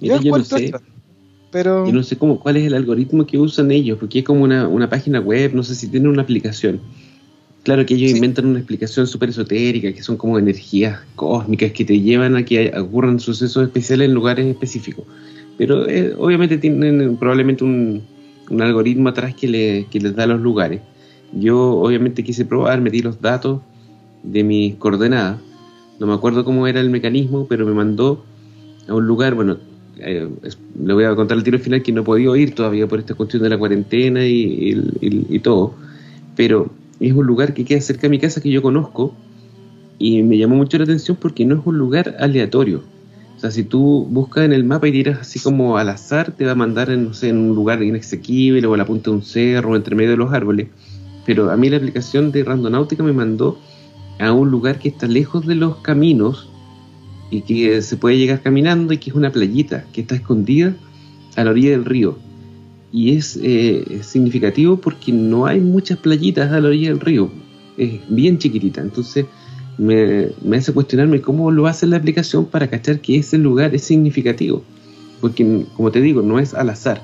Mira, 0.00 0.16
yo 0.16 0.20
no 0.20 0.26
encuentro 0.26 0.58
sé. 0.58 0.64
esto, 0.66 0.80
pero 1.50 1.86
Yo 1.86 1.92
no 1.92 2.02
sé 2.02 2.16
cómo, 2.18 2.38
cuál 2.40 2.56
es 2.56 2.66
el 2.66 2.74
algoritmo 2.74 3.26
que 3.26 3.38
usan 3.38 3.70
ellos, 3.70 3.98
porque 3.98 4.20
es 4.20 4.24
como 4.24 4.42
una, 4.44 4.68
una 4.68 4.88
página 4.88 5.20
web, 5.20 5.52
no 5.54 5.62
sé 5.62 5.74
si 5.74 5.88
tienen 5.88 6.10
una 6.10 6.22
aplicación. 6.22 6.80
Claro 7.64 7.84
que 7.84 7.94
ellos 7.94 8.10
Sí. 8.10 8.16
inventan 8.16 8.46
una 8.46 8.58
explicación 8.60 9.06
súper 9.06 9.30
esotérica, 9.30 9.92
que 9.92 10.02
son 10.02 10.16
como 10.16 10.38
energías 10.38 11.00
cósmicas 11.16 11.72
que 11.72 11.84
te 11.84 12.00
llevan 12.00 12.36
a 12.36 12.44
que 12.44 12.72
ocurran 12.78 13.20
sucesos 13.20 13.62
especiales 13.64 14.08
en 14.08 14.14
lugares 14.14 14.46
específicos. 14.46 15.04
Pero 15.58 15.88
eh, 15.88 16.14
obviamente 16.18 16.58
tienen 16.58 17.16
probablemente 17.16 17.64
un, 17.64 18.02
un 18.50 18.62
algoritmo 18.62 19.08
atrás 19.10 19.34
que, 19.34 19.48
le- 19.48 19.86
que 19.90 20.00
les 20.00 20.14
da 20.16 20.26
los 20.26 20.40
lugares. 20.40 20.80
Yo 21.32 21.72
obviamente 21.80 22.24
quise 22.24 22.44
probar, 22.44 22.80
metí 22.80 23.02
los 23.02 23.20
datos 23.20 23.60
de 24.22 24.44
mis 24.44 24.76
coordenadas. 24.76 25.40
No 25.98 26.06
me 26.06 26.14
acuerdo 26.14 26.44
cómo 26.44 26.66
era 26.66 26.80
el 26.80 26.90
mecanismo, 26.90 27.46
pero 27.48 27.66
me 27.66 27.72
mandó 27.74 28.24
a 28.88 28.94
un 28.94 29.06
lugar, 29.06 29.34
bueno, 29.34 29.58
eh, 30.00 30.28
le 30.84 30.94
voy 30.94 31.04
a 31.04 31.14
contar 31.14 31.38
el 31.38 31.44
tiro 31.44 31.58
final 31.58 31.82
que 31.82 31.92
no 31.92 32.02
he 32.02 32.04
podido 32.04 32.36
ir 32.36 32.54
todavía 32.54 32.86
por 32.86 32.98
esta 32.98 33.14
cuestión 33.14 33.42
de 33.42 33.50
la 33.50 33.58
cuarentena 33.58 34.24
y, 34.24 35.40
todo, 35.42 35.74
pero 36.36 36.70
es 37.00 37.12
un 37.12 37.26
lugar 37.26 37.54
que 37.54 37.64
queda 37.64 37.80
cerca 37.80 38.02
de 38.02 38.10
mi 38.10 38.18
casa 38.18 38.40
que 38.40 38.50
yo 38.50 38.62
conozco 38.62 39.14
y 39.98 40.22
me 40.22 40.38
llamó 40.38 40.56
mucho 40.56 40.78
la 40.78 40.84
atención 40.84 41.16
porque 41.20 41.44
no 41.44 41.56
es 41.56 41.62
un 41.64 41.78
lugar 41.78 42.16
aleatorio. 42.18 42.82
O 43.36 43.40
sea, 43.40 43.52
si 43.52 43.62
tú 43.62 44.06
buscas 44.10 44.44
en 44.44 44.52
el 44.52 44.64
mapa 44.64 44.88
y 44.88 44.92
tiras 44.92 45.20
así 45.20 45.38
como 45.38 45.78
al 45.78 45.88
azar, 45.90 46.32
te 46.32 46.44
va 46.44 46.52
a 46.52 46.56
mandar 46.56 46.90
en, 46.90 47.04
no 47.04 47.14
sé, 47.14 47.28
en 47.28 47.38
un 47.38 47.54
lugar 47.54 47.82
inaccesible 47.82 48.66
o 48.66 48.74
a 48.74 48.76
la 48.76 48.84
punta 48.84 49.10
de 49.10 49.16
un 49.16 49.22
cerro 49.22 49.70
o 49.70 49.76
entre 49.76 49.94
medio 49.94 50.10
de 50.10 50.16
los 50.16 50.32
árboles. 50.32 50.68
Pero 51.24 51.50
a 51.50 51.56
mí 51.56 51.68
la 51.68 51.76
aplicación 51.76 52.32
de 52.32 52.42
Randonáutica 52.42 53.02
me 53.04 53.12
mandó 53.12 53.58
a 54.18 54.32
un 54.32 54.50
lugar 54.50 54.78
que 54.78 54.88
está 54.88 55.06
lejos 55.06 55.46
de 55.46 55.54
los 55.54 55.76
caminos 55.76 56.48
y 57.30 57.42
que 57.42 57.82
se 57.82 57.96
puede 57.96 58.16
llegar 58.18 58.42
caminando 58.42 58.92
y 58.92 58.98
que 58.98 59.10
es 59.10 59.16
una 59.16 59.30
playita 59.30 59.84
que 59.92 60.00
está 60.00 60.14
escondida 60.14 60.74
a 61.36 61.44
la 61.44 61.50
orilla 61.50 61.70
del 61.70 61.84
río. 61.84 62.18
Y 62.90 63.16
es 63.16 63.38
eh, 63.42 64.00
significativo 64.02 64.78
porque 64.78 65.12
no 65.12 65.46
hay 65.46 65.60
muchas 65.60 65.98
playitas 65.98 66.50
a 66.52 66.60
la 66.60 66.68
orilla 66.68 66.88
del 66.88 67.00
río. 67.00 67.30
Es 67.76 68.00
bien 68.08 68.38
chiquitita. 68.38 68.80
Entonces 68.80 69.26
me, 69.76 70.28
me 70.42 70.56
hace 70.56 70.72
cuestionarme 70.72 71.20
cómo 71.20 71.50
lo 71.50 71.66
hace 71.66 71.86
la 71.86 71.98
aplicación 71.98 72.46
para 72.46 72.68
cachar 72.68 73.00
que 73.00 73.16
ese 73.18 73.36
lugar 73.38 73.74
es 73.74 73.82
significativo. 73.84 74.62
Porque, 75.20 75.66
como 75.76 75.90
te 75.90 76.00
digo, 76.00 76.22
no 76.22 76.38
es 76.38 76.54
al 76.54 76.70
azar. 76.70 77.02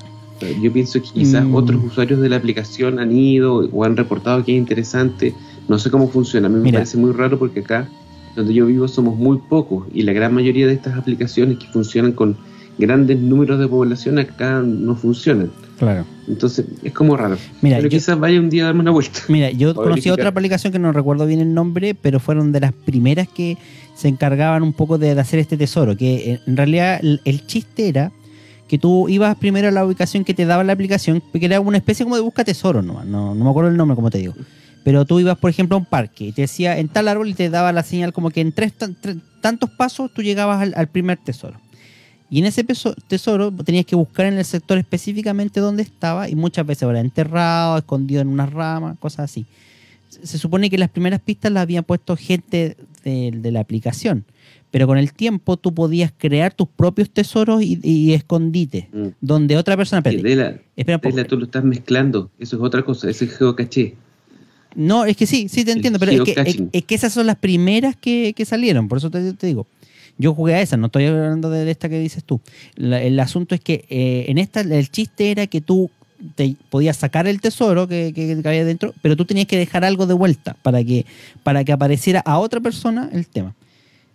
Yo 0.61 0.73
pienso 0.73 1.01
que 1.01 1.09
quizás 1.13 1.45
Mm. 1.45 1.55
otros 1.55 1.83
usuarios 1.83 2.19
de 2.19 2.27
la 2.29 2.35
aplicación 2.35 2.99
han 2.99 3.11
ido 3.15 3.69
o 3.71 3.83
han 3.85 3.95
reportado 3.95 4.43
que 4.43 4.53
es 4.53 4.57
interesante. 4.57 5.33
No 5.69 5.77
sé 5.79 5.89
cómo 5.91 6.09
funciona. 6.09 6.47
A 6.47 6.49
mí 6.49 6.59
me 6.59 6.73
parece 6.73 6.97
muy 6.97 7.11
raro 7.13 7.39
porque 7.39 7.61
acá 7.61 7.87
donde 8.35 8.53
yo 8.53 8.65
vivo 8.65 8.87
somos 8.87 9.15
muy 9.17 9.37
pocos 9.49 9.87
y 9.93 10.03
la 10.03 10.13
gran 10.13 10.33
mayoría 10.33 10.67
de 10.67 10.73
estas 10.73 10.95
aplicaciones 10.97 11.57
que 11.57 11.67
funcionan 11.67 12.11
con 12.11 12.35
grandes 12.77 13.17
números 13.19 13.59
de 13.59 13.67
población 13.67 14.19
acá 14.19 14.59
no 14.61 14.95
funcionan. 14.95 15.49
Claro. 15.79 16.05
Entonces 16.27 16.65
es 16.83 16.91
como 16.93 17.15
raro. 17.17 17.37
Mira, 17.61 17.77
Pero 17.77 17.89
yo- 17.89 17.97
quizás 17.97 18.19
vaya 18.19 18.39
un 18.39 18.49
día 18.49 18.63
a 18.63 18.65
darme 18.67 18.81
una 18.81 18.91
vuelta. 18.91 19.19
Mira, 19.29 19.51
yo 19.51 19.73
conocí 19.73 19.89
verificar. 19.89 20.13
otra 20.19 20.29
aplicación 20.29 20.73
que 20.73 20.79
no 20.79 20.91
recuerdo 20.91 21.25
bien 21.25 21.39
el 21.39 21.53
nombre, 21.53 21.95
pero 21.95 22.19
fueron 22.19 22.51
de 22.51 22.59
las 22.61 22.73
primeras 22.73 23.27
que 23.27 23.57
se 23.95 24.07
encargaban 24.09 24.63
un 24.63 24.73
poco 24.73 24.97
de, 24.97 25.15
de 25.15 25.21
hacer 25.21 25.39
este 25.39 25.55
tesoro. 25.57 25.95
Que 25.95 26.33
eh, 26.33 26.39
en 26.47 26.57
realidad 26.57 26.99
el, 27.01 27.21
el 27.25 27.45
chiste 27.45 27.87
era 27.87 28.11
que 28.67 28.77
tú 28.77 29.07
ibas 29.09 29.35
primero 29.37 29.67
a 29.67 29.71
la 29.71 29.85
ubicación 29.85 30.23
que 30.25 30.33
te 30.33 30.45
daba 30.45 30.63
la 30.63 30.73
aplicación, 30.73 31.21
que 31.31 31.45
era 31.45 31.59
una 31.59 31.77
especie 31.77 32.03
como 32.03 32.15
de 32.15 32.21
busca 32.23 32.43
tesoro 32.43 32.81
nomás, 32.81 33.05
no, 33.05 33.35
no 33.35 33.43
me 33.43 33.49
acuerdo 33.49 33.69
el 33.69 33.77
nombre, 33.77 33.95
como 33.95 34.09
te 34.09 34.17
digo. 34.17 34.33
Pero 34.85 35.03
tú 35.03 35.19
ibas, 35.19 35.37
por 35.37 35.49
ejemplo, 35.49 35.75
a 35.75 35.79
un 35.79 35.85
parque 35.85 36.25
y 36.27 36.31
te 36.31 36.43
decía 36.43 36.77
en 36.79 36.87
tal 36.87 37.07
árbol 37.09 37.27
y 37.27 37.33
te 37.33 37.49
daba 37.49 37.73
la 37.73 37.83
señal 37.83 38.13
como 38.13 38.29
que 38.29 38.39
en 38.39 38.53
tres, 38.53 38.71
tan- 38.71 38.95
tre- 38.95 39.19
tantos 39.41 39.69
pasos 39.71 40.13
tú 40.13 40.21
llegabas 40.21 40.61
al, 40.61 40.73
al 40.77 40.87
primer 40.87 41.17
tesoro. 41.17 41.59
Y 42.29 42.39
en 42.39 42.45
ese 42.45 42.63
peso- 42.63 42.95
tesoro 43.07 43.51
tenías 43.51 43.85
que 43.85 43.95
buscar 43.95 44.27
en 44.27 44.35
el 44.37 44.45
sector 44.45 44.77
específicamente 44.77 45.59
dónde 45.59 45.83
estaba 45.83 46.29
y 46.29 46.35
muchas 46.35 46.65
veces 46.65 46.87
era 46.87 46.99
enterrado, 47.01 47.77
escondido 47.79 48.21
en 48.21 48.27
unas 48.29 48.51
ramas, 48.53 48.97
cosas 48.99 49.25
así. 49.31 49.45
Se 50.07 50.37
supone 50.37 50.69
que 50.69 50.77
las 50.77 50.89
primeras 50.89 51.19
pistas 51.19 51.51
las 51.51 51.63
habían 51.63 51.83
puesto 51.83 52.15
gente 52.15 52.77
de, 53.03 53.31
de 53.35 53.51
la 53.51 53.59
aplicación, 53.61 54.23
pero 54.71 54.85
con 54.87 54.97
el 54.99 55.13
tiempo 55.13 55.57
tú 55.57 55.73
podías 55.73 56.13
crear 56.15 56.53
tus 56.53 56.67
propios 56.67 57.09
tesoros 57.09 57.61
y, 57.63 57.79
y 57.83 58.13
escondites, 58.13 58.85
Mm. 58.93 59.07
donde 59.19 59.57
otra 59.57 59.75
persona... 59.75 60.01
Espera 60.75 60.97
un 60.97 61.01
poco. 61.01 61.15
de 61.15 61.23
la 61.23 61.27
tú 61.27 61.37
lo 61.37 61.45
estás 61.45 61.63
mezclando. 61.63 62.29
Eso 62.39 62.55
es 62.57 62.61
otra 62.61 62.83
cosa. 62.83 63.09
Ese 63.09 63.25
es 63.25 63.35
geocaché. 63.37 63.95
No, 64.75 65.05
es 65.05 65.15
que 65.17 65.25
sí, 65.25 65.47
sí 65.49 65.63
te 65.65 65.71
entiendo, 65.71 65.99
pero 65.99 66.11
es 66.11 66.21
que, 66.21 66.67
es, 66.73 66.83
que 66.85 66.95
esas 66.95 67.13
son 67.13 67.25
las 67.27 67.37
primeras 67.37 67.95
que, 67.95 68.33
que 68.35 68.45
salieron, 68.45 68.87
por 68.87 68.97
eso 68.97 69.09
te, 69.09 69.33
te 69.33 69.47
digo. 69.47 69.65
Yo 70.17 70.33
jugué 70.33 70.55
a 70.55 70.61
esa, 70.61 70.77
no 70.77 70.85
estoy 70.85 71.05
hablando 71.05 71.49
de, 71.49 71.65
de 71.65 71.71
esta 71.71 71.89
que 71.89 71.99
dices 71.99 72.23
tú. 72.23 72.39
La- 72.75 73.01
el 73.01 73.19
asunto 73.19 73.53
es 73.55 73.61
que 73.61 73.85
eh, 73.89 74.25
en 74.29 74.37
esta 74.37 74.61
el 74.61 74.89
chiste 74.89 75.31
era 75.31 75.47
que 75.47 75.59
tú 75.61 75.89
te 76.35 76.55
podías 76.69 76.95
sacar 76.95 77.27
el 77.27 77.41
tesoro 77.41 77.87
que, 77.87 78.13
que, 78.15 78.41
que 78.41 78.47
había 78.47 78.63
dentro, 78.63 78.93
pero 79.01 79.15
tú 79.17 79.25
tenías 79.25 79.47
que 79.47 79.57
dejar 79.57 79.83
algo 79.83 80.05
de 80.07 80.13
vuelta 80.13 80.55
para 80.61 80.83
que, 80.83 81.05
para 81.43 81.63
que 81.65 81.73
apareciera 81.73 82.21
a 82.21 82.39
otra 82.39 82.61
persona 82.61 83.09
el 83.11 83.27
tema. 83.27 83.53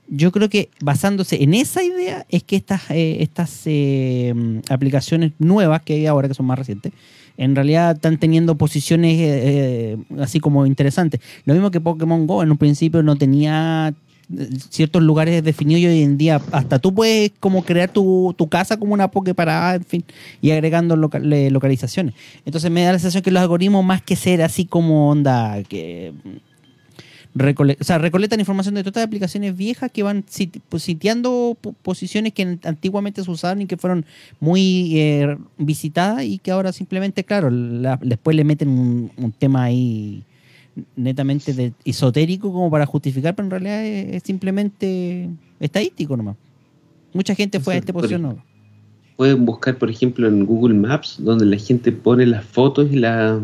yo 0.09 0.33
creo 0.33 0.49
que 0.49 0.71
basándose 0.81 1.43
en 1.43 1.53
esa 1.55 1.85
idea 1.85 2.25
es 2.31 2.43
que 2.43 2.57
estas, 2.57 2.91
eh, 2.91 3.19
estas 3.21 3.61
eh, 3.67 4.35
aplicaciones 4.71 5.33
nuevas 5.39 5.83
que 5.83 5.93
hay 5.95 6.07
ahora, 6.07 6.29
que 6.29 6.35
son 6.35 6.47
más 6.47 6.59
recientes, 6.59 6.93
en 7.41 7.57
realidad 7.57 7.93
están 7.93 8.19
teniendo 8.19 8.55
posiciones 8.57 9.19
eh, 9.19 9.41
eh, 9.43 9.99
así 10.21 10.41
como 10.41 10.67
interesantes. 10.67 11.23
Lo 11.47 11.55
mismo 11.55 11.71
que 11.71 11.81
Pokémon 11.81 12.27
Go, 12.27 12.43
en 12.43 12.51
un 12.51 12.59
principio 12.59 13.03
no 13.03 13.17
tenía 13.17 13.95
eh, 14.37 14.49
ciertos 14.69 15.03
lugares 15.03 15.43
definidos 15.43 15.81
y 15.81 15.87
hoy 15.87 16.03
en 16.03 16.19
día 16.19 16.43
hasta 16.53 16.79
tú 16.79 16.95
puedes 16.95 17.33
como 17.41 17.65
crear 17.65 17.89
tu, 17.89 18.35
tu 18.37 18.47
casa 18.51 18.77
como 18.77 18.93
una 18.93 19.11
Poképarada, 19.11 19.77
en 19.77 19.85
fin, 19.85 20.05
y 20.43 20.51
agregando 20.51 20.97
localizaciones. 20.97 22.15
Entonces 22.45 22.71
me 22.71 22.83
da 22.83 22.93
la 22.93 22.99
sensación 22.99 23.23
que 23.23 23.31
los 23.31 23.41
algoritmos 23.41 23.87
más 23.87 24.03
que 24.03 24.17
ser 24.17 24.43
así 24.43 24.67
como 24.67 25.09
onda 25.09 25.63
que 25.63 26.13
recole- 27.35 27.77
o 27.81 27.85
sea, 27.85 27.99
recolectan 27.99 28.41
información 28.41 28.75
de 28.75 28.83
todas 28.83 28.97
las 28.97 29.07
aplicaciones 29.07 29.57
viejas 29.57 29.91
que 29.93 30.03
van 30.03 30.25
sit- 30.27 30.61
pues, 30.69 30.83
sitiando 30.83 31.57
po- 31.61 31.73
posiciones 31.75 32.33
que 32.33 32.43
en- 32.43 32.61
antiguamente 32.65 33.23
se 33.23 33.31
usaban 33.31 33.63
y 33.63 33.67
que 33.67 33.77
fueron 33.77 34.05
muy 34.41 34.99
eh, 34.99 35.37
visitadas 35.59 36.25
y 36.25 36.39
que 36.39 36.51
ahora 36.51 36.73
simplemente, 36.73 37.25
claro, 37.25 37.51
la- 37.51 37.99
después 38.03 38.37
le 38.37 38.45
meten 38.45 38.69
un, 38.69 39.13
un 39.17 39.33
tema 39.33 39.65
ahí 39.65 40.23
netamente 40.97 41.53
de- 41.53 41.73
esotérico 41.85 42.53
como 42.53 42.71
para 42.71 42.87
justificar, 42.87 43.35
pero 43.35 43.47
en 43.47 43.51
realidad 43.51 43.85
es, 43.85 44.15
es 44.17 44.23
simplemente 44.23 45.29
estadístico 45.59 46.17
nomás. 46.17 46.37
Mucha 47.13 47.35
gente 47.35 47.59
fue 47.61 47.77
a 47.77 47.81
Sí, 47.81 47.87
por 47.87 47.95
posición. 48.03 48.23
¿no? 48.23 48.43
Pueden 49.17 49.45
buscar, 49.45 49.77
por 49.77 49.91
ejemplo, 49.91 50.27
en 50.29 50.47
Google 50.47 50.75
Maps, 50.75 51.17
donde 51.19 51.45
la 51.45 51.59
gente 51.59 51.93
pone 51.93 52.25
las 52.27 52.45
fotos 52.45 52.89
y 52.93 52.97
la- 52.97 53.41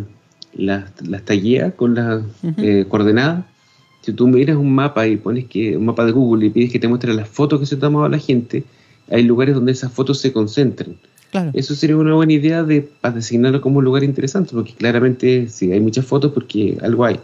las 0.55 0.85
las 1.07 1.23
taguea 1.23 1.73
con 1.73 1.95
las 1.95 2.23
eh, 2.57 2.87
coordenadas. 2.89 3.45
Si 4.07 4.13
tú 4.13 4.29
miras 4.29 4.57
un 4.57 4.73
mapa 4.73 5.09
y 5.09 5.17
pones 5.17 5.47
que 5.47 5.77
un 5.77 5.87
mapa 5.87 6.05
de 6.05 6.13
Google 6.13 6.47
y 6.47 6.51
pides 6.51 6.71
que 6.71 6.79
te 6.79 6.87
muestre 6.87 7.13
las 7.13 7.29
fotos 7.29 7.59
que 7.59 7.67
se 7.67 7.75
ha 7.75 7.81
tomado 7.81 8.09
la 8.09 8.21
gente, 8.21 8.63
hay 9.11 9.25
lugares 9.25 9.57
donde 9.57 9.73
esas 9.73 9.93
fotos 9.93 10.21
se 10.21 10.33
concentran. 10.33 10.95
Claro. 11.33 11.51
Eso 11.55 11.75
sería 11.75 11.97
una 11.97 12.15
buena 12.15 12.33
idea 12.33 12.63
de 12.63 12.89
para 13.01 13.17
designarlo 13.17 13.61
como 13.61 13.79
un 13.79 13.85
lugar 13.85 14.05
interesante, 14.05 14.53
porque 14.55 14.75
claramente 14.75 15.49
si 15.49 15.73
hay 15.73 15.81
muchas 15.81 16.07
fotos, 16.07 16.31
porque 16.31 16.79
algo 16.83 17.05
hay. 17.05 17.19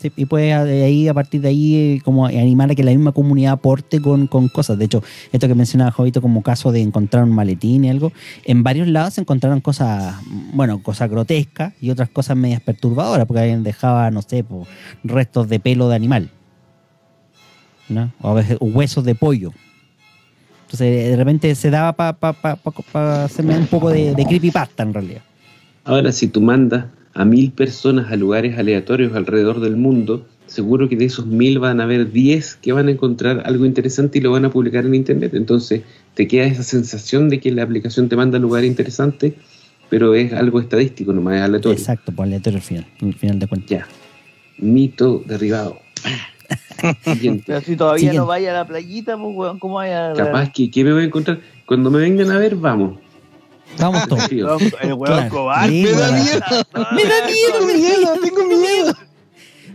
Sí, 0.00 0.12
y 0.16 0.26
puedes 0.26 0.64
de 0.64 0.84
ahí, 0.84 1.08
a 1.08 1.14
partir 1.14 1.40
de 1.40 1.48
ahí, 1.48 1.74
eh, 1.74 2.00
como 2.04 2.24
animar 2.26 2.70
a 2.70 2.74
que 2.76 2.84
la 2.84 2.92
misma 2.92 3.10
comunidad 3.10 3.54
aporte 3.54 4.00
con, 4.00 4.28
con 4.28 4.46
cosas. 4.48 4.78
De 4.78 4.84
hecho, 4.84 5.02
esto 5.32 5.48
que 5.48 5.56
mencionaba 5.56 5.90
Jovito 5.90 6.22
como 6.22 6.40
caso 6.44 6.70
de 6.70 6.80
encontrar 6.80 7.24
un 7.24 7.32
maletín 7.32 7.84
y 7.84 7.90
algo, 7.90 8.12
en 8.44 8.62
varios 8.62 8.86
lados 8.86 9.14
se 9.14 9.22
encontraron 9.22 9.60
cosas, 9.60 10.14
bueno, 10.54 10.80
cosas 10.84 11.10
grotescas 11.10 11.72
y 11.80 11.90
otras 11.90 12.08
cosas 12.10 12.36
medias 12.36 12.60
perturbadoras, 12.60 13.26
porque 13.26 13.40
alguien 13.40 13.64
dejaba, 13.64 14.08
no 14.12 14.22
sé, 14.22 14.44
po, 14.44 14.68
restos 15.02 15.48
de 15.48 15.58
pelo 15.58 15.88
de 15.88 15.96
animal. 15.96 16.30
¿no? 17.88 18.12
O 18.20 18.28
a 18.30 18.34
veces 18.34 18.56
huesos 18.60 19.02
de 19.04 19.14
pollo. 19.16 19.50
Entonces, 20.66 21.08
de 21.10 21.16
repente 21.16 21.54
se 21.54 21.70
daba 21.70 21.94
para 21.94 22.12
pa, 22.12 22.32
pa, 22.34 22.56
pa- 22.56 22.70
pa 22.92 23.24
hacerme 23.24 23.56
un 23.58 23.66
poco 23.66 23.90
de, 23.90 24.14
de 24.14 24.26
creepypasta 24.26 24.82
en 24.82 24.94
realidad. 24.94 25.22
Ahora, 25.84 26.12
si 26.12 26.28
tú 26.28 26.40
mandas 26.42 26.84
a 27.18 27.24
mil 27.24 27.50
personas 27.50 28.12
a 28.12 28.16
lugares 28.16 28.56
aleatorios 28.56 29.12
alrededor 29.12 29.58
del 29.58 29.74
mundo, 29.76 30.24
seguro 30.46 30.88
que 30.88 30.94
de 30.94 31.06
esos 31.06 31.26
mil 31.26 31.58
van 31.58 31.80
a 31.80 31.82
haber 31.82 32.12
10 32.12 32.60
que 32.62 32.72
van 32.72 32.86
a 32.86 32.92
encontrar 32.92 33.42
algo 33.44 33.66
interesante 33.66 34.18
y 34.18 34.20
lo 34.20 34.30
van 34.30 34.44
a 34.44 34.50
publicar 34.50 34.86
en 34.86 34.94
internet. 34.94 35.34
Entonces, 35.34 35.82
te 36.14 36.28
queda 36.28 36.44
esa 36.44 36.62
sensación 36.62 37.28
de 37.28 37.40
que 37.40 37.50
la 37.50 37.64
aplicación 37.64 38.08
te 38.08 38.14
manda 38.14 38.38
a 38.38 38.40
lugares 38.40 38.70
interesantes, 38.70 39.34
pero 39.90 40.14
es 40.14 40.32
algo 40.32 40.60
estadístico, 40.60 41.12
nomás 41.12 41.38
es 41.38 41.42
aleatorio. 41.42 41.76
Exacto, 41.76 42.12
por 42.12 42.24
aleatorio 42.24 42.58
al 42.58 42.62
final, 42.62 42.86
al 43.02 43.14
final 43.14 43.38
de 43.40 43.46
cuentas. 43.48 43.68
Ya. 43.68 43.88
Mito 44.58 45.24
derribado. 45.26 45.80
Siguiente. 47.02 47.42
Pero 47.48 47.60
si 47.62 47.74
todavía 47.74 47.98
Siguiente. 47.98 48.18
no 48.18 48.26
vaya 48.26 48.50
a 48.52 48.54
la 48.54 48.64
playita, 48.64 49.18
pues, 49.18 49.36
weón, 49.36 49.58
¿cómo 49.58 49.74
vaya 49.74 50.12
a 50.12 50.14
Capaz 50.14 50.52
que, 50.52 50.70
¿qué 50.70 50.84
me 50.84 50.92
voy 50.92 51.02
a 51.02 51.06
encontrar? 51.06 51.40
Cuando 51.66 51.90
me 51.90 51.98
vengan 51.98 52.30
a 52.30 52.38
ver, 52.38 52.54
vamos. 52.54 53.00
Vamos 53.78 54.08
todos. 54.08 54.30
El 54.30 54.92
weón 54.94 55.04
Claro. 55.04 55.30
cobarde. 55.30 55.68
Sí, 55.72 55.82
Me 55.82 55.92
da 55.92 56.12
miedo. 56.12 56.40
Me 56.92 57.04
da 57.04 57.26
miedo, 57.26 57.58
Tengo 57.58 57.66
miedo, 57.78 58.14
tengo 58.22 58.44
miedo. 58.46 58.94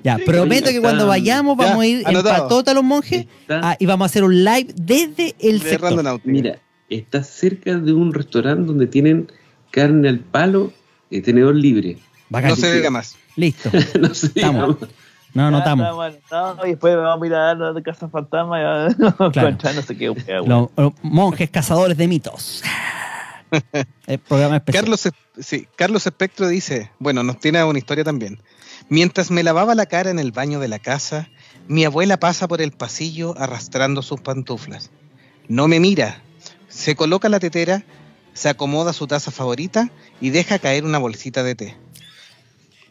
Ya, 0.04 0.18
prometo 0.18 0.70
que 0.70 0.82
cuando 0.82 1.08
vayamos 1.08 1.58
Ya, 1.58 1.66
vamos 1.66 1.84
a 1.84 1.88
ir 1.88 2.04
en 2.06 2.24
patota 2.24 2.74
los 2.74 2.84
monjes 2.84 3.26
Está- 3.42 3.62
ah, 3.64 3.76
y 3.80 3.86
vamos 3.86 4.04
a 4.04 4.08
hacer 4.08 4.26
un 4.26 4.44
live 4.44 4.68
desde 4.76 5.34
el 5.40 5.60
De 5.60 5.70
sector. 5.70 6.22
Mira, 6.26 6.58
está 6.90 7.24
cerca 7.24 7.76
de 7.78 7.94
un 7.94 8.14
restaurante 8.14 8.66
donde 8.68 8.88
tienen 8.88 9.32
carne 9.72 10.10
al 10.10 10.20
palo, 10.20 10.74
eh, 11.10 11.22
tenedor 11.22 11.56
libre. 11.56 11.98
Bacán. 12.30 12.50
No 12.50 12.56
se 12.58 12.74
diga 12.74 12.90
más. 12.90 13.16
Listo. 13.38 13.70
no 14.00 14.14
sé, 14.14 14.28
Estamos. 14.28 14.76
No, 15.34 15.50
no 15.50 15.60
estamos. 15.60 16.14
y 16.66 16.68
después 16.70 16.96
vamos 16.96 17.24
a 17.24 17.26
ir 17.28 17.34
a 17.34 17.56
dar 17.56 17.74
de 17.74 17.82
casa 17.82 18.08
fantasma 18.10 18.60
y 18.60 18.64
a 18.64 18.88
encontrar 18.88 19.58
no 19.74 19.82
sé 19.82 19.98
qué. 19.98 20.14
Los, 20.46 20.70
los 20.76 20.94
monjes 21.02 21.50
cazadores 21.50 21.98
de 21.98 22.08
mitos. 22.08 22.62
Carlos, 24.72 25.10
sí, 25.40 25.68
Carlos 25.76 26.06
Espectro 26.06 26.48
dice, 26.48 26.92
bueno, 27.00 27.24
nos 27.24 27.40
tiene 27.40 27.64
una 27.64 27.80
historia 27.80 28.04
también. 28.04 28.42
Mientras 28.90 29.32
me 29.32 29.44
lavaba 29.44 29.76
la 29.76 29.86
cara 29.86 30.10
en 30.10 30.20
el 30.20 30.32
baño 30.32 30.60
de 30.60 30.68
la 30.68 30.80
casa, 30.80 31.30
mi 31.68 31.86
abuela 31.86 32.18
pasa 32.18 32.48
por 32.48 32.62
el 32.62 32.72
pasillo 32.72 33.36
arrastrando 33.38 34.02
sus 34.02 34.22
pantuflas. 34.22 34.92
No 35.48 35.68
me 35.68 35.80
mira, 35.80 36.22
se 36.68 36.96
coloca 36.96 37.30
la 37.30 37.40
tetera, 37.40 37.84
se 38.34 38.50
acomoda 38.50 38.94
su 38.94 39.08
taza 39.08 39.32
favorita 39.32 39.92
y 40.20 40.32
deja 40.32 40.60
caer 40.60 40.86
una 40.86 40.98
bolsita 40.98 41.44
de 41.44 41.56
té. 41.56 41.78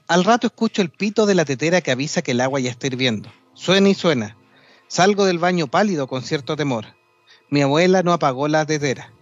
Al 0.08 0.24
rato 0.24 0.46
escucho 0.46 0.82
el 0.82 0.90
pito 0.90 1.26
de 1.26 1.34
la 1.34 1.44
tetera 1.44 1.80
que 1.80 1.90
avisa 1.90 2.22
que 2.22 2.32
el 2.32 2.40
agua 2.40 2.60
ya 2.60 2.70
está 2.70 2.86
hirviendo. 2.86 3.32
Suena 3.54 3.88
y 3.88 3.94
suena. 3.94 4.36
Salgo 4.88 5.24
del 5.24 5.38
baño 5.38 5.68
pálido 5.68 6.06
con 6.06 6.22
cierto 6.22 6.54
temor. 6.56 6.86
Mi 7.48 7.62
abuela 7.62 8.02
no 8.02 8.12
apagó 8.12 8.48
la 8.48 8.66
tetera, 8.66 9.12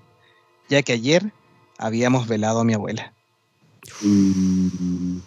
ya 0.71 0.83
que 0.83 0.93
ayer 0.95 1.33
habíamos 1.79 2.27
velado 2.29 2.61
a 2.61 2.64
mi 2.64 2.73
abuela. 2.73 3.12
Mm, 4.03 5.18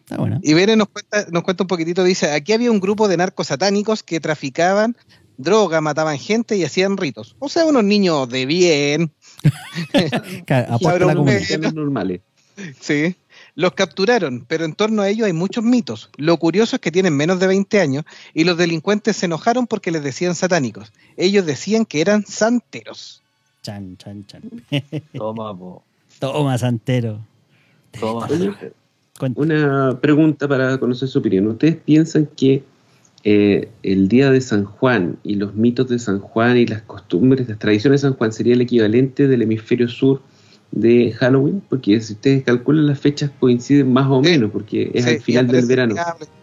Está 0.00 0.16
bueno. 0.18 0.40
Y 0.42 0.54
Bere 0.54 0.76
nos 0.76 0.88
cuenta, 0.88 1.26
nos 1.30 1.42
cuenta 1.42 1.62
un 1.64 1.68
poquitito, 1.68 2.02
dice, 2.04 2.30
aquí 2.32 2.52
había 2.52 2.70
un 2.70 2.80
grupo 2.80 3.08
de 3.08 3.16
narcos 3.16 3.46
satánicos 3.48 4.02
que 4.02 4.20
traficaban 4.20 4.96
droga, 5.36 5.80
mataban 5.80 6.18
gente 6.18 6.56
y 6.56 6.64
hacían 6.64 6.96
ritos. 6.96 7.36
O 7.38 7.48
sea, 7.48 7.64
unos 7.64 7.84
niños 7.84 8.28
de 8.28 8.46
bien, 8.46 9.12
Claro, 10.46 10.66
aporta 10.74 10.78
Cabrón, 10.90 11.08
la 11.08 11.14
comunidad. 11.14 11.38
mexicanos 11.40 11.74
normales. 11.74 12.20
sí. 12.80 13.16
Los 13.54 13.72
capturaron, 13.72 14.46
pero 14.48 14.64
en 14.64 14.74
torno 14.74 15.02
a 15.02 15.08
ellos 15.08 15.26
hay 15.26 15.34
muchos 15.34 15.62
mitos. 15.62 16.08
Lo 16.16 16.38
curioso 16.38 16.76
es 16.76 16.80
que 16.80 16.90
tienen 16.90 17.14
menos 17.14 17.38
de 17.38 17.46
20 17.46 17.80
años 17.80 18.04
y 18.32 18.44
los 18.44 18.56
delincuentes 18.56 19.16
se 19.16 19.26
enojaron 19.26 19.66
porque 19.66 19.90
les 19.90 20.02
decían 20.02 20.34
satánicos. 20.34 20.92
Ellos 21.18 21.44
decían 21.44 21.84
que 21.84 22.00
eran 22.00 22.24
santeros. 22.24 23.22
Chan, 23.62 23.96
chan, 23.98 24.26
chan. 24.26 24.42
Toma, 25.12 25.56
po. 25.56 25.82
Toma, 26.18 26.56
Santero. 26.56 27.20
Toma. 27.98 28.28
Una 29.36 29.98
pregunta 30.00 30.48
para 30.48 30.78
conocer 30.78 31.08
su 31.08 31.18
opinión. 31.18 31.46
¿Ustedes 31.46 31.76
piensan 31.76 32.26
que 32.34 32.64
eh, 33.24 33.68
el 33.82 34.08
día 34.08 34.30
de 34.30 34.40
San 34.40 34.64
Juan 34.64 35.18
y 35.22 35.34
los 35.34 35.54
mitos 35.54 35.88
de 35.88 35.98
San 35.98 36.18
Juan 36.20 36.56
y 36.56 36.66
las 36.66 36.82
costumbres, 36.82 37.48
las 37.48 37.58
tradiciones 37.58 38.00
de 38.00 38.08
San 38.08 38.16
Juan 38.16 38.32
sería 38.32 38.54
el 38.54 38.62
equivalente 38.62 39.28
del 39.28 39.42
hemisferio 39.42 39.88
sur 39.88 40.22
de 40.72 41.12
Halloween? 41.12 41.62
Porque 41.68 42.00
si 42.00 42.14
ustedes 42.14 42.42
calculan 42.44 42.86
las 42.86 42.98
fechas 42.98 43.30
coinciden 43.38 43.92
más 43.92 44.06
o 44.10 44.22
Sí. 44.24 44.30
menos, 44.30 44.50
porque 44.50 44.90
es 44.94 45.04
Sí, 45.04 45.10
al 45.10 45.20
final 45.20 45.46
del 45.48 45.66
verano. 45.66 45.94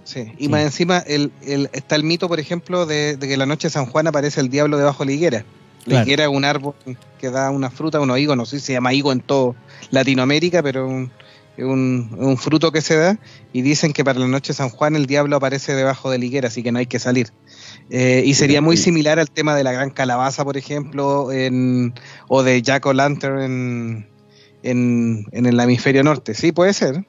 sí. 0.04 0.32
Y 0.38 0.48
más 0.48 0.62
encima 0.64 1.00
el, 1.00 1.32
el- 1.46 1.70
está 1.74 1.96
el 1.96 2.04
mito, 2.04 2.28
por 2.28 2.40
ejemplo, 2.40 2.86
de, 2.86 3.18
de 3.18 3.28
que 3.28 3.36
la 3.38 3.46
noche 3.46 3.68
de 3.68 3.72
San 3.72 3.86
Juan 3.88 4.08
aparece 4.08 4.40
el 4.40 4.50
diablo 4.50 4.78
debajo 4.78 5.04
de 5.04 5.08
la 5.08 5.16
higuera. 5.16 5.46
La 5.86 5.92
Claro. 5.92 6.06
higuera 6.06 6.24
es 6.26 6.30
un 6.30 6.46
árbol 6.46 6.74
que 7.20 7.30
da 7.32 7.50
una 7.52 7.70
fruta, 7.72 8.00
unos 8.00 8.20
higos, 8.20 8.38
no 8.38 8.46
sé 8.46 8.60
si 8.60 8.68
se 8.68 8.74
llama 8.74 8.94
higo 8.94 9.12
en 9.12 9.22
todo 9.22 9.56
Latinoamérica, 9.92 10.62
pero 10.64 10.88
un- 10.88 11.12
es 11.58 11.66
un, 11.66 12.16
un 12.18 12.38
fruto 12.38 12.72
que 12.72 12.80
se 12.82 12.96
da 12.96 13.20
y 13.52 13.62
dicen 13.64 13.92
que 13.92 14.06
para 14.06 14.18
la 14.20 14.28
noche 14.28 14.54
de 14.54 14.58
San 14.58 14.70
Juan 14.70 14.96
el 14.96 15.08
diablo 15.08 15.36
aparece 15.36 15.74
debajo 15.74 16.10
de 16.10 16.18
la 16.18 16.24
higuera, 16.26 16.48
así 16.48 16.64
que 16.64 16.72
no 16.72 16.80
hay 16.80 16.86
que 16.86 17.00
salir. 17.00 17.32
Eh, 17.90 18.24
y 18.26 18.34
sería 18.36 18.62
muy 18.62 18.78
similar 18.78 19.20
al 19.20 19.30
tema 19.30 19.56
de 19.56 19.64
la 19.66 19.72
gran 19.74 19.90
calabaza, 19.90 20.46
por 20.46 20.56
ejemplo, 20.56 21.32
en, 21.34 21.94
o 22.30 22.44
de 22.44 22.62
Jack 22.62 22.86
o 22.86 22.94
Lantern 22.94 23.42
en, 23.42 24.09
en, 24.64 25.26
en 25.32 25.46
el 25.46 25.60
hemisferio 25.60 26.04
norte. 26.04 26.34
Sí, 26.34 26.52
puede 26.52 26.74
ser. 26.74 27.06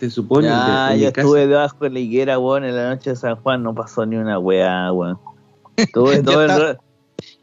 Se 0.00 0.10
supone 0.10 0.48
en 0.48 0.98
yo 1.00 1.08
estuve 1.08 1.46
debajo 1.46 1.76
de 1.80 1.90
la 1.90 1.98
higuera, 2.00 2.38
weón, 2.38 2.64
en 2.64 2.74
la 2.76 2.90
noche 2.90 3.10
de 3.10 3.16
San 3.16 3.36
Juan, 3.36 3.62
no 3.62 3.74
pasó 3.74 4.04
ni 4.04 4.16
una 4.16 4.38
weá, 4.38 4.92
weón. 4.92 5.18
Estuve 5.76 6.22
todo 6.22 6.42
el 6.42 6.48
rato. 6.50 6.80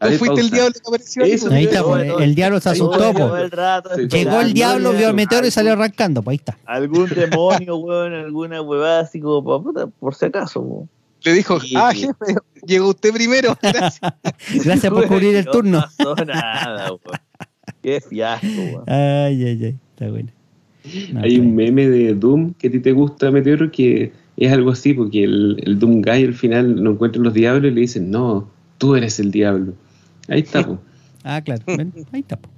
¿Tú 0.00 0.08
fuiste 0.12 0.40
el 0.40 0.50
diablo 0.50 0.72
que 0.72 0.80
apareció? 0.86 1.24
ahí, 1.24 1.32
Eso? 1.32 1.50
Ahí 1.50 1.64
está, 1.64 1.78
Todo, 1.80 1.90
pues, 1.92 2.08
todo. 2.08 2.18
el 2.20 2.34
diablo 2.34 2.60
se 2.60 2.68
asustó, 2.70 3.12
Todo 3.12 3.36
el 3.38 3.50
rato 3.50 3.90
Sí, 3.96 4.06
Llegó 4.08 4.40
el 4.40 4.52
diablo, 4.52 4.92
vio 4.92 5.08
el 5.08 5.14
meteoro 5.14 5.46
y 5.46 5.50
salió 5.50 5.72
arrancando, 5.72 6.22
pues 6.22 6.32
ahí 6.34 6.36
está. 6.36 6.58
Algún 6.66 7.08
demonio, 7.14 7.76
weón, 7.76 8.12
alguna 8.12 8.60
huevada 8.62 9.00
así 9.00 9.20
como 9.20 9.42
pa' 9.44 9.62
puta, 9.62 9.86
por 9.86 10.14
si 10.14 10.26
acaso, 10.26 10.60
weón. 10.60 10.88
Le 11.24 11.32
dijo, 11.32 11.58
Sí. 11.60 11.74
ah, 11.76 11.92
jefe, 11.94 12.34
llegó 12.66 12.88
usted 12.88 13.12
primero. 13.12 13.56
Gracias. 13.62 14.00
Gracias 14.64 14.92
por 14.92 15.06
cubrir 15.06 15.36
el 15.36 15.44
No 15.46 15.50
turno. 15.52 15.80
pasó 15.96 16.14
nada, 16.24 16.88
weón. 16.88 17.00
Qué 17.82 18.00
fiasco, 18.00 18.46
weón. 18.46 18.84
Ay, 18.86 19.44
ay, 19.44 19.64
ay. 19.64 19.76
Está 19.94 20.08
bueno. 20.10 20.28
No, 21.12 21.20
Hay 21.20 21.38
un 21.38 21.54
meme 21.54 21.88
de 21.88 22.14
Doom 22.14 22.54
que 22.54 22.68
a 22.68 22.70
ti 22.70 22.80
te 22.80 22.92
gusta, 22.92 23.30
Meteoro, 23.30 23.70
que 23.70 24.12
es 24.36 24.52
algo 24.52 24.70
así, 24.70 24.94
porque 24.94 25.24
el, 25.24 25.62
el 25.64 25.78
Doom 25.78 26.02
Guy 26.02 26.24
al 26.24 26.34
final 26.34 26.82
no 26.82 26.92
encuentra 26.92 27.22
los 27.22 27.34
diablos 27.34 27.70
y 27.70 27.74
le 27.74 27.80
dicen, 27.82 28.10
no, 28.10 28.48
tú 28.78 28.96
eres 28.96 29.20
el 29.20 29.30
diablo. 29.30 29.74
Ahí 30.28 30.40
está, 30.40 30.66
po. 30.66 30.78
Ah, 31.22 31.40
claro. 31.40 31.62
ven, 31.66 31.92
Ahí 32.12 32.20
está. 32.20 32.36
po. 32.36 32.48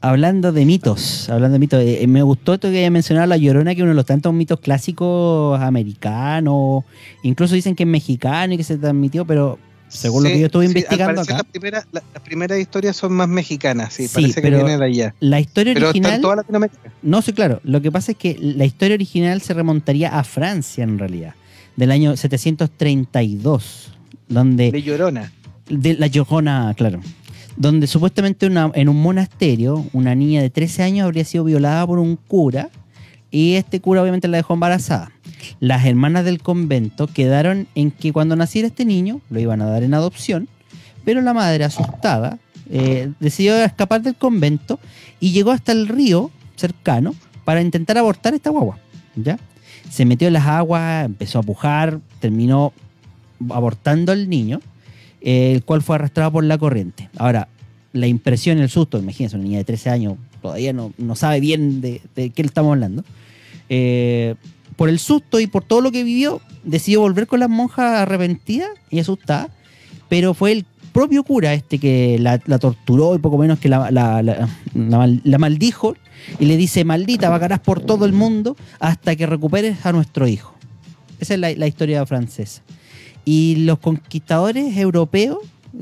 Hablando 0.00 0.52
de 0.52 0.64
mitos, 0.64 1.28
hablando 1.28 1.54
de 1.54 1.58
mitos, 1.58 1.82
eh, 1.82 2.06
me 2.06 2.22
gustó 2.22 2.54
esto 2.54 2.70
que 2.70 2.78
haya 2.78 2.90
mencionado 2.90 3.26
La 3.26 3.36
Llorona, 3.36 3.74
que 3.74 3.80
es 3.80 3.82
uno 3.82 3.90
de 3.90 3.96
los 3.96 4.06
tantos 4.06 4.32
mitos 4.32 4.60
clásicos 4.60 5.58
americanos, 5.60 6.84
incluso 7.24 7.56
dicen 7.56 7.74
que 7.74 7.82
es 7.82 7.88
mexicano 7.88 8.54
y 8.54 8.56
que 8.56 8.62
se 8.62 8.78
transmitió, 8.78 9.24
pero 9.24 9.58
según 9.88 10.22
lo 10.24 10.28
Sí, 10.28 10.34
que 10.34 10.40
yo 10.40 10.46
estuve 10.46 10.64
sí, 10.66 10.70
investigando 10.70 11.20
acá, 11.22 11.36
la 11.38 11.44
primera- 11.44 11.84
la- 11.92 12.02
las 12.14 12.22
primeras 12.22 12.58
historias 12.60 12.96
son 12.96 13.12
más 13.12 13.28
mexicanas, 13.28 13.92
sí, 13.94 14.06
Sí, 14.08 14.14
parece 14.14 14.34
que 14.36 14.42
pero- 14.42 14.58
viene 14.58 14.78
de 14.78 14.84
allá. 14.84 15.14
la 15.20 15.40
historia 15.40 15.74
Pero 15.74 15.86
está 15.86 15.90
original... 15.90 16.14
en 16.16 16.20
toda 16.22 16.36
Latinoamérica. 16.36 16.92
No, 17.02 17.22
sí, 17.22 17.32
claro. 17.32 17.60
Lo 17.64 17.80
que 17.82 17.90
pasa 17.92 18.12
es 18.12 18.18
que 18.18 18.36
la 18.40 18.64
historia 18.64 18.94
original 18.94 19.40
se 19.40 19.54
remontaría 19.54 20.18
a 20.18 20.24
Francia, 20.24 20.84
en 20.84 20.98
realidad, 20.98 21.34
del 21.76 21.90
año 21.90 22.16
732, 22.16 23.92
donde 24.28 24.70
De 24.70 24.82
Llorona. 24.82 25.32
de 25.68 25.94
la 25.94 26.06
Llorona, 26.06 26.74
claro, 26.76 27.00
donde 27.56 27.86
supuestamente 27.86 28.46
una- 28.46 28.70
en 28.74 28.88
un 28.88 29.00
monasterio 29.00 29.86
una 29.92 30.14
niña 30.14 30.42
de 30.42 30.50
13 30.50 30.82
años 30.82 31.04
habría 31.06 31.24
sido 31.24 31.44
violada 31.44 31.86
por 31.86 31.98
un 31.98 32.16
cura 32.16 32.68
y 33.30 33.54
este 33.54 33.80
cura 33.80 34.02
obviamente 34.02 34.28
la 34.28 34.36
dejó 34.38 34.54
embarazada. 34.54 35.10
Las 35.60 35.86
hermanas 35.86 36.24
del 36.24 36.40
convento 36.40 37.06
quedaron 37.06 37.66
en 37.74 37.90
que 37.90 38.12
cuando 38.12 38.36
naciera 38.36 38.68
este 38.68 38.84
niño 38.84 39.20
lo 39.30 39.40
iban 39.40 39.62
a 39.62 39.66
dar 39.66 39.82
en 39.82 39.94
adopción, 39.94 40.48
pero 41.04 41.20
la 41.22 41.34
madre 41.34 41.64
asustada 41.64 42.38
eh, 42.70 43.12
decidió 43.20 43.56
escapar 43.64 44.02
del 44.02 44.14
convento 44.14 44.78
y 45.20 45.32
llegó 45.32 45.52
hasta 45.52 45.72
el 45.72 45.88
río 45.88 46.30
cercano 46.56 47.14
para 47.44 47.62
intentar 47.62 47.98
abortar 47.98 48.34
esta 48.34 48.50
guagua. 48.50 48.78
¿ya? 49.16 49.38
Se 49.90 50.04
metió 50.04 50.28
en 50.28 50.34
las 50.34 50.46
aguas, 50.46 51.06
empezó 51.06 51.38
a 51.38 51.42
pujar, 51.42 52.00
terminó 52.20 52.72
abortando 53.50 54.12
al 54.12 54.28
niño, 54.28 54.60
eh, 55.20 55.52
el 55.54 55.64
cual 55.64 55.82
fue 55.82 55.96
arrastrado 55.96 56.32
por 56.32 56.44
la 56.44 56.58
corriente. 56.58 57.08
Ahora, 57.16 57.48
la 57.92 58.06
impresión, 58.06 58.58
el 58.58 58.68
susto, 58.68 58.98
imagínense, 58.98 59.36
una 59.36 59.44
niña 59.44 59.58
de 59.58 59.64
13 59.64 59.90
años 59.90 60.14
todavía 60.42 60.72
no, 60.72 60.92
no 60.98 61.16
sabe 61.16 61.40
bien 61.40 61.80
de, 61.80 62.00
de 62.14 62.30
qué 62.30 62.42
le 62.42 62.48
estamos 62.48 62.72
hablando. 62.72 63.04
Eh, 63.68 64.34
por 64.78 64.88
el 64.88 64.98
susto 65.00 65.40
y 65.40 65.46
por 65.48 65.64
todo 65.64 65.80
lo 65.80 65.90
que 65.90 66.04
vivió, 66.04 66.40
decidió 66.62 67.00
volver 67.00 67.26
con 67.26 67.40
las 67.40 67.50
monjas 67.50 67.98
arrepentidas 67.98 68.70
y 68.90 69.00
asustadas, 69.00 69.48
pero 70.08 70.34
fue 70.34 70.52
el 70.52 70.64
propio 70.92 71.24
cura 71.24 71.52
este 71.52 71.78
que 71.80 72.16
la, 72.20 72.38
torturó 72.38 73.14
y 73.14 73.18
poco 73.18 73.38
menos 73.38 73.58
que 73.58 73.68
la, 73.68 73.90
la- 73.90 74.22
la- 74.22 74.48
la 74.74 74.96
mal- 74.98 75.20
la 75.24 75.38
maldijo 75.38 75.96
y 76.38 76.46
le 76.46 76.56
dice, 76.56 76.84
maldita, 76.84 77.28
vagarás 77.28 77.58
por 77.60 77.80
todo 77.80 78.04
el 78.04 78.12
mundo 78.12 78.56
hasta 78.78 79.16
que 79.16 79.26
recuperes 79.26 79.84
a 79.84 79.90
nuestro 79.92 80.26
hijo. 80.28 80.54
Esa 81.18 81.34
es 81.34 81.40
la, 81.40 81.50
la 81.52 81.66
historia 81.66 82.06
francesa. 82.06 82.62
Y 83.24 83.56
los 83.66 83.80
conquistadores 83.80 84.76
europeos 84.76 85.38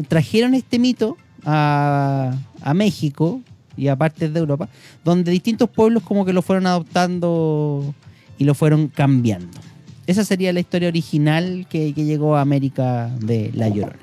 trajeron 0.09 0.55
este 0.55 0.79
mito 0.79 1.17
a, 1.45 2.35
a 2.63 2.75
México 2.75 3.41
y 3.77 3.89
a 3.89 3.97
partes 3.97 4.33
de 4.33 4.41
Europa, 4.41 4.69
donde 5.05 5.31
distintos 5.31 5.69
pueblos 5.69 6.03
como 6.03 6.25
que 6.25 6.33
lo 6.33 6.41
fueron 6.43 6.67
adoptando 6.67 7.95
y 8.39 8.45
lo 8.45 8.55
fueron 8.55 8.89
cambiando. 8.89 9.59
Esa 10.07 10.25
sería 10.25 10.53
la 10.53 10.61
historia 10.61 10.89
original 10.89 11.67
que, 11.69 11.93
que 11.93 12.05
llegó 12.05 12.37
a 12.37 12.41
América 12.41 13.11
de 13.21 13.51
La 13.55 13.69
Llorona. 13.69 13.97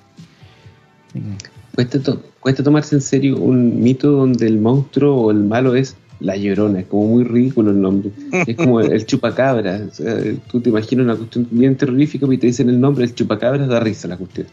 Que- 1.13 1.21
Cuesta, 1.75 1.99
to- 1.99 2.21
cuesta 2.39 2.61
tomarse 2.63 2.93
en 2.95 3.01
serio 3.01 3.37
un 3.37 3.81
mito 3.81 4.11
donde 4.11 4.45
el 4.45 4.59
monstruo 4.59 5.15
o 5.15 5.31
el 5.31 5.37
malo 5.39 5.75
es 5.75 5.95
la 6.19 6.37
llorona, 6.37 6.81
es 6.81 6.85
como 6.85 7.07
muy 7.07 7.23
ridículo 7.23 7.71
el 7.71 7.81
nombre. 7.81 8.11
Es 8.45 8.55
como 8.55 8.79
el, 8.79 8.91
el 8.91 9.05
chupacabra. 9.07 9.81
o 9.91 9.93
sea, 9.93 10.15
tú 10.51 10.61
te 10.61 10.69
imaginas 10.69 11.03
una 11.05 11.15
cuestión 11.15 11.47
bien 11.49 11.75
terrorífica 11.75 12.27
y 12.31 12.37
te 12.37 12.47
dicen 12.47 12.69
el 12.69 12.79
nombre, 12.79 13.05
el 13.05 13.15
chupacabra, 13.15 13.65
da 13.65 13.79
risa 13.79 14.07
la 14.07 14.17
cuestión. 14.17 14.45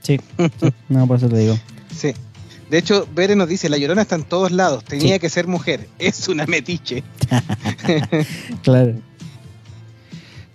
Sí, 0.00 0.18
sí, 0.60 0.68
no, 0.90 1.06
por 1.06 1.16
eso 1.16 1.28
te 1.30 1.38
digo. 1.38 1.56
Sí. 1.94 2.12
De 2.72 2.78
hecho, 2.78 3.06
Bere 3.14 3.36
nos 3.36 3.50
dice, 3.50 3.68
la 3.68 3.76
llorona 3.76 4.00
está 4.00 4.14
en 4.14 4.22
todos 4.22 4.50
lados, 4.50 4.82
tenía 4.82 5.14
Sí. 5.16 5.20
que 5.20 5.28
ser 5.28 5.46
mujer, 5.46 5.88
es 5.98 6.26
una 6.28 6.46
metiche. 6.46 7.04
Claro. 8.62 8.94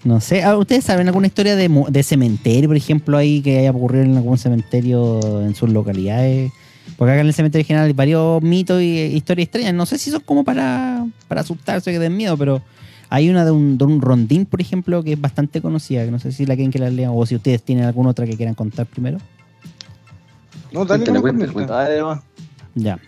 No 0.03 0.19
sé, 0.19 0.41
ah, 0.43 0.57
¿ustedes 0.57 0.83
saben 0.83 1.05
alguna 1.07 1.27
historia 1.27 1.55
de, 1.55 1.69
de 1.89 2.01
cementerio, 2.03 2.69
por 2.69 2.75
ejemplo, 2.75 3.17
ahí 3.17 3.41
que 3.41 3.59
haya 3.59 3.69
ocurrido 3.69 4.03
en 4.03 4.15
algún 4.17 4.39
cementerio 4.39 5.19
en 5.43 5.53
sus 5.53 5.69
localidades? 5.69 6.51
Porque 6.97 7.11
acá 7.11 7.21
en 7.21 7.27
el 7.27 7.33
cementerio 7.35 7.67
general 7.67 7.85
hay 7.85 7.93
varios 7.93 8.41
mitos 8.41 8.81
y 8.81 8.97
eh, 8.97 9.07
historias 9.13 9.45
extrañas. 9.45 9.75
No 9.75 9.85
sé 9.85 9.99
si 9.99 10.09
son 10.09 10.21
como 10.21 10.43
para, 10.43 11.05
para 11.27 11.41
asustarse 11.41 11.91
que 11.91 11.99
den 11.99 12.17
miedo, 12.17 12.35
pero 12.35 12.63
hay 13.09 13.29
una 13.29 13.45
de 13.45 13.51
un, 13.51 13.77
de 13.77 13.83
un 13.85 14.01
rondín, 14.01 14.47
por 14.47 14.59
ejemplo, 14.59 15.03
que 15.03 15.13
es 15.13 15.21
bastante 15.21 15.61
conocida, 15.61 16.03
que 16.03 16.09
no 16.09 16.17
sé 16.17 16.31
si 16.31 16.47
la 16.47 16.55
quieren 16.55 16.71
que 16.71 16.79
la 16.79 16.89
lean 16.89 17.11
o 17.13 17.23
si 17.27 17.35
ustedes 17.35 17.61
tienen 17.61 17.85
alguna 17.85 18.09
otra 18.09 18.25
que 18.25 18.35
quieran 18.35 18.55
contar 18.55 18.87
primero. 18.87 19.19
No, 20.77 20.85
dale. 20.85 21.05
Dale. 21.65 22.21
Ya. 22.75 22.99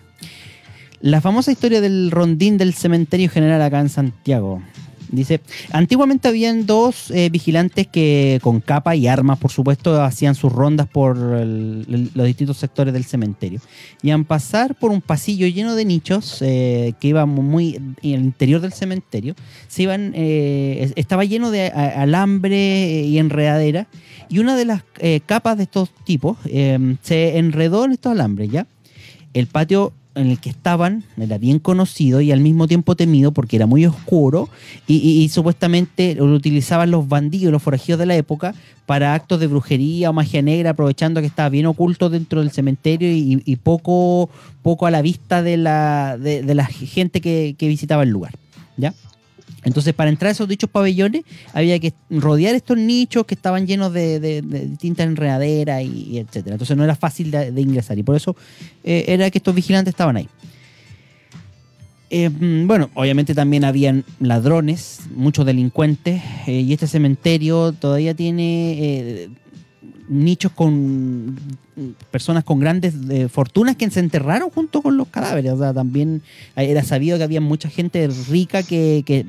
La 1.01 1.21
famosa 1.21 1.51
historia 1.51 1.79
del 1.81 2.11
rondín 2.11 2.57
del 2.57 2.73
cementerio 2.73 3.29
general 3.29 3.61
acá 3.61 3.79
en 3.79 3.89
Santiago. 3.89 4.61
Dice, 5.11 5.41
antiguamente 5.71 6.27
habían 6.27 6.65
dos 6.65 7.09
eh, 7.11 7.29
vigilantes 7.31 7.87
que 7.87 8.39
con 8.43 8.61
capa 8.61 8.95
y 8.95 9.07
armas, 9.07 9.39
por 9.39 9.51
supuesto, 9.51 10.01
hacían 10.03 10.35
sus 10.35 10.51
rondas 10.51 10.87
por 10.87 11.17
los 11.17 12.25
distintos 12.27 12.57
sectores 12.57 12.93
del 12.93 13.05
cementerio. 13.05 13.59
Y 14.01 14.11
al 14.11 14.23
pasar 14.25 14.75
por 14.75 14.91
un 14.91 15.01
pasillo 15.01 15.47
lleno 15.47 15.75
de 15.75 15.85
nichos 15.85 16.37
eh, 16.41 16.93
que 16.99 17.07
iba 17.07 17.25
muy 17.25 17.75
en 17.75 17.95
el 18.03 18.21
interior 18.21 18.61
del 18.61 18.73
cementerio, 18.73 19.35
se 19.67 19.83
iban, 19.83 20.13
eh, 20.15 20.77
es- 20.81 20.93
estaba 20.95 21.25
lleno 21.25 21.49
de 21.51 21.67
alambre 21.69 23.01
y 23.03 23.17
enredadera. 23.17 23.87
Y 24.29 24.39
una 24.39 24.55
de 24.55 24.65
las 24.65 24.83
eh, 24.99 25.21
capas 25.25 25.57
de 25.57 25.63
estos 25.63 25.89
tipos 26.05 26.37
eh, 26.45 26.77
se 27.01 27.37
enredó 27.39 27.85
en 27.85 27.93
estos 27.93 28.11
alambres, 28.11 28.51
¿ya? 28.51 28.67
El 29.33 29.47
patio 29.47 29.93
en 30.19 30.27
el 30.27 30.39
que 30.39 30.49
estaban 30.49 31.03
era 31.17 31.37
bien 31.37 31.59
conocido 31.59 32.21
y 32.21 32.31
al 32.31 32.39
mismo 32.39 32.67
tiempo 32.67 32.95
temido 32.95 33.31
porque 33.31 33.55
era 33.55 33.65
muy 33.65 33.85
oscuro 33.85 34.49
y, 34.87 35.27
supuestamente 35.29 36.15
lo 36.15 36.25
utilizaban 36.25 36.91
los 36.91 37.07
bandidos, 37.07 37.51
los 37.51 37.61
forajidos 37.61 37.99
de 37.99 38.05
la 38.05 38.15
época 38.15 38.53
para 38.85 39.13
actos 39.13 39.39
de 39.39 39.47
brujería 39.47 40.09
o 40.09 40.13
magia 40.13 40.41
negra, 40.41 40.71
aprovechando 40.71 41.21
que 41.21 41.27
estaba 41.27 41.49
bien 41.49 41.67
oculto 41.67 42.09
dentro 42.09 42.41
del 42.41 42.51
cementerio 42.51 43.09
y, 43.11 43.55
poco, 43.57 44.29
poco 44.61 44.85
a 44.87 44.91
la 44.91 45.01
vista 45.01 45.43
de 45.43 45.57
la, 45.57 46.17
de, 46.17 46.41
de 46.41 46.55
la 46.55 46.65
gente 46.65 47.21
que, 47.21 47.55
que 47.57 47.67
visitaba 47.67 48.03
el 48.03 48.09
lugar. 48.09 48.33
¿Ya? 48.77 48.93
Entonces, 49.63 49.93
para 49.93 50.09
entrar 50.09 50.29
a 50.29 50.31
esos 50.31 50.47
dichos 50.47 50.69
pabellones, 50.69 51.23
había 51.53 51.79
que 51.79 51.93
rodear 52.09 52.55
estos 52.55 52.77
nichos 52.77 53.25
que 53.25 53.35
estaban 53.35 53.67
llenos 53.67 53.93
de, 53.93 54.19
de- 54.19 54.41
de 54.41 54.67
y, 55.81 55.87
y 56.11 56.17
etcétera. 56.19 56.55
Entonces, 56.55 56.75
no 56.77 56.83
era 56.83 56.95
fácil 56.95 57.31
de, 57.31 57.51
ingresar 57.61 57.97
y 57.97 58.03
por 58.03 58.15
eso 58.15 58.35
eh, 58.83 59.05
era 59.07 59.29
que 59.29 59.37
estos 59.39 59.53
vigilantes 59.53 59.91
estaban 59.91 60.17
ahí. 60.17 60.27
Eh, 62.09 62.29
mm, 62.29 62.65
bueno, 62.67 62.89
obviamente 62.95 63.35
también 63.35 63.63
habían 63.63 64.03
ladrones, 64.19 65.01
muchos 65.15 65.45
delincuentes, 65.45 66.21
eh, 66.47 66.61
y 66.61 66.73
este 66.73 66.87
cementerio 66.87 67.71
todavía 67.73 68.13
tiene 68.15 69.29
nichos 70.09 70.51
con 70.51 71.37
personas 72.11 72.43
con 72.43 72.59
grandes 72.59 72.93
eh, 73.09 73.29
fortunas 73.29 73.75
que 73.75 73.89
se 73.89 73.99
enterraron 73.99 74.49
junto 74.49 74.81
con 74.81 74.97
los 74.97 75.07
cadáveres. 75.07 75.53
O 75.53 75.57
sea, 75.57 75.73
también 75.73 76.21
era 76.55 76.83
sabido 76.83 77.17
que 77.17 77.23
había 77.23 77.41
mucha 77.41 77.69
gente 77.69 78.07
rica 78.29 78.63
que, 78.63 79.25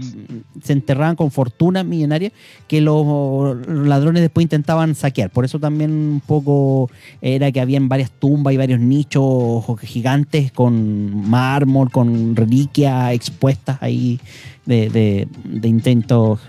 se 0.62 0.72
enterraban 0.72 1.16
con 1.16 1.30
fortunas 1.30 1.84
millonarias 1.84 2.32
que 2.66 2.80
los 2.80 3.66
ladrones 3.68 4.22
después 4.22 4.44
intentaban 4.44 4.94
saquear. 4.94 5.30
Por 5.30 5.44
eso 5.44 5.58
también 5.58 5.90
un 5.90 6.22
poco 6.26 6.90
era 7.20 7.52
que 7.52 7.60
habían 7.60 7.88
varias 7.88 8.10
tumbas 8.10 8.54
y 8.54 8.56
varios 8.56 8.80
nichos 8.80 9.64
gigantes 9.82 10.50
con 10.52 11.28
mármol, 11.28 11.90
con 11.90 12.34
reliquias 12.34 13.12
expuestas 13.12 13.78
ahí 13.80 14.18
de, 14.66 14.88
de, 14.88 15.28
de 15.44 15.68
intentos. 15.68 16.40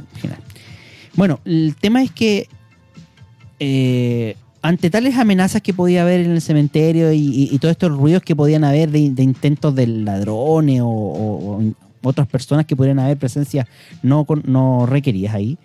Bueno, 1.16 1.40
el 1.46 1.76
tema 1.80 2.02
es 2.02 2.12
que 2.12 2.48
eh, 3.64 4.36
ante 4.64 4.90
tales 4.90 5.16
amenazas 5.18 5.62
que 5.62 5.72
podía 5.72 6.02
haber 6.02 6.22
en 6.22 6.32
el 6.32 6.42
cementerio 6.42 7.14
y, 7.14 7.56
todos 7.62 7.74
estos 7.74 7.96
ruidos 7.96 8.24
que 8.24 8.36
podían 8.36 8.64
haber 8.64 8.90
de, 8.90 9.00
intentos 9.22 9.76
de 9.76 9.86
ladrones 9.86 10.82
o, 10.84 11.62
otras 12.02 12.28
personas 12.28 12.66
que 12.66 12.76
pudieran 12.76 12.98
haber 12.98 13.18
presencias 13.18 13.68
no, 14.02 14.26
no 14.46 14.88
requeridas 14.88 15.36
ahí, 15.36 15.60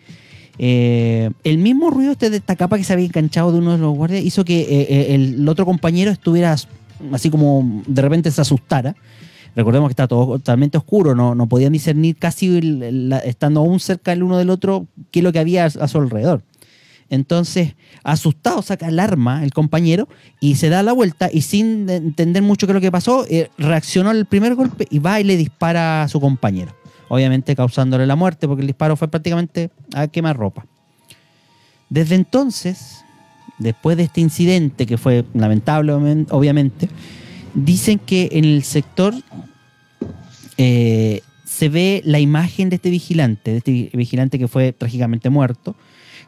eh, 0.58 1.30
el 1.42 1.56
mismo 1.56 1.88
ruido 1.88 2.12
este 2.12 2.28
de 2.28 2.36
esta 2.36 2.54
capa 2.54 2.76
que 2.76 2.84
se 2.84 2.92
había 2.92 3.06
enganchado 3.06 3.50
de 3.50 3.58
uno 3.58 3.72
de 3.72 3.78
los 3.78 3.96
guardias 3.96 4.22
hizo 4.22 4.44
que 4.44 4.60
eh, 4.60 5.14
el 5.14 5.48
otro 5.48 5.64
compañero 5.64 6.10
estuviera 6.10 6.52
as- 6.52 6.68
así 7.12 7.30
como 7.30 7.82
de 7.86 8.02
repente 8.02 8.30
se 8.30 8.42
asustara. 8.42 8.94
Recordemos 9.54 9.88
que 9.88 9.92
está 9.92 10.06
todo 10.06 10.26
totalmente 10.36 10.76
oscuro, 10.76 11.14
no, 11.14 11.34
no 11.34 11.46
podían 11.46 11.72
discernir 11.72 12.16
casi 12.16 12.60
estando 13.24 13.60
aún 13.60 13.80
cerca 13.80 14.12
el 14.12 14.22
uno 14.22 14.36
del 14.36 14.50
otro 14.50 14.86
qué 15.10 15.20
es 15.20 15.24
lo 15.24 15.32
que 15.32 15.38
había 15.38 15.64
a 15.64 15.88
su 15.88 15.96
alrededor. 15.96 16.42
Entonces, 17.08 17.74
asustado, 18.02 18.62
saca 18.62 18.88
el 18.88 18.98
arma 18.98 19.44
el 19.44 19.52
compañero 19.52 20.08
y 20.40 20.56
se 20.56 20.68
da 20.68 20.82
la 20.82 20.92
vuelta 20.92 21.28
y 21.32 21.42
sin 21.42 21.88
entender 21.88 22.42
mucho 22.42 22.66
qué 22.66 22.72
es 22.72 22.74
lo 22.74 22.80
que 22.80 22.90
pasó, 22.92 23.24
eh, 23.30 23.48
reaccionó 23.58 24.10
al 24.10 24.26
primer 24.26 24.54
golpe 24.56 24.86
y 24.90 24.98
va 24.98 25.20
y 25.20 25.24
le 25.24 25.36
dispara 25.36 26.02
a 26.02 26.08
su 26.08 26.20
compañero. 26.20 26.74
obviamente 27.08 27.54
causándole 27.54 28.04
la 28.04 28.16
muerte, 28.16 28.48
porque 28.48 28.62
el 28.62 28.66
disparo 28.66 28.96
fue 28.96 29.06
prácticamente 29.06 29.70
a 29.94 30.08
quemar 30.08 30.36
ropa. 30.36 30.66
Desde 31.88 32.16
entonces, 32.16 33.04
después 33.58 33.96
de 33.96 34.02
este 34.02 34.20
incidente, 34.20 34.86
que 34.86 34.98
fue 34.98 35.24
lamentable, 35.32 35.92
obviamente- 36.30 36.88
dicen 37.54 38.00
que 38.00 38.28
en 38.32 38.44
el 38.44 38.64
sector 38.64 39.14
eh, 40.58 41.20
se 41.44 41.68
ve 41.68 42.02
la 42.04 42.18
imagen 42.18 42.70
de 42.70 42.76
este 42.76 42.90
vigilante, 42.90 43.52
de 43.52 43.58
este 43.58 43.70
vi- 43.70 43.90
vigilante 43.92 44.36
que 44.38 44.48
fue 44.48 44.72
trágicamente 44.72 45.30
muerto, 45.30 45.76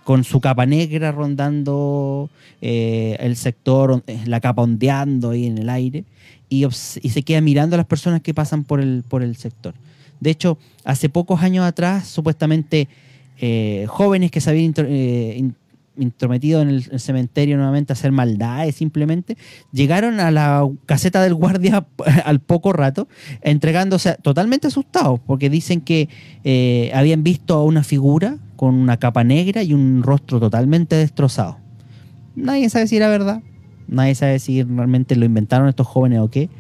con 0.09 0.25
su 0.25 0.41
capa 0.41 0.65
negra 0.65 1.13
rondando 1.13 2.31
eh, 2.63 3.19
el 3.21 3.37
sector, 3.37 4.03
eh, 4.07 4.19
la 4.25 4.41
capa 4.41 4.63
ondeando 4.63 5.33
ahí 5.33 5.45
en 5.45 5.59
el 5.59 5.69
aire, 5.69 6.05
y, 6.49 6.65
se 6.71 7.23
queda 7.25 7.43
mirando 7.43 7.75
a 7.75 7.77
las 7.77 7.85
personas 7.85 8.23
que 8.23 8.33
pasan 8.33 8.65
por 8.65 8.81
el, 8.81 9.05
por 9.07 9.23
el 9.23 9.37
sector. 9.37 9.75
De 10.19 10.31
hecho, 10.31 10.57
hace 10.83 11.11
pocos 11.11 11.43
años 11.43 11.67
atrás, 11.67 12.09
supuestamente, 12.09 12.89
eh, 13.39 13.85
jóvenes 13.87 14.31
que 14.31 14.41
se 14.41 14.49
habían 14.49 14.73
in- 15.99 16.03
intrometido 16.19 16.63
en 16.63 16.69
el, 16.69 16.85
el 16.91 17.01
cementerio 17.01 17.57
nuevamente 17.57 17.93
a 17.93 17.95
hacer 17.95 18.13
maldades 18.13 18.75
simplemente, 18.77 19.37
llegaron 19.73 20.21
a 20.21 20.31
la 20.31 20.69
caseta 20.87 21.23
del 21.23 21.35
guardia 21.35 21.87
al 22.25 22.41
poco 22.41 22.73
rato, 22.73 23.09
entregándose 23.43 24.17
totalmente 24.23 24.67
asustados, 24.67 25.21
porque 25.27 25.51
dicen 25.51 25.81
que 25.81 26.09
eh, 26.45 26.91
habían 26.95 27.23
visto 27.23 27.55
a 27.55 27.65
una 27.65 27.85
figura 27.85 28.39
con 28.57 28.75
una 28.75 28.97
capa 28.97 29.25
negra 29.25 29.63
y 29.63 29.73
un 29.73 30.03
rostro 30.03 30.41
totalmente 30.41 30.97
destrozado. 30.97 31.59
Nadie 32.35 32.69
sabe 32.71 32.87
si 32.87 32.97
era 32.97 33.09
verdad, 33.09 33.43
nadie 33.87 34.15
sabe 34.15 34.39
si 34.39 34.63
realmente 34.63 35.17
lo 35.17 35.25
inventaron 35.25 35.69
estos 35.69 35.87
jóvenes 35.87 36.21
o 36.21 36.31
qué, 36.31 36.51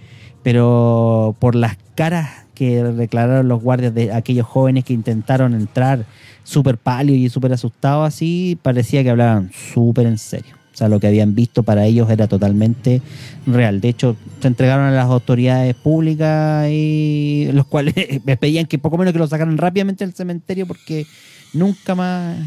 pero 0.42 1.36
por 1.38 1.54
las 1.54 1.76
caras 1.94 2.28
que 2.54 2.82
declararon 2.82 3.48
los 3.48 3.62
guardias 3.62 3.94
de 3.94 4.12
aquellos 4.12 4.46
jóvenes 4.46 4.84
que 4.84 4.92
intentaron 4.92 5.54
entrar 5.54 6.06
súper 6.48 6.78
pálidos 6.78 7.20
y 7.20 7.28
súper 7.28 7.52
asustados 7.52 8.08
así, 8.08 8.58
parecía 8.62 9.02
que 9.02 9.10
hablaban 9.10 9.50
súper 9.52 10.06
en 10.06 10.16
serio. 10.16 10.54
O 10.72 10.76
sea, 10.78 10.88
lo 10.88 10.98
que 10.98 11.06
habían 11.06 11.34
visto 11.34 11.62
para 11.62 11.84
ellos 11.84 12.08
era 12.08 12.26
totalmente 12.26 13.02
real. 13.46 13.82
De 13.82 13.88
hecho, 13.90 14.16
se 14.40 14.48
entregaron 14.48 14.86
a 14.86 14.90
las 14.92 15.06
autoridades 15.06 15.74
públicas 15.74 16.66
y 16.70 17.50
los 17.52 17.66
cuales 17.66 17.94
me 18.24 18.38
pedían 18.38 18.64
que 18.64 18.78
poco 18.78 18.96
menos 18.96 19.12
que 19.12 19.18
lo 19.18 19.26
sacaran 19.26 19.58
rápidamente 19.58 20.06
del 20.06 20.14
cementerio 20.14 20.66
porque 20.66 21.06
nunca 21.52 21.94
más 21.94 22.38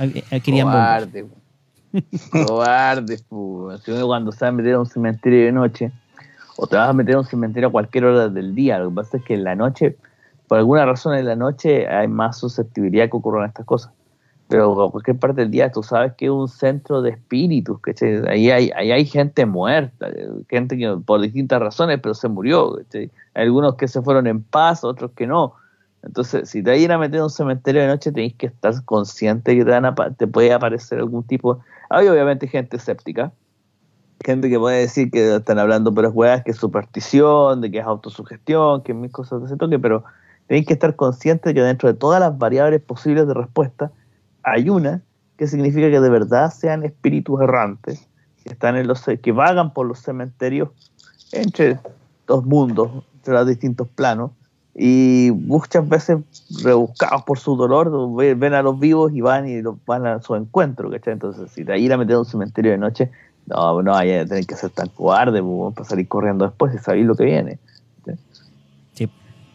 eh, 0.00 0.40
querían 0.40 0.66
volver. 0.66 1.08
Cobarde, 1.08 1.24
po. 1.24 2.46
cobarde, 2.46 3.18
po. 3.28 3.78
Si 3.84 3.92
uno 3.92 4.06
cuando 4.06 4.32
se 4.32 4.44
va 4.44 4.48
a 4.48 4.52
meter 4.52 4.74
a 4.74 4.80
un 4.80 4.86
cementerio 4.86 5.44
de 5.44 5.52
noche, 5.52 5.92
o 6.56 6.66
te 6.66 6.74
vas 6.74 6.88
a 6.88 6.92
meter 6.92 7.14
a 7.14 7.18
un 7.20 7.26
cementerio 7.26 7.68
a 7.68 7.72
cualquier 7.72 8.04
hora 8.06 8.28
del 8.28 8.56
día, 8.56 8.80
lo 8.80 8.88
que 8.88 8.94
pasa 8.96 9.16
es 9.18 9.22
que 9.22 9.34
en 9.34 9.44
la 9.44 9.54
noche, 9.54 9.96
por 10.48 10.58
alguna 10.58 10.86
razón 10.86 11.14
en 11.14 11.26
la 11.26 11.36
noche 11.36 11.86
hay 11.86 12.08
más 12.08 12.38
susceptibilidad 12.38 13.10
que 13.10 13.16
ocurran 13.16 13.48
estas 13.48 13.66
cosas. 13.66 13.92
Pero 14.48 14.82
a 14.82 14.90
cualquier 14.90 15.18
parte 15.18 15.42
del 15.42 15.50
día 15.50 15.70
tú 15.70 15.82
sabes 15.82 16.14
que 16.14 16.24
es 16.24 16.30
un 16.30 16.48
centro 16.48 17.02
de 17.02 17.10
espíritus, 17.10 17.78
¿cachai? 17.80 18.26
Ahí 18.26 18.50
hay, 18.50 18.70
ahí 18.74 18.90
hay 18.90 19.04
gente 19.04 19.44
muerta, 19.44 20.08
gente 20.48 20.78
que 20.78 20.96
por 21.04 21.20
distintas 21.20 21.60
razones, 21.60 22.00
pero 22.02 22.14
se 22.14 22.28
murió, 22.28 22.78
algunos 23.34 23.74
que 23.74 23.86
se 23.88 24.00
fueron 24.00 24.26
en 24.26 24.42
paz, 24.42 24.84
otros 24.84 25.10
que 25.14 25.26
no. 25.26 25.52
Entonces, 26.02 26.48
si 26.48 26.62
te 26.62 26.70
vas 26.70 26.90
a 26.90 26.98
meter 26.98 27.20
a 27.20 27.24
un 27.24 27.30
cementerio 27.30 27.82
de 27.82 27.88
noche, 27.88 28.10
tenés 28.10 28.34
que 28.34 28.46
estar 28.46 28.72
consciente 28.86 29.54
que 29.54 29.64
te, 29.64 29.70
van 29.70 29.84
a, 29.84 29.94
te 29.94 30.26
puede 30.26 30.52
aparecer 30.52 30.98
algún 30.98 31.24
tipo. 31.24 31.60
Hay 31.90 32.08
obviamente 32.08 32.48
gente 32.48 32.78
escéptica, 32.78 33.32
gente 34.24 34.48
que 34.48 34.58
puede 34.58 34.80
decir 34.80 35.10
que 35.10 35.36
están 35.36 35.58
hablando 35.58 35.92
pero 35.92 36.08
weas, 36.10 36.42
que 36.42 36.52
es 36.52 36.56
superstición, 36.56 37.60
de 37.60 37.70
que 37.70 37.78
es 37.80 37.84
autosugestión, 37.84 38.82
que 38.82 38.94
mil 38.94 39.10
cosas 39.10 39.40
de 39.40 39.46
ese 39.46 39.56
toque, 39.56 39.78
pero 39.78 40.04
tenéis 40.48 40.66
que 40.66 40.72
estar 40.72 40.96
consciente 40.96 41.50
de 41.50 41.54
que 41.54 41.62
dentro 41.62 41.88
de 41.88 41.94
todas 41.94 42.18
las 42.20 42.36
variables 42.36 42.80
posibles 42.80 43.28
de 43.28 43.34
respuesta, 43.34 43.92
hay 44.42 44.68
una 44.68 45.02
que 45.36 45.46
significa 45.46 45.88
que 45.90 46.00
de 46.00 46.10
verdad 46.10 46.50
sean 46.50 46.84
espíritus 46.84 47.40
errantes, 47.40 48.08
que 48.42 48.52
están 48.52 48.76
en 48.76 48.88
los 48.88 49.04
que 49.22 49.32
vagan 49.32 49.72
por 49.72 49.86
los 49.86 50.00
cementerios 50.00 50.70
entre 51.32 51.78
dos 52.26 52.44
mundos, 52.44 53.04
entre 53.16 53.34
los 53.34 53.46
distintos 53.46 53.86
planos, 53.88 54.32
y 54.74 55.30
muchas 55.34 55.88
veces 55.88 56.18
rebuscados 56.62 57.24
por 57.24 57.38
su 57.38 57.56
dolor, 57.56 58.14
ve- 58.16 58.34
ven 58.34 58.54
a 58.54 58.62
los 58.62 58.78
vivos 58.78 59.12
y 59.12 59.20
van 59.20 59.48
y 59.48 59.60
van 59.86 60.06
a 60.06 60.22
su 60.22 60.34
encuentro, 60.34 60.90
¿cachai? 60.90 61.14
Entonces, 61.14 61.50
si 61.50 61.64
te 61.64 61.78
ir 61.78 61.92
a 61.92 61.96
meter 61.98 62.14
a 62.16 62.20
un 62.20 62.24
cementerio 62.24 62.70
de 62.72 62.78
noche, 62.78 63.10
no, 63.46 63.82
no, 63.82 63.94
hay 63.94 64.24
que 64.46 64.54
ser 64.54 64.70
tan 64.70 64.88
cobarde 64.88 65.42
pues, 65.42 65.74
para 65.74 65.88
salir 65.88 66.06
corriendo 66.06 66.44
después 66.44 66.74
y 66.74 66.78
saber 66.78 67.04
lo 67.04 67.16
que 67.16 67.24
viene. 67.24 67.58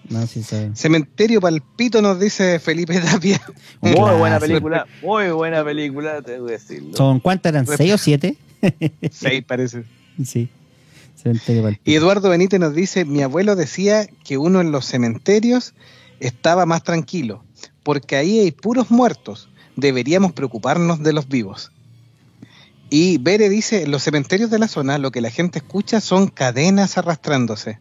No, 0.09 0.27
sí, 0.27 0.43
sabe. 0.43 0.75
Cementerio 0.75 1.39
Palpito 1.39 2.01
nos 2.01 2.19
dice 2.19 2.59
Felipe 2.59 2.99
Tapia. 2.99 3.41
Muy 3.81 3.93
buena 3.93 4.39
película, 4.39 4.85
muy 5.01 5.29
buena 5.31 5.63
película, 5.63 6.21
tengo 6.21 6.45
que 6.47 6.53
decirlo. 6.53 6.95
¿Son 6.95 7.19
cuántas 7.19 7.51
eran? 7.51 7.67
¿Seis 7.67 7.93
o 7.93 7.97
siete? 7.97 8.37
Seis 9.11 9.43
parece. 9.45 9.83
Sí. 10.23 10.49
Cementerio 11.15 11.63
Palpito. 11.63 11.89
Y 11.89 11.95
Eduardo 11.95 12.29
Benítez 12.29 12.59
nos 12.59 12.73
dice, 12.75 13.05
mi 13.05 13.21
abuelo 13.21 13.55
decía 13.55 14.07
que 14.23 14.37
uno 14.37 14.61
en 14.61 14.71
los 14.71 14.85
cementerios 14.85 15.73
estaba 16.19 16.65
más 16.65 16.83
tranquilo, 16.83 17.43
porque 17.83 18.15
ahí 18.15 18.39
hay 18.39 18.51
puros 18.51 18.91
muertos. 18.91 19.49
Deberíamos 19.75 20.33
preocuparnos 20.33 21.01
de 21.01 21.13
los 21.13 21.27
vivos. 21.27 21.71
Y 22.89 23.17
Bere 23.17 23.49
dice, 23.49 23.83
en 23.83 23.91
los 23.91 24.03
cementerios 24.03 24.51
de 24.51 24.59
la 24.59 24.67
zona 24.67 24.99
lo 24.99 25.11
que 25.11 25.21
la 25.21 25.31
gente 25.31 25.59
escucha 25.59 25.99
son 25.99 26.27
cadenas 26.27 26.97
arrastrándose. 26.97 27.79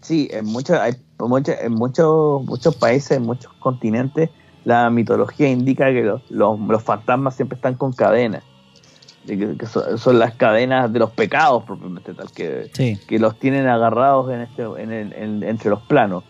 Sí, 0.00 0.28
en, 0.32 0.46
muchos 0.46 0.78
hay, 0.78 0.96
en 1.18 1.72
muchos, 1.72 2.44
muchos 2.44 2.76
países, 2.76 3.12
en 3.16 3.22
muchos 3.24 3.52
continentes, 3.58 4.30
la 4.64 4.90
mitología 4.90 5.48
indica 5.48 5.86
que 5.92 6.02
los, 6.02 6.22
los, 6.30 6.58
los 6.60 6.82
fantasmas 6.82 7.34
siempre 7.36 7.56
están 7.56 7.74
con 7.74 7.92
cadenas. 7.92 8.42
De 9.24 9.36
que, 9.36 9.56
que 9.56 9.66
son, 9.66 9.98
son 9.98 10.18
las 10.20 10.34
cadenas 10.34 10.92
de 10.92 10.98
los 11.00 11.10
pecados 11.10 11.64
propiamente 11.64 12.14
tal, 12.14 12.30
que, 12.30 12.70
Sí. 12.74 12.96
que 13.08 13.18
los 13.18 13.36
tienen 13.38 13.66
agarrados 13.66 14.30
en 14.30 14.42
este, 14.42 14.62
en 14.62 14.92
el- 14.92 15.12
en- 15.14 15.42
entre 15.42 15.70
los 15.70 15.80
planos. 15.82 16.22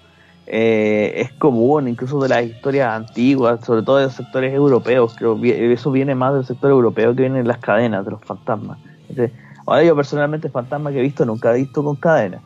Eh, 0.47 1.13
es 1.17 1.33
común, 1.33 1.89
incluso 1.89 2.21
de 2.21 2.29
las 2.29 2.45
historias 2.45 2.95
antiguas, 2.95 3.65
sobre 3.65 3.83
todo 3.83 3.97
de 3.99 4.05
los 4.05 4.15
sectores 4.15 4.55
europeos, 4.55 5.15
creo 5.19 5.37
eso 5.43 5.91
viene 5.91 6.15
más 6.15 6.35
del 6.35 6.45
sector 6.47 6.71
europeo 6.71 7.15
que 7.15 7.23
vienen 7.23 7.49
las 7.49 7.59
cadenas 7.59 8.05
de 8.05 8.13
los 8.13 8.23
fantasmas. 8.25 8.79
Entonces, 9.09 9.33
ahora 9.67 9.83
yo 9.83 9.97
personalmente 9.97 10.49
fantasmas 10.49 10.93
que 10.93 11.01
he 11.01 11.03
visto 11.03 11.27
nunca 11.27 11.53
he 11.53 11.59
visto 11.59 11.83
con 11.83 11.97
cadenas. 11.97 12.43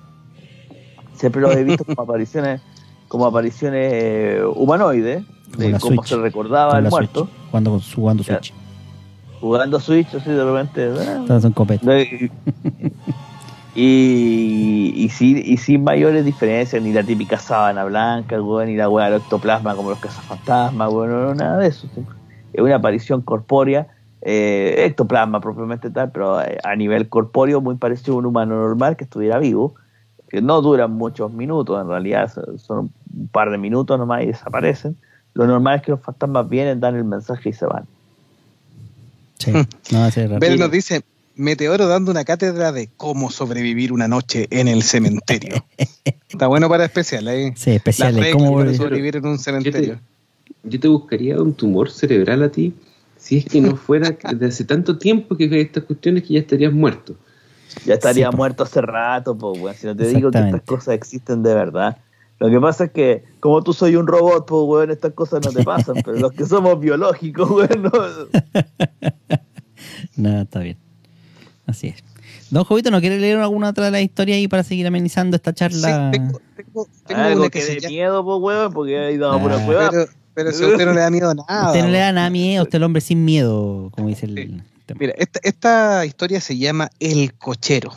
Siempre 1.21 1.43
los 1.43 1.55
he 1.55 1.65
visto 1.65 1.85
como 1.85 2.01
apariciones, 2.03 2.63
como 3.09 3.27
apariciones 3.27 3.93
eh, 3.93 4.43
humanoides, 4.55 5.23
Como 5.53 5.59
de 5.59 5.73
cómo 5.79 5.95
Switch. 5.97 6.09
se 6.09 6.17
recordaba 6.17 6.79
el 6.79 6.89
muerto, 6.89 7.27
Switch, 7.27 7.51
Cuando 7.51 7.81
jugando. 7.95 8.23
Switch. 8.25 8.55
jugando 9.39 9.81
Switch, 9.81 10.15
así 10.15 10.31
de 10.31 10.43
repente. 10.45 10.89
Todas 11.27 11.43
son 11.43 11.53
copetas. 11.53 11.87
y, 13.75 14.93
y, 14.97 15.09
sin, 15.11 15.39
y 15.39 15.57
sin 15.59 15.85
mayores 15.85 16.25
diferencias, 16.25 16.83
ni 16.83 16.93
la 16.93 17.03
típica 17.03 17.39
sábana 17.39 17.85
blanca, 17.85 18.41
weón, 18.41 18.67
ni 18.69 18.77
la 18.77 18.89
weá 18.89 19.11
del 19.11 19.21
ectoplasma 19.21 19.77
como 19.77 19.91
los 19.91 19.99
cazafantasmas, 19.99 20.91
weón, 20.91 21.11
no, 21.11 21.21
no, 21.27 21.35
nada 21.35 21.59
de 21.59 21.69
eso. 21.69 21.87
Es 22.53 22.61
una 22.63 22.77
aparición 22.77 23.21
corpórea, 23.21 23.89
eh, 24.23 24.75
ectoplasma 24.87 25.41
propiamente 25.41 25.91
tal, 25.91 26.11
pero 26.13 26.41
eh, 26.43 26.59
a 26.65 26.75
nivel 26.77 27.09
corpóreo 27.09 27.61
muy 27.61 27.77
parecido 27.77 28.15
a 28.15 28.19
un 28.19 28.27
humano 28.27 28.57
normal 28.57 28.97
que 28.97 29.05
estuviera 29.05 29.39
vivo, 29.39 29.75
que 30.31 30.41
no 30.41 30.63
duran 30.63 30.93
muchos 30.93 31.33
minutos, 31.33 31.81
en 31.83 31.89
realidad 31.89 32.33
son- 32.59 32.91
un 33.15 33.29
par 33.29 33.51
de 33.51 33.59
minutos 33.59 33.99
nomás 33.99 34.23
y 34.23 34.27
desaparecen. 34.29 34.97
Lo 35.35 35.47
normal 35.47 35.77
es 35.79 35.83
que 35.83 35.91
los 35.91 36.01
fantasmas 36.01 36.49
vienen, 36.49 36.81
dan 36.81 36.95
el 36.97 37.05
mensaje 37.05 37.49
y 37.51 37.53
se 37.53 37.67
van. 37.67 37.85
Sí. 39.39 39.53
No, 39.93 40.07
ese 40.07 40.25
es 40.25 40.31
Bere 40.31 40.35
rápido. 40.49 40.57
nos 40.59 40.71
dice, 40.71 41.03
Meteoro 41.35 41.87
dando 41.89 42.11
una 42.11 42.25
cátedra 42.25 42.73
de 42.73 42.89
cómo 42.97 43.31
sobrevivir 43.31 43.93
una 43.93 44.07
noche 44.07 44.47
en 44.51 44.69
el 44.69 44.83
cementerio. 44.83 45.65
Está 46.29 46.47
bueno 46.47 46.69
para 46.69 46.85
especial, 46.85 47.27
¿eh? 47.29 47.53
Sí, 47.57 47.79
reglas 47.79 48.33
¿Cómo 48.33 48.57
para 48.57 48.75
sobrevivir 48.75 49.17
en 49.17 49.27
un 49.27 49.39
cementerio. 49.39 49.99
Yo 50.63 50.79
te 50.79 50.89
buscaría 50.89 51.41
un 51.41 51.55
tumor 51.55 51.91
cerebral 51.91 52.43
a 52.43 52.51
ti 52.51 52.75
si 53.17 53.39
es 53.39 53.45
que 53.47 53.61
no 53.61 53.77
fuera 53.77 54.11
de 54.35 54.47
hace 54.47 54.65
tanto 54.65 54.99
tiempo 54.99 55.37
que 55.37 55.61
estas 55.61 55.85
cuestiones 55.85 56.23
que 56.25 56.35
ya 56.35 56.41
estarías 56.41 56.73
muerto. 56.73 57.15
Ya 57.87 57.95
estaría 57.95 58.31
Sí, 58.31 58.37
muerto 58.37 58.63
hace 58.65 58.81
rato, 58.81 59.37
pues, 59.37 59.61
weón. 59.61 59.77
Si 59.77 59.87
no 59.87 59.97
te 59.97 60.09
digo 60.09 60.31
que 60.31 60.39
estas 60.39 60.63
cosas 60.63 60.95
existen 60.95 61.43
de 61.43 61.55
verdad. 61.55 61.97
Lo 62.39 62.49
que 62.51 62.59
pasa 62.59 62.85
es 62.85 62.91
que, 62.93 63.25
como 63.39 63.63
tú 63.63 63.73
soy 63.73 63.97
un 63.97 64.07
robot, 64.07 64.47
pues, 64.47 64.63
weón, 64.65 64.91
estas 64.91 65.13
cosas 65.13 65.45
no 65.45 65.53
te 65.53 65.63
pasan. 65.63 65.97
pero 66.05 66.17
los 66.19 66.33
que 66.33 66.47
somos 66.47 66.79
biológicos, 66.81 67.49
weón, 67.51 67.83
no. 67.83 67.91
No, 70.17 70.41
está 70.43 70.61
bien. 70.61 70.77
Así 71.67 71.89
es. 71.89 72.03
Don 72.51 72.65
Jovito, 72.65 72.91
¿no 72.91 73.01
quiere 73.01 73.19
leer 73.19 73.39
alguna 73.39 73.71
otra 73.71 73.85
de 73.87 73.91
las 73.93 74.03
historias 74.03 74.37
ahí 74.37 74.49
para 74.49 74.63
seguir 74.65 74.87
amenizando 74.87 75.37
esta 75.37 75.51
Sí, 75.53 75.57
charla? 75.57 76.11
tengo, 76.11 76.41
tengo- 76.57 76.89
tengo 77.07 77.21
Algo 77.23 77.41
una 77.43 77.51
que, 77.51 77.61
que 77.61 77.81
de 77.81 77.89
miedo, 77.89 78.25
pues, 78.25 78.39
weón, 78.41 78.73
porque 78.73 78.99
ahí 78.99 79.17
damos 79.17 79.41
pura 79.43 79.57
Ah. 79.61 79.65
prueba. 79.67 79.91
Pero, 79.91 80.07
pero 80.35 80.53
si 80.53 80.65
a 80.65 80.69
usted 80.69 80.87
no 80.87 80.93
le 80.95 81.01
da 81.01 81.11
miedo 81.11 81.33
nada. 81.49 81.67
usted 81.69 81.83
no 81.83 81.89
le 81.89 81.99
da 81.99 82.13
nada 82.13 82.31
miedo, 82.31 82.63
usted 82.65 82.75
es 82.77 82.79
el 82.81 82.83
hombre 82.85 83.01
sin 83.01 83.25
miedo, 83.25 83.91
como 83.95 84.09
dice 84.09 84.27
el 84.27 84.35
Sí. 84.37 84.63
Mira, 84.99 85.15
esta, 85.17 85.41
esta 85.43 86.07
historia 86.07 86.41
se 86.41 86.59
llama 86.59 86.91
El 86.99 87.35
Cochero. 87.35 87.97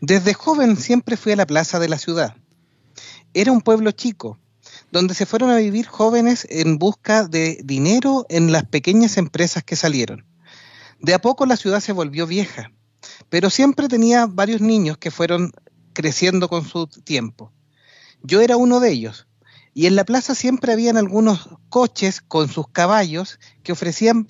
Desde 0.00 0.34
joven 0.34 0.76
siempre 0.76 1.16
fui 1.16 1.32
a 1.32 1.36
la 1.36 1.46
plaza 1.46 1.78
de 1.78 1.88
la 1.88 1.98
ciudad. 1.98 2.34
Era 3.34 3.52
un 3.52 3.60
pueblo 3.60 3.90
chico, 3.92 4.38
donde 4.90 5.14
se 5.14 5.26
fueron 5.26 5.50
a 5.50 5.56
vivir 5.56 5.86
jóvenes 5.86 6.46
en 6.50 6.78
busca 6.78 7.26
de 7.26 7.60
dinero 7.64 8.24
en 8.28 8.52
las 8.52 8.64
pequeñas 8.64 9.16
empresas 9.16 9.64
que 9.64 9.76
salieron. 9.76 10.24
De 11.00 11.14
a 11.14 11.20
poco 11.20 11.44
la 11.46 11.56
ciudad 11.56 11.80
se 11.80 11.92
volvió 11.92 12.26
vieja, 12.26 12.72
pero 13.28 13.50
siempre 13.50 13.88
tenía 13.88 14.26
varios 14.26 14.60
niños 14.60 14.98
que 14.98 15.10
fueron 15.10 15.52
creciendo 15.92 16.48
con 16.48 16.64
su 16.64 16.86
tiempo. 16.86 17.52
Yo 18.22 18.40
era 18.40 18.56
uno 18.56 18.80
de 18.80 18.90
ellos, 18.90 19.26
y 19.74 19.86
en 19.86 19.96
la 19.96 20.04
plaza 20.04 20.34
siempre 20.34 20.72
habían 20.72 20.96
algunos 20.96 21.50
coches 21.68 22.22
con 22.22 22.48
sus 22.48 22.68
caballos 22.68 23.38
que 23.62 23.72
ofrecían 23.72 24.26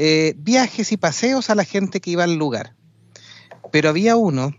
eh, 0.00 0.36
viajes 0.38 0.92
y 0.92 0.96
paseos 0.96 1.50
a 1.50 1.56
la 1.56 1.64
gente 1.64 2.00
que 2.00 2.12
iba 2.12 2.22
al 2.22 2.36
lugar. 2.36 2.76
Pero 3.72 3.88
había 3.88 4.14
uno 4.14 4.54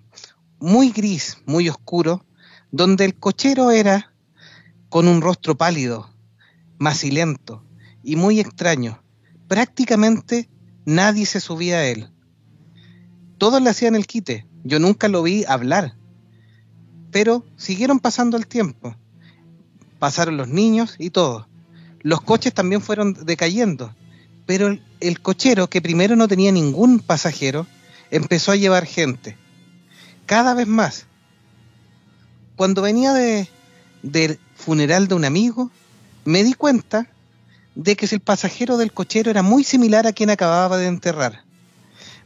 muy 0.59 0.91
gris, 0.91 1.37
muy 1.45 1.69
oscuro, 1.69 2.25
donde 2.71 3.05
el 3.05 3.15
cochero 3.15 3.71
era 3.71 4.13
con 4.89 5.07
un 5.07 5.21
rostro 5.21 5.55
pálido, 5.55 6.13
macilento 6.77 7.63
y 8.03 8.17
muy 8.17 8.41
extraño. 8.41 9.01
Prácticamente 9.47 10.49
nadie 10.85 11.25
se 11.25 11.39
subía 11.39 11.77
a 11.77 11.85
él. 11.85 12.11
Todos 13.37 13.61
le 13.61 13.69
hacían 13.69 13.95
el 13.95 14.07
quite. 14.07 14.45
Yo 14.65 14.77
nunca 14.79 15.07
lo 15.07 15.23
vi 15.23 15.45
hablar. 15.47 15.95
Pero 17.11 17.45
siguieron 17.55 18.01
pasando 18.01 18.35
el 18.35 18.45
tiempo. 18.45 18.93
Pasaron 19.99 20.35
los 20.35 20.49
niños 20.49 20.95
y 20.99 21.11
todo. 21.11 21.47
Los 22.01 22.19
coches 22.19 22.53
también 22.53 22.81
fueron 22.81 23.13
decayendo. 23.13 23.95
Pero 24.49 24.65
el, 24.65 24.81
el 24.99 25.21
cochero, 25.21 25.69
que 25.69 25.79
primero 25.79 26.15
no 26.15 26.27
tenía 26.27 26.51
ningún 26.51 27.01
pasajero, 27.01 27.67
empezó 28.09 28.51
a 28.51 28.55
llevar 28.55 28.87
gente. 28.87 29.37
Cada 30.25 30.55
vez 30.55 30.65
más. 30.65 31.05
Cuando 32.55 32.81
venía 32.81 33.13
de, 33.13 33.47
del 34.01 34.39
funeral 34.55 35.07
de 35.07 35.13
un 35.13 35.23
amigo, 35.23 35.69
me 36.25 36.43
di 36.43 36.55
cuenta 36.55 37.05
de 37.75 37.95
que 37.95 38.07
el 38.07 38.21
pasajero 38.21 38.77
del 38.77 38.91
cochero 38.91 39.29
era 39.29 39.43
muy 39.43 39.63
similar 39.63 40.07
a 40.07 40.13
quien 40.13 40.31
acababa 40.31 40.77
de 40.77 40.87
enterrar. 40.87 41.43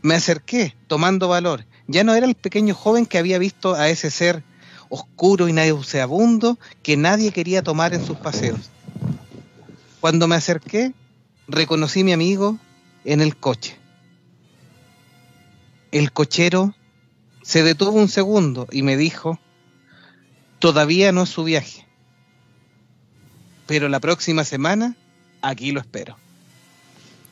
Me 0.01 0.15
acerqué, 0.15 0.77
tomando 0.87 1.27
valor. 1.27 1.65
Ya 1.87 2.05
no 2.05 2.15
era 2.15 2.25
el 2.25 2.35
pequeño 2.35 2.73
joven 2.73 3.05
que 3.05 3.17
había 3.17 3.37
visto 3.37 3.75
a 3.75 3.89
ese 3.89 4.09
ser 4.09 4.45
oscuro 4.87 5.49
y 5.49 5.51
nauseabundo 5.51 6.57
que 6.83 6.95
nadie 6.95 7.33
quería 7.33 7.63
tomar 7.63 7.93
en 7.93 8.05
sus 8.05 8.17
paseos. 8.17 8.69
Cuando 9.99 10.29
me 10.29 10.35
acerqué, 10.35 10.93
reconocí 11.47 12.01
a 12.01 12.05
mi 12.05 12.13
amigo 12.13 12.57
en 13.05 13.21
el 13.21 13.35
coche. 13.35 13.77
El 15.91 16.11
cochero 16.11 16.73
se 17.43 17.63
detuvo 17.63 17.91
un 17.99 18.07
segundo 18.09 18.67
y 18.71 18.81
me 18.83 18.97
dijo, 18.97 19.39
todavía 20.59 21.11
no 21.11 21.23
es 21.23 21.29
su 21.29 21.43
viaje, 21.43 21.85
pero 23.67 23.89
la 23.89 23.99
próxima 23.99 24.43
semana 24.43 24.95
aquí 25.41 25.71
lo 25.71 25.79
espero. 25.81 26.17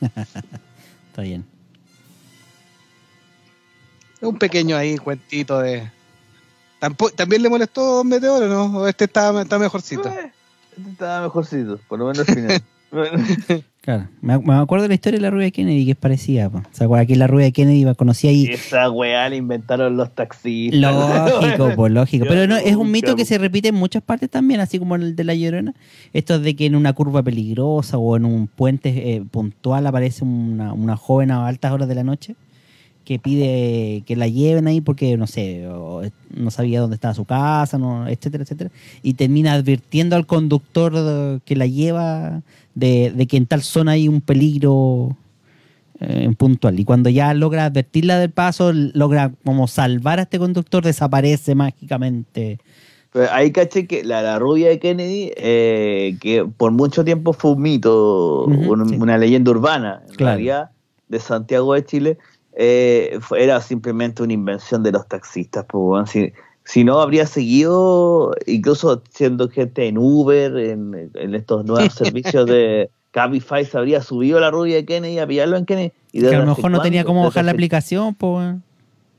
Está 0.00 1.22
bien. 1.22 1.44
Un 4.20 4.38
pequeño 4.38 4.76
ahí 4.76 4.98
cuentito 4.98 5.58
de... 5.58 5.90
Tampo- 6.80 7.10
¿También 7.12 7.42
le 7.42 7.48
molestó 7.48 7.96
Don 7.98 8.08
Meteoro, 8.08 8.46
no? 8.48 8.78
¿O 8.78 8.86
este 8.88 9.04
está, 9.04 9.40
está 9.42 9.58
mejorcito? 9.58 10.08
Eh, 10.08 10.32
este 10.76 10.90
estaba 10.90 11.22
mejorcito, 11.22 11.78
por 11.88 11.98
lo 11.98 12.06
menos 12.06 12.28
al 12.28 12.34
final. 12.34 12.62
Claro. 13.82 14.08
Me, 14.20 14.38
me 14.38 14.54
acuerdo 14.54 14.84
de 14.84 14.88
la 14.90 14.94
historia 14.94 15.18
de 15.18 15.22
la 15.22 15.30
rubia 15.30 15.46
de 15.46 15.50
Kennedy, 15.52 15.84
que 15.84 15.90
es 15.90 15.96
parecida. 15.96 16.48
po. 16.48 16.62
¿Se 16.70 16.84
acuerdan 16.84 17.04
que 17.08 17.16
la 17.16 17.26
rubia 17.26 17.46
de 17.46 17.52
Kennedy 17.52 17.80
iba- 17.80 17.94
conocía 17.96 18.30
ahí? 18.30 18.46
Esa 18.46 18.88
weá 18.88 19.28
la 19.28 19.34
inventaron 19.34 19.96
los 19.96 20.14
taxistas. 20.14 20.78
Lógico, 20.80 21.70
pues 21.74 21.92
lógico. 21.92 22.26
Pero 22.28 22.46
no, 22.46 22.56
es 22.56 22.76
un 22.76 22.92
mito 22.92 23.16
que 23.16 23.24
se 23.24 23.38
repite 23.38 23.68
en 23.68 23.74
muchas 23.74 24.00
partes 24.04 24.30
también, 24.30 24.60
así 24.60 24.78
como 24.78 24.94
en 24.94 25.02
el 25.02 25.16
de 25.16 25.24
la 25.24 25.34
Llorona. 25.34 25.74
Esto 26.12 26.38
de 26.38 26.54
que 26.54 26.66
en 26.66 26.76
una 26.76 26.92
curva 26.92 27.24
peligrosa 27.24 27.98
o 27.98 28.16
en 28.16 28.24
un 28.24 28.46
puente 28.46 29.16
eh, 29.16 29.24
puntual 29.28 29.84
aparece 29.84 30.22
una, 30.24 30.72
una 30.72 30.96
joven 30.96 31.32
a 31.32 31.48
altas 31.48 31.72
horas 31.72 31.88
de 31.88 31.96
la 31.96 32.04
noche 32.04 32.36
que 33.04 33.18
pide 33.18 34.04
que 34.06 34.14
la 34.14 34.28
lleven 34.28 34.68
ahí 34.68 34.80
porque, 34.80 35.16
no 35.16 35.26
sé, 35.26 35.66
o 35.66 36.02
no 36.36 36.52
sabía 36.52 36.80
dónde 36.80 36.94
estaba 36.94 37.14
su 37.14 37.24
casa, 37.24 37.76
no, 37.76 38.06
etcétera, 38.06 38.44
etcétera. 38.44 38.70
Y 39.02 39.14
termina 39.14 39.54
advirtiendo 39.54 40.14
al 40.14 40.24
conductor 40.24 41.40
que 41.44 41.56
la 41.56 41.66
lleva 41.66 42.42
de, 42.74 43.12
de 43.14 43.26
que 43.26 43.36
en 43.36 43.46
tal 43.46 43.62
zona 43.62 43.92
hay 43.92 44.08
un 44.08 44.20
peligro 44.20 45.16
eh, 46.00 46.22
en 46.24 46.34
puntual. 46.34 46.78
Y 46.80 46.84
cuando 46.84 47.10
ya 47.10 47.34
logra 47.34 47.66
advertirla 47.66 48.18
del 48.18 48.30
paso, 48.30 48.72
logra 48.72 49.32
como 49.44 49.68
salvar 49.68 50.18
a 50.18 50.22
este 50.22 50.38
conductor, 50.38 50.82
desaparece 50.84 51.54
mágicamente. 51.54 52.58
Pero 53.12 53.30
ahí 53.30 53.50
caché 53.52 53.86
que 53.86 54.04
la, 54.04 54.22
la 54.22 54.38
rubia 54.38 54.68
de 54.70 54.78
Kennedy, 54.78 55.32
eh, 55.36 56.16
que 56.20 56.44
por 56.44 56.72
mucho 56.72 57.04
tiempo 57.04 57.32
fue 57.34 57.52
un 57.52 57.62
mito, 57.62 58.44
un- 58.46 58.88
sí. 58.88 58.96
una 58.98 59.18
leyenda 59.18 59.50
urbana, 59.50 60.02
en 60.08 60.14
Claro. 60.14 60.36
realidad, 60.36 60.70
de 61.08 61.20
Santiago 61.20 61.74
de 61.74 61.84
Chile, 61.84 62.18
eh, 62.56 63.18
era 63.38 63.60
simplemente 63.60 64.22
una 64.22 64.32
invención 64.32 64.82
de 64.82 64.92
los 64.92 65.06
taxistas. 65.08 65.66
pues, 65.68 65.82
weón. 65.84 66.06
si, 66.06 66.32
si 66.64 66.84
no, 66.84 67.00
habría 67.00 67.26
seguido, 67.26 68.32
incluso 68.46 69.02
siendo 69.10 69.48
gente 69.48 69.86
en 69.88 69.98
Uber, 69.98 70.56
en, 70.56 71.10
en 71.14 71.34
estos 71.34 71.64
nuevos 71.64 71.92
servicios 71.94 72.46
de 72.46 72.90
Cabify, 73.10 73.64
se 73.64 73.76
habría 73.78 74.02
subido 74.02 74.40
la 74.40 74.50
rubia 74.50 74.76
de 74.76 74.84
Kennedy 74.84 75.18
a 75.18 75.26
pillarlo 75.26 75.56
en 75.56 75.66
Kennedy. 75.66 75.92
Y 76.12 76.20
Que 76.20 76.34
a 76.34 76.38
lo 76.40 76.46
mejor 76.46 76.70
no 76.70 76.80
tenía 76.80 77.04
cómo 77.04 77.24
bajar 77.24 77.44
la 77.44 77.52
aplicación, 77.52 78.14
pues. 78.14 78.56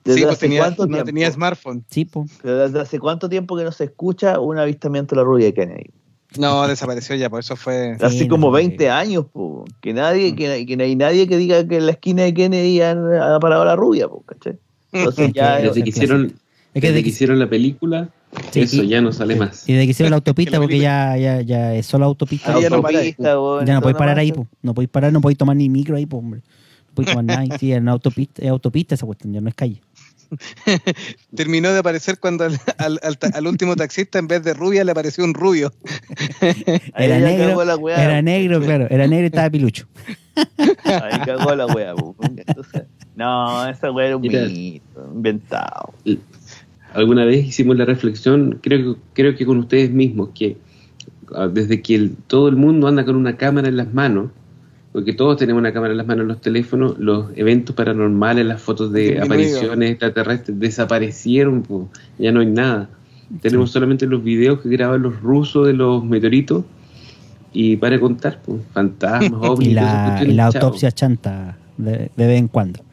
desde 0.03 0.19
Sí, 0.19 0.23
pues 0.25 0.33
hace 0.35 0.45
tenía, 0.45 0.59
cuánto 0.61 0.83
no 0.83 0.89
tiempo? 0.89 1.05
tenía 1.05 1.31
smartphone. 1.31 1.83
Sí, 1.89 2.05
pues. 2.05 2.31
Pero 2.41 2.57
¿Desde 2.59 2.79
hace 2.79 2.99
cuánto 2.99 3.29
tiempo 3.29 3.57
que 3.57 3.63
no 3.63 3.71
se 3.71 3.85
escucha 3.85 4.39
un 4.39 4.57
avistamiento 4.57 5.15
de 5.15 5.21
la 5.21 5.25
rubia 5.25 5.45
de 5.47 5.53
Kennedy? 5.53 5.89
No, 6.37 6.67
desapareció 6.67 7.15
ya, 7.15 7.29
por 7.29 7.41
eso 7.41 7.55
fue... 7.55 7.95
Sí, 7.99 8.05
Hace 8.05 8.23
no 8.23 8.29
como 8.29 8.47
sé. 8.51 8.57
20 8.67 8.89
años, 8.89 9.25
po. 9.31 9.65
que 9.81 9.93
nadie, 9.93 10.35
que, 10.35 10.65
que 10.65 10.75
no 10.77 10.83
hay 10.83 10.95
nadie 10.95 11.27
que 11.27 11.37
diga 11.37 11.67
que 11.67 11.77
en 11.77 11.85
la 11.85 11.91
esquina 11.91 12.23
de 12.23 12.33
Kennedy 12.33 12.81
han, 12.81 13.13
ha 13.13 13.39
parado 13.39 13.63
la 13.65 13.75
rubia, 13.75 14.07
po, 14.07 14.23
¿cachai? 14.25 14.57
Entonces 14.91 15.27
Es 15.27 15.33
ya 15.33 15.57
Desde 15.57 15.83
que 15.83 15.89
hicieron, 15.89 16.33
Es 16.73 16.81
que 16.81 16.87
desde 16.87 16.93
de 16.95 17.03
que 17.03 17.09
hicieron 17.09 17.39
la 17.39 17.47
película, 17.49 18.09
Sí, 18.51 18.61
eso 18.61 18.81
y- 18.83 18.87
ya 18.87 18.99
no 19.01 19.11
sale 19.11 19.35
más. 19.35 19.67
Y 19.69 19.73
desde 19.73 19.85
que 19.85 19.91
hicieron 19.91 20.09
la 20.11 20.15
autopista, 20.17 20.59
porque 20.59 20.79
ya, 20.79 21.15
ya, 21.17 21.41
ya 21.41 21.75
es 21.75 21.85
solo 21.85 22.05
autopista. 22.05 22.55
Ahí 22.55 22.63
ya 22.63 22.69
no 22.69 22.77
autopista, 22.77 23.35
Ya 23.65 23.79
podéis 23.81 23.97
parar 23.97 24.17
ahí, 24.19 24.31
pues. 24.31 24.47
No 24.61 24.73
podéis 24.73 24.89
parar, 24.89 25.13
no 25.13 25.21
podéis 25.21 25.37
tomar 25.37 25.55
ni 25.55 25.69
micro 25.69 25.95
ahí, 25.95 26.07
hombre. 26.09 26.41
No 26.89 26.93
podéis 26.95 27.11
tomar 27.11 27.25
nada. 27.25 27.39
ahí. 27.41 27.49
Sí, 27.59 27.71
en 27.73 27.87
autopista, 27.89 28.41
es 28.41 28.49
autopista 28.49 28.95
esa 28.95 29.05
cuestión, 29.05 29.33
ya 29.33 29.41
no 29.41 29.49
es 29.49 29.55
calle. 29.55 29.81
Terminó 31.35 31.71
de 31.71 31.79
aparecer 31.79 32.17
cuando 32.19 32.45
al, 32.45 32.59
al- 32.79 32.99
al 33.03 33.17
ta- 33.19 33.29
al 33.35 33.45
último 33.45 33.75
taxista 33.75 34.17
en 34.17 34.27
vez 34.27 34.43
de 34.43 34.53
rubia 34.55 34.83
le 34.83 34.91
apareció 34.91 35.23
un 35.23 35.33
rubio. 35.35 35.71
Era 36.97 37.19
negro, 37.19 37.47
cagó 37.49 37.63
la 37.65 37.75
weá, 37.75 38.03
era 38.03 38.15
po. 38.17 38.21
negro, 38.23 38.61
claro. 38.61 38.87
Era 38.89 39.07
negro 39.07 39.23
y 39.25 39.27
estaba 39.27 39.49
pilucho. 39.51 39.87
Ahí 40.85 41.19
cagó 41.25 41.55
la 41.55 41.67
weá, 41.67 41.93
po. 41.95 42.15
Entonces, 42.35 42.83
no, 43.15 43.67
esa 43.69 43.91
weá 43.91 44.07
era 44.07 44.15
un 44.17 44.23
mito, 44.23 45.05
inventado. 45.13 45.93
Alguna 46.93 47.25
vez 47.25 47.45
hicimos 47.45 47.77
la 47.77 47.85
reflexión, 47.85 48.59
creo, 48.61 48.93
que- 48.95 48.99
creo 49.13 49.35
que 49.35 49.45
con 49.45 49.57
ustedes 49.57 49.91
mismos, 49.91 50.29
que 50.33 50.57
ah, 51.35 51.47
desde 51.47 51.81
que 51.81 51.95
el- 51.95 52.15
todo 52.27 52.47
el 52.47 52.55
mundo 52.55 52.87
anda 52.87 53.03
con 53.05 53.15
una 53.15 53.35
cámara 53.37 53.67
en 53.67 53.77
las 53.77 53.93
manos, 53.93 54.29
porque 54.91 55.13
todos 55.13 55.37
tenemos 55.37 55.59
una 55.59 55.73
cámara 55.73 55.91
en 55.93 55.97
las 55.97 56.05
manos 56.05 56.21
en 56.23 56.27
los 56.27 56.41
teléfonos, 56.41 56.99
los 56.99 57.27
eventos 57.35 57.75
paranormales, 57.75 58.45
las 58.45 58.61
fotos 58.61 58.91
de 58.91 59.13
apariciones 59.25 59.89
extraterrestres 59.91 60.59
desaparecieron, 60.59 61.63
po, 61.63 61.89
ya 62.19 62.31
no 62.31 62.41
hay 62.41 62.45
nada. 62.47 62.89
Tenemos 63.41 63.71
solamente 63.71 64.05
los 64.05 64.23
videos 64.23 64.59
que 64.61 64.69
graban 64.69 65.01
los 65.01 65.19
rusos 65.21 65.65
de 65.65 65.73
los 65.73 66.05
meteoritos 66.05 66.63
y 67.51 67.77
para 67.77 67.99
contar, 67.99 68.39
pues, 68.45 68.61
fantasmas, 68.73 69.31
ovnis, 69.41 69.69
Y 69.69 69.73
la, 69.73 70.19
y 70.29 70.33
la 70.33 70.45
autopsia 70.47 70.91
chanta 70.91 71.57
de, 71.77 72.11
de 72.15 72.27
vez 72.27 72.37
en 72.39 72.47
cuando. 72.47 72.83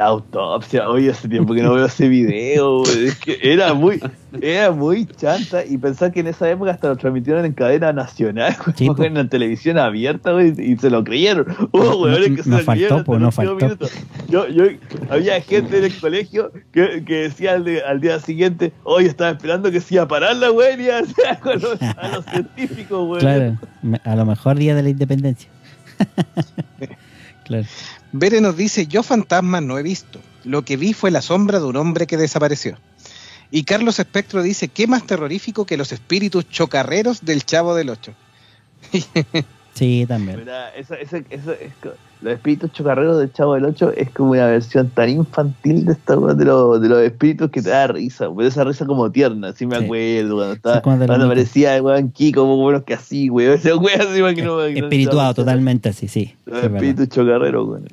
La 0.00 0.06
autopsia, 0.06 0.88
oye, 0.88 1.10
hace 1.10 1.28
tiempo 1.28 1.52
que 1.52 1.60
no 1.62 1.74
veo 1.74 1.84
ese 1.84 2.08
video, 2.08 2.82
es 2.84 3.16
que 3.16 3.38
era 3.42 3.74
muy, 3.74 4.00
era 4.40 4.70
muy 4.70 5.04
chanta 5.04 5.62
y 5.62 5.76
pensar 5.76 6.10
que 6.10 6.20
en 6.20 6.28
esa 6.28 6.48
época 6.50 6.70
hasta 6.70 6.88
lo 6.88 6.96
transmitieron 6.96 7.44
en 7.44 7.52
cadena 7.52 7.92
nacional, 7.92 8.56
po. 8.96 9.04
en 9.04 9.12
la 9.12 9.28
televisión 9.28 9.76
abierta, 9.76 10.34
weón, 10.34 10.54
y 10.58 10.74
se 10.78 10.88
lo 10.88 11.04
creyeron. 11.04 11.44
Hubo 11.72 12.04
weones 12.04 12.30
que 12.34 12.42
se 12.44 12.48
No 12.48 12.56
lo 12.56 12.64
faltó, 12.64 12.72
creyeron 12.72 13.04
po, 13.04 13.18
no 13.18 13.30
faltó. 13.30 13.56
minutos. 13.56 13.92
Yo, 14.30 14.48
yo, 14.48 14.64
había 15.10 15.38
gente 15.42 15.76
en 15.76 15.84
el 15.84 15.94
colegio 16.00 16.50
que, 16.72 17.04
que 17.04 17.14
decía 17.24 17.52
al, 17.52 17.64
de- 17.64 17.82
al 17.82 18.00
día 18.00 18.18
siguiente, 18.20 18.72
hoy 18.84 19.04
estaba 19.04 19.32
esperando 19.32 19.70
que 19.70 19.82
se 19.82 19.96
iba 19.96 20.04
a 20.04 20.08
parar 20.08 20.34
la 20.36 20.50
weón 20.50 20.80
y 20.80 20.88
a 20.88 21.00
a 21.00 21.02
los, 21.56 21.82
a 21.82 22.08
los 22.08 22.24
científicos, 22.32 23.06
weón. 23.06 23.18
Claro, 23.20 23.58
a 24.02 24.16
lo 24.16 24.24
mejor 24.24 24.56
día 24.56 24.74
de 24.74 24.82
la 24.82 24.88
independencia. 24.88 25.50
claro. 27.44 27.66
Bere 28.12 28.40
nos 28.40 28.56
dice, 28.56 28.86
yo 28.86 29.02
fantasmas 29.02 29.62
no 29.62 29.78
he 29.78 29.82
visto. 29.82 30.20
Lo 30.44 30.62
que 30.62 30.76
vi 30.76 30.92
fue 30.94 31.10
la 31.10 31.22
sombra 31.22 31.58
de 31.60 31.66
un 31.66 31.76
hombre 31.76 32.06
que 32.06 32.16
desapareció. 32.16 32.78
Y 33.50 33.64
Carlos 33.64 33.98
Espectro 33.98 34.42
dice, 34.42 34.68
¿qué 34.68 34.86
más 34.86 35.06
terrorífico 35.06 35.66
que 35.66 35.76
los 35.76 35.92
espíritus 35.92 36.48
chocarreros 36.48 37.24
del 37.24 37.44
Chavo 37.44 37.74
del 37.74 37.90
Ocho? 37.90 38.14
Sí, 39.72 40.04
también. 40.06 40.40
Mira, 40.40 40.72
Los 42.22 42.34
espíritus 42.34 42.70
chocarreros 42.72 43.18
del 43.18 43.32
Chavo 43.32 43.54
del 43.54 43.64
8 43.64 43.92
es 43.96 44.10
como 44.10 44.32
una 44.32 44.46
versión 44.46 44.90
tan 44.90 45.08
infantil 45.08 45.86
de 45.86 45.92
esta 45.92 46.16
de, 46.16 46.44
los- 46.44 46.80
de 46.80 46.88
los 46.88 47.00
espíritus 47.00 47.50
que 47.50 47.62
te 47.62 47.70
da 47.70 47.86
risa, 47.86 48.28
weón. 48.28 48.46
Esa 48.48 48.62
risa 48.64 48.84
como 48.84 49.10
tierna, 49.10 49.52
sí 49.54 49.64
me 49.66 49.78
Sí. 49.78 49.84
acuerdo. 49.84 50.34
Cuando, 50.36 50.52
estaba, 50.54 50.76
Sí, 50.76 50.80
cuando 50.82 51.04
mitad. 51.06 51.22
aparecía 51.24 51.76
el 51.76 51.82
weón 51.82 52.10
Kiko, 52.10 52.42
como 52.42 52.58
buenos 52.58 52.82
que 52.82 52.92
así, 52.94 53.30
weón. 53.30 53.54
Esa 53.58 53.74
weá 53.76 53.96
así 53.96 54.34
que 54.34 54.42
no 54.42 54.60
Espirituado 54.62 55.32
totalmente 55.34 55.88
así, 55.88 56.08
sí. 56.08 56.34
Los 56.44 56.62
espíritus 56.64 57.08
chocarreros, 57.08 57.66
weón. 57.68 57.84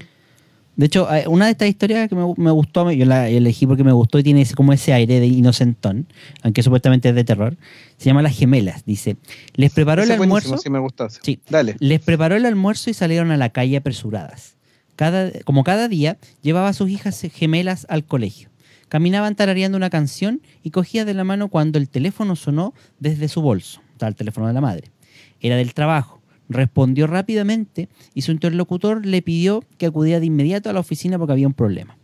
De 0.75 0.85
hecho, 0.85 1.11
eh, 1.11 1.23
una 1.27 1.45
de 1.45 1.51
estas 1.53 1.69
historias 1.69 2.07
que 2.07 2.13
me, 2.13 2.33
me 2.37 2.51
gustó, 2.51 2.91
yo 2.91 3.03
la 3.05 3.29
elegí 3.29 3.65
porque 3.65 3.83
me 3.83 3.91
gustó 3.93 4.19
y 4.19 4.23
tiene 4.23 4.41
ese- 4.41 4.53
como 4.53 4.73
ese 4.73 4.93
aire 4.93 5.19
de 5.19 5.25
inocentón, 5.25 6.05
aunque 6.43 6.61
supuestamente 6.61 7.09
es 7.09 7.15
de 7.15 7.23
terror. 7.23 7.55
Se 7.97 8.05
llama 8.05 8.21
Las 8.21 8.37
Gemelas. 8.37 8.85
Dice, 8.85 9.17
les 9.55 9.71
preparó 9.71 10.03
Ese 10.03 10.13
el 10.13 10.21
almuerzo. 10.21 10.57
Sí, 10.57 10.69
me 10.69 10.79
gustó. 10.79 11.09
Sí. 11.09 11.39
Dale. 11.49 11.75
Les 11.79 11.99
preparó 11.99 12.35
el 12.35 12.45
almuerzo 12.45 12.89
y 12.89 12.93
salieron 12.93 13.31
a 13.31 13.37
la 13.37 13.49
calle 13.49 13.77
apresuradas. 13.77 14.55
Cada, 14.95 15.31
como 15.43 15.63
cada 15.63 15.87
día, 15.87 16.17
llevaba 16.41 16.69
a 16.69 16.73
sus 16.73 16.89
hijas 16.89 17.19
gemelas 17.33 17.85
al 17.89 18.05
colegio. 18.05 18.49
Caminaban 18.89 19.35
tarareando 19.35 19.77
una 19.77 19.89
canción 19.89 20.41
y 20.63 20.71
cogía 20.71 21.05
de 21.05 21.13
la 21.13 21.23
mano 21.23 21.49
cuando 21.49 21.77
el 21.77 21.89
teléfono 21.89 22.35
sonó 22.35 22.73
desde 22.99 23.27
su 23.27 23.41
bolso. 23.41 23.81
Estaba 23.91 24.09
el 24.09 24.15
teléfono 24.15 24.47
de 24.47 24.53
la 24.53 24.61
madre. 24.61 24.91
Era 25.41 25.55
del 25.55 25.73
trabajo. 25.73 26.21
Respondió 26.49 27.07
rápidamente 27.07 27.89
y 28.13 28.21
su 28.21 28.31
interlocutor 28.31 29.05
le 29.05 29.21
pidió 29.21 29.63
que 29.77 29.87
acudiera 29.87 30.19
de 30.19 30.27
inmediato 30.27 30.69
a 30.69 30.73
la 30.73 30.79
oficina 30.79 31.17
porque 31.17 31.33
había 31.33 31.47
un 31.47 31.53
problema. 31.53 31.97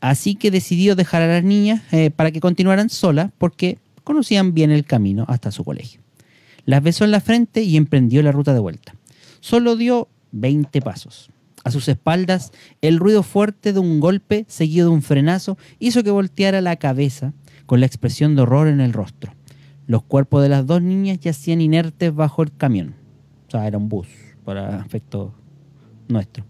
Así 0.00 0.34
que 0.34 0.50
decidió 0.50 0.96
dejar 0.96 1.22
a 1.22 1.28
las 1.28 1.44
niñas 1.44 1.82
eh, 1.92 2.10
para 2.10 2.30
que 2.30 2.40
continuaran 2.40 2.90
solas 2.90 3.30
porque 3.38 3.78
conocían 4.06 4.54
bien 4.54 4.70
el 4.70 4.84
camino 4.84 5.24
hasta 5.26 5.50
su 5.50 5.64
colegio. 5.64 6.00
Las 6.64 6.80
besó 6.80 7.04
en 7.04 7.10
la 7.10 7.20
frente 7.20 7.64
y 7.64 7.76
emprendió 7.76 8.22
la 8.22 8.30
ruta 8.30 8.54
de 8.54 8.60
vuelta. 8.60 8.94
Solo 9.40 9.74
dio 9.74 10.06
20 10.30 10.80
pasos. 10.80 11.32
A 11.64 11.72
sus 11.72 11.88
espaldas, 11.88 12.52
el 12.82 13.00
ruido 13.00 13.24
fuerte 13.24 13.72
de 13.72 13.80
un 13.80 13.98
golpe 13.98 14.44
seguido 14.46 14.90
de 14.90 14.94
un 14.94 15.02
frenazo 15.02 15.58
hizo 15.80 16.04
que 16.04 16.12
volteara 16.12 16.60
la 16.60 16.76
cabeza 16.76 17.32
con 17.66 17.80
la 17.80 17.86
expresión 17.86 18.36
de 18.36 18.42
horror 18.42 18.68
en 18.68 18.80
el 18.80 18.92
rostro. 18.92 19.34
Los 19.88 20.04
cuerpos 20.04 20.40
de 20.40 20.50
las 20.50 20.66
dos 20.66 20.82
niñas 20.82 21.18
yacían 21.18 21.60
inertes 21.60 22.14
bajo 22.14 22.44
el 22.44 22.56
camión. 22.56 22.94
O 23.48 23.50
sea, 23.50 23.66
era 23.66 23.76
un 23.76 23.88
bus 23.88 24.06
para 24.44 24.84
efecto 24.86 25.34
nuestro. 26.06 26.44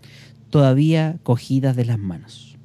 Todavía 0.50 1.16
cogidas 1.22 1.74
de 1.74 1.86
las 1.86 1.98
manos. 1.98 2.58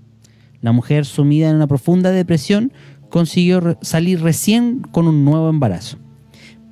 La 0.61 0.73
mujer, 0.73 1.05
sumida 1.05 1.49
en 1.49 1.55
una 1.55 1.67
profunda 1.67 2.11
depresión, 2.11 2.71
consiguió 3.11 3.77
salir 3.81 4.21
recién 4.21 4.79
con 4.79 5.07
un 5.07 5.23
nuevo 5.23 5.49
embarazo. 5.49 5.97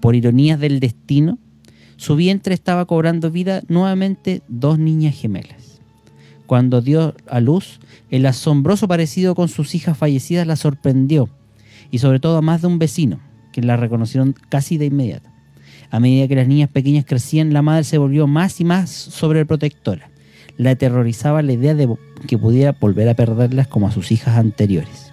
Por 0.01 0.15
ironías 0.15 0.59
del 0.59 0.79
destino, 0.79 1.37
su 1.97 2.15
vientre 2.15 2.53
estaba 2.55 2.85
cobrando 2.85 3.29
vida 3.29 3.61
nuevamente 3.67 4.41
dos 4.47 4.79
niñas 4.79 5.15
gemelas. 5.15 5.81
Cuando 6.47 6.81
dio 6.81 7.13
a 7.27 7.41
luz, 7.41 7.79
el 8.09 8.25
asombroso 8.25 8.87
parecido 8.87 9.35
con 9.35 9.49
sus 9.49 9.75
hijas 9.75 9.97
fallecidas 9.97 10.47
la 10.47 10.55
sorprendió, 10.55 11.29
y 11.91 11.99
sobre 11.99 12.19
todo 12.19 12.37
a 12.37 12.41
más 12.41 12.61
de 12.61 12.67
un 12.67 12.79
vecino, 12.79 13.19
que 13.51 13.61
la 13.61 13.77
reconocieron 13.77 14.33
casi 14.49 14.77
de 14.77 14.85
inmediato. 14.85 15.29
A 15.91 15.99
medida 15.99 16.27
que 16.27 16.35
las 16.35 16.47
niñas 16.47 16.69
pequeñas 16.69 17.05
crecían, 17.05 17.53
la 17.53 17.61
madre 17.61 17.83
se 17.83 17.97
volvió 17.97 18.27
más 18.27 18.61
y 18.61 18.63
más 18.63 18.89
sobreprotectora. 18.89 20.09
La 20.57 20.71
aterrorizaba 20.71 21.41
la 21.41 21.53
idea 21.53 21.75
de 21.75 21.89
que 22.27 22.37
pudiera 22.37 22.71
volver 22.71 23.09
a 23.09 23.15
perderlas 23.15 23.67
como 23.67 23.87
a 23.87 23.91
sus 23.91 24.11
hijas 24.11 24.37
anteriores. 24.37 25.08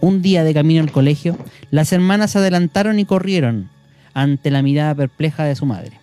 Un 0.00 0.22
día 0.22 0.44
de 0.44 0.54
camino 0.54 0.80
al 0.80 0.92
colegio, 0.92 1.36
las 1.70 1.92
hermanas 1.92 2.32
se 2.32 2.38
adelantaron 2.38 2.98
y 3.00 3.04
corrieron 3.04 3.68
ante 4.14 4.50
la 4.50 4.62
mirada 4.62 4.94
perpleja 4.94 5.44
de 5.44 5.56
su 5.56 5.66
madre. 5.66 5.98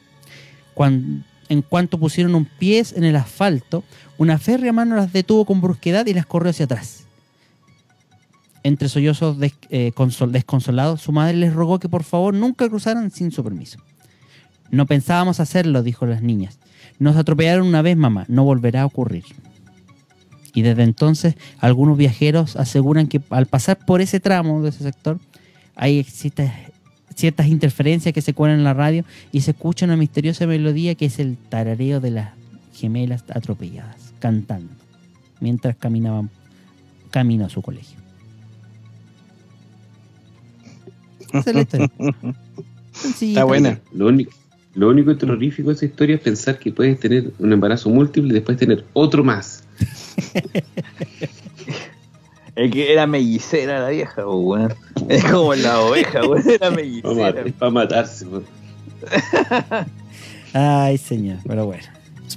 En 1.48 1.62
cuanto 1.62 2.00
pusieron 2.00 2.36
un 2.36 2.46
pie 2.46 2.84
en 2.96 3.04
el 3.04 3.16
asfalto, 3.16 3.84
una 4.18 4.38
férrea 4.38 4.74
mano 4.74 4.96
las 4.96 5.14
detuvo 5.14 5.46
con 5.46 5.62
brusquedad 5.62 6.06
y 6.08 6.14
las 6.14 6.26
corrió 6.26 6.50
hacia 6.50 6.66
atrás. 6.66 7.04
Entre 8.64 8.90
sollozos 8.90 9.38
eh, 9.70 9.92
consol- 9.96 10.32
desconsolados, 10.32 11.02
su 11.02 11.12
madre 11.12 11.38
les 11.38 11.54
rogó 11.54 11.80
que 11.80 11.88
por 11.88 12.04
favor 12.04 12.34
nunca 12.34 12.68
cruzaran 12.68 13.12
sin 13.12 13.32
su 13.32 13.44
permiso. 13.44 13.80
No 14.72 14.88
pensábamos 14.88 15.40
hacerlo, 15.40 15.84
dijo 15.84 16.08
las 16.08 16.24
niñas. 16.24 16.58
Nos 16.98 17.16
atropellaron 17.16 17.68
una 17.68 17.84
vez, 17.84 17.96
mamá, 17.96 18.26
no 18.28 18.44
volverá 18.44 18.82
a 18.82 18.86
ocurrir. 18.88 19.24
Y 20.56 20.62
desde 20.64 20.84
entonces, 20.84 21.36
algunos 21.60 21.98
viajeros 21.98 22.56
aseguran 22.56 23.08
que 23.08 23.22
al 23.30 23.46
pasar 23.46 23.78
por 23.86 24.02
ese 24.02 24.20
tramo 24.20 24.62
de 24.64 24.70
ese 24.70 24.84
sector, 24.84 25.20
hay 25.76 26.00
existe- 26.00 26.52
ciertas 27.14 27.48
interferencias 27.48 28.14
que 28.14 28.22
se 28.22 28.34
cuelan 28.34 28.58
en 28.60 28.64
la 28.64 28.74
radio 28.74 29.06
y 29.32 29.42
se 29.42 29.52
escucha 29.52 29.86
una 29.86 29.96
misteriosa 29.98 30.48
melodía 30.48 30.96
que 30.96 31.06
es 31.06 31.20
el 31.20 31.38
tarareo 31.38 32.00
de 32.00 32.12
las 32.12 32.30
gemelas 32.74 33.24
atropelladas, 33.30 34.14
cantando, 34.20 34.72
mientras 35.42 35.76
caminaban 35.76 36.30
camino 37.12 37.46
a 37.46 37.50
su 37.50 37.62
colegio. 37.62 37.98
Esa 41.34 41.50
es 41.50 41.56
la 41.56 41.62
historia. 41.62 41.92
Sencillita. 42.94 43.40
Está 43.42 43.44
buena. 43.44 43.80
Lo 43.94 44.08
único, 44.08 44.32
lo 44.76 44.90
único 44.90 45.16
terrorífico 45.16 45.70
de 45.70 45.76
esa 45.76 45.86
historia 45.86 46.16
es 46.16 46.22
pensar 46.22 46.60
que 46.60 46.72
puedes 46.72 47.00
tener 47.00 47.32
un 47.40 47.52
embarazo 47.54 47.90
múltiple 47.90 48.30
y 48.32 48.34
después 48.34 48.58
tener 48.58 48.84
otro 48.94 49.24
más. 49.24 49.64
Es 52.56 52.72
que 52.72 52.94
era 52.94 53.06
mellizera 53.06 53.82
la 53.82 53.90
vieja, 53.90 54.26
weón. 54.26 54.74
Es 55.10 55.26
como 55.26 55.54
la 55.56 55.82
oveja, 55.82 56.22
weón. 56.26 56.42
Era 56.50 56.60
Para, 56.60 56.72
mellizera. 56.72 57.44
para 57.60 57.72
matarse. 57.72 58.26
weón. 58.26 58.46
Ay, 60.54 60.98
señor, 60.98 61.40
pero 61.46 61.66
bueno. 61.66 61.84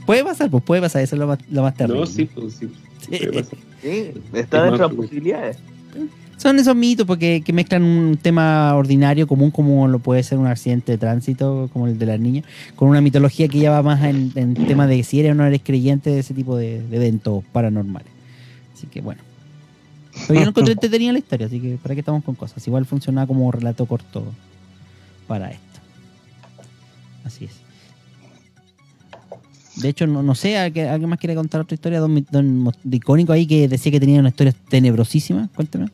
Puede 0.06 0.24
pasar, 0.24 0.51
pues 0.51 0.65
puede 0.65 0.81
pasar, 0.82 1.02
eso 1.02 1.15
es 1.15 1.20
lo 1.20 1.28
más, 1.28 1.39
lo 1.51 1.62
más 1.62 1.74
terrible. 1.77 2.01
No, 2.01 2.06
sí, 2.06 2.24
pues 2.24 2.55
sí. 2.55 2.69
Sí. 3.01 3.19
puede 3.27 3.32
pasar. 3.44 3.59
Sí, 3.81 4.12
está 4.32 4.32
Es 4.32 4.32
dentro 4.32 4.62
de 4.65 4.70
las 4.70 4.81
weón. 4.81 4.97
posibilidades. 4.97 5.59
Son 6.39 6.56
esos 6.56 6.77
mitos 6.77 7.05
porque 7.05 7.43
que 7.44 7.52
mezclan 7.52 7.82
un 7.82 8.16
tema 8.16 8.74
ordinario, 8.77 9.27
común, 9.27 9.51
como 9.51 9.89
lo 9.89 9.98
puede 9.98 10.23
ser 10.23 10.39
un 10.39 10.47
accidente 10.47 10.93
de 10.93 10.98
tránsito, 10.98 11.69
como 11.73 11.89
el 11.89 11.98
de 11.98 12.06
las 12.06 12.20
niñas, 12.20 12.44
con 12.77 12.89
una 12.89 13.01
mitología 13.01 13.48
que 13.48 13.59
ya 13.59 13.73
va 13.73 13.82
más 13.82 14.05
en, 14.05 14.31
en 14.36 14.55
tema 14.55 14.86
de 14.86 15.02
si 15.02 15.19
eres 15.19 15.32
o 15.32 15.35
no 15.35 15.44
eres 15.44 15.62
creyente 15.65 16.10
de 16.10 16.20
ese 16.20 16.35
tipo 16.35 16.56
de, 16.56 16.81
de 16.86 16.97
eventos 16.97 17.44
paranormales. 17.52 18.09
Así 18.73 18.86
que 18.86 19.01
bueno. 19.01 19.20
Pero 20.28 20.39
yo 20.39 20.44
no 20.44 20.51
encontré 20.51 20.73
entretenida 20.74 21.12
la 21.12 21.19
historia, 21.19 21.48
así 21.48 21.59
que 21.59 21.77
para 21.77 21.94
qué 21.94 22.01
estamos 22.01 22.23
con 22.23 22.36
cosas. 22.36 22.65
Igual 22.69 22.86
funcionaba 22.86 23.27
como 23.27 23.51
relato 23.51 23.85
corto 23.86 24.24
para 25.27 25.51
esto. 25.51 25.81
Así 27.24 27.47
es. 27.47 27.52
De 29.82 29.89
hecho, 29.89 30.06
no, 30.06 30.23
no 30.23 30.36
sé, 30.36 30.56
¿alguien 30.56 31.09
más 31.09 31.19
quiere 31.19 31.35
contar 31.35 31.60
otra 31.60 31.74
historia? 31.74 31.98
Don, 31.98 32.27
don 32.31 32.73
icónico 32.93 33.32
ahí 33.32 33.47
que 33.47 33.66
decía 33.66 33.90
que 33.90 33.98
tenía 33.98 34.20
una 34.20 34.28
historia 34.28 34.55
tenebrosísima. 34.69 35.48
Cuéntame. 35.56 35.89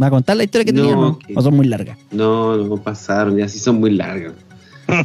¿Va 0.00 0.06
a 0.08 0.10
contar 0.10 0.36
la 0.36 0.44
historia 0.44 0.64
que 0.64 0.72
No, 0.72 0.82
tenía? 0.82 0.96
no? 0.96 1.18
que- 1.18 1.34
¿O 1.36 1.42
son 1.42 1.54
muy 1.54 1.66
largas? 1.66 1.98
No, 2.10 2.56
no 2.56 2.76
pasaron, 2.82 3.36
ya 3.36 3.48
sí 3.48 3.58
son 3.58 3.76
muy 3.80 3.90
largas. 3.90 4.32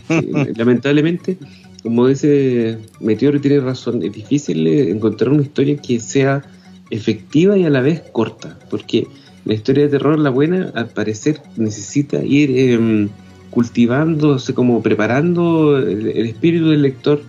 Sí, 0.08 0.30
lamentablemente, 0.56 1.38
como 1.84 2.08
dice 2.08 2.78
Meteoro, 3.00 3.40
tiene 3.40 3.60
razón, 3.60 4.02
es 4.04 4.12
difícil 4.12 4.66
eh, 4.68 4.90
encontrar 4.90 5.30
una 5.32 5.44
historia 5.44 5.78
que 5.78 6.00
sea 6.00 6.44
efectiva 6.90 7.58
y 7.58 7.66
a 7.66 7.70
la 7.70 7.82
vez 7.82 8.02
corta, 8.12 8.58
porque 8.70 9.08
la 9.46 9.54
historia 9.54 9.84
de 9.84 9.90
terror, 9.90 10.18
la 10.20 10.32
buena, 10.32 10.72
al 10.76 10.88
parecer 10.90 11.40
necesita 11.56 12.24
ir 12.24 12.50
eh, 12.54 13.08
cultivándose, 13.52 14.54
como 14.54 14.82
preparando 14.82 15.78
el, 15.78 16.08
el 16.08 16.26
espíritu 16.28 16.70
del 16.70 16.82
lector 16.82 17.22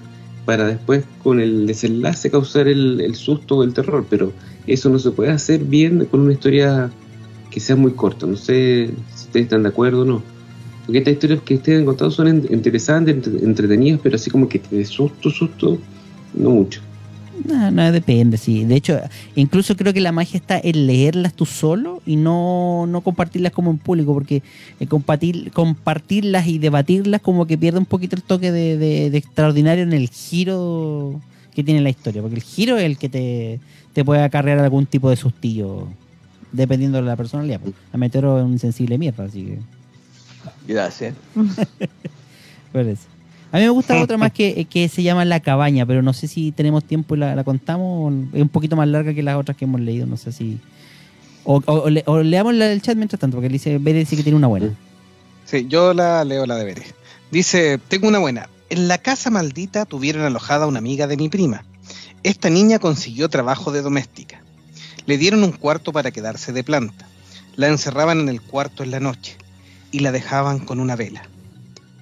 para 0.46 0.66
después 0.66 1.04
con 1.22 1.40
el 1.40 1.66
desenlace 1.66 2.30
causar 2.30 2.66
el, 2.68 3.00
el 3.00 3.14
susto 3.14 3.58
o 3.58 3.62
el 3.64 3.74
terror, 3.74 4.06
pero 4.08 4.32
eso 4.66 4.88
no 4.88 4.98
se 4.98 5.10
puede 5.10 5.30
hacer 5.30 5.60
bien 5.64 6.06
con 6.06 6.20
una 6.20 6.32
historia 6.32 6.90
que 7.50 7.60
sea 7.60 7.76
muy 7.76 7.92
corta. 7.92 8.26
No 8.26 8.36
sé 8.36 8.90
si 9.14 9.24
ustedes 9.26 9.44
están 9.44 9.62
de 9.62 9.68
acuerdo 9.70 10.02
o 10.02 10.04
no. 10.04 10.22
Porque 10.86 10.98
estas 10.98 11.14
historias 11.14 11.40
que 11.42 11.54
ustedes 11.54 11.78
han 11.80 11.84
contado 11.86 12.10
son 12.10 12.28
interesantes, 12.50 13.14
entre- 13.14 13.44
entretenidas, 13.44 14.00
pero 14.02 14.16
así 14.16 14.30
como 14.30 14.48
que 14.48 14.58
te 14.58 14.84
susto, 14.84 15.30
susto, 15.30 15.78
no 16.34 16.50
mucho. 16.50 16.80
No, 17.44 17.70
no, 17.70 17.90
depende, 17.90 18.36
sí. 18.36 18.64
De 18.64 18.74
hecho, 18.76 19.00
incluso 19.34 19.74
creo 19.74 19.94
que 19.94 20.00
la 20.00 20.12
magia 20.12 20.36
está 20.36 20.60
en 20.62 20.86
leerlas 20.86 21.32
tú 21.32 21.46
solo 21.46 22.02
y 22.04 22.16
no, 22.16 22.86
no 22.86 23.00
compartirlas 23.00 23.52
como 23.52 23.70
en 23.70 23.78
público, 23.78 24.12
porque 24.12 24.42
eh, 24.78 24.86
compartir, 24.86 25.50
compartirlas 25.52 26.46
y 26.48 26.58
debatirlas 26.58 27.20
como 27.22 27.46
que 27.46 27.56
pierde 27.56 27.78
un 27.78 27.86
poquito 27.86 28.14
el 28.16 28.22
toque 28.22 28.52
de, 28.52 28.76
de- 28.76 29.10
de 29.10 29.18
extraordinario 29.18 29.84
en 29.84 29.92
el 29.94 30.08
giro 30.10 31.18
que 31.54 31.64
tiene 31.64 31.80
la 31.80 31.90
historia, 31.90 32.20
porque 32.20 32.36
el 32.36 32.42
giro 32.42 32.76
es 32.76 32.84
el 32.84 32.98
que 32.98 33.08
te, 33.08 33.58
te 33.94 34.04
puede 34.04 34.22
acarrear 34.22 34.58
algún 34.58 34.84
tipo 34.86 35.08
de 35.08 35.16
sustillo, 35.16 35.86
dependiendo 36.52 36.98
de 36.98 37.04
la 37.04 37.16
personalidad. 37.16 37.60
pues. 37.60 37.74
A 37.92 37.96
Meteoro 37.98 38.38
es 38.38 38.44
un 38.44 38.52
insensible 38.52 38.98
mierda, 38.98 39.24
así 39.24 39.44
que... 39.44 39.58
Gracias. 40.66 41.14
por 42.72 42.80
eso. 42.82 43.02
A 43.52 43.56
mí 43.58 43.64
me 43.64 43.70
gusta 43.70 44.00
otra 44.00 44.16
más 44.16 44.32
que, 44.32 44.64
que 44.66 44.88
se 44.88 45.02
llama 45.02 45.24
La 45.24 45.40
Cabaña, 45.40 45.84
pero 45.84 46.02
no 46.02 46.12
sé 46.12 46.28
si 46.28 46.52
tenemos 46.52 46.84
tiempo 46.84 47.16
y 47.16 47.18
la, 47.18 47.34
la 47.34 47.42
contamos. 47.42 48.12
Es 48.32 48.40
un 48.42 48.48
poquito 48.48 48.76
más 48.76 48.86
larga 48.88 49.12
que 49.12 49.22
las 49.24 49.36
otras 49.36 49.56
que 49.56 49.64
hemos 49.64 49.80
leído, 49.80 50.06
no 50.06 50.16
sé 50.16 50.30
si... 50.32 50.60
O, 51.44 51.56
o- 51.66 51.72
o 51.84 51.90
le- 51.90 52.04
o 52.06 52.22
leamos 52.22 52.54
la 52.54 52.66
del 52.66 52.80
chat 52.82 52.96
mientras 52.96 53.18
tanto, 53.18 53.36
porque 53.36 53.46
él 53.46 53.52
dice, 53.52 53.78
Bere 53.78 53.98
dice 54.00 54.14
que 54.16 54.22
tiene 54.22 54.36
una 54.36 54.46
buena. 54.46 54.72
Sí, 55.46 55.66
yo 55.68 55.94
la 55.94 56.24
leo 56.24 56.46
la 56.46 56.54
deberé. 56.54 56.82
Dice, 57.32 57.78
tengo 57.88 58.06
una 58.08 58.18
buena. 58.20 58.48
En 58.68 58.86
la 58.86 58.98
casa 58.98 59.30
maldita 59.30 59.84
tuvieron 59.84 60.22
alojada 60.24 60.66
una 60.68 60.78
amiga 60.78 61.06
de 61.08 61.16
mi 61.16 61.28
prima. 61.28 61.64
Esta 62.22 62.50
niña 62.50 62.78
consiguió 62.78 63.28
trabajo 63.28 63.72
de 63.72 63.82
doméstica. 63.82 64.42
Le 65.10 65.18
dieron 65.18 65.42
un 65.42 65.50
cuarto 65.50 65.92
para 65.92 66.12
quedarse 66.12 66.52
de 66.52 66.62
planta. 66.62 67.04
La 67.56 67.66
encerraban 67.66 68.20
en 68.20 68.28
el 68.28 68.40
cuarto 68.40 68.84
en 68.84 68.92
la 68.92 69.00
noche 69.00 69.36
y 69.90 69.98
la 69.98 70.12
dejaban 70.12 70.60
con 70.60 70.78
una 70.78 70.94
vela. 70.94 71.28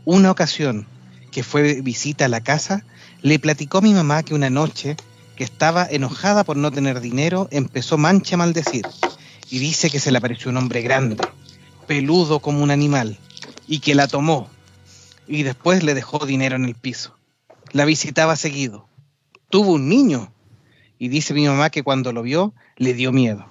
Una 0.05 0.31
ocasión 0.31 0.87
que 1.31 1.43
fue 1.43 1.81
visita 1.81 2.27
a 2.27 2.29
la 2.29 2.43
casa, 2.43 2.85
le 3.23 3.39
platicó 3.39 3.81
mi 3.81 3.95
mamá 3.95 4.25
que 4.25 4.35
una 4.35 4.51
noche 4.51 4.95
que 5.37 5.45
estaba 5.45 5.87
enojada 5.91 6.45
por 6.45 6.59
no 6.59 6.71
tener 6.71 7.01
dinero, 7.01 7.49
empezó 7.51 7.97
mancha 7.97 8.35
a 8.35 8.45
maldecir 8.45 8.87
y 9.49 9.59
dice 9.59 9.89
que 9.89 10.01
se 10.01 10.13
le 10.13 10.19
apareció 10.19 10.51
un 10.51 10.59
hombre 10.59 10.83
grande, 10.83 11.17
peludo 11.87 12.41
como 12.41 12.63
un 12.63 12.71
animal, 12.71 13.19
y 13.67 13.79
que 13.79 13.95
la 13.95 14.07
tomó 14.07 14.51
y 15.27 15.45
después 15.45 15.83
le 15.83 15.95
dejó 15.95 16.27
dinero 16.27 16.57
en 16.57 16.67
el 16.67 16.75
piso. 16.75 17.17
La 17.73 17.87
visitaba 17.87 18.37
seguido. 18.37 18.87
Tuvo 19.49 19.73
un 19.73 19.89
niño 19.89 20.31
y 20.99 21.09
dice 21.09 21.35
mi 21.35 21.47
mamá 21.47 21.71
que 21.71 21.83
cuando 21.83 22.13
lo 22.13 22.23
vio 22.23 22.53
le 22.77 22.95
dio 22.95 23.13
miedo. 23.13 23.47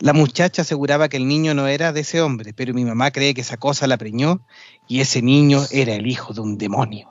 La 0.00 0.12
muchacha 0.12 0.62
aseguraba 0.62 1.08
que 1.08 1.16
el 1.16 1.28
niño 1.28 1.54
no 1.54 1.68
era 1.68 1.92
de 1.92 2.00
ese 2.00 2.20
hombre, 2.20 2.52
pero 2.52 2.74
mi 2.74 2.84
mamá 2.84 3.12
cree 3.12 3.34
que 3.34 3.42
esa 3.42 3.56
cosa 3.56 3.86
la 3.86 3.96
preñó 3.96 4.40
y 4.88 5.00
ese 5.00 5.22
niño 5.22 5.60
era 5.70 5.94
el 5.94 6.06
hijo 6.06 6.34
de 6.34 6.40
un 6.40 6.58
demonio. 6.58 7.08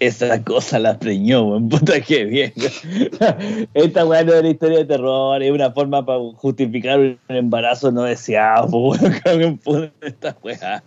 Esa 0.00 0.42
cosa 0.42 0.78
la 0.78 0.98
preñó, 0.98 1.42
weón. 1.44 1.68
Puta 1.68 2.00
que 2.00 2.24
bien. 2.24 2.52
Esta 3.74 4.04
weá 4.06 4.24
no 4.24 4.32
es 4.32 4.40
una 4.40 4.48
historia 4.48 4.78
de 4.78 4.84
terror, 4.86 5.42
es 5.42 5.50
una 5.50 5.70
forma 5.72 6.04
para 6.04 6.18
justificar 6.36 6.98
un 6.98 7.18
embarazo 7.28 7.90
no 7.90 8.02
deseado, 8.02 8.68
weón. 8.76 9.92
Esta 10.00 10.36
weá. 10.42 10.82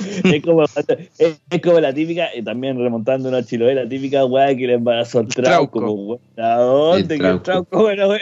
Es 0.24 0.42
como, 0.42 0.62
es, 0.64 1.40
es 1.50 1.60
como 1.62 1.80
la 1.80 1.92
típica, 1.92 2.28
y 2.34 2.42
también 2.42 2.78
remontando 2.78 3.28
una 3.28 3.42
chiloé, 3.44 3.74
la 3.74 3.88
típica 3.88 4.24
weá 4.24 4.48
que 4.56 4.66
le 4.66 4.74
embarazó 4.74 5.18
al 5.20 5.28
trauco, 5.28 5.78
trauco. 5.80 5.80
po, 5.80 5.92
weón. 5.92 6.20
¿A 6.38 6.56
dónde 6.56 7.14
El 7.14 7.20
que 7.20 7.28
el 7.28 7.42
trauco. 7.42 7.80
bueno? 7.82 8.08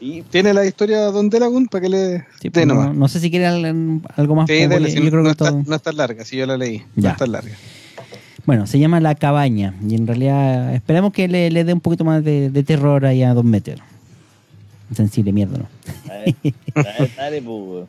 Y 0.00 0.22
¿Tiene 0.22 0.52
la 0.52 0.66
historia 0.66 1.00
Don 1.12 1.30
Delagun 1.30 1.68
para 1.68 1.82
que 1.82 1.88
le 1.88 2.18
Sí, 2.40 2.48
dé 2.48 2.50
pues, 2.50 2.66
no, 2.66 3.08
sé 3.08 3.20
si 3.20 3.30
quiere 3.30 3.46
al- 3.46 4.00
algo 4.16 4.34
más. 4.34 4.48
Sí, 4.48 4.56
como 4.64 4.68
dele, 4.74 4.92
yo 4.92 5.00
no, 5.04 5.10
creo 5.10 5.20
no 5.22 5.24
que 5.26 5.30
está, 5.30 5.48
todo- 5.50 5.62
no 5.64 5.76
está 5.76 5.92
larga, 5.92 6.24
si 6.24 6.36
yo 6.36 6.46
la 6.46 6.56
leí. 6.56 6.78
Ya. 6.96 7.02
No 7.02 7.08
está 7.10 7.26
larga. 7.26 7.52
Bueno, 8.44 8.66
se 8.66 8.80
llama 8.80 8.98
La 8.98 9.14
Cabaña 9.14 9.74
y 9.88 9.94
en 9.94 10.08
realidad 10.08 10.74
esperemos 10.74 11.12
que 11.12 11.28
le, 11.28 11.50
le 11.52 11.62
dé 11.62 11.72
un 11.72 11.80
poquito 11.80 12.04
más 12.04 12.24
de, 12.24 12.50
de 12.50 12.62
terror 12.64 13.06
ahí 13.06 13.22
a 13.22 13.32
Don 13.32 13.48
Meteor. 13.48 13.78
Sensible, 14.94 15.32
mierda, 15.32 15.58
¿no? 15.58 15.66
Dale, 16.06 16.34
dale, 16.74 17.10
dale, 17.16 17.42
po, 17.42 17.56
weón. 17.56 17.88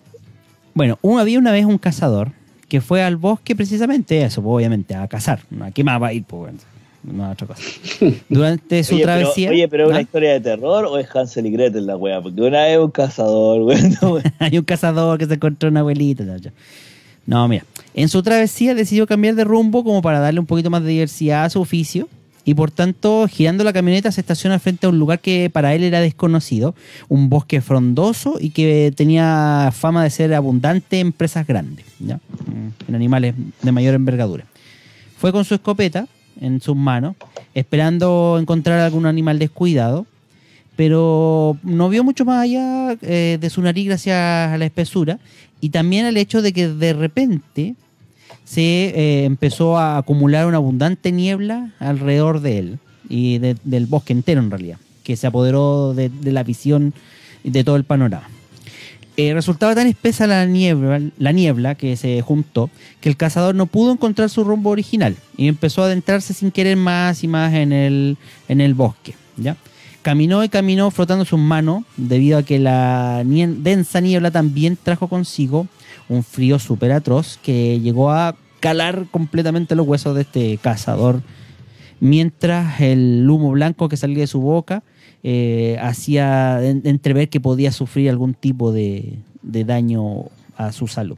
Bueno, 0.74 1.00
un- 1.02 1.20
había 1.20 1.38
una 1.40 1.52
vez 1.52 1.66
un 1.66 1.78
cazador 1.78 2.32
que 2.68 2.82
fue 2.82 3.04
al 3.04 3.18
bosque 3.18 3.56
precisamente 3.56 4.24
eso, 4.24 4.42
pues, 4.42 4.56
obviamente, 4.56 4.96
a 4.96 5.08
cazar. 5.08 5.40
¿A 5.62 5.72
qué 5.72 5.84
más 5.84 6.02
va 6.02 6.08
a 6.08 6.14
ir? 6.14 6.24
Pues, 6.24 6.54
no 7.04 7.30
otra 7.30 7.46
cosa. 7.48 7.62
Durante 8.30 8.84
su 8.84 8.96
Oye, 8.96 9.04
pero, 9.06 9.20
travesía... 9.20 9.50
oye, 9.50 9.68
pero 9.68 9.84
¿es 9.84 9.90
una 9.90 9.98
¿Ah? 10.00 10.02
historia 10.02 10.32
de 10.34 10.40
terror 10.40 10.86
o 10.86 10.98
es 10.98 11.08
Hansel 11.16 11.46
y 11.46 11.52
Gretel 11.52 11.86
la 11.86 11.98
weá? 11.98 12.22
Porque 12.22 12.42
una 12.42 12.64
vez 12.64 12.78
un 12.80 12.92
cazador, 12.92 13.62
weón. 13.62 13.96
no. 14.02 14.18
Hay 14.40 14.58
un 14.58 14.64
cazador 14.64 15.18
que 15.20 15.26
se 15.26 15.34
encontró 15.36 15.70
una 15.70 15.82
abuelita. 15.82 16.24
No. 16.24 16.38
No, 17.26 17.48
mira. 17.48 17.64
En 17.94 18.10
su 18.10 18.24
travesía 18.24 18.74
decidió 18.74 19.06
cambiar 19.06 19.36
de 19.36 19.44
rumbo 19.44 19.84
como 19.84 20.02
para 20.02 20.20
darle 20.20 20.40
un 20.40 20.46
poquito 20.46 20.70
más 20.70 20.82
de 20.84 20.90
diversidad 20.92 21.46
a 21.46 21.50
su 21.50 21.62
oficio. 21.62 22.08
Y 22.46 22.56
por 22.56 22.72
tanto, 22.72 23.28
girando 23.28 23.64
la 23.64 23.72
camioneta, 23.72 24.12
se 24.12 24.22
estaciona 24.22 24.60
frente 24.60 24.86
a 24.86 24.90
un 24.90 25.00
lugar 25.00 25.20
que 25.20 25.50
para 25.50 25.74
él 25.76 25.84
era 25.84 26.02
desconocido, 26.02 26.76
un 27.08 27.30
bosque 27.30 27.62
frondoso 27.62 28.38
y 28.40 28.50
que 28.50 28.94
tenía 28.96 29.70
fama 29.74 30.04
de 30.04 30.10
ser 30.10 30.34
abundante 30.34 31.00
en 31.00 31.14
presas 31.14 31.48
grandes. 31.48 31.86
Mm, 32.00 32.90
en 32.90 32.96
animales 32.96 33.36
de 33.62 33.72
mayor 33.72 33.94
envergadura. 33.94 34.46
Fue 35.18 35.32
con 35.32 35.46
su 35.46 35.56
escopeta 35.56 36.08
en 36.42 36.60
sus 36.60 36.76
manos, 36.76 37.16
esperando 37.54 38.38
encontrar 38.40 38.80
algún 38.80 39.06
animal 39.06 39.40
descuidado, 39.40 40.06
pero 40.76 41.58
no 41.64 41.90
vio 41.90 42.04
mucho 42.04 42.26
más 42.26 42.44
allá 42.44 42.98
eh, 43.02 43.38
de 43.40 43.50
su 43.50 43.62
nariz 43.62 43.86
gracias 43.86 44.52
a 44.52 44.58
la 44.58 44.66
espesura 44.66 45.20
y 45.62 45.70
también 45.70 46.06
al 46.06 46.18
hecho 46.18 46.42
de 46.42 46.52
que 46.52 46.68
de 46.68 46.94
repente 46.94 47.76
se 48.46 48.62
eh, 48.62 49.26
empezó 49.26 49.78
a 49.78 49.98
acumular 49.98 50.46
una 50.46 50.58
abundante 50.58 51.12
niebla 51.12 51.72
alrededor 51.80 52.42
de 52.42 52.60
él 52.60 52.80
y 53.10 53.38
de- 53.40 53.58
del 53.64 53.86
bosque 53.86 54.14
entero 54.14 54.42
en 54.42 54.50
realidad, 54.52 54.78
que 55.04 55.16
se 55.16 55.28
apoderó 55.28 55.94
de, 55.94 56.10
la 56.32 56.44
visión 56.44 56.94
de 57.44 57.64
todo 57.64 57.76
el 57.76 57.84
panorama. 57.84 58.28
Eh, 59.16 59.34
resultaba 59.34 59.76
tan 59.76 59.86
espesa 59.88 60.26
la 60.26 60.46
niebla, 60.46 61.00
la 61.20 61.32
niebla 61.32 61.76
que 61.76 61.96
se 61.98 62.20
juntó 62.22 62.72
que 63.00 63.10
el 63.10 63.16
cazador 63.18 63.54
no 63.54 63.68
pudo 63.68 63.92
encontrar 63.92 64.30
su 64.30 64.44
rumbo 64.44 64.72
original 64.72 65.16
y 65.38 65.48
empezó 65.48 65.84
a 65.84 65.86
adentrarse 65.86 66.34
sin 66.34 66.50
querer 66.50 66.78
más 66.78 67.24
y 67.24 67.28
más 67.28 67.54
en 67.54 67.72
el, 67.74 68.18
en 68.48 68.60
el 68.60 68.74
bosque. 68.74 69.14
¿ya? 69.38 69.56
Caminó 70.04 70.44
y 70.44 70.50
caminó 70.50 70.92
frotando 70.92 71.26
sus 71.26 71.40
manos 71.40 71.84
debido 71.98 72.38
a 72.38 72.44
que 72.44 72.60
la 72.60 73.24
densa 73.26 74.00
niebla 74.02 74.30
también 74.32 74.78
trajo 74.82 75.08
consigo 75.08 75.68
un 76.10 76.24
frío 76.24 76.60
súper 76.60 76.92
atroz 76.92 77.40
que 77.42 77.80
llegó 77.80 78.12
a 78.12 78.36
calar 78.60 79.06
completamente 79.10 79.76
los 79.76 79.88
huesos 79.88 80.14
de 80.16 80.22
este 80.22 80.58
cazador 80.58 81.22
mientras 82.02 82.82
el 82.82 83.26
humo 83.30 83.52
blanco 83.52 83.88
que 83.90 83.96
salía 83.98 84.20
de 84.20 84.28
su 84.28 84.42
boca 84.42 84.84
eh, 85.24 85.78
hacía 85.82 86.62
en- 86.64 86.82
entrever 86.84 87.30
que 87.30 87.40
podía 87.40 87.72
sufrir 87.72 88.10
algún 88.10 88.34
tipo 88.34 88.74
de, 88.74 89.20
de 89.42 89.64
daño 89.64 90.26
a 90.58 90.74
su 90.74 90.88
salud. 90.88 91.18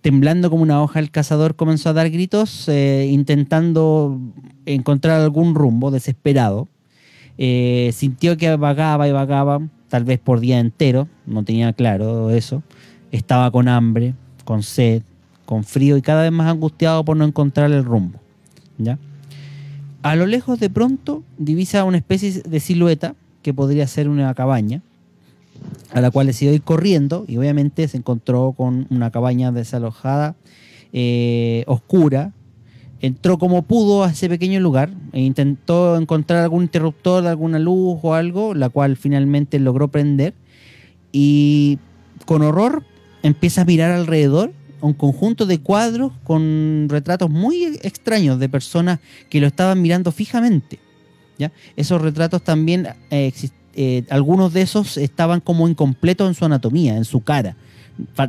Temblando 0.00 0.48
como 0.50 0.62
una 0.62 0.82
hoja, 0.82 0.98
el 1.00 1.10
cazador 1.10 1.56
comenzó 1.56 1.90
a 1.90 1.92
dar 1.92 2.08
gritos, 2.10 2.68
eh, 2.68 3.08
intentando 3.10 4.18
encontrar 4.64 5.20
algún 5.20 5.54
rumbo, 5.54 5.90
desesperado. 5.90 6.68
Eh, 7.38 7.90
sintió 7.92 8.36
que 8.36 8.56
vagaba 8.56 9.08
y 9.08 9.12
vagaba, 9.12 9.60
tal 9.88 10.04
vez 10.04 10.18
por 10.18 10.40
día 10.40 10.58
entero, 10.58 11.08
no 11.26 11.44
tenía 11.44 11.72
claro 11.72 12.30
eso. 12.30 12.62
Estaba 13.12 13.50
con 13.50 13.68
hambre, 13.68 14.14
con 14.44 14.62
sed, 14.62 15.02
con 15.44 15.64
frío 15.64 15.96
y 15.96 16.02
cada 16.02 16.22
vez 16.22 16.32
más 16.32 16.50
angustiado 16.50 17.04
por 17.04 17.16
no 17.16 17.24
encontrar 17.24 17.70
el 17.72 17.84
rumbo. 17.84 18.20
¿ya? 18.78 18.98
A 20.02 20.16
lo 20.16 20.26
lejos 20.26 20.60
de 20.60 20.70
pronto 20.70 21.22
divisa 21.38 21.84
una 21.84 21.96
especie 21.96 22.42
de 22.42 22.60
silueta 22.60 23.14
que 23.42 23.54
podría 23.54 23.86
ser 23.86 24.08
una 24.08 24.32
cabaña, 24.34 24.82
a 25.92 26.00
la 26.00 26.10
cual 26.10 26.26
decidió 26.26 26.52
ir 26.52 26.62
corriendo 26.62 27.24
y 27.26 27.36
obviamente 27.38 27.86
se 27.88 27.96
encontró 27.96 28.52
con 28.56 28.86
una 28.90 29.10
cabaña 29.10 29.52
desalojada, 29.52 30.34
eh, 30.92 31.64
oscura. 31.66 32.32
Entró 33.00 33.38
como 33.38 33.62
pudo 33.62 34.04
a 34.04 34.10
ese 34.10 34.28
pequeño 34.28 34.60
lugar 34.60 34.90
e 35.12 35.20
intentó 35.20 35.96
encontrar 35.96 36.42
algún 36.42 36.62
interruptor 36.62 37.26
alguna 37.26 37.58
luz 37.58 37.98
o 38.02 38.14
algo, 38.14 38.54
la 38.54 38.68
cual 38.68 38.96
finalmente 38.96 39.58
logró 39.58 39.88
prender. 39.88 40.34
Y 41.12 41.78
con 42.24 42.42
horror 42.42 42.84
empieza 43.22 43.62
a 43.62 43.64
mirar 43.64 43.92
alrededor 43.92 44.52
un 44.80 44.94
conjunto 44.94 45.46
de 45.46 45.60
cuadros 45.60 46.12
con 46.24 46.86
retratos 46.88 47.30
muy 47.30 47.64
extraños 47.82 48.38
de 48.38 48.48
personas 48.48 49.00
que 49.28 49.40
lo 49.40 49.46
estaban 49.46 49.80
mirando 49.82 50.12
fijamente. 50.12 50.78
¿ya? 51.38 51.52
Esos 51.76 52.00
retratos 52.00 52.42
también, 52.42 52.88
eh, 53.10 53.32
eh, 53.74 54.04
algunos 54.10 54.52
de 54.52 54.62
esos 54.62 54.96
estaban 54.96 55.40
como 55.40 55.68
incompletos 55.68 56.28
en 56.28 56.34
su 56.34 56.44
anatomía, 56.44 56.96
en 56.96 57.04
su 57.04 57.20
cara. 57.20 57.56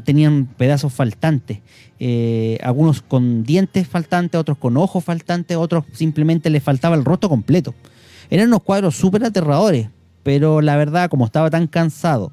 Tenían 0.06 0.46
pedazos 0.46 0.94
faltantes, 0.94 1.60
eh, 2.00 2.58
algunos 2.64 3.02
con 3.02 3.44
dientes 3.44 3.88
faltantes, 3.88 4.40
otros 4.40 4.58
con 4.58 4.78
ojos 4.78 5.04
faltantes, 5.04 5.58
otros 5.58 5.84
simplemente 5.94 6.50
les 6.50 6.64
faltaba 6.64 6.96
el 6.96 7.04
rostro 7.04 7.28
completo. 7.30 7.74
Eran 8.30 8.48
unos 8.48 8.64
cuadros 8.64 8.96
súper 8.96 9.24
aterradores, 9.26 9.90
pero 10.24 10.62
la 10.62 10.76
verdad, 10.78 11.10
como 11.10 11.26
estaba 11.26 11.50
tan 11.50 11.68
cansado, 11.68 12.32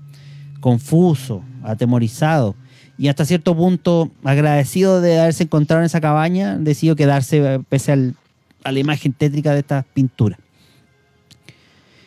confuso, 0.60 1.42
atemorizado 1.62 2.54
y 2.96 3.08
hasta 3.08 3.24
cierto 3.24 3.56
punto 3.56 4.10
agradecido 4.22 5.00
de 5.00 5.18
haberse 5.20 5.42
encontrado 5.44 5.82
en 5.82 5.86
esa 5.86 6.00
cabaña, 6.00 6.56
decidió 6.58 6.94
quedarse 6.94 7.38
eh, 7.54 7.60
pese 7.68 7.92
al- 7.92 8.14
a 8.62 8.70
la 8.72 8.78
imagen 8.78 9.12
tétrica 9.12 9.52
de 9.52 9.60
estas 9.60 9.84
pinturas. 9.92 10.38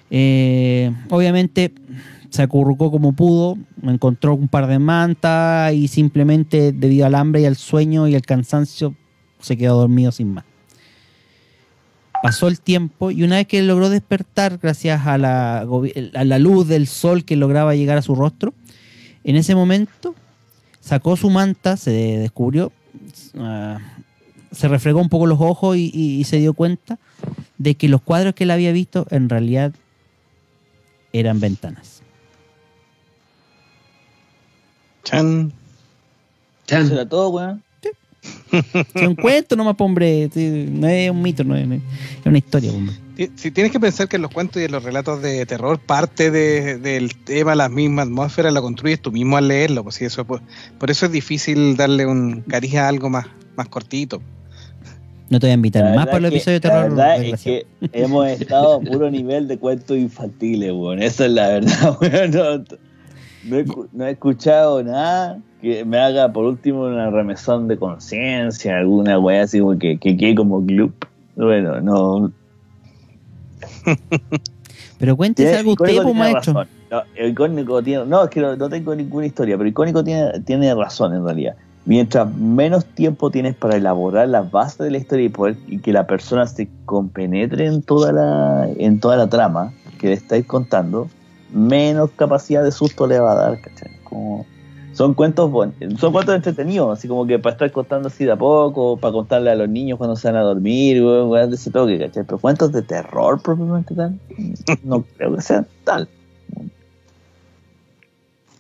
Eh, 0.10 0.92
obviamente 1.10 1.74
se 2.30 2.42
acurrucó 2.42 2.92
como 2.92 3.14
pudo, 3.14 3.58
encontró 3.84 4.36
un 4.36 4.48
par 4.48 4.68
de 4.68 4.80
mantas 4.80 5.74
y 5.74 5.88
simplemente 5.88 6.72
debido 6.72 7.06
al 7.06 7.16
hambre 7.16 7.42
y 7.42 7.46
al 7.46 7.56
sueño 7.56 8.08
y 8.08 8.16
al 8.16 8.22
cansancio 8.22 8.94
se 9.40 9.56
quedó 9.58 9.78
dormido 9.80 10.12
sin 10.12 10.34
más. 10.34 10.46
Pasó 12.24 12.48
el 12.48 12.60
tiempo 12.60 13.12
y 13.12 13.24
una 13.24 13.36
vez 13.38 13.48
que 13.48 13.62
logró 13.62 13.90
despertar 13.90 14.58
gracias 14.58 15.06
a 15.06 15.18
la, 15.18 15.60
a 16.16 16.24
la 16.26 16.40
luz 16.40 16.68
del 16.68 16.88
sol 16.88 17.24
que 17.24 17.36
lograba 17.36 17.76
llegar 17.76 17.98
a 17.98 18.02
su 18.02 18.16
rostro, 18.16 18.54
en 19.24 19.36
ese 19.36 19.54
momento 19.56 20.16
sacó 20.82 21.16
su 21.16 21.30
manta, 21.30 21.78
se 21.78 21.92
descubrió, 21.92 22.72
ah, 23.38 23.78
se 24.52 24.68
refregó 24.68 25.00
un 25.00 25.10
poco 25.10 25.28
los 25.28 25.40
ojos 25.42 25.78
y- 25.78 25.92
y 25.94 26.24
se 26.24 26.38
dio 26.40 26.54
cuenta 26.54 26.98
de 27.58 27.76
que 27.76 27.88
los 27.88 28.02
cuadros 28.02 28.34
que 28.34 28.46
él 28.46 28.52
había 28.52 28.72
visto 28.72 29.06
en 29.12 29.30
realidad 29.30 29.74
eran 31.14 31.40
ventanas. 31.40 31.97
Chan. 35.10 35.52
Chan. 36.68 36.86
Eso 36.86 36.94
era 36.96 37.08
todo, 37.08 37.30
weón. 37.30 37.64
Es 38.52 39.02
un 39.08 39.16
cuento 39.16 39.56
nomás, 39.56 39.76
hombre. 39.80 40.30
Sí, 40.34 40.68
No 40.70 40.88
es 40.88 41.10
un 41.10 41.22
mito, 41.22 41.44
no 41.44 41.56
es, 41.56 41.66
es- 41.70 41.82
una 42.26 42.38
historia, 42.38 42.72
hombre. 42.72 42.96
Si 43.36 43.50
tienes 43.52 43.72
que 43.72 43.80
pensar 43.80 44.08
que 44.08 44.18
en 44.18 44.22
los 44.22 44.32
cuentos 44.32 44.62
y 44.62 44.66
en 44.66 44.72
los 44.72 44.84
relatos 44.84 45.22
de 45.22 45.46
terror, 45.46 45.80
parte 45.80 46.30
de- 46.30 46.78
del 46.78 47.16
tema, 47.16 47.56
la 47.56 47.70
misma 47.70 48.02
atmósfera, 48.04 48.52
la 48.52 48.62
construyes 48.62 49.02
tú 49.02 49.12
mismo 49.12 49.38
al 49.38 49.48
leerlo. 49.48 49.84
Pues, 49.84 49.96
sí, 49.96 50.06
eso, 50.06 50.26
pues, 50.26 50.42
por 50.78 50.92
eso 50.92 51.06
es 51.08 51.12
difícil 51.12 51.78
darle 51.78 52.06
un 52.06 52.42
cariz 52.42 52.76
a 52.76 52.88
algo 52.90 53.10
más, 53.10 53.26
más 53.56 53.70
cortito. 53.70 54.22
No 55.30 55.40
te 55.40 55.48
voy 55.48 55.52
a 55.52 55.56
invitar 55.56 55.84
La 55.84 55.96
más 55.96 56.06
para 56.08 56.20
los 56.22 56.32
episodios 56.32 56.62
de 56.62 56.68
La 56.70 56.74
terror. 56.76 56.90
verdad 56.96 57.24
es 57.24 57.42
que 57.42 57.66
hemos 57.92 58.28
estado 58.28 58.76
a 58.76 58.80
puro 58.82 59.10
nivel 59.10 59.48
de 59.48 59.58
cuentos 59.58 59.98
infantiles, 59.98 60.72
weón. 60.72 61.02
Esa 61.02 61.26
es 61.26 61.32
la 61.32 61.48
verdad, 61.48 61.98
weón. 62.02 62.32
No, 62.32 62.78
no 63.48 63.58
he, 63.58 63.66
no 63.94 64.06
he 64.06 64.12
escuchado 64.12 64.84
nada 64.84 65.40
que 65.62 65.84
me 65.86 65.98
haga, 65.98 66.32
por 66.32 66.46
último, 66.46 66.84
una 66.84 67.10
remesón 67.10 67.68
de 67.68 67.78
conciencia, 67.78 68.78
alguna 68.78 69.18
weá 69.20 69.44
así 69.44 69.60
como 69.60 69.78
que, 69.78 69.98
que 69.98 70.16
quede 70.16 70.36
como 70.36 70.62
gloop. 70.62 70.94
Bueno, 71.36 71.82
no. 71.82 72.32
Pero 75.00 75.16
cuéntese 75.16 75.58
algo 75.58 75.72
usted, 75.74 76.02
pues, 76.02 76.16
maestro. 76.16 76.54
razón. 76.54 76.68
No, 76.90 77.02
el 77.16 77.32
icónico 77.32 77.84
tiene, 77.84 78.06
no, 78.06 78.24
es 78.24 78.30
que 78.30 78.40
no, 78.40 78.56
no 78.56 78.70
tengo 78.70 78.96
ninguna 78.96 79.26
historia, 79.26 79.58
pero 79.58 79.68
icónico 79.68 80.04
tiene, 80.04 80.40
tiene 80.46 80.74
razón 80.74 81.14
en 81.14 81.26
realidad. 81.26 81.56
Mientras 81.86 82.34
menos 82.34 82.86
tiempo 82.86 83.30
tienes 83.30 83.56
para 83.56 83.76
elaborar 83.76 84.30
la 84.30 84.42
base 84.42 84.84
de 84.84 84.92
la 84.92 84.98
historia 84.98 85.26
y 85.26 85.30
poder 85.30 85.58
y 85.68 85.80
que 85.80 85.92
la 85.92 86.08
persona 86.08 86.48
se 86.48 86.70
compenetre 86.86 87.66
en 87.66 87.82
toda 87.82 88.12
la 88.14 88.70
en 88.78 89.00
toda 89.00 89.18
la 89.18 89.28
trama 89.28 89.74
que 90.00 90.08
le 90.08 90.14
estáis 90.14 90.46
contando, 90.46 91.10
menos 91.50 92.12
capacidad 92.12 92.64
de 92.64 92.72
susto 92.72 93.08
le 93.08 93.20
va 93.20 93.32
a 93.32 93.36
dar, 93.36 93.62
¿cachai? 93.62 93.90
Como, 94.04 94.46
son 94.94 95.14
cuentos 95.14 95.52
bon- 95.52 95.74
son 96.00 96.12
cuentos 96.12 96.36
entretenidos, 96.36 96.98
así 96.98 97.08
como 97.08 97.26
que 97.28 97.38
para 97.40 97.54
estar 97.54 97.72
contando 97.72 98.08
así 98.08 98.26
de 98.26 98.32
a 98.32 98.36
poco, 98.36 98.98
para 98.98 99.14
contarle 99.14 99.52
a 99.52 99.56
los 99.56 99.70
niños 99.70 99.98
cuando 99.98 100.16
se 100.16 100.28
van 100.28 100.38
a 100.38 100.42
dormir, 100.42 101.04
weón, 101.04 101.30
weón, 101.30 101.50
de 101.50 101.56
ese 101.56 101.72
toque, 101.72 102.00
¿cachai? 102.00 102.24
Pero 102.24 102.40
cuentos 102.40 102.72
de 102.72 102.82
terror 102.82 103.42
propiamente 103.42 103.94
tal, 103.96 104.20
no 104.84 105.06
creo 105.18 105.36
que 105.36 105.42
sean 105.42 105.68
tal. 105.84 106.10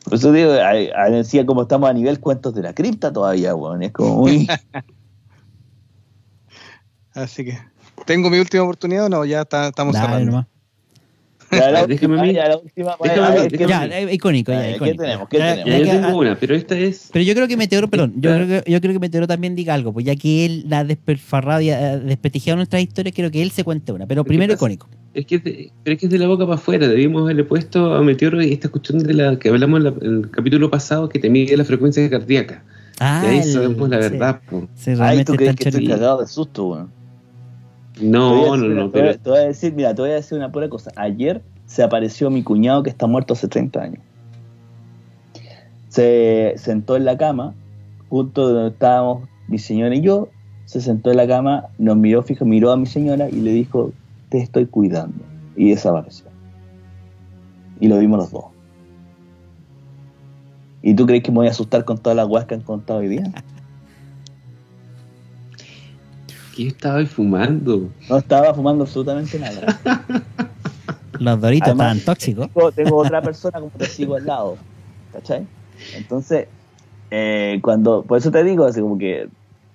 Por 0.03 0.13
eso 0.13 0.31
digo, 0.31 0.53
decía 1.11 1.45
como 1.45 1.63
estamos 1.63 1.89
a 1.89 1.93
nivel 1.93 2.19
cuentos 2.21 2.53
de 2.55 2.61
la 2.61 2.73
cripta 2.73 3.11
todavía, 3.11 3.53
weón. 3.55 3.83
Es 3.83 3.91
como 3.91 4.15
muy. 4.15 4.47
Así 7.13 7.43
que, 7.43 7.57
¿tengo 8.05 8.29
mi 8.29 8.37
última 8.39 8.63
oportunidad 8.63 9.05
o 9.05 9.09
no? 9.09 9.25
Ya 9.25 9.41
está- 9.41 9.67
estamos 9.69 9.95
Dale 9.95 10.07
cerrando. 10.07 10.31
nomás. 10.31 10.47
Ya 11.51 11.71
la 11.71 11.85
Déjame 11.87 12.15
última, 12.15 12.19
a 12.19 12.23
mí. 12.23 12.33
ya 12.33 12.47
la 12.49 12.57
última. 12.57 12.95
Déjame 13.01 13.21
a 13.21 13.27
a 13.27 13.31
mí, 13.31 13.39
ver, 13.39 13.51
¿qué- 13.51 13.57
déjame 13.65 13.89
Ya, 13.89 13.99
eh, 13.99 14.13
icónico, 14.13 14.51
ya, 14.51 14.77
¿qué 14.77 14.93
tenemos? 14.95 15.29
¿Qué 15.29 15.37
Ya, 15.37 15.55
tenemos? 15.55 15.71
Ya, 15.71 15.77
ya 15.77 15.93
yo 15.93 16.01
tengo 16.01 16.17
una, 16.19 16.35
pero 16.39 16.55
esta 16.55 16.77
es. 16.77 17.09
Pero 17.13 17.23
yo 17.25 17.33
creo 17.35 17.47
que 17.47 17.57
Meteoro, 17.57 17.87
perdón, 17.89 18.13
yo 18.17 18.33
creo 18.33 18.47
que, 18.63 18.71
yo 18.71 18.81
creo 18.81 18.93
que 18.93 18.99
Meteoro 18.99 19.27
también 19.27 19.55
diga 19.55 19.73
algo, 19.73 19.93
pues 19.93 20.05
ya 20.05 20.15
que 20.15 20.45
él 20.45 20.65
la 20.67 20.79
ha 20.79 20.83
desperfarrado 20.83 21.61
y 21.61 21.69
ha 21.69 21.97
desprestigiado 21.97 22.57
nuestras 22.57 22.81
historias, 22.81 23.13
quiero 23.15 23.31
que 23.31 23.41
él 23.41 23.51
se 23.51 23.63
cuente 23.63 23.91
una. 23.91 24.05
Pero 24.07 24.23
¿Qué 24.23 24.27
primero 24.29 24.53
icónico. 24.53 24.89
Es 25.13 25.25
que, 25.25 25.35
es 25.35 25.43
de, 25.43 25.71
pero 25.83 25.93
es 25.95 25.99
que 25.99 26.05
es 26.07 26.11
de 26.11 26.19
la 26.19 26.27
boca 26.27 26.45
para 26.45 26.55
afuera. 26.55 26.87
Debimos 26.87 27.23
haberle 27.23 27.43
puesto 27.43 27.95
a 27.95 28.01
Meteoro 28.03 28.39
esta 28.41 28.69
cuestión 28.69 28.99
de 28.99 29.13
la 29.13 29.39
que 29.39 29.49
hablamos 29.49 29.77
en, 29.79 29.83
la- 29.85 29.93
en 30.01 30.23
el 30.25 30.29
capítulo 30.29 30.69
pasado 30.69 31.09
que 31.09 31.17
te 31.17 31.29
mide 31.29 31.55
la 31.57 31.63
frecuencia 31.65 32.07
cardíaca. 32.09 32.63
Ah, 32.99 33.21
y 33.23 33.27
ahí 33.29 33.37
el- 33.39 33.43
sabemos 33.45 33.89
la 33.89 34.01
sí. 34.01 34.09
verdad. 34.09 34.41
po. 34.49 34.67
Sí, 34.75 34.91
Ay, 34.91 34.95
realmente 34.97 35.31
tú 35.31 35.37
crees 35.37 35.55
que 35.55 35.69
estoy 35.69 35.87
cagado 35.87 36.19
de 36.21 36.27
susto, 36.27 36.67
weón. 36.67 36.96
No, 38.01 38.53
decir 38.53 38.69
no, 38.69 38.75
no. 38.75 38.89
te 38.89 38.99
Pero, 38.99 39.19
te 39.19 39.29
voy 39.29 39.39
a 39.39 39.43
decir, 39.43 39.73
mira, 39.73 39.93
te 39.93 40.01
voy 40.01 40.11
a 40.11 40.15
decir 40.15 40.37
una 40.37 40.51
pura 40.51 40.69
cosa. 40.69 40.91
Ayer 40.95 41.41
se 41.65 41.83
apareció 41.83 42.29
mi 42.29 42.43
cuñado 42.43 42.83
que 42.83 42.89
está 42.89 43.07
muerto 43.07 43.33
hace 43.33 43.47
30 43.47 43.81
años. 43.81 44.01
Se 45.89 46.53
sentó 46.57 46.95
en 46.95 47.05
la 47.05 47.17
cama, 47.17 47.53
junto 48.09 48.49
donde 48.49 48.69
estábamos 48.69 49.27
mi 49.47 49.57
señora 49.57 49.95
y 49.95 50.01
yo, 50.01 50.29
se 50.65 50.81
sentó 50.81 51.11
en 51.11 51.17
la 51.17 51.27
cama, 51.27 51.67
nos 51.77 51.95
miró 51.97 52.23
fijo, 52.23 52.45
miró 52.45 52.71
a 52.71 52.77
mi 52.77 52.85
señora 52.85 53.29
y 53.29 53.37
le 53.37 53.51
dijo, 53.51 53.91
te 54.29 54.39
estoy 54.39 54.65
cuidando. 54.65 55.23
Y 55.55 55.69
desapareció. 55.69 56.27
Y 57.79 57.87
lo 57.87 57.97
vimos 57.97 58.19
los 58.19 58.31
dos. 58.31 58.45
¿Y 60.81 60.93
tú 60.93 61.05
crees 61.05 61.23
que 61.23 61.31
me 61.31 61.37
voy 61.37 61.47
a 61.47 61.51
asustar 61.51 61.83
con 61.85 61.97
todas 61.97 62.15
las 62.15 62.27
weas 62.27 62.45
que 62.45 62.55
han 62.55 62.61
contado 62.61 62.99
hoy 62.99 63.07
día? 63.07 63.31
¿qué 66.57 66.67
estaba 66.67 67.05
fumando? 67.05 67.89
No 68.09 68.17
estaba 68.17 68.53
fumando 68.53 68.83
absolutamente 68.83 69.37
nada. 69.39 69.79
Los 71.19 71.39
doritos 71.41 71.67
Además- 71.69 71.97
estaban 71.97 72.15
tóxicos. 72.15 72.49
tengo, 72.53 72.71
tengo 72.71 72.97
otra 72.97 73.21
persona 73.21 73.59
como 73.59 73.71
testigo 73.71 74.15
al 74.15 74.25
lado. 74.25 74.57
¿Cachai? 75.13 75.47
Entonces, 75.95 76.47
eh, 77.11 77.59
cuando, 77.63 78.03
por 78.03 78.17
eso 78.17 78.29
te 78.31 78.43
digo, 78.43 78.65
así 78.65 78.81
como 78.81 78.97
que, 78.97 79.27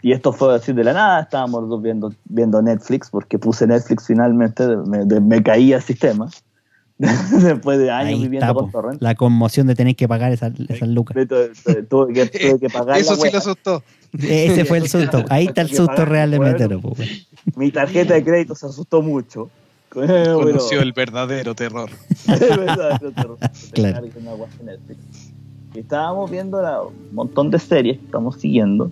y 0.03 0.13
esto 0.13 0.33
fue 0.33 0.55
así 0.55 0.73
de 0.73 0.85
la 0.85 0.93
nada, 0.93 1.21
estábamos 1.23 1.63
los 1.63 1.71
dos 1.71 1.83
viendo, 1.83 2.13
viendo 2.25 2.61
Netflix, 2.63 3.09
porque 3.11 3.39
puse 3.39 3.67
Netflix 3.67 4.07
finalmente, 4.07 4.67
me, 4.87 5.05
de- 5.05 5.21
me 5.21 5.43
caía 5.43 5.77
el 5.77 5.83
sistema, 5.83 6.29
después 6.99 7.79
de 7.79 7.91
años 7.91 8.15
Ahí 8.15 8.23
viviendo 8.23 8.47
está, 8.47 8.55
con 8.55 8.71
po. 8.71 8.81
torrent. 8.81 9.03
la 9.03 9.15
conmoción 9.15 9.67
de 9.67 9.75
tener 9.75 9.97
que 9.97 10.07
pagar 10.07 10.31
esas 10.33 10.53
esas 10.69 10.89
lucas. 10.89 11.17
Tuve 11.89 12.13
que, 12.13 12.27
tuve 12.27 12.59
que 12.61 12.69
pagar 12.73 12.99
Eso 12.99 13.17
la 13.17 13.21
sí 13.21 13.29
lo 13.33 13.39
asustó. 13.39 13.83
Ese 14.13 14.65
fue 14.65 14.79
el 14.79 14.89
susto. 14.89 15.25
Ahí 15.31 15.47
está 15.47 15.63
el 15.63 15.69
susto 15.69 16.05
real 16.05 16.31
de. 16.31 16.39
Mi 17.57 17.71
tarjeta 17.71 18.15
de 18.15 18.25
crédito 18.25 18.55
se 18.55 18.67
asustó 18.67 19.03
mucho. 19.03 19.51
Bueno, 19.95 20.39
Conoció 20.39 20.81
el 20.81 20.93
verdadero 20.95 21.55
terror. 21.55 21.91
Es 22.27 22.41
verdad, 22.41 22.99
yo 23.03 23.13
te- 23.13 23.23
te 23.69 23.75
Claro. 23.75 24.07
estábamos 25.75 26.31
viendo 26.31 26.63
la- 26.63 26.83
un 26.83 26.95
montón 27.11 27.51
de 27.51 27.59
series 27.59 27.99
que 27.99 28.05
estamos 28.07 28.37
siguiendo, 28.37 28.91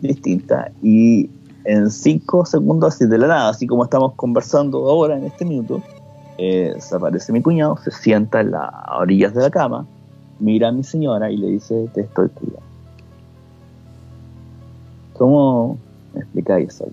distintas, 0.00 0.72
y 0.82 1.30
en 1.64 1.90
cinco 1.90 2.44
segundos, 2.44 2.94
así 2.94 3.06
de 3.06 3.18
la 3.18 3.28
nada, 3.28 3.48
así 3.50 3.68
como 3.68 3.84
estamos 3.84 4.14
conversando 4.16 4.78
ahora 4.88 5.16
en 5.16 5.24
este 5.26 5.44
minuto, 5.44 5.80
eh, 6.38 6.74
se 6.80 6.96
aparece 6.96 7.32
mi 7.32 7.40
cuñado, 7.40 7.76
se 7.84 7.90
sienta 7.92 8.40
en 8.40 8.50
las 8.50 8.68
orillas 8.98 9.32
de 9.32 9.42
la 9.42 9.50
cama, 9.50 9.86
mira 10.40 10.68
a 10.68 10.72
mi 10.72 10.82
señora 10.84 11.30
y 11.30 11.36
le 11.36 11.48
dice, 11.48 11.88
te 11.94 12.00
estoy 12.02 12.28
cuidando. 12.30 12.66
¿Cómo 15.18 15.78
explicáis 16.14 16.74
eso? 16.74 16.88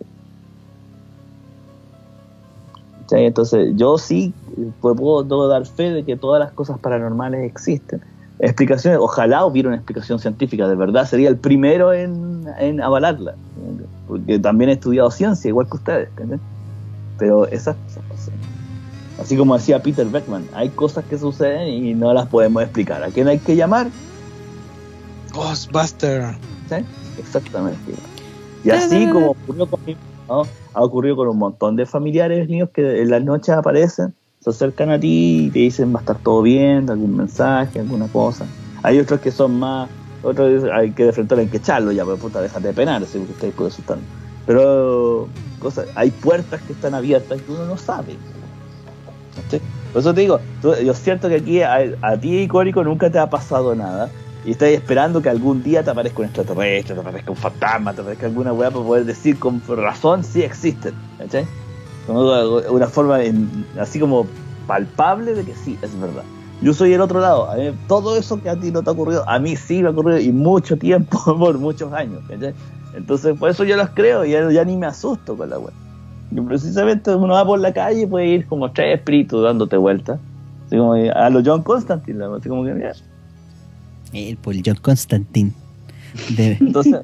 Entonces, 3.12 3.74
yo 3.76 3.98
sí 3.98 4.34
pues, 4.82 4.98
puedo, 4.98 5.28
puedo 5.28 5.48
dar 5.48 5.66
fe 5.66 5.92
de 5.92 6.04
que 6.04 6.16
todas 6.16 6.40
las 6.40 6.52
cosas 6.52 6.80
paranormales 6.80 7.46
existen. 7.46 8.02
Explicaciones, 8.40 9.00
ojalá 9.00 9.46
hubiera 9.46 9.70
una 9.70 9.78
explicación 9.78 10.20
científica, 10.20 10.68
de 10.68 10.76
verdad, 10.76 11.06
sería 11.06 11.30
el 11.30 11.38
primero 11.38 11.94
en, 11.94 12.46
en 12.60 12.82
avalarla, 12.82 13.36
porque 14.08 14.40
también 14.40 14.72
he 14.72 14.74
estudiado 14.74 15.12
ciencia, 15.12 15.48
igual 15.48 15.68
que 15.70 15.78
ustedes, 15.78 16.10
¿entendés? 16.10 16.40
Pero 17.20 17.46
esas 17.48 17.76
cosas. 18.10 18.32
Así 19.22 19.38
como 19.38 19.56
decía 19.56 19.82
Peter 19.82 20.08
Beckman, 20.08 20.46
hay 20.54 20.70
cosas 20.70 21.06
que 21.06 21.18
suceden 21.18 21.68
y 21.68 21.94
no 21.94 22.14
las 22.14 22.28
podemos 22.28 22.64
explicar. 22.64 23.04
¿A 23.04 23.10
quién 23.10 23.28
hay 23.28 23.38
que 23.38 23.56
llamar? 23.56 23.88
Ghostbuster. 25.32 26.36
¿Sí? 26.68 26.76
Exactamente. 27.20 27.94
Y 28.64 28.70
así 28.72 29.10
como 29.10 29.32
ocurrió 29.32 29.68
con 29.70 29.80
mi- 29.86 29.98
¿no? 30.30 30.42
ha 30.74 30.82
ocurrido 30.84 31.16
con 31.18 31.28
un 31.28 31.38
montón 31.38 31.76
de 31.76 31.86
familiares 31.86 32.48
míos 32.50 32.70
que 32.74 33.02
en 33.02 33.10
las 33.10 33.24
noches 33.24 33.50
aparecen, 33.56 34.16
se 34.40 34.50
acercan 34.50 34.90
a 34.90 35.00
ti 35.00 35.48
y 35.48 35.52
te 35.52 35.60
dicen 35.60 35.94
va 35.94 36.00
a 36.00 36.02
estar 36.02 36.20
todo 36.20 36.42
bien, 36.42 36.90
algún 36.90 37.16
mensaje, 37.16 37.80
alguna 37.80 38.08
cosa. 38.08 38.46
Hay 38.84 39.00
otros 39.00 39.20
que 39.22 39.32
son 39.32 39.60
más, 39.60 39.90
otros 40.22 40.54
dicen, 40.54 40.70
hay 40.74 40.92
que 40.94 41.06
de 41.06 41.14
frente 41.14 41.36
hay 41.36 41.48
que 41.48 41.58
echarlo 41.58 41.92
ya, 41.92 42.04
pero 42.06 42.18
puta, 42.18 42.42
déjate 42.42 42.70
de 42.70 42.74
penar, 42.74 43.06
si 43.06 43.20
te 43.20 43.52
puede 43.52 43.70
asustar. 43.70 43.98
Pero 44.46 45.30
cosas, 45.60 45.88
hay 45.96 46.12
puertas 46.12 46.62
que 46.64 46.74
están 46.74 46.94
abiertas 46.94 47.42
que 47.42 47.52
uno 47.52 47.66
no 47.66 47.78
sabe. 47.78 48.18
¿Cachai? 49.36 49.62
Por 49.92 50.00
eso 50.00 50.14
te 50.14 50.22
digo, 50.22 50.40
yo 50.62 50.94
siento 50.94 51.30
que 51.30 51.36
aquí 51.36 51.62
a, 51.62 51.78
a 52.02 52.20
ti, 52.20 52.42
Icónico, 52.42 52.84
nunca 52.84 53.10
te 53.12 53.20
ha 53.20 53.30
pasado 53.30 53.76
nada. 53.76 54.10
Y 54.46 54.52
estás 54.52 54.70
esperando 54.70 55.22
que 55.22 55.30
algún 55.30 55.64
día 55.64 55.84
te 55.84 55.92
aparezca 55.92 56.20
un 56.20 56.26
extraterrestre, 56.26 56.96
te 56.96 57.02
aparezca 57.02 57.32
un 57.32 57.38
fantasma, 57.38 57.94
te 57.94 58.02
aparezca 58.02 58.26
alguna 58.26 58.52
weá 58.52 58.70
para 58.70 58.84
poder 58.84 59.06
decir 59.06 59.40
con 59.40 59.62
razón 59.66 60.24
si 60.24 60.42
existen. 60.44 60.94
¿Cachai? 61.18 61.46
Como 62.06 62.58
una 62.70 62.88
forma 62.88 63.24
en- 63.24 63.66
así 63.80 64.00
como 64.00 64.28
palpable 64.68 65.34
de 65.34 65.46
que 65.46 65.56
sí, 65.56 65.78
es 65.82 65.98
verdad. 66.00 66.24
Yo 66.62 66.74
soy 66.74 66.94
el 66.94 67.02
otro 67.02 67.20
lado. 67.22 67.50
A 67.50 67.56
mí, 67.56 67.72
todo 67.88 68.18
eso 68.18 68.42
que 68.42 68.50
a 68.50 68.56
ti 68.58 68.72
no 68.72 68.82
te 68.84 68.90
ha 68.90 68.94
ocurrido, 68.94 69.28
a 69.28 69.40
mí 69.40 69.56
sí 69.56 69.82
me 69.82 69.88
ha 69.88 69.92
ocurrido 69.92 70.20
y 70.20 70.32
mucho 70.32 70.78
tiempo, 70.78 71.18
por 71.40 71.58
muchos 71.58 71.92
años. 71.94 72.20
¿cachai? 72.28 72.54
Entonces, 72.96 73.38
por 73.38 73.50
eso 73.50 73.64
yo 73.64 73.78
las 73.78 73.92
creo 73.92 74.26
y 74.26 74.32
ya, 74.32 74.50
ya 74.52 74.66
ni 74.66 74.76
me 74.78 74.88
asusto 74.88 75.38
con 75.38 75.50
la 75.50 75.58
weá. 75.60 75.74
Y 76.32 76.42
precisamente 76.42 77.16
uno 77.16 77.34
va 77.34 77.46
por 77.46 77.60
la 77.60 77.74
calle 77.74 78.02
y 78.02 78.06
puede 78.06 78.26
ir 78.28 78.48
como 78.48 78.72
tres 78.72 78.98
espíritus 78.98 79.44
dándote 79.44 79.78
vueltas. 79.78 80.20
Así 80.66 80.78
como 80.78 80.94
a 80.94 81.30
los 81.30 81.44
John 81.46 81.64
Constantine, 81.64 82.26
así 82.38 82.50
como 82.50 82.66
que 82.66 82.74
mira. 82.74 82.94
El 84.14 84.38
por 84.38 84.56
John 84.66 84.78
Constantine. 84.82 85.52
De, 86.38 86.58
Entonces, 86.62 86.98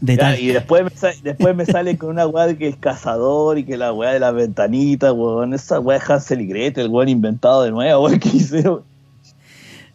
de 0.00 0.14
Ya, 0.16 0.18
tal. 0.18 0.40
y 0.40 0.46
después 0.48 0.82
me, 0.84 0.90
sa- 0.90 1.12
después 1.22 1.54
me 1.54 1.66
sale 1.66 1.98
con 1.98 2.08
una 2.10 2.26
weá 2.26 2.46
de 2.46 2.56
que 2.56 2.66
el 2.66 2.78
cazador 2.78 3.58
y 3.58 3.64
que 3.64 3.76
la 3.76 3.92
weá 3.92 4.12
de 4.12 4.20
la 4.20 4.30
ventanita, 4.30 5.12
weón. 5.12 5.52
Esa 5.52 5.78
weá 5.80 5.98
de 5.98 6.04
Hansel 6.14 6.40
y 6.40 6.46
Gretel, 6.46 6.88
weón, 6.88 7.08
inventado 7.10 7.62
de 7.64 7.70
nuevo, 7.70 8.04
weón, 8.04 8.18
que 8.18 8.28
hicieron. 8.28 8.82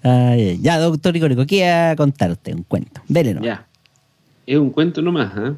Ay, 0.03 0.49
ay. 0.49 0.59
ya, 0.61 0.79
doctor 0.79 1.15
Icónico, 1.15 1.45
¿qué 1.45 1.57
iba 1.57 1.91
a 1.91 1.95
contar 1.95 2.31
usted? 2.31 2.53
Un 2.55 2.63
cuento. 2.63 3.01
Dele, 3.07 3.33
¿no? 3.33 3.41
Ya. 3.41 3.65
Es 4.45 4.57
un 4.57 4.69
cuento 4.71 5.01
nomás, 5.01 5.31
¿ah? 5.35 5.53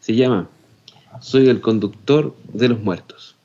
Se 0.00 0.14
llama 0.14 0.48
Soy 1.20 1.48
el 1.48 1.60
conductor 1.60 2.34
de 2.52 2.68
los 2.68 2.80
muertos. 2.80 3.36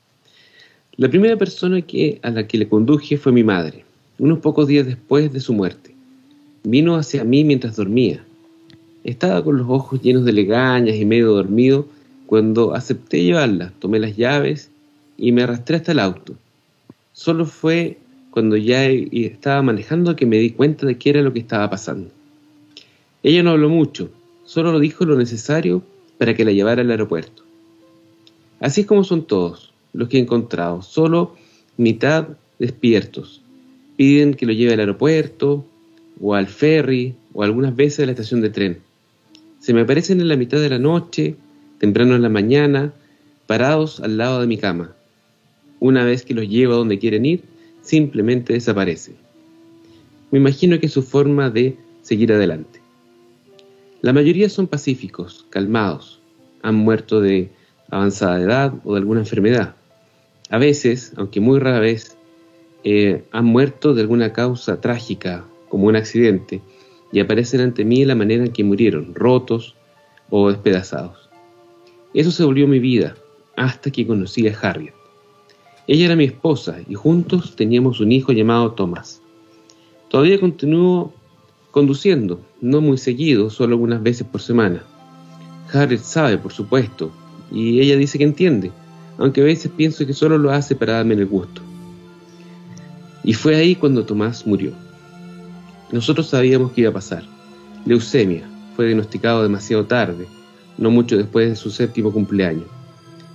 La 0.96 1.08
primera 1.08 1.36
persona 1.36 1.80
que, 1.82 2.18
a 2.22 2.30
la 2.30 2.46
que 2.46 2.58
le 2.58 2.68
conduje 2.68 3.16
fue 3.16 3.32
mi 3.32 3.42
madre, 3.42 3.84
unos 4.18 4.38
pocos 4.40 4.66
días 4.68 4.86
después 4.86 5.32
de 5.32 5.40
su 5.40 5.52
muerte. 5.54 5.89
Vino 6.62 6.96
hacia 6.96 7.24
mí 7.24 7.44
mientras 7.44 7.76
dormía. 7.76 8.24
Estaba 9.04 9.42
con 9.42 9.56
los 9.56 9.66
ojos 9.68 10.02
llenos 10.02 10.24
de 10.24 10.32
legañas 10.32 10.96
y 10.96 11.04
medio 11.04 11.32
dormido 11.32 11.86
cuando 12.26 12.74
acepté 12.74 13.24
llevarla, 13.24 13.72
tomé 13.78 13.98
las 13.98 14.16
llaves 14.16 14.70
y 15.16 15.32
me 15.32 15.42
arrastré 15.42 15.76
hasta 15.76 15.92
el 15.92 15.98
auto. 15.98 16.34
Solo 17.12 17.44
fue 17.44 17.98
cuando 18.30 18.56
ya 18.56 18.86
estaba 18.86 19.62
manejando 19.62 20.14
que 20.16 20.26
me 20.26 20.38
di 20.38 20.50
cuenta 20.50 20.86
de 20.86 20.96
qué 20.96 21.10
era 21.10 21.22
lo 21.22 21.32
que 21.32 21.40
estaba 21.40 21.68
pasando. 21.68 22.10
Ella 23.22 23.42
no 23.42 23.50
habló 23.50 23.68
mucho, 23.68 24.10
solo 24.44 24.72
lo 24.72 24.78
dijo 24.78 25.04
lo 25.04 25.16
necesario 25.16 25.82
para 26.18 26.34
que 26.34 26.44
la 26.44 26.52
llevara 26.52 26.82
al 26.82 26.90
aeropuerto. 26.90 27.42
Así 28.60 28.82
es 28.82 28.86
como 28.86 29.04
son 29.04 29.26
todos 29.26 29.72
los 29.92 30.08
que 30.08 30.18
he 30.18 30.20
encontrado, 30.20 30.82
solo 30.82 31.34
mitad 31.76 32.28
despiertos. 32.58 33.42
Piden 33.96 34.34
que 34.34 34.46
lo 34.46 34.52
lleve 34.52 34.74
al 34.74 34.80
aeropuerto, 34.80 35.64
o 36.20 36.34
al 36.34 36.46
ferry, 36.46 37.14
o 37.32 37.42
algunas 37.42 37.74
veces 37.74 38.00
a 38.00 38.06
la 38.06 38.12
estación 38.12 38.40
de 38.40 38.50
tren. 38.50 38.78
Se 39.58 39.72
me 39.72 39.82
aparecen 39.82 40.20
en 40.20 40.28
la 40.28 40.36
mitad 40.36 40.58
de 40.58 40.68
la 40.68 40.78
noche, 40.78 41.36
temprano 41.78 42.14
en 42.14 42.22
la 42.22 42.28
mañana, 42.28 42.92
parados 43.46 44.00
al 44.00 44.16
lado 44.18 44.40
de 44.40 44.46
mi 44.46 44.58
cama. 44.58 44.94
Una 45.80 46.04
vez 46.04 46.24
que 46.24 46.34
los 46.34 46.48
llevo 46.48 46.74
a 46.74 46.76
donde 46.76 46.98
quieren 46.98 47.24
ir, 47.24 47.42
simplemente 47.82 48.52
desaparecen. 48.52 49.16
Me 50.30 50.38
imagino 50.38 50.78
que 50.78 50.86
es 50.86 50.92
su 50.92 51.02
forma 51.02 51.50
de 51.50 51.76
seguir 52.02 52.32
adelante. 52.32 52.80
La 54.02 54.12
mayoría 54.12 54.48
son 54.48 54.66
pacíficos, 54.66 55.46
calmados, 55.50 56.20
han 56.62 56.74
muerto 56.74 57.20
de 57.20 57.50
avanzada 57.90 58.40
edad 58.40 58.74
o 58.84 58.94
de 58.94 59.00
alguna 59.00 59.20
enfermedad. 59.20 59.74
A 60.48 60.58
veces, 60.58 61.12
aunque 61.16 61.40
muy 61.40 61.58
rara 61.58 61.80
vez, 61.80 62.16
eh, 62.84 63.24
han 63.30 63.44
muerto 63.44 63.94
de 63.94 64.02
alguna 64.02 64.32
causa 64.32 64.80
trágica, 64.80 65.44
como 65.70 65.86
un 65.86 65.96
accidente, 65.96 66.60
y 67.10 67.20
aparecen 67.20 67.62
ante 67.62 67.86
mí 67.86 68.04
la 68.04 68.14
manera 68.14 68.44
en 68.44 68.52
que 68.52 68.62
murieron, 68.62 69.14
rotos 69.14 69.74
o 70.28 70.50
despedazados. 70.50 71.30
Eso 72.12 72.30
se 72.30 72.44
volvió 72.44 72.68
mi 72.68 72.78
vida 72.78 73.16
hasta 73.56 73.90
que 73.90 74.06
conocí 74.06 74.46
a 74.46 74.58
Harriet. 74.60 74.94
Ella 75.86 76.06
era 76.06 76.16
mi 76.16 76.24
esposa 76.24 76.78
y 76.88 76.94
juntos 76.94 77.56
teníamos 77.56 78.00
un 78.00 78.12
hijo 78.12 78.32
llamado 78.32 78.72
Thomas. 78.72 79.22
Todavía 80.08 80.38
continúo 80.38 81.12
conduciendo, 81.70 82.40
no 82.60 82.80
muy 82.80 82.98
seguido, 82.98 83.48
solo 83.48 83.74
algunas 83.74 84.02
veces 84.02 84.26
por 84.26 84.40
semana. 84.40 84.84
Harriet 85.72 86.00
sabe, 86.00 86.36
por 86.36 86.52
supuesto, 86.52 87.10
y 87.50 87.80
ella 87.80 87.96
dice 87.96 88.18
que 88.18 88.24
entiende, 88.24 88.72
aunque 89.18 89.40
a 89.40 89.44
veces 89.44 89.70
pienso 89.76 90.06
que 90.06 90.12
solo 90.12 90.38
lo 90.38 90.50
hace 90.50 90.74
para 90.74 90.94
darme 90.94 91.14
el 91.14 91.26
gusto. 91.26 91.62
Y 93.22 93.34
fue 93.34 93.56
ahí 93.56 93.74
cuando 93.74 94.04
Tomás 94.04 94.46
murió. 94.46 94.72
Nosotros 95.92 96.28
sabíamos 96.28 96.72
que 96.72 96.82
iba 96.82 96.90
a 96.90 96.94
pasar. 96.94 97.24
Leucemia. 97.84 98.48
Fue 98.76 98.86
diagnosticado 98.86 99.42
demasiado 99.42 99.84
tarde, 99.86 100.26
no 100.78 100.90
mucho 100.90 101.16
después 101.16 101.48
de 101.48 101.56
su 101.56 101.70
séptimo 101.70 102.12
cumpleaños. 102.12 102.66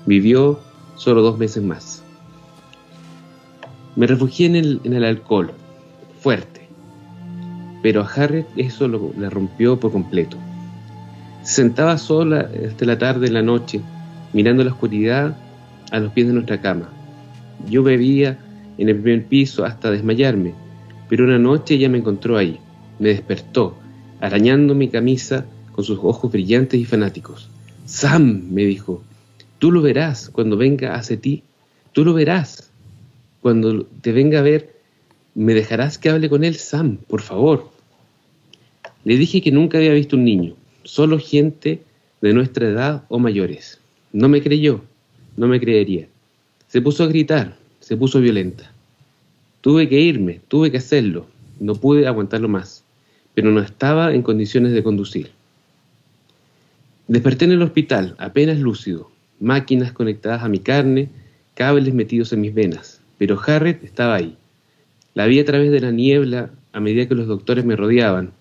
Vivió 0.05 0.59
solo 0.95 1.21
dos 1.21 1.37
meses 1.37 1.61
más. 1.61 2.03
Me 3.95 4.07
refugié 4.07 4.47
en 4.47 4.93
el, 4.93 5.03
alcohol, 5.03 5.51
fuerte. 6.19 6.67
Pero 7.83 8.01
a 8.01 8.07
Harriet 8.07 8.47
eso 8.55 8.87
lo, 8.87 9.11
le 9.17 9.29
rompió 9.29 9.79
por 9.79 9.91
completo. 9.91 10.37
Se 11.43 11.61
sentaba 11.61 11.97
sola 11.97 12.49
hasta 12.67 12.85
la 12.85 12.97
tarde 12.97 13.27
en 13.27 13.33
la 13.33 13.43
noche, 13.43 13.81
mirando 14.33 14.63
la 14.63 14.71
oscuridad 14.71 15.37
a 15.91 15.99
los 15.99 16.11
pies 16.11 16.27
de 16.27 16.33
nuestra 16.33 16.59
cama. 16.59 16.89
Yo 17.69 17.83
bebía 17.83 18.39
en 18.77 18.89
el 18.89 18.99
primer 18.99 19.25
piso 19.27 19.63
hasta 19.63 19.91
desmayarme, 19.91 20.53
pero 21.09 21.25
una 21.25 21.39
noche 21.39 21.75
ella 21.75 21.89
me 21.89 21.99
encontró 21.99 22.37
ahí, 22.37 22.59
me 22.99 23.09
despertó, 23.09 23.75
arañando 24.19 24.73
mi 24.75 24.87
camisa 24.87 25.45
con 25.71 25.83
sus 25.83 25.99
ojos 26.01 26.31
brillantes 26.31 26.79
y 26.79 26.85
fanáticos. 26.85 27.49
Sam, 27.85 28.47
me 28.49 28.63
dijo, 28.63 29.03
tú 29.59 29.71
lo 29.71 29.81
verás 29.81 30.29
cuando 30.29 30.57
venga 30.57 30.95
hacia 30.95 31.19
ti, 31.19 31.43
tú 31.91 32.03
lo 32.03 32.13
verás. 32.13 32.71
Cuando 33.41 33.85
te 34.01 34.11
venga 34.11 34.39
a 34.39 34.41
ver, 34.41 34.75
¿me 35.35 35.53
dejarás 35.53 35.97
que 35.97 36.09
hable 36.09 36.29
con 36.29 36.43
él, 36.43 36.55
Sam, 36.55 36.97
por 37.07 37.21
favor? 37.21 37.69
Le 39.03 39.17
dije 39.17 39.41
que 39.41 39.51
nunca 39.51 39.77
había 39.77 39.93
visto 39.93 40.15
un 40.15 40.23
niño, 40.23 40.55
solo 40.83 41.19
gente 41.19 41.81
de 42.21 42.33
nuestra 42.33 42.67
edad 42.67 43.03
o 43.09 43.19
mayores. 43.19 43.79
No 44.11 44.29
me 44.29 44.41
creyó, 44.41 44.81
no 45.37 45.47
me 45.47 45.59
creería. 45.59 46.07
Se 46.67 46.81
puso 46.81 47.03
a 47.03 47.07
gritar, 47.07 47.55
se 47.79 47.95
puso 47.95 48.19
violenta. 48.19 48.74
Tuve 49.65 49.89
que 49.89 49.99
irme, 49.99 50.41
tuve 50.47 50.69
que 50.69 50.77
hacerlo, 50.77 51.25
no 51.59 51.73
pude 51.73 52.05
aguantarlo 52.05 52.47
más, 52.47 52.83
pero 53.33 53.49
no 53.49 53.59
estaba 53.59 54.13
en 54.13 54.21
condiciones 54.21 54.73
de 54.73 54.83
conducir. 54.83 55.31
Desperté 57.07 57.45
en 57.45 57.53
el 57.53 57.63
hospital, 57.63 58.13
apenas 58.19 58.59
lúcido, 58.59 59.09
máquinas 59.39 59.91
conectadas 59.91 60.43
a 60.43 60.49
mi 60.49 60.59
carne, 60.59 61.09
cables 61.55 61.95
metidos 61.95 62.31
en 62.31 62.41
mis 62.41 62.53
venas, 62.53 63.01
pero 63.17 63.41
Harriet 63.43 63.83
estaba 63.83 64.13
ahí. 64.13 64.37
La 65.15 65.25
vi 65.25 65.39
a 65.39 65.45
través 65.45 65.71
de 65.71 65.79
la 65.79 65.89
niebla 65.89 66.51
a 66.71 66.79
medida 66.79 67.07
que 67.07 67.15
los 67.15 67.25
doctores 67.25 67.65
me 67.65 67.75
rodeaban, 67.75 68.33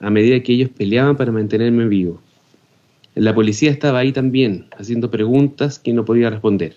a 0.00 0.10
medida 0.10 0.42
que 0.42 0.54
ellos 0.54 0.70
peleaban 0.70 1.16
para 1.16 1.30
mantenerme 1.30 1.86
vivo. 1.86 2.20
La 3.14 3.32
policía 3.32 3.70
estaba 3.70 4.00
ahí 4.00 4.10
también, 4.10 4.66
haciendo 4.76 5.12
preguntas 5.12 5.78
que 5.78 5.92
no 5.92 6.04
podía 6.04 6.28
responder. 6.28 6.74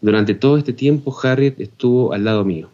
Durante 0.00 0.34
todo 0.34 0.56
este 0.56 0.72
tiempo 0.72 1.14
Harriet 1.22 1.60
estuvo 1.60 2.14
al 2.14 2.24
lado 2.24 2.46
mío. 2.46 2.71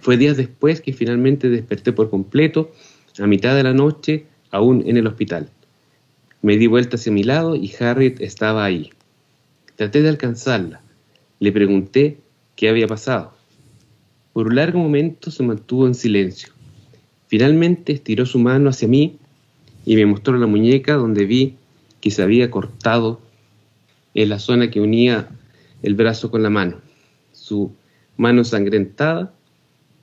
Fue 0.00 0.16
días 0.16 0.36
después 0.36 0.80
que 0.80 0.92
finalmente 0.92 1.48
desperté 1.48 1.92
por 1.92 2.10
completo, 2.10 2.72
a 3.18 3.26
mitad 3.26 3.54
de 3.56 3.62
la 3.62 3.74
noche, 3.74 4.26
aún 4.50 4.84
en 4.86 4.96
el 4.96 5.06
hospital. 5.06 5.50
Me 6.40 6.56
di 6.56 6.66
vuelta 6.66 6.96
hacia 6.96 7.12
mi 7.12 7.24
lado 7.24 7.56
y 7.56 7.72
Harriet 7.80 8.20
estaba 8.20 8.64
ahí. 8.64 8.90
Traté 9.76 10.02
de 10.02 10.08
alcanzarla. 10.08 10.82
Le 11.40 11.52
pregunté 11.52 12.18
qué 12.54 12.68
había 12.68 12.86
pasado. 12.86 13.32
Por 14.32 14.46
un 14.46 14.56
largo 14.56 14.78
momento 14.78 15.30
se 15.30 15.42
mantuvo 15.42 15.86
en 15.86 15.94
silencio. 15.94 16.52
Finalmente 17.26 17.92
estiró 17.92 18.24
su 18.24 18.38
mano 18.38 18.70
hacia 18.70 18.88
mí 18.88 19.18
y 19.84 19.96
me 19.96 20.06
mostró 20.06 20.36
la 20.36 20.46
muñeca 20.46 20.94
donde 20.94 21.24
vi 21.24 21.56
que 22.00 22.10
se 22.10 22.22
había 22.22 22.50
cortado 22.50 23.20
en 24.14 24.28
la 24.28 24.38
zona 24.38 24.70
que 24.70 24.80
unía 24.80 25.28
el 25.82 25.94
brazo 25.94 26.30
con 26.30 26.42
la 26.42 26.50
mano. 26.50 26.80
Su 27.32 27.72
mano 28.16 28.44
sangrentada 28.44 29.34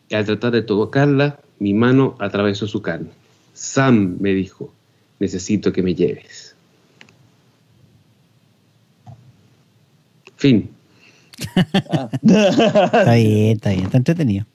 y 0.10 0.16
al 0.16 0.26
tratar 0.26 0.52
de 0.52 0.62
tocarla, 0.62 1.40
mi 1.60 1.74
mano 1.74 2.16
atravesó 2.20 2.68
su 2.68 2.82
carne. 2.82 3.10
Sam 3.54 4.18
me 4.20 4.34
dijo, 4.34 4.74
necesito 5.20 5.72
que 5.72 5.82
me 5.82 5.96
lleves. 5.96 6.56
Fin. 10.38 10.70
Está 11.38 13.14
bien, 13.14 13.52
está 13.58 13.70
bien, 13.72 13.84
está 13.86 13.98
entretenido. 13.98 14.46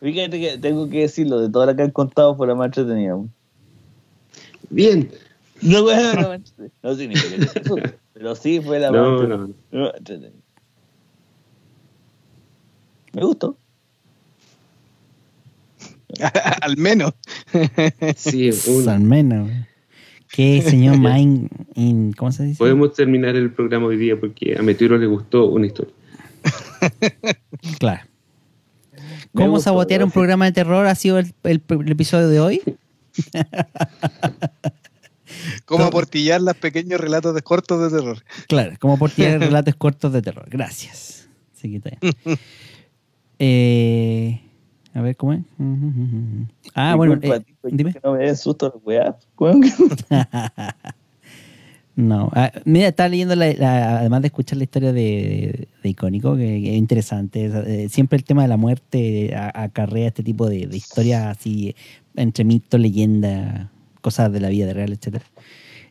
Fíjate 0.00 0.40
que 0.40 0.58
tengo 0.58 0.88
que 0.88 1.00
decirlo, 1.02 1.40
de 1.40 1.48
toda 1.48 1.66
la 1.66 1.76
que 1.76 1.82
han 1.82 1.90
contado 1.92 2.34
fue 2.36 2.46
la 2.48 2.54
más 2.54 2.66
entretenida. 2.66 3.16
Bien. 4.70 5.10
No, 5.60 5.84
bueno, 5.84 6.12
no, 6.14 6.42
no 6.82 6.94
significa 6.96 7.36
que 7.36 7.60
eso, 7.60 7.76
pero 8.12 8.34
sí 8.34 8.60
fue 8.60 8.80
la 8.80 8.90
No, 8.90 9.18
más 9.18 9.28
no. 9.28 9.50
no, 9.70 9.94
entretenida. 9.94 10.32
Me 13.12 13.24
gustó. 13.24 13.56
Al 16.62 16.76
menos. 16.76 17.12
Sí, 18.16 18.50
Al 18.88 19.00
menos. 19.00 19.50
¿Qué 20.30 20.62
señor 20.66 20.98
Main? 20.98 21.48
in- 21.74 22.12
¿Cómo 22.14 22.32
se 22.32 22.44
dice? 22.44 22.58
podemos 22.58 22.94
terminar 22.94 23.36
el 23.36 23.50
programa 23.52 23.86
hoy 23.86 23.96
día 23.96 24.18
porque 24.18 24.56
a 24.58 24.62
Meteoro 24.62 24.96
le 24.98 25.06
gustó 25.06 25.46
una 25.46 25.66
historia. 25.66 25.92
Claro. 27.78 28.02
Me 29.34 29.40
¿Cómo 29.44 29.50
gustó, 29.52 29.64
sabotear 29.64 30.04
un 30.04 30.10
programa 30.10 30.44
de 30.46 30.52
terror 30.52 30.86
ha 30.86 30.94
sido 30.94 31.18
el, 31.18 31.32
el- 31.44 31.62
el 31.68 31.90
episodio 31.92 32.28
de 32.28 32.40
hoy? 32.40 32.62
Cómo 35.64 35.84
aportillar 35.84 36.40
los 36.42 36.56
pequeños 36.56 37.00
relatos 37.00 37.34
de 37.34 37.42
cortos 37.42 37.80
de 37.90 37.98
terror. 37.98 38.22
Claro, 38.48 38.72
como 38.78 38.98
por 38.98 39.10
tirar 39.10 39.40
relatos 39.40 39.74
cortos 39.76 40.12
de 40.12 40.20
terror. 40.22 40.46
Gracias. 40.50 41.28
Así 41.56 41.70
que 41.70 41.76
está 41.78 41.90
bien. 42.00 42.38
Eh, 43.38 44.40
a 44.94 45.00
ver, 45.02 45.16
¿cómo 45.16 45.32
es? 45.32 45.40
Ah, 46.74 46.94
bueno, 46.96 47.18
eh, 47.22 47.40
dime. 47.64 47.92
Que 47.92 48.00
no 48.02 48.14
me 48.14 48.34
susto 48.36 48.80
weón. 48.84 49.62
No, 51.94 52.30
ah, 52.32 52.50
mira, 52.64 52.88
estaba 52.88 53.10
leyendo, 53.10 53.36
la, 53.36 53.52
la- 53.52 53.98
además 53.98 54.22
de 54.22 54.28
escuchar 54.28 54.56
la 54.56 54.64
historia 54.64 54.94
de, 54.94 55.68
de 55.82 55.88
Icónico, 55.90 56.36
que, 56.36 56.62
que 56.62 56.70
es 56.72 56.78
interesante. 56.78 57.44
es, 57.44 57.54
eh, 57.54 57.88
siempre 57.90 58.16
el 58.16 58.24
tema 58.24 58.40
de 58.42 58.48
la 58.48 58.56
muerte 58.56 59.34
acarrea 59.36 60.08
este 60.08 60.22
tipo 60.22 60.48
de, 60.48 60.66
de 60.68 60.76
historias 60.76 61.36
así, 61.36 61.74
entre 62.16 62.44
mito, 62.44 62.78
leyenda, 62.78 63.70
cosas 64.00 64.32
de 64.32 64.40
la 64.40 64.48
vida 64.48 64.72
real, 64.72 64.90
etcétera. 64.92 65.24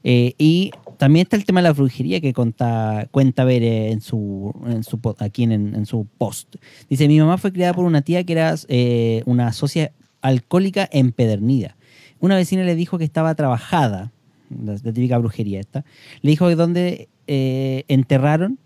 Eh, 0.04 0.34
y 0.40 0.72
también 1.02 1.24
está 1.24 1.36
el 1.36 1.46
tema 1.46 1.62
de 1.62 1.64
la 1.64 1.74
brujería 1.74 2.22
que 2.22 2.32
conta, 2.32 3.08
cuenta 3.10 3.44
ver 3.44 3.64
en 3.64 4.02
su, 4.02 4.54
en 4.68 4.84
su 4.84 5.00
aquí 5.18 5.42
en, 5.42 5.74
en 5.74 5.88
su 5.88 6.06
post. 6.20 6.58
Dice, 6.92 7.08
mi 7.08 7.20
mamá 7.20 7.40
fue 7.40 7.52
criada 7.52 7.74
por 7.74 7.86
una 7.86 8.04
tía 8.04 8.24
que 8.24 8.34
era 8.34 8.54
eh, 8.68 9.24
una 9.26 9.52
socia 9.52 9.94
alcohólica 10.22 10.88
empedernida. 10.92 11.76
Una 12.20 12.36
vecina 12.36 12.64
le 12.66 12.76
dijo 12.76 13.00
que 13.00 13.04
estaba 13.04 13.34
trabajada, 13.34 14.12
la, 14.52 14.78
típica 14.78 15.18
brujería 15.18 15.60
esta, 15.60 15.86
le 16.22 16.30
dijo 16.30 16.48
que 16.48 16.56
donde 16.56 17.10
eh, 17.26 17.84
enterraron 17.88 18.60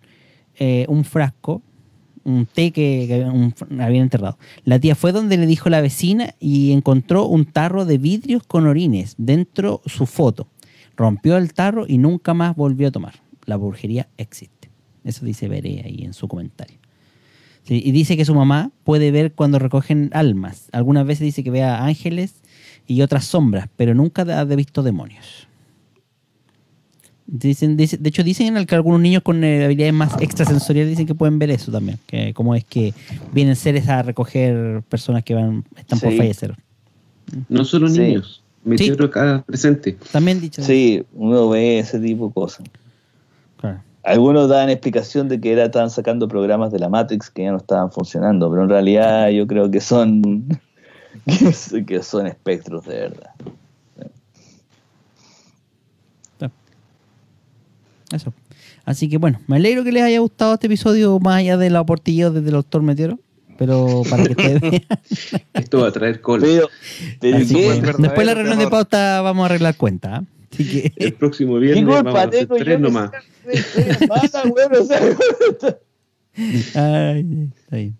eh, 0.60 0.86
un 0.90 1.06
frasco, 1.06 1.62
un 2.26 2.48
té 2.48 2.72
que, 2.72 3.06
que 3.08 3.82
habían 3.82 4.04
enterrado. 4.04 4.38
La 4.66 4.78
tía 4.78 4.96
fue 4.96 5.14
donde 5.14 5.38
le 5.38 5.46
dijo 5.46 5.70
la 5.70 5.80
vecina 5.80 6.36
y 6.42 6.74
encontró 6.74 7.28
un 7.28 7.46
tarro 7.46 7.86
de 7.86 7.98
vidrios 7.98 8.44
con 8.44 8.68
orines 8.68 9.16
dentro 9.18 9.82
su 9.86 10.06
foto. 10.06 10.50
Rompió 10.98 11.38
el 11.38 11.54
tarro 11.54 11.86
y 11.88 11.98
nunca 11.98 12.34
más 12.34 12.56
volvió 12.56 12.88
a 12.88 12.92
tomar. 12.92 13.16
La 13.46 13.58
brujería 13.58 14.08
existe. 14.18 14.70
Eso 15.04 15.26
dice 15.26 15.48
Veré 15.48 15.84
ahí 15.86 16.04
en 16.04 16.14
su 16.14 16.28
comentario. 16.28 16.78
Sí, 17.64 17.82
y 17.84 17.92
dice 17.92 18.16
que 18.16 18.26
su 18.26 18.36
mamá 18.36 18.72
puede 18.84 19.12
ver 19.12 19.34
cuando 19.34 19.58
recogen 19.60 20.10
almas. 20.14 20.70
Algunas 20.72 21.06
veces 21.06 21.22
dice 21.26 21.44
que 21.44 21.50
ve 21.52 21.64
a 21.64 21.84
ángeles 21.84 22.36
y 22.88 23.02
otras 23.02 23.26
sombras, 23.26 23.68
pero 23.76 23.94
nunca 23.96 24.22
ha 24.22 24.44
visto 24.46 24.84
demonios. 24.84 25.48
Dicen, 27.28 27.76
dice- 27.76 27.98
de 27.98 28.10
hecho, 28.10 28.24
dicen 28.24 28.64
que 28.68 28.76
algunos 28.76 29.02
niños 29.02 29.24
con 29.24 29.44
eh, 29.44 29.66
habilidades 29.66 29.96
más 29.96 30.22
extrasensoriales 30.22 30.92
dicen 30.92 31.08
que 31.08 31.16
pueden 31.16 31.40
ver 31.40 31.50
eso 31.50 31.72
también. 31.72 31.98
Que 32.06 32.36
cómo 32.36 32.54
es 32.54 32.64
que 32.64 32.94
vienen 33.34 33.56
seres 33.56 33.90
a 33.90 34.04
recoger 34.04 34.84
personas 34.88 35.24
que 35.24 35.34
van, 35.34 35.66
están 35.76 36.00
por 36.00 36.14
fallecer. 36.16 36.56
No 37.50 37.66
solo 37.66 37.88
Sí. 37.90 38.00
niños, 38.00 38.44
meteoro 38.66 39.06
acá 39.06 39.44
presente. 39.46 39.98
También 40.12 40.42
dicho. 40.42 40.62
Sí, 40.62 41.06
uno 41.14 41.50
ve 41.50 41.80
ese 41.80 42.00
tipo 42.00 42.28
de 42.28 42.34
cosas. 42.34 42.66
Claro. 43.58 43.82
Algunos 44.04 44.50
dan 44.50 44.70
explicación 44.70 45.30
de 45.30 45.40
que 45.40 45.54
era, 45.54 45.66
estaban 45.66 45.90
sacando 45.90 46.28
programas 46.28 46.72
de 46.72 46.80
la 46.80 46.90
Matrix 46.90 47.30
que 47.30 47.44
ya 47.44 47.52
no 47.52 47.58
estaban 47.58 47.92
funcionando, 47.92 48.50
pero 48.52 48.64
en 48.64 48.70
realidad 48.70 49.30
yo 49.30 49.48
creo 49.48 49.72
que 49.72 49.80
son 49.80 50.48
que 51.88 52.04
son 52.04 52.28
espectros 52.28 52.86
de 52.86 52.96
verdad. 52.96 53.32
Eso. 58.12 58.34
Así 58.86 59.10
que 59.10 59.18
bueno, 59.18 59.40
me 59.48 59.56
alegro 59.56 59.84
que 59.84 59.92
les 59.92 60.04
haya 60.04 60.20
gustado 60.20 60.54
este 60.54 60.68
episodio 60.68 61.20
más 61.20 61.38
allá 61.38 61.58
de 61.58 61.72
la 61.72 61.84
portilla 61.84 62.30
desde 62.30 62.48
el 62.48 62.54
doctor 62.54 62.84
Meteoro. 62.84 63.20
Pero 63.58 64.04
para 64.10 64.24
que 64.24 64.32
ustedes 64.32 64.62
vean. 64.62 64.82
Esto 65.54 65.82
va 65.82 65.88
a 65.88 65.92
traer 65.92 66.22
cola. 66.22 66.46
Pero, 66.46 66.70
pero 67.20 67.38
que 67.38 67.44
después 67.44 68.18
de 68.18 68.26
la 68.26 68.34
reunión 68.34 68.60
de 68.60 68.68
pauta 68.68 69.22
vamos 69.22 69.44
a 69.44 69.46
arreglar 69.46 69.78
cuenta. 69.78 70.18
¿ah? 70.18 70.24
Así 70.52 70.70
que 70.70 70.94
El 71.06 71.14
próximo 71.14 71.56
¿Qué 71.56 71.60
viernes 71.60 71.86
vamos 71.86 72.16
a 72.16 72.24
hacer 72.24 72.48
tengo 72.48 72.56
tres 72.56 72.80
nomás. 72.80 73.12
Ay, 76.76 77.50
está 77.56 77.76
bien. 77.78 77.98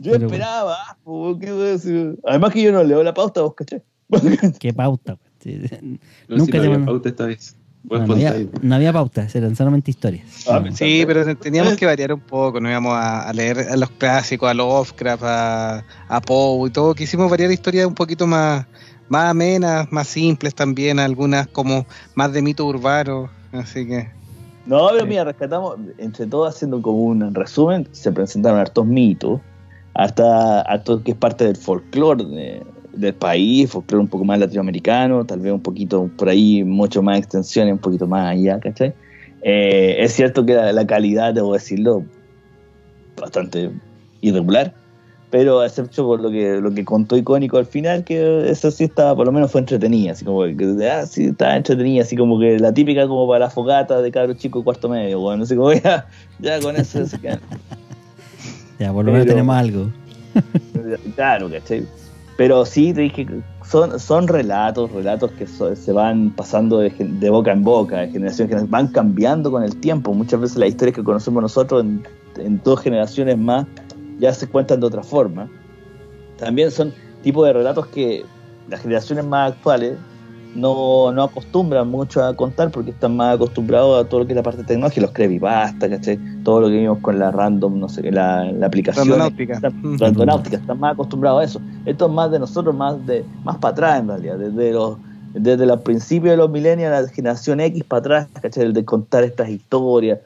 yo 0.00 0.12
Pero 0.12 0.26
esperaba, 0.26 0.76
ah, 0.86 0.98
po, 1.02 1.38
¿qué 1.38 1.50
voy 1.52 1.62
a 1.62 1.70
decir? 1.70 2.18
Además 2.24 2.52
que 2.52 2.62
yo 2.62 2.72
no 2.72 2.84
leo 2.84 3.02
la 3.02 3.14
pauta, 3.14 3.40
vos 3.40 3.54
caché. 3.54 3.82
Qué 4.60 4.72
pauta. 4.72 5.16
pues. 5.16 5.82
No, 6.28 6.36
Nunca 6.36 6.60
si 6.60 6.68
no 6.68 6.78
te 6.78 6.84
pauta 6.84 7.08
esta 7.08 7.26
vez. 7.26 7.56
No, 7.88 8.02
había, 8.14 8.34
no 8.62 8.74
había 8.74 8.92
pauta, 8.92 9.28
se 9.28 9.38
eran 9.38 9.54
solamente 9.54 9.90
historias. 9.90 10.46
Ah, 10.48 10.62
Sí, 10.72 11.04
pero 11.06 11.36
teníamos 11.36 11.76
que 11.76 11.84
variar 11.84 12.12
un 12.14 12.20
poco, 12.20 12.58
no 12.58 12.70
íbamos 12.70 12.94
a, 12.94 13.28
a 13.28 13.32
leer 13.32 13.58
a 13.58 13.76
los 13.76 13.90
clásicos, 13.90 14.48
a 14.50 14.54
Lovecraft, 14.54 15.22
a, 15.22 15.84
a 16.08 16.20
Poe 16.22 16.68
y 16.68 16.72
todo. 16.72 16.94
Quisimos 16.94 17.30
variar 17.30 17.50
historias 17.50 17.86
un 17.86 17.94
poquito 17.94 18.26
más, 18.26 18.66
más 19.08 19.30
amenas, 19.30 19.92
más 19.92 20.08
simples 20.08 20.54
también, 20.54 20.98
algunas 20.98 21.46
como 21.48 21.86
más 22.14 22.32
de 22.32 22.40
mito 22.42 22.64
urbano, 22.66 23.28
así 23.52 23.86
que... 23.86 24.08
No, 24.66 24.88
pero 24.90 25.02
Sí. 25.02 25.08
mira, 25.10 25.24
rescatamos, 25.24 25.76
entre 25.98 26.26
todos 26.26 26.54
haciendo 26.54 26.80
como 26.80 26.96
un 27.02 27.34
resumen, 27.34 27.86
se 27.92 28.10
presentaron 28.10 28.58
hartos 28.60 28.86
mitos, 28.86 29.40
hasta 29.92 30.62
harto 30.62 31.02
que 31.02 31.10
es 31.12 31.16
parte 31.18 31.44
del 31.44 31.56
folclore 31.56 32.24
de- 32.24 32.62
del 32.96 33.14
país, 33.14 33.70
folclore 33.70 34.02
un 34.02 34.08
poco 34.08 34.24
más 34.24 34.38
latinoamericano, 34.38 35.24
tal 35.24 35.40
vez 35.40 35.52
un 35.52 35.60
poquito 35.60 36.10
por 36.16 36.28
ahí, 36.28 36.64
mucho 36.64 37.02
más 37.02 37.18
extensiones, 37.18 37.72
un 37.72 37.78
poquito 37.78 38.06
más 38.06 38.32
allá, 38.32 38.58
¿cachai? 38.60 38.94
Eh, 39.42 39.96
es 39.98 40.12
cierto 40.12 40.46
que 40.46 40.54
la, 40.54 40.72
la 40.72 40.86
calidad, 40.86 41.34
debo 41.34 41.52
decirlo, 41.52 42.04
bastante 43.20 43.70
irregular, 44.20 44.74
pero 45.30 45.64
excepto 45.64 46.06
por 46.06 46.20
lo 46.20 46.30
que, 46.30 46.60
lo 46.60 46.72
que 46.72 46.84
contó 46.84 47.16
icónico 47.16 47.58
al 47.58 47.66
final, 47.66 48.04
que 48.04 48.48
eso 48.48 48.70
sí 48.70 48.84
estaba, 48.84 49.16
por 49.16 49.26
lo 49.26 49.32
menos 49.32 49.50
fue 49.50 49.60
entretenida, 49.60 50.12
así 50.12 50.24
como 50.24 50.44
que, 50.44 50.88
ah, 50.88 51.04
sí, 51.06 51.26
estaba 51.26 51.56
entretenida, 51.56 52.02
así 52.02 52.16
como 52.16 52.38
que 52.38 52.58
la 52.58 52.72
típica 52.72 53.08
como 53.08 53.26
para 53.26 53.46
la 53.46 53.50
fogata 53.50 54.00
de 54.00 54.12
cabros 54.12 54.36
chicos 54.36 54.62
cuarto 54.62 54.88
medio, 54.88 55.20
bueno, 55.20 55.42
así 55.42 55.56
como 55.56 55.72
ya, 55.74 56.06
ya 56.38 56.60
con 56.60 56.76
eso 56.76 57.04
se 57.04 57.18
quedan. 57.18 57.40
Ya, 58.78 58.92
por 58.92 59.04
lo 59.04 59.12
menos 59.12 59.26
tenemos 59.26 59.56
algo. 59.56 59.90
Claro, 61.14 61.50
¿cachai? 61.50 61.86
Pero 62.36 62.64
sí, 62.64 62.92
te 62.92 63.02
dije 63.02 63.26
son, 63.64 63.98
son 64.00 64.26
relatos, 64.26 64.90
relatos 64.90 65.30
que 65.32 65.46
so- 65.46 65.74
se 65.76 65.92
van 65.92 66.30
pasando 66.30 66.78
de, 66.78 66.90
de 66.90 67.30
boca 67.30 67.52
en 67.52 67.62
boca, 67.62 68.00
de 68.00 68.08
generación 68.08 68.46
en 68.46 68.48
generación, 68.48 68.70
van 68.70 68.88
cambiando 68.88 69.50
con 69.50 69.62
el 69.62 69.76
tiempo. 69.76 70.12
Muchas 70.12 70.40
veces 70.40 70.56
las 70.56 70.68
historias 70.70 70.96
que 70.96 71.04
conocemos 71.04 71.42
nosotros 71.42 71.84
en, 71.84 72.02
en 72.36 72.60
dos 72.64 72.80
generaciones 72.80 73.38
más 73.38 73.66
ya 74.18 74.32
se 74.34 74.48
cuentan 74.48 74.80
de 74.80 74.86
otra 74.86 75.02
forma. 75.02 75.48
También 76.36 76.70
son 76.70 76.92
tipos 77.22 77.46
de 77.46 77.52
relatos 77.52 77.86
que 77.88 78.24
las 78.68 78.80
generaciones 78.80 79.24
más 79.24 79.52
actuales 79.52 79.96
no, 80.54 81.12
no 81.12 81.22
acostumbran 81.24 81.88
mucho 81.90 82.22
a 82.24 82.34
contar 82.34 82.70
porque 82.70 82.90
están 82.90 83.16
más 83.16 83.34
acostumbrados 83.36 84.04
a 84.04 84.08
todo 84.08 84.20
lo 84.20 84.26
que 84.26 84.32
es 84.32 84.36
la 84.36 84.42
parte 84.42 84.62
tecnológica, 84.64 85.02
los 85.02 85.10
creepypasta, 85.10 85.88
¿cachai? 85.88 86.18
Todo 86.42 86.60
lo 86.62 86.68
que 86.68 86.78
vimos 86.78 86.98
con 87.00 87.18
la 87.18 87.30
random, 87.30 87.78
no 87.80 87.88
sé, 87.88 88.10
la, 88.12 88.44
la 88.52 88.66
aplicación. 88.66 89.08
Randonáutica. 89.08 89.54
Están- 89.54 89.80
Mm. 89.82 89.98
Randonáutica, 89.98 90.56
están 90.56 90.80
más 90.80 90.92
acostumbrados 90.94 91.40
a 91.40 91.44
eso. 91.44 91.60
Esto 91.86 92.06
es 92.06 92.12
más 92.12 92.30
de 92.30 92.38
nosotros, 92.38 92.74
más 92.74 93.04
de 93.06 93.24
más 93.44 93.56
para 93.58 93.72
atrás 93.72 94.00
en 94.00 94.08
realidad, 94.08 94.36
desde 94.38 94.72
los 94.72 94.96
desde 95.34 95.66
los 95.66 95.80
principios 95.80 96.30
de 96.30 96.36
los 96.36 96.48
milenios, 96.48 96.92
la 96.92 97.08
generación 97.08 97.58
X 97.60 97.82
para 97.82 97.98
atrás, 97.98 98.28
¿cachai? 98.40 98.62
El 98.66 98.72
de 98.72 98.84
contar 98.84 99.24
estas 99.24 99.48
historias, 99.48 100.20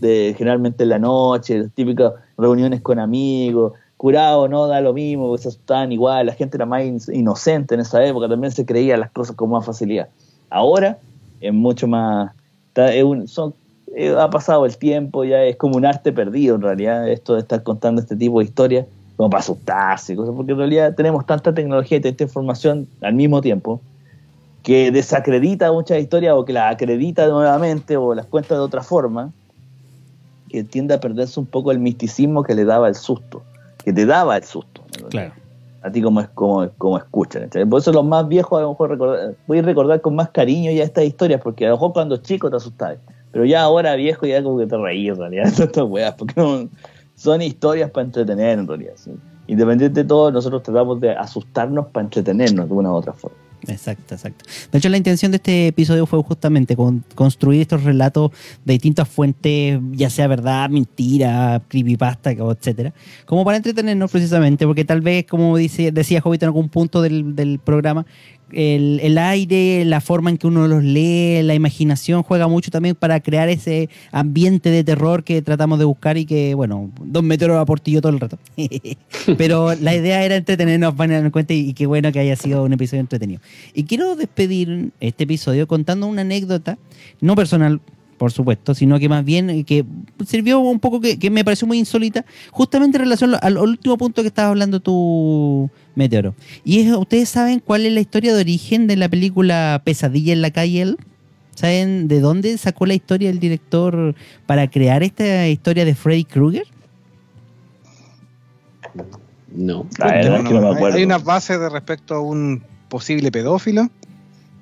de 0.00 0.34
generalmente 0.36 0.82
en 0.82 0.88
la 0.88 0.98
noche, 0.98 1.58
las 1.60 1.70
típicas 1.72 2.12
reuniones 2.36 2.80
con 2.80 2.98
amigos, 2.98 3.74
curado, 4.02 4.48
no 4.48 4.66
da 4.66 4.80
lo 4.80 4.92
mismo, 4.92 5.38
se 5.38 5.46
asustaban 5.46 5.92
igual, 5.92 6.26
la 6.26 6.32
gente 6.32 6.56
era 6.56 6.66
más 6.66 6.82
in- 6.82 6.98
inocente 7.12 7.76
en 7.76 7.82
esa 7.82 8.04
época, 8.04 8.28
también 8.28 8.50
se 8.50 8.66
creía 8.66 8.96
las 8.96 9.12
cosas 9.12 9.36
con 9.36 9.48
más 9.48 9.64
facilidad. 9.64 10.08
Ahora 10.50 10.98
es 11.40 11.54
mucho 11.54 11.86
más, 11.86 12.32
eh, 12.74 14.16
ha 14.18 14.28
pasado 14.28 14.66
el 14.66 14.76
tiempo, 14.76 15.22
ya 15.22 15.44
es 15.44 15.54
como 15.54 15.76
un 15.76 15.86
arte 15.86 16.12
perdido 16.12 16.56
en 16.56 16.62
realidad, 16.62 17.08
esto 17.08 17.34
de 17.34 17.42
estar 17.42 17.62
contando 17.62 18.00
este 18.00 18.16
tipo 18.16 18.40
de 18.40 18.46
historias, 18.46 18.86
como 19.16 19.30
para 19.30 19.38
asustarse, 19.40 20.16
cosas, 20.16 20.34
porque 20.34 20.50
en 20.50 20.58
realidad 20.58 20.96
tenemos 20.96 21.24
tanta 21.24 21.54
tecnología 21.54 21.98
y 21.98 22.00
tanta 22.00 22.24
información 22.24 22.88
al 23.02 23.14
mismo 23.14 23.40
tiempo 23.40 23.80
que 24.64 24.90
desacredita 24.90 25.70
muchas 25.70 26.00
historias 26.00 26.34
o 26.34 26.44
que 26.44 26.52
las 26.52 26.74
acredita 26.74 27.28
nuevamente 27.28 27.96
o 27.96 28.16
las 28.16 28.26
cuenta 28.26 28.56
de 28.56 28.62
otra 28.62 28.82
forma, 28.82 29.30
que 30.48 30.64
tiende 30.64 30.94
a 30.94 30.98
perderse 30.98 31.38
un 31.38 31.46
poco 31.46 31.70
el 31.70 31.78
misticismo 31.78 32.42
que 32.42 32.56
le 32.56 32.64
daba 32.64 32.88
el 32.88 32.96
susto, 32.96 33.44
que 33.84 33.92
te 33.92 34.06
daba 34.06 34.36
el 34.36 34.44
susto. 34.44 34.82
Claro. 35.10 35.32
A 35.82 35.90
ti 35.90 36.00
como, 36.00 36.20
es- 36.20 36.28
como, 36.28 36.68
como 36.78 36.96
escuchan. 36.98 37.48
Por 37.68 37.80
eso 37.80 37.92
los 37.92 38.04
más 38.04 38.28
viejos 38.28 38.58
a 38.58 38.62
lo 38.62 38.70
mejor 38.70 38.90
recordar, 38.90 39.34
voy 39.46 39.58
a 39.58 39.62
recordar 39.62 40.00
con 40.00 40.14
más 40.14 40.30
cariño 40.30 40.70
ya 40.70 40.84
estas 40.84 41.04
historias, 41.04 41.40
porque 41.42 41.66
a 41.66 41.70
lo 41.70 41.74
mejor 41.76 41.92
cuando 41.92 42.16
chico 42.18 42.48
te 42.50 42.56
asustabas, 42.56 42.98
pero 43.32 43.44
ya 43.44 43.62
ahora 43.62 43.94
viejo 43.96 44.24
ya 44.26 44.42
como 44.42 44.58
que 44.58 44.66
te 44.66 44.76
reís 44.76 45.08
en 45.10 45.16
realidad 45.18 45.44
de 45.56 45.64
estas 45.64 45.84
weas, 45.84 46.14
porque 46.14 46.34
no- 46.36 46.68
son 47.16 47.42
historias 47.42 47.90
para 47.90 48.04
entretener 48.06 48.58
en 48.60 48.66
realidad. 48.68 48.92
¿sí? 48.96 49.10
Independiente 49.48 50.02
de 50.02 50.08
todo, 50.08 50.30
nosotros 50.30 50.62
tratamos 50.62 51.00
de 51.00 51.10
asustarnos 51.10 51.86
para 51.88 52.04
entretenernos 52.04 52.68
de 52.68 52.74
una 52.74 52.90
u 52.92 52.94
otra 52.94 53.12
forma. 53.12 53.36
Exacto, 53.68 54.14
exacto. 54.14 54.44
De 54.72 54.78
hecho, 54.78 54.88
la 54.88 54.96
intención 54.96 55.30
de 55.30 55.36
este 55.36 55.68
episodio 55.68 56.04
fue 56.06 56.22
justamente 56.22 56.74
con- 56.74 57.04
construir 57.14 57.60
estos 57.60 57.84
relatos 57.84 58.32
de 58.64 58.72
distintas 58.72 59.08
fuentes, 59.08 59.78
ya 59.92 60.10
sea 60.10 60.26
verdad, 60.26 60.68
mentira, 60.68 61.62
creepypasta, 61.68 62.32
etcétera, 62.32 62.92
como 63.24 63.44
para 63.44 63.56
entretenernos 63.58 64.10
precisamente, 64.10 64.66
porque 64.66 64.84
tal 64.84 65.00
vez, 65.00 65.26
como 65.26 65.56
dice, 65.56 65.92
decía 65.92 66.20
Jovito 66.20 66.44
en 66.44 66.48
algún 66.48 66.68
punto 66.68 67.02
del, 67.02 67.36
del 67.36 67.60
programa, 67.60 68.04
el, 68.52 69.00
el 69.02 69.18
aire, 69.18 69.84
la 69.84 70.00
forma 70.00 70.30
en 70.30 70.38
que 70.38 70.46
uno 70.46 70.68
los 70.68 70.82
lee, 70.82 71.42
la 71.42 71.54
imaginación 71.54 72.22
juega 72.22 72.48
mucho 72.48 72.70
también 72.70 72.94
para 72.94 73.20
crear 73.20 73.48
ese 73.48 73.88
ambiente 74.10 74.70
de 74.70 74.84
terror 74.84 75.24
que 75.24 75.42
tratamos 75.42 75.78
de 75.78 75.84
buscar 75.84 76.16
y 76.16 76.26
que, 76.26 76.54
bueno, 76.54 76.90
Don 77.02 77.26
Meteoro 77.26 77.58
aportillo 77.58 78.00
todo 78.00 78.12
el 78.12 78.20
rato. 78.20 78.38
Pero 79.38 79.74
la 79.74 79.94
idea 79.94 80.24
era 80.24 80.36
entretenernos, 80.36 80.96
van 80.96 81.12
a 81.12 81.20
dar 81.20 81.30
cuenta, 81.30 81.54
y 81.54 81.72
qué 81.74 81.86
bueno 81.86 82.12
que 82.12 82.18
haya 82.18 82.36
sido 82.36 82.64
un 82.64 82.72
episodio 82.72 83.00
entretenido. 83.00 83.40
Y 83.74 83.84
quiero 83.84 84.16
despedir 84.16 84.90
este 85.00 85.24
episodio 85.24 85.66
contando 85.66 86.06
una 86.06 86.22
anécdota, 86.22 86.78
no 87.20 87.34
personal, 87.34 87.80
por 88.22 88.30
supuesto, 88.30 88.72
sino 88.72 89.00
que 89.00 89.08
más 89.08 89.24
bien 89.24 89.50
eh, 89.50 89.64
que 89.64 89.84
sirvió 90.24 90.60
un 90.60 90.78
poco 90.78 91.00
que, 91.00 91.18
que 91.18 91.28
me 91.28 91.44
pareció 91.44 91.66
muy 91.66 91.76
insólita, 91.76 92.24
justamente 92.52 92.96
en 92.96 93.02
relación 93.02 93.34
al, 93.34 93.40
al 93.42 93.58
último 93.58 93.98
punto 93.98 94.22
que 94.22 94.28
estabas 94.28 94.50
hablando 94.50 94.78
tú, 94.78 95.68
Meteoro. 95.96 96.32
Y 96.62 96.78
es, 96.82 96.94
ustedes 96.96 97.28
saben 97.28 97.58
cuál 97.58 97.84
es 97.84 97.92
la 97.92 97.98
historia 97.98 98.32
de 98.32 98.40
origen 98.40 98.86
de 98.86 98.94
la 98.94 99.08
película 99.08 99.82
Pesadilla 99.84 100.32
en 100.32 100.40
la 100.40 100.52
calle 100.52 100.82
El? 100.82 100.98
¿Saben 101.56 102.06
de 102.06 102.20
dónde 102.20 102.56
sacó 102.58 102.86
la 102.86 102.94
historia 102.94 103.28
el 103.28 103.40
director 103.40 104.14
para 104.46 104.70
crear 104.70 105.02
esta 105.02 105.48
historia 105.48 105.84
de 105.84 105.96
Freddy 105.96 106.22
Krueger? 106.22 106.68
No. 109.52 109.84
La 109.98 110.06
verdad 110.12 110.36
es 110.36 110.42
que 110.44 110.54
no 110.54 110.60
me 110.60 110.68
Hay- 110.68 110.74
acuerdo. 110.76 110.96
Hay 110.96 111.02
unas 111.04 111.24
bases 111.24 111.58
de 111.58 111.68
respecto 111.68 112.14
a 112.14 112.20
un 112.20 112.62
posible 112.88 113.32
pedófilo. 113.32 113.88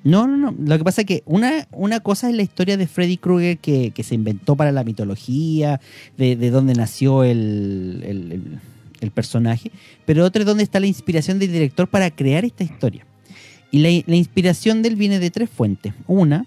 No, 0.03 0.27
no, 0.27 0.35
no. 0.37 0.55
Lo 0.65 0.77
que 0.77 0.83
pasa 0.83 1.01
es 1.01 1.07
que 1.07 1.21
una, 1.25 1.67
una 1.71 1.99
cosa 1.99 2.29
es 2.29 2.35
la 2.35 2.41
historia 2.41 2.75
de 2.77 2.87
Freddy 2.87 3.17
Krueger 3.17 3.57
que, 3.59 3.91
que 3.91 4.03
se 4.03 4.15
inventó 4.15 4.55
para 4.55 4.71
la 4.71 4.83
mitología, 4.83 5.79
de, 6.17 6.35
de 6.35 6.49
dónde 6.49 6.73
nació 6.73 7.23
el, 7.23 8.03
el- 8.05 9.11
personaje, 9.11 9.71
pero 10.05 10.23
otra 10.23 10.41
es 10.43 10.45
dónde 10.45 10.61
está 10.63 10.79
la 10.79 10.85
inspiración 10.85 11.39
del 11.39 11.51
director 11.51 11.87
para 11.87 12.11
crear 12.11 12.45
esta 12.45 12.63
historia. 12.63 13.03
Y 13.71 13.79
la, 13.79 13.89
la 14.05 14.15
inspiración 14.15 14.81
de 14.83 14.89
él 14.89 14.95
viene 14.95 15.17
de 15.17 15.31
tres 15.31 15.49
fuentes. 15.49 15.93
Una, 16.05 16.45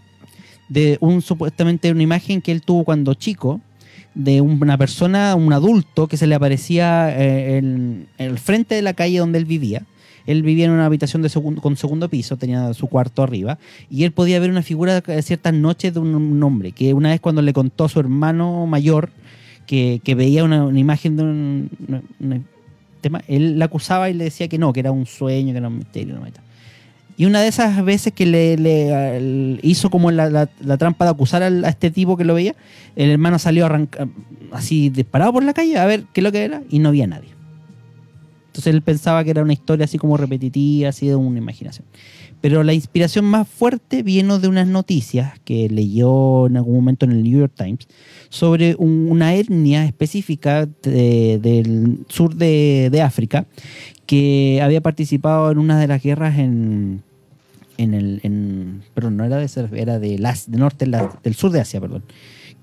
de 0.68 0.96
un 1.00 1.20
supuestamente 1.20 1.90
una 1.90 2.02
imagen 2.04 2.40
que 2.40 2.52
él 2.52 2.62
tuvo 2.62 2.84
cuando 2.84 3.14
chico, 3.14 3.60
de 4.14 4.40
una 4.40 4.78
persona, 4.78 5.34
un 5.34 5.52
adulto, 5.52 6.06
que 6.06 6.16
se 6.16 6.28
le 6.28 6.36
aparecía 6.36 7.10
eh, 7.20 7.56
en, 7.58 8.06
en 8.18 8.30
el 8.30 8.38
frente 8.38 8.76
de 8.76 8.82
la 8.82 8.94
calle 8.94 9.18
donde 9.18 9.38
él 9.38 9.44
vivía. 9.46 9.82
Él 10.26 10.42
vivía 10.42 10.66
en 10.66 10.70
una 10.70 10.86
habitación 10.86 11.22
de 11.22 11.30
con 11.30 11.76
segundo 11.76 12.08
piso, 12.08 12.36
tenía 12.36 12.72
su 12.74 12.86
cuarto 12.86 13.22
arriba, 13.22 13.58
y 13.90 14.04
él 14.04 14.12
podía 14.12 14.40
ver 14.40 14.50
una 14.50 14.62
figura 14.62 15.02
eh, 15.06 15.22
ciertas 15.22 15.54
noches 15.54 15.94
de 15.94 16.00
un, 16.00 16.42
hombre, 16.42 16.72
que 16.72 16.94
una 16.94 17.10
vez 17.10 17.20
cuando 17.20 17.42
le 17.42 17.52
contó 17.52 17.84
a 17.84 17.88
su 17.88 18.00
hermano 18.00 18.66
mayor 18.66 19.10
que, 19.66 20.00
que 20.04 20.14
veía 20.14 20.44
una, 20.44 20.78
imagen 20.78 21.16
de 21.16 21.22
un 21.22 21.70
tema, 23.00 23.22
él 23.28 23.58
la 23.58 23.66
acusaba 23.66 24.10
y 24.10 24.14
le 24.14 24.24
decía 24.24 24.48
que 24.48 24.58
no, 24.58 24.72
que 24.72 24.80
era 24.80 24.92
un 24.92 25.06
sueño, 25.06 25.52
que 25.52 25.58
era 25.58 25.68
un 25.68 25.78
misterio. 25.78 26.14
no, 26.14 26.26
y 27.16 27.26
una 27.26 27.40
de 27.40 27.48
esas 27.48 27.84
veces 27.84 28.12
que 28.12 28.26
le, 28.26 29.58
hizo 29.62 29.88
como 29.88 30.10
la, 30.10 30.46
trampa 30.78 31.04
de 31.04 31.10
acusar 31.12 31.42
a 31.42 31.68
este 31.68 31.90
tipo 31.90 32.16
que 32.16 32.24
lo 32.24 32.34
veía, 32.34 32.56
el 32.96 33.10
hermano 33.10 33.38
salió 33.38 33.66
arranca- 33.66 34.08
así 34.52 34.90
disparado 34.90 35.32
por 35.32 35.44
la 35.44 35.54
calle 35.54 35.78
a 35.78 35.86
ver 35.86 36.04
qué 36.12 36.20
es 36.20 36.24
lo 36.24 36.32
que 36.32 36.44
era 36.44 36.62
y 36.70 36.80
no 36.80 36.88
había 36.88 37.06
nadie. 37.06 37.33
Entonces 38.54 38.72
él 38.72 38.82
pensaba 38.82 39.24
que 39.24 39.30
era 39.30 39.42
una 39.42 39.52
historia 39.52 39.84
así 39.84 39.98
como 39.98 40.16
repetitiva, 40.16 40.90
así 40.90 41.08
de 41.08 41.16
una 41.16 41.38
imaginación. 41.38 41.84
Pero 42.40 42.62
la 42.62 42.72
inspiración 42.72 43.24
más 43.24 43.48
fuerte 43.48 44.04
vino 44.04 44.38
de 44.38 44.46
unas 44.46 44.68
noticias 44.68 45.40
que 45.44 45.68
leyó 45.68 46.46
en 46.46 46.56
algún 46.58 46.76
momento 46.76 47.04
en 47.04 47.10
el 47.10 47.24
New 47.24 47.40
York 47.40 47.52
Times 47.56 47.88
sobre 48.28 48.76
un- 48.78 49.08
una 49.10 49.34
etnia 49.34 49.84
específica 49.86 50.68
de- 50.84 51.40
del 51.42 51.98
sur 52.08 52.36
de, 52.36 52.90
África 53.02 53.44
que 54.06 54.60
había 54.62 54.80
participado 54.80 55.50
en 55.50 55.58
una 55.58 55.80
de 55.80 55.88
las 55.88 56.00
guerras 56.00 56.38
en, 56.38 57.02
en 57.76 57.92
el 57.92 58.20
en, 58.22 58.82
no 59.10 59.24
era 59.24 59.38
de 59.38 59.48
era 59.74 59.98
de, 59.98 60.16
las, 60.20 60.48
de 60.48 60.58
norte 60.58 60.86
del 61.24 61.34
sur 61.34 61.50
de 61.50 61.60
Asia, 61.60 61.80
perdón, 61.80 62.04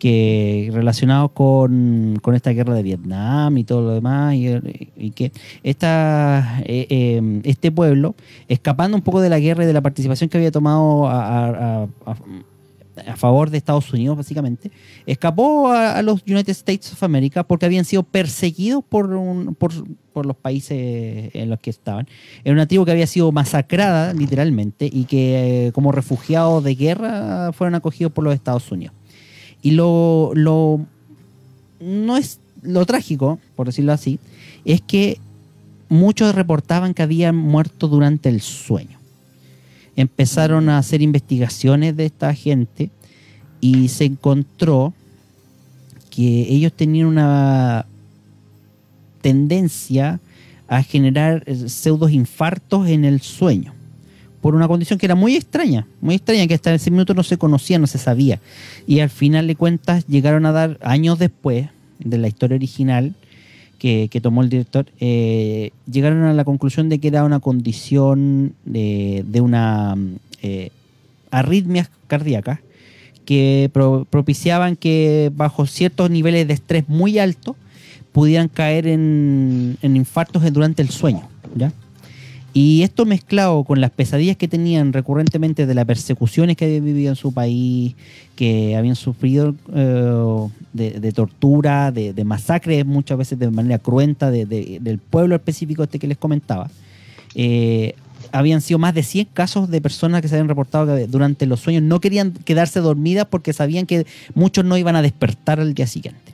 que 0.02 0.72
relacionado 0.74 1.30
con, 1.30 2.18
con 2.24 2.34
esta 2.34 2.50
guerra 2.50 2.74
de 2.74 2.82
Vietnam 2.82 3.56
y 3.60 3.64
todo 3.64 3.82
lo 3.84 3.92
demás 3.94 4.34
y, 4.34 5.12
que 5.12 5.32
esta, 5.62 6.60
eh, 6.66 6.88
eh, 6.90 7.42
este 7.44 7.72
pueblo 7.72 8.16
escapando 8.48 8.98
un 8.98 9.04
poco 9.04 9.22
de 9.22 9.30
la 9.30 9.38
guerra 9.38 9.64
y 9.64 9.68
de 9.68 9.74
la 9.74 9.82
participación 9.82 10.28
que 10.28 10.38
había 10.40 10.50
tomado 10.50 11.08
a, 11.08 11.46
a- 11.46 11.84
a- 12.08 13.16
favor 13.16 13.50
de 13.52 13.58
Estados 13.58 13.92
Unidos, 13.94 14.18
básicamente, 14.18 14.70
escapó 15.06 15.72
a, 15.72 15.98
a 15.98 16.02
los 16.02 16.22
United 16.28 16.50
States 16.52 16.92
of 16.94 17.04
America 17.04 17.44
porque 17.44 17.66
habían 17.68 17.86
sido 17.86 18.02
perseguidos 18.04 18.84
por, 18.84 19.14
un- 19.14 19.54
por, 19.56 19.72
por 20.14 20.26
los 20.26 20.36
países 20.36 21.30
en 21.36 21.50
los 21.50 21.60
que 21.60 21.70
estaban. 21.70 22.08
Era 22.44 22.54
una 22.54 22.66
tribu 22.68 22.86
que 22.86 22.92
había 22.92 23.08
sido 23.08 23.32
masacrada, 23.32 24.14
literalmente, 24.14 24.90
y 24.92 25.06
que 25.06 25.68
eh, 25.68 25.72
como 25.74 25.92
refugiados 25.92 26.64
de 26.64 26.74
guerra 26.76 27.52
fueron 27.54 27.76
acogidos 27.76 28.12
por 28.14 28.24
los 28.24 28.34
Estados 28.34 28.72
Unidos. 28.72 28.96
Y 29.62 29.72
lo, 29.72 30.32
lo 30.34 30.86
no 31.80 32.18
es 32.18 32.40
lo 32.62 32.86
trágico, 32.86 33.40
por 33.56 33.68
decirlo 33.68 33.92
así, 33.94 34.20
es 34.66 34.82
que 34.82 35.20
muchos 35.90 36.36
reportaban 36.36 36.94
que 36.94 37.02
habían 37.02 37.36
muerto 37.36 37.88
durante 37.88 38.30
el 38.30 38.42
sueño. 38.42 39.00
Empezaron 39.96 40.70
a 40.70 40.78
hacer 40.78 41.02
investigaciones 41.02 41.98
de 41.98 42.06
esta 42.06 42.34
gente 42.34 42.92
y 43.60 43.90
se 43.90 44.06
encontró 44.06 44.94
que 46.10 46.54
ellos 46.54 46.74
tenían 46.74 47.08
una 47.08 47.86
tendencia 49.22 50.20
a 50.68 50.84
generar 50.84 51.44
eh, 51.46 51.70
pseudos 51.70 52.12
infartos 52.12 52.88
en 52.88 53.06
el 53.06 53.22
sueño 53.22 53.74
por 54.42 54.56
una 54.56 54.68
condición 54.68 54.98
que 55.00 55.06
era 55.06 55.16
muy 55.16 55.36
extraña, 55.36 55.86
muy 56.02 56.16
extraña, 56.16 56.48
que 56.48 56.56
hasta 56.56 56.74
ese 56.74 56.90
minuto 56.92 57.14
no 57.14 57.24
se 57.24 57.38
conocía, 57.38 57.78
no 57.80 57.88
se 57.88 57.98
sabía. 58.00 58.40
Y 58.88 59.00
al 59.00 59.10
final 59.10 59.48
de 59.48 59.56
cuentas 59.56 60.06
llegaron 60.08 60.46
a 60.46 60.52
dar, 60.52 60.78
años 60.82 61.20
después 61.20 61.68
de 62.00 62.18
la 62.18 62.28
historia 62.28 62.56
original 62.56 63.14
que, 63.78 64.08
que 64.12 64.20
tomó 64.22 64.42
el 64.42 64.50
director, 64.50 64.86
eh, 65.00 65.72
llegaron 65.92 66.24
a 66.24 66.34
la 66.34 66.44
conclusión 66.44 66.90
de 66.90 67.00
que 67.00 67.08
era 67.08 67.24
una 67.24 67.40
condición 67.40 68.54
de, 68.66 69.24
de 69.28 69.42
una 69.42 69.96
eh, 70.42 70.70
arritmias 71.30 71.90
cardíacas 72.08 72.60
que 73.26 73.70
pro- 73.72 74.06
propiciaban 74.10 74.76
que 74.76 75.32
bajo 75.36 75.66
ciertos 75.68 76.10
niveles 76.10 76.48
de 76.48 76.54
estrés 76.56 76.90
muy 76.90 77.20
altos 77.20 77.56
pudieran 78.12 78.50
caer 78.50 78.88
en, 78.88 79.78
en 79.82 79.96
infartos 79.96 80.44
durante 80.52 80.82
el 80.82 80.90
sueño. 80.90 81.30
¿ya? 81.56 81.72
Y 82.54 82.82
esto 82.84 83.06
mezclado 83.06 83.64
con 83.64 83.80
las 83.80 83.92
pesadillas 83.92 84.36
que 84.36 84.50
tenían 84.50 84.92
recurrentemente 84.92 85.66
de 85.66 85.74
las 85.74 85.86
persecuciones 85.86 86.58
que 86.58 86.66
habían 86.66 86.84
vivido 86.84 87.10
en 87.10 87.16
su 87.16 87.34
país, 87.34 87.96
que 88.36 88.76
habían 88.76 88.96
sufrido 88.98 89.56
eh, 89.74 90.50
de, 90.74 91.12
tortura, 91.14 91.92
de, 91.92 92.24
masacres 92.26 92.86
muchas 92.86 93.18
veces 93.18 93.40
de 93.40 93.50
manera 93.50 93.80
cruenta 93.80 94.32
de- 94.32 94.46
del 94.46 94.98
pueblo 95.00 95.36
específico 95.36 95.84
este 95.84 95.98
que 95.98 96.08
les 96.08 96.18
comentaba, 96.18 96.70
eh, 97.36 97.96
habían 98.34 98.62
sido 98.62 98.80
más 98.80 98.94
de 98.94 99.04
100 99.04 99.28
casos 99.34 99.70
de 99.70 99.82
personas 99.82 100.22
que 100.22 100.28
se 100.28 100.36
habían 100.36 100.50
reportado 100.50 100.96
que 100.96 101.08
durante 101.08 101.46
los 101.46 101.62
sueños 101.62 101.84
no 101.84 102.00
querían 102.02 102.32
quedarse 102.32 102.80
dormidas 102.82 103.28
porque 103.30 103.54
sabían 103.54 103.86
que 103.86 104.06
muchos 104.36 104.66
no 104.66 104.78
iban 104.78 104.96
a 104.98 105.02
despertar 105.02 105.60
al 105.60 105.74
día 105.74 105.88
siguiente. 105.88 106.34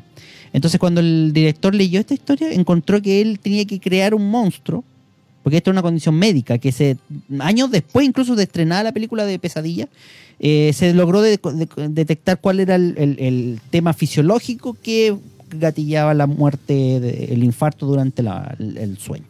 Entonces 0.53 0.79
cuando 0.79 1.01
el 1.01 1.31
director 1.33 1.75
leyó 1.75 1.99
esta 1.99 2.13
historia, 2.15 2.51
encontró 2.51 3.01
que 3.01 3.21
él 3.21 3.39
tenía 3.39 3.65
que 3.65 3.79
crear 3.79 4.13
un 4.15 4.29
monstruo 4.29 4.83
porque 5.47 5.55
esto 5.55 5.69
es 5.71 5.75
una 5.75 5.81
condición 5.81 6.13
médica 6.15 6.57
que 6.57 6.73
se 6.73 6.97
años 7.39 7.71
después 7.71 8.05
incluso 8.05 8.35
de 8.35 8.43
estrenada 8.43 8.83
la 8.83 8.91
película 8.91 9.23
de 9.25 9.39
Pesadilla 9.39 9.87
eh, 10.41 10.73
se 10.73 10.93
logró 10.93 11.21
de- 11.21 11.37
de- 11.37 11.87
detectar 11.87 12.41
cuál 12.41 12.59
era 12.59 12.75
el, 12.75 13.61
tema 13.69 13.93
fisiológico 13.93 14.75
que 14.83 15.15
gatillaba 15.57 16.13
la 16.15 16.27
muerte, 16.27 17.33
el 17.33 17.45
infarto 17.45 17.85
durante 17.85 18.23
el, 18.59 18.97
sueño. 18.97 19.23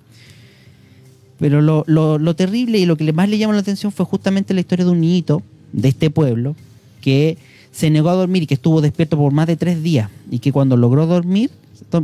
Pero 1.37 1.61
lo, 1.61 1.83
lo- 1.85 2.35
terrible 2.35 2.79
y 2.79 2.87
lo 2.87 2.95
que 2.97 3.13
más 3.13 3.29
le 3.29 3.37
llamó 3.37 3.53
la 3.53 3.59
atención 3.59 3.91
fue 3.91 4.03
justamente 4.07 4.55
la 4.55 4.61
historia 4.61 4.85
de 4.85 4.91
un 4.93 5.01
niñito 5.01 5.43
de 5.71 5.89
este 5.89 6.09
pueblo 6.09 6.55
que 6.99 7.37
se 7.71 7.91
negó 7.91 8.09
a 8.09 8.13
dormir 8.15 8.41
y 8.41 8.47
que 8.47 8.55
estuvo 8.55 8.81
despierto 8.81 9.17
por 9.17 9.31
más 9.33 9.45
de 9.45 9.55
tres 9.55 9.83
días 9.83 10.09
y 10.31 10.39
que 10.39 10.51
cuando 10.51 10.77
logró 10.77 11.05
dormir, 11.05 11.51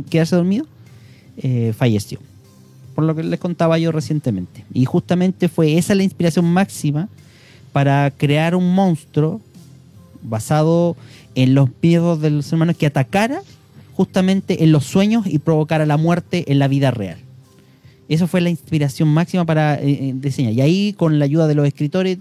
quedarse 0.08 0.36
dormido, 0.36 0.68
eh, 1.38 1.74
falleció 1.76 2.20
por 2.94 3.04
lo 3.04 3.14
que 3.14 3.22
les 3.22 3.40
contaba 3.40 3.78
yo 3.78 3.92
recientemente. 3.92 4.64
Y 4.72 4.84
justamente 4.84 5.48
fue 5.48 5.76
esa 5.76 5.94
la 5.94 6.02
inspiración 6.02 6.44
máxima 6.46 7.08
para 7.72 8.10
crear 8.16 8.54
un 8.54 8.74
monstruo 8.74 9.40
basado 10.22 10.96
en 11.34 11.54
los 11.54 11.68
miedos 11.82 12.20
de 12.20 12.30
los 12.30 12.52
hermanos 12.52 12.76
que 12.76 12.86
atacara 12.86 13.42
justamente 13.96 14.64
en 14.64 14.72
los 14.72 14.84
sueños 14.84 15.26
y 15.26 15.38
provocara 15.38 15.86
la 15.86 15.96
muerte 15.96 16.50
en 16.50 16.58
la 16.58 16.68
vida 16.68 16.90
real. 16.90 17.18
Eso 18.08 18.26
fue 18.26 18.40
la 18.40 18.50
inspiración 18.50 19.08
máxima 19.08 19.46
para 19.46 19.76
eh, 19.76 20.08
eh, 20.08 20.12
diseñar. 20.14 20.52
Y 20.52 20.60
ahí, 20.60 20.92
con 20.92 21.18
la 21.18 21.24
ayuda 21.24 21.46
de 21.46 21.54
los 21.54 21.66
escritores 21.66 22.18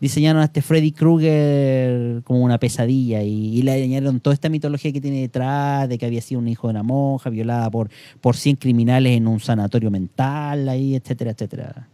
diseñaron 0.00 0.42
a 0.42 0.46
este 0.46 0.62
Freddy 0.62 0.92
Krueger 0.92 2.22
como 2.24 2.40
una 2.40 2.58
pesadilla 2.58 3.22
y, 3.22 3.58
y 3.58 3.62
le 3.62 3.72
añadieron 3.72 4.20
toda 4.20 4.34
esta 4.34 4.48
mitología 4.48 4.92
que 4.92 5.00
tiene 5.00 5.20
detrás, 5.20 5.88
de 5.88 5.98
que 5.98 6.06
había 6.06 6.20
sido 6.20 6.40
un 6.40 6.48
hijo 6.48 6.66
de 6.66 6.72
una 6.72 6.82
monja, 6.82 7.30
violada 7.30 7.70
por, 7.70 7.90
por 8.20 8.36
100 8.36 8.56
criminales 8.56 9.16
en 9.16 9.28
un 9.28 9.40
sanatorio 9.40 9.90
mental, 9.90 10.68
ahí, 10.68 10.96
etcétera, 10.96 11.32
etcétera. 11.32 11.88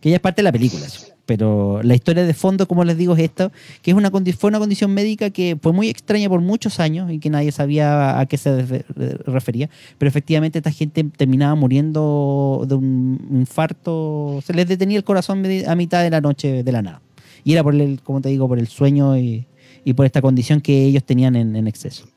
Que 0.00 0.10
ya 0.10 0.16
es 0.16 0.22
parte 0.22 0.40
de 0.40 0.44
la 0.44 0.52
película, 0.52 0.86
eso. 0.86 1.17
Pero 1.28 1.82
la 1.82 1.94
historia 1.94 2.24
de 2.24 2.32
fondo, 2.32 2.66
como 2.66 2.84
les 2.84 2.96
digo, 2.96 3.12
es 3.12 3.20
esto, 3.20 3.52
que 3.82 3.90
es 3.90 3.96
una 3.98 4.10
fue 4.10 4.48
una 4.48 4.58
condición 4.58 4.94
médica 4.94 5.28
que 5.28 5.58
fue 5.60 5.74
muy 5.74 5.90
extraña 5.90 6.26
por 6.26 6.40
muchos 6.40 6.80
años 6.80 7.12
y 7.12 7.18
que 7.18 7.28
nadie 7.28 7.52
sabía 7.52 8.18
a 8.18 8.24
qué 8.24 8.38
se 8.38 8.82
refería. 9.26 9.68
Pero 9.98 10.08
efectivamente 10.08 10.60
esta 10.60 10.72
gente 10.72 11.04
terminaba 11.04 11.54
muriendo 11.54 12.64
de 12.66 12.76
un 12.76 13.28
infarto, 13.30 14.40
se 14.42 14.54
les 14.54 14.68
detenía 14.68 14.96
el 14.96 15.04
corazón 15.04 15.44
a 15.66 15.74
mitad 15.74 16.02
de 16.02 16.08
la 16.08 16.22
noche 16.22 16.62
de 16.62 16.72
la 16.72 16.80
nada. 16.80 17.02
Y 17.44 17.52
era 17.52 17.62
por 17.62 17.74
el, 17.74 18.00
como 18.00 18.22
te 18.22 18.30
digo, 18.30 18.48
por 18.48 18.58
el 18.58 18.66
sueño 18.66 19.18
y, 19.18 19.46
por 19.94 20.06
esta 20.06 20.22
condición 20.22 20.62
que 20.62 20.86
ellos 20.86 21.04
tenían 21.04 21.36
en, 21.36 21.56
en 21.56 21.66
exceso. 21.66 22.08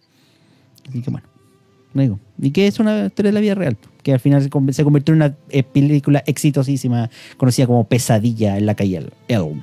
Así 0.88 1.02
que 1.02 1.12
bueno, 1.12 1.28
no 1.94 2.02
digo. 2.02 2.20
Y 2.42 2.52
que 2.52 2.68
es 2.68 2.80
una 2.80 3.06
historia 3.08 3.30
de 3.32 3.34
la 3.34 3.42
vida 3.42 3.56
real, 3.56 3.78
que 4.04 4.14
al 4.14 4.20
final 4.20 4.42
se, 4.42 4.50
con- 4.50 4.72
se 4.74 4.84
convirtió 4.84 5.14
en 5.14 5.22
una 5.22 5.36
eh, 5.50 5.64
película 5.64 6.24
exitosísima, 6.26 7.10
conocida 7.38 7.68
como 7.68 7.84
Pesadilla 7.86 8.58
en 8.58 8.66
la 8.66 8.76
calle 8.76 8.98
El- 8.98 9.14
Elm. 9.28 9.62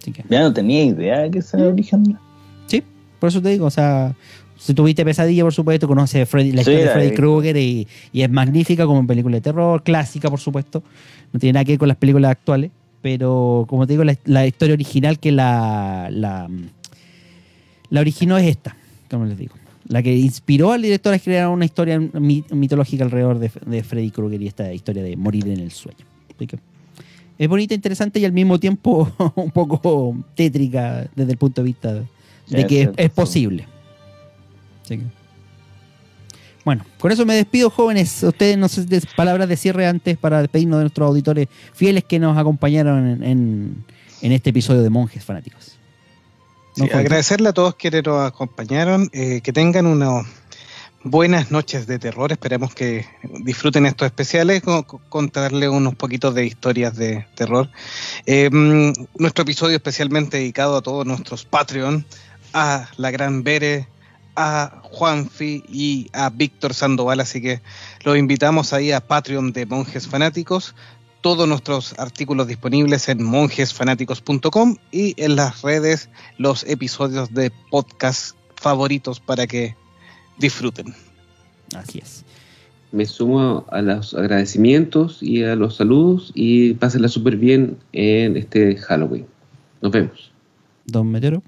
Así 0.00 0.12
que, 0.12 0.24
Ya 0.28 0.40
no 0.40 0.52
tenía 0.52 0.84
idea 0.84 1.20
de 1.20 1.30
que 1.30 1.38
era 1.38 1.62
el 1.64 1.72
origen. 1.72 2.16
sí, 2.66 2.82
por 3.18 3.28
eso 3.28 3.40
te 3.42 3.48
digo, 3.50 3.66
o 3.66 3.70
sea, 3.70 4.14
si 4.58 4.72
tuviste 4.74 5.04
Pesadilla, 5.04 5.42
por 5.42 5.52
supuesto, 5.54 5.86
conoces 5.86 6.28
Freddy- 6.28 6.52
la 6.52 6.62
Sí, 6.64 6.70
historia 6.70 6.86
de 6.86 6.88
Freddy. 6.92 7.14
Krueger 7.14 7.56
y, 7.56 7.86
y 8.12 8.22
es 8.22 8.30
magnífica 8.30 8.86
como 8.86 9.06
película 9.06 9.36
de 9.36 9.40
terror, 9.42 9.82
clásica, 9.82 10.30
por 10.30 10.40
supuesto. 10.40 10.82
No 11.32 11.38
tiene 11.40 11.54
nada 11.54 11.64
que 11.64 11.72
ver 11.72 11.78
con 11.78 11.88
las 11.88 11.96
películas 11.96 12.30
actuales, 12.30 12.70
pero 13.02 13.66
como 13.68 13.86
te 13.86 13.92
digo, 13.92 14.04
la, 14.04 14.16
la 14.24 14.46
historia 14.46 14.74
original 14.74 15.18
que 15.18 15.30
la, 15.32 16.08
la, 16.10 16.48
la 17.90 18.00
originó 18.00 18.36
es 18.38 18.46
esta, 18.46 18.76
como 19.10 19.26
les 19.26 19.36
digo. 19.38 19.54
La 19.88 20.02
que 20.02 20.14
inspiró 20.16 20.72
al 20.72 20.82
director 20.82 21.14
a 21.14 21.18
crear 21.18 21.48
una 21.48 21.64
historia 21.64 21.98
mi- 22.00 22.44
mitológica 22.50 23.04
alrededor 23.04 23.38
de, 23.38 23.50
de 23.66 23.82
Freddy 23.84 24.10
Krueger 24.10 24.42
y 24.42 24.48
esta 24.48 24.72
historia 24.72 25.02
de 25.02 25.16
morir 25.16 25.46
en 25.48 25.60
el 25.60 25.70
sueño. 25.70 26.04
Así 26.34 26.46
que 26.46 26.58
es 27.38 27.48
bonita, 27.48 27.74
interesante 27.74 28.18
y 28.18 28.24
al 28.24 28.32
mismo 28.32 28.58
tiempo 28.58 29.12
un 29.36 29.50
poco 29.52 30.16
tétrica 30.34 31.08
desde 31.14 31.32
el 31.32 31.38
punto 31.38 31.60
de 31.62 31.66
vista 31.66 31.94
de 31.94 32.02
Sí, 32.46 32.64
que 32.66 32.90
es, 32.96 33.10
posible. 33.10 33.66
Así 34.84 34.98
que- 34.98 35.04
Bueno, 36.64 36.84
con 36.98 37.12
eso 37.12 37.24
me 37.24 37.34
despido, 37.34 37.70
jóvenes. 37.70 38.22
Ustedes, 38.22 38.58
no 38.58 38.68
sé, 38.68 38.84
palabras 39.16 39.48
de 39.48 39.56
cierre 39.56 39.86
antes 39.86 40.16
para 40.16 40.40
despedirnos 40.40 40.78
de 40.78 40.84
nuestros 40.84 41.06
auditores 41.08 41.48
fieles 41.74 42.02
que 42.04 42.18
nos 42.18 42.36
acompañaron 42.36 43.06
en, 43.08 43.22
en- 43.22 43.84
en 44.22 44.32
este 44.32 44.50
episodio 44.50 44.82
de 44.82 44.90
Monjes 44.90 45.24
Fanáticos. 45.24 45.75
Sí, 46.76 46.82
¿No, 46.82 46.88
Juan? 46.88 47.00
agradecerle 47.00 47.48
a 47.48 47.52
todos 47.52 47.74
quienes 47.74 48.04
nos 48.04 48.26
acompañaron, 48.26 49.08
eh, 49.12 49.40
que 49.42 49.52
tengan 49.52 49.86
unas 49.86 50.26
buenas 51.02 51.50
noches 51.50 51.86
de 51.86 51.98
terror, 51.98 52.32
esperemos 52.32 52.74
que 52.74 53.06
disfruten 53.44 53.86
estos 53.86 54.06
especiales, 54.06 54.62
con, 54.62 54.82
con- 54.82 55.00
contarle 55.08 55.68
unos 55.68 55.94
poquitos 55.94 56.34
de 56.34 56.44
historias 56.44 56.94
de 56.96 57.26
terror. 57.34 57.70
Eh, 58.26 58.50
nuestro 58.52 59.42
episodio 59.42 59.76
especialmente 59.76 60.36
dedicado 60.36 60.76
a 60.76 60.82
todos 60.82 61.06
nuestros 61.06 61.44
Patreon, 61.46 62.04
a 62.52 62.88
la 62.98 63.10
gran 63.10 63.42
Bere, 63.42 63.88
a 64.34 64.80
Juanfi 64.82 65.64
y 65.68 66.10
a 66.12 66.28
Víctor 66.28 66.74
Sandoval, 66.74 67.20
así 67.20 67.40
que 67.40 67.62
los 68.04 68.18
invitamos 68.18 68.74
ahí 68.74 68.92
a 68.92 69.00
Patreon 69.00 69.52
de 69.52 69.64
Monjes 69.64 70.06
Fanáticos 70.08 70.74
todos 71.26 71.48
nuestros 71.48 71.98
artículos 71.98 72.46
disponibles 72.46 73.08
en 73.08 73.20
monjesfanáticos.com 73.20 74.76
y 74.92 75.20
en 75.20 75.34
las 75.34 75.60
redes 75.62 76.08
los 76.38 76.62
episodios 76.62 77.34
de 77.34 77.50
podcast 77.68 78.36
favoritos 78.54 79.18
para 79.18 79.48
que 79.48 79.74
disfruten. 80.38 80.94
Así 81.74 81.98
es. 81.98 82.24
Me 82.92 83.06
sumo 83.06 83.64
a 83.72 83.82
los 83.82 84.14
agradecimientos 84.14 85.20
y 85.20 85.42
a 85.42 85.56
los 85.56 85.74
saludos 85.74 86.30
y 86.32 86.74
pásenla 86.74 87.08
súper 87.08 87.38
bien 87.38 87.76
en 87.92 88.36
este 88.36 88.76
Halloween. 88.76 89.26
Nos 89.82 89.90
vemos. 89.90 90.30
Don 90.84 91.10
Meteoro. 91.10 91.42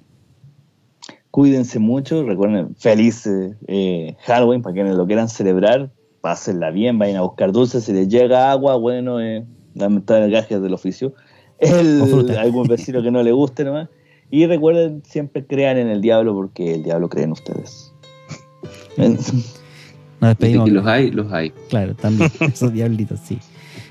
Cuídense 1.31 1.79
mucho, 1.79 2.25
recuerden, 2.25 2.75
feliz 2.75 3.29
eh, 3.69 4.17
Halloween 4.27 4.61
para 4.61 4.75
quienes 4.75 4.97
lo 4.97 5.07
quieran 5.07 5.29
celebrar, 5.29 5.93
pásenla 6.21 6.73
bien, 6.73 6.99
vayan 6.99 7.19
a 7.19 7.21
buscar 7.21 7.53
dulces, 7.53 7.85
si 7.85 7.93
les 7.93 8.09
llega 8.09 8.51
agua, 8.51 8.75
bueno, 8.75 9.21
eh, 9.21 9.47
lamentar 9.79 10.29
gajes 10.31 10.61
del 10.61 10.75
oficio, 10.75 11.15
El- 11.59 12.37
algún 12.39 12.67
vecino 12.69 13.03
que 13.03 13.11
no 13.11 13.23
le 13.23 13.33
guste 13.33 13.65
nomás, 13.65 13.89
y 14.31 14.47
recuerden, 14.47 15.03
siempre 15.07 15.47
crean 15.47 15.79
en 15.79 15.89
el 15.89 16.01
diablo 16.03 16.35
porque 16.35 16.75
el 16.75 16.83
diablo 16.83 17.09
cree 17.09 17.25
en 17.25 17.33
ustedes. 17.33 17.93
Nos 18.97 19.27
De 20.21 20.27
despedimos. 20.29 20.65
que 20.67 20.71
los 20.73 20.87
hay, 20.87 21.11
los 21.11 21.33
hay. 21.33 21.51
Claro, 21.69 21.95
también. 21.95 22.31
Esos 22.41 22.73
diablitos, 22.73 23.21
sí. 23.25 23.39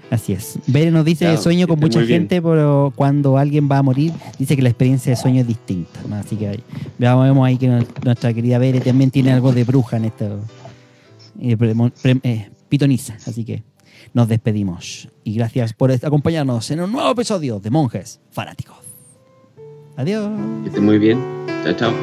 Así 0.10 0.32
es. 0.34 0.58
Bere 0.68 0.90
nos 0.92 1.04
dice 1.04 1.26
Chao, 1.26 1.38
sueño 1.38 1.68
con 1.68 1.80
mucha 1.80 2.02
gente, 2.06 2.42
pero 2.42 2.94
cuando 2.96 3.38
alguien 3.38 3.68
va 3.70 3.80
a 3.80 3.84
morir, 3.84 4.14
dice 4.40 4.56
que 4.56 4.62
la 4.62 4.70
experiencia 4.70 5.10
de 5.10 5.16
sueño 5.18 5.42
es 5.42 5.48
distinta. 5.48 6.00
¿no? 6.08 6.16
Así 6.16 6.38
que 6.38 6.62
veamos 6.98 7.26
vemos 7.26 7.46
ahí 7.46 7.58
que 7.58 7.68
nuestra 8.06 8.34
querida 8.34 8.58
Bere 8.58 8.80
también 8.80 9.12
tiene 9.12 9.34
algo 9.34 9.52
de 9.52 9.64
bruja 9.66 9.98
en 9.98 10.06
esto. 10.06 10.40
eh, 11.42 11.58
pre- 11.58 11.76
pre- 12.02 12.20
eh, 12.24 12.50
pitoniza. 12.70 13.16
Así 13.26 13.44
que 13.44 13.64
nos 14.18 14.28
despedimos. 14.28 15.10
Y 15.24 15.36
gracias 15.36 15.74
por 15.74 15.92
acompañarnos 15.92 16.72
en 16.72 16.82
un 16.82 16.92
nuevo 16.92 17.12
episodio 17.12 17.60
de 17.60 17.70
Monjes 17.70 18.20
Fanáticos. 18.32 18.78
Adiós. 19.96 20.28
Que 20.64 20.70
estén 20.70 20.86
muy 20.86 20.98
bien. 20.98 21.24
Chao, 21.64 21.74
chao. 21.74 21.94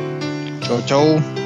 Chau, 0.60 0.80
chau. 0.86 1.43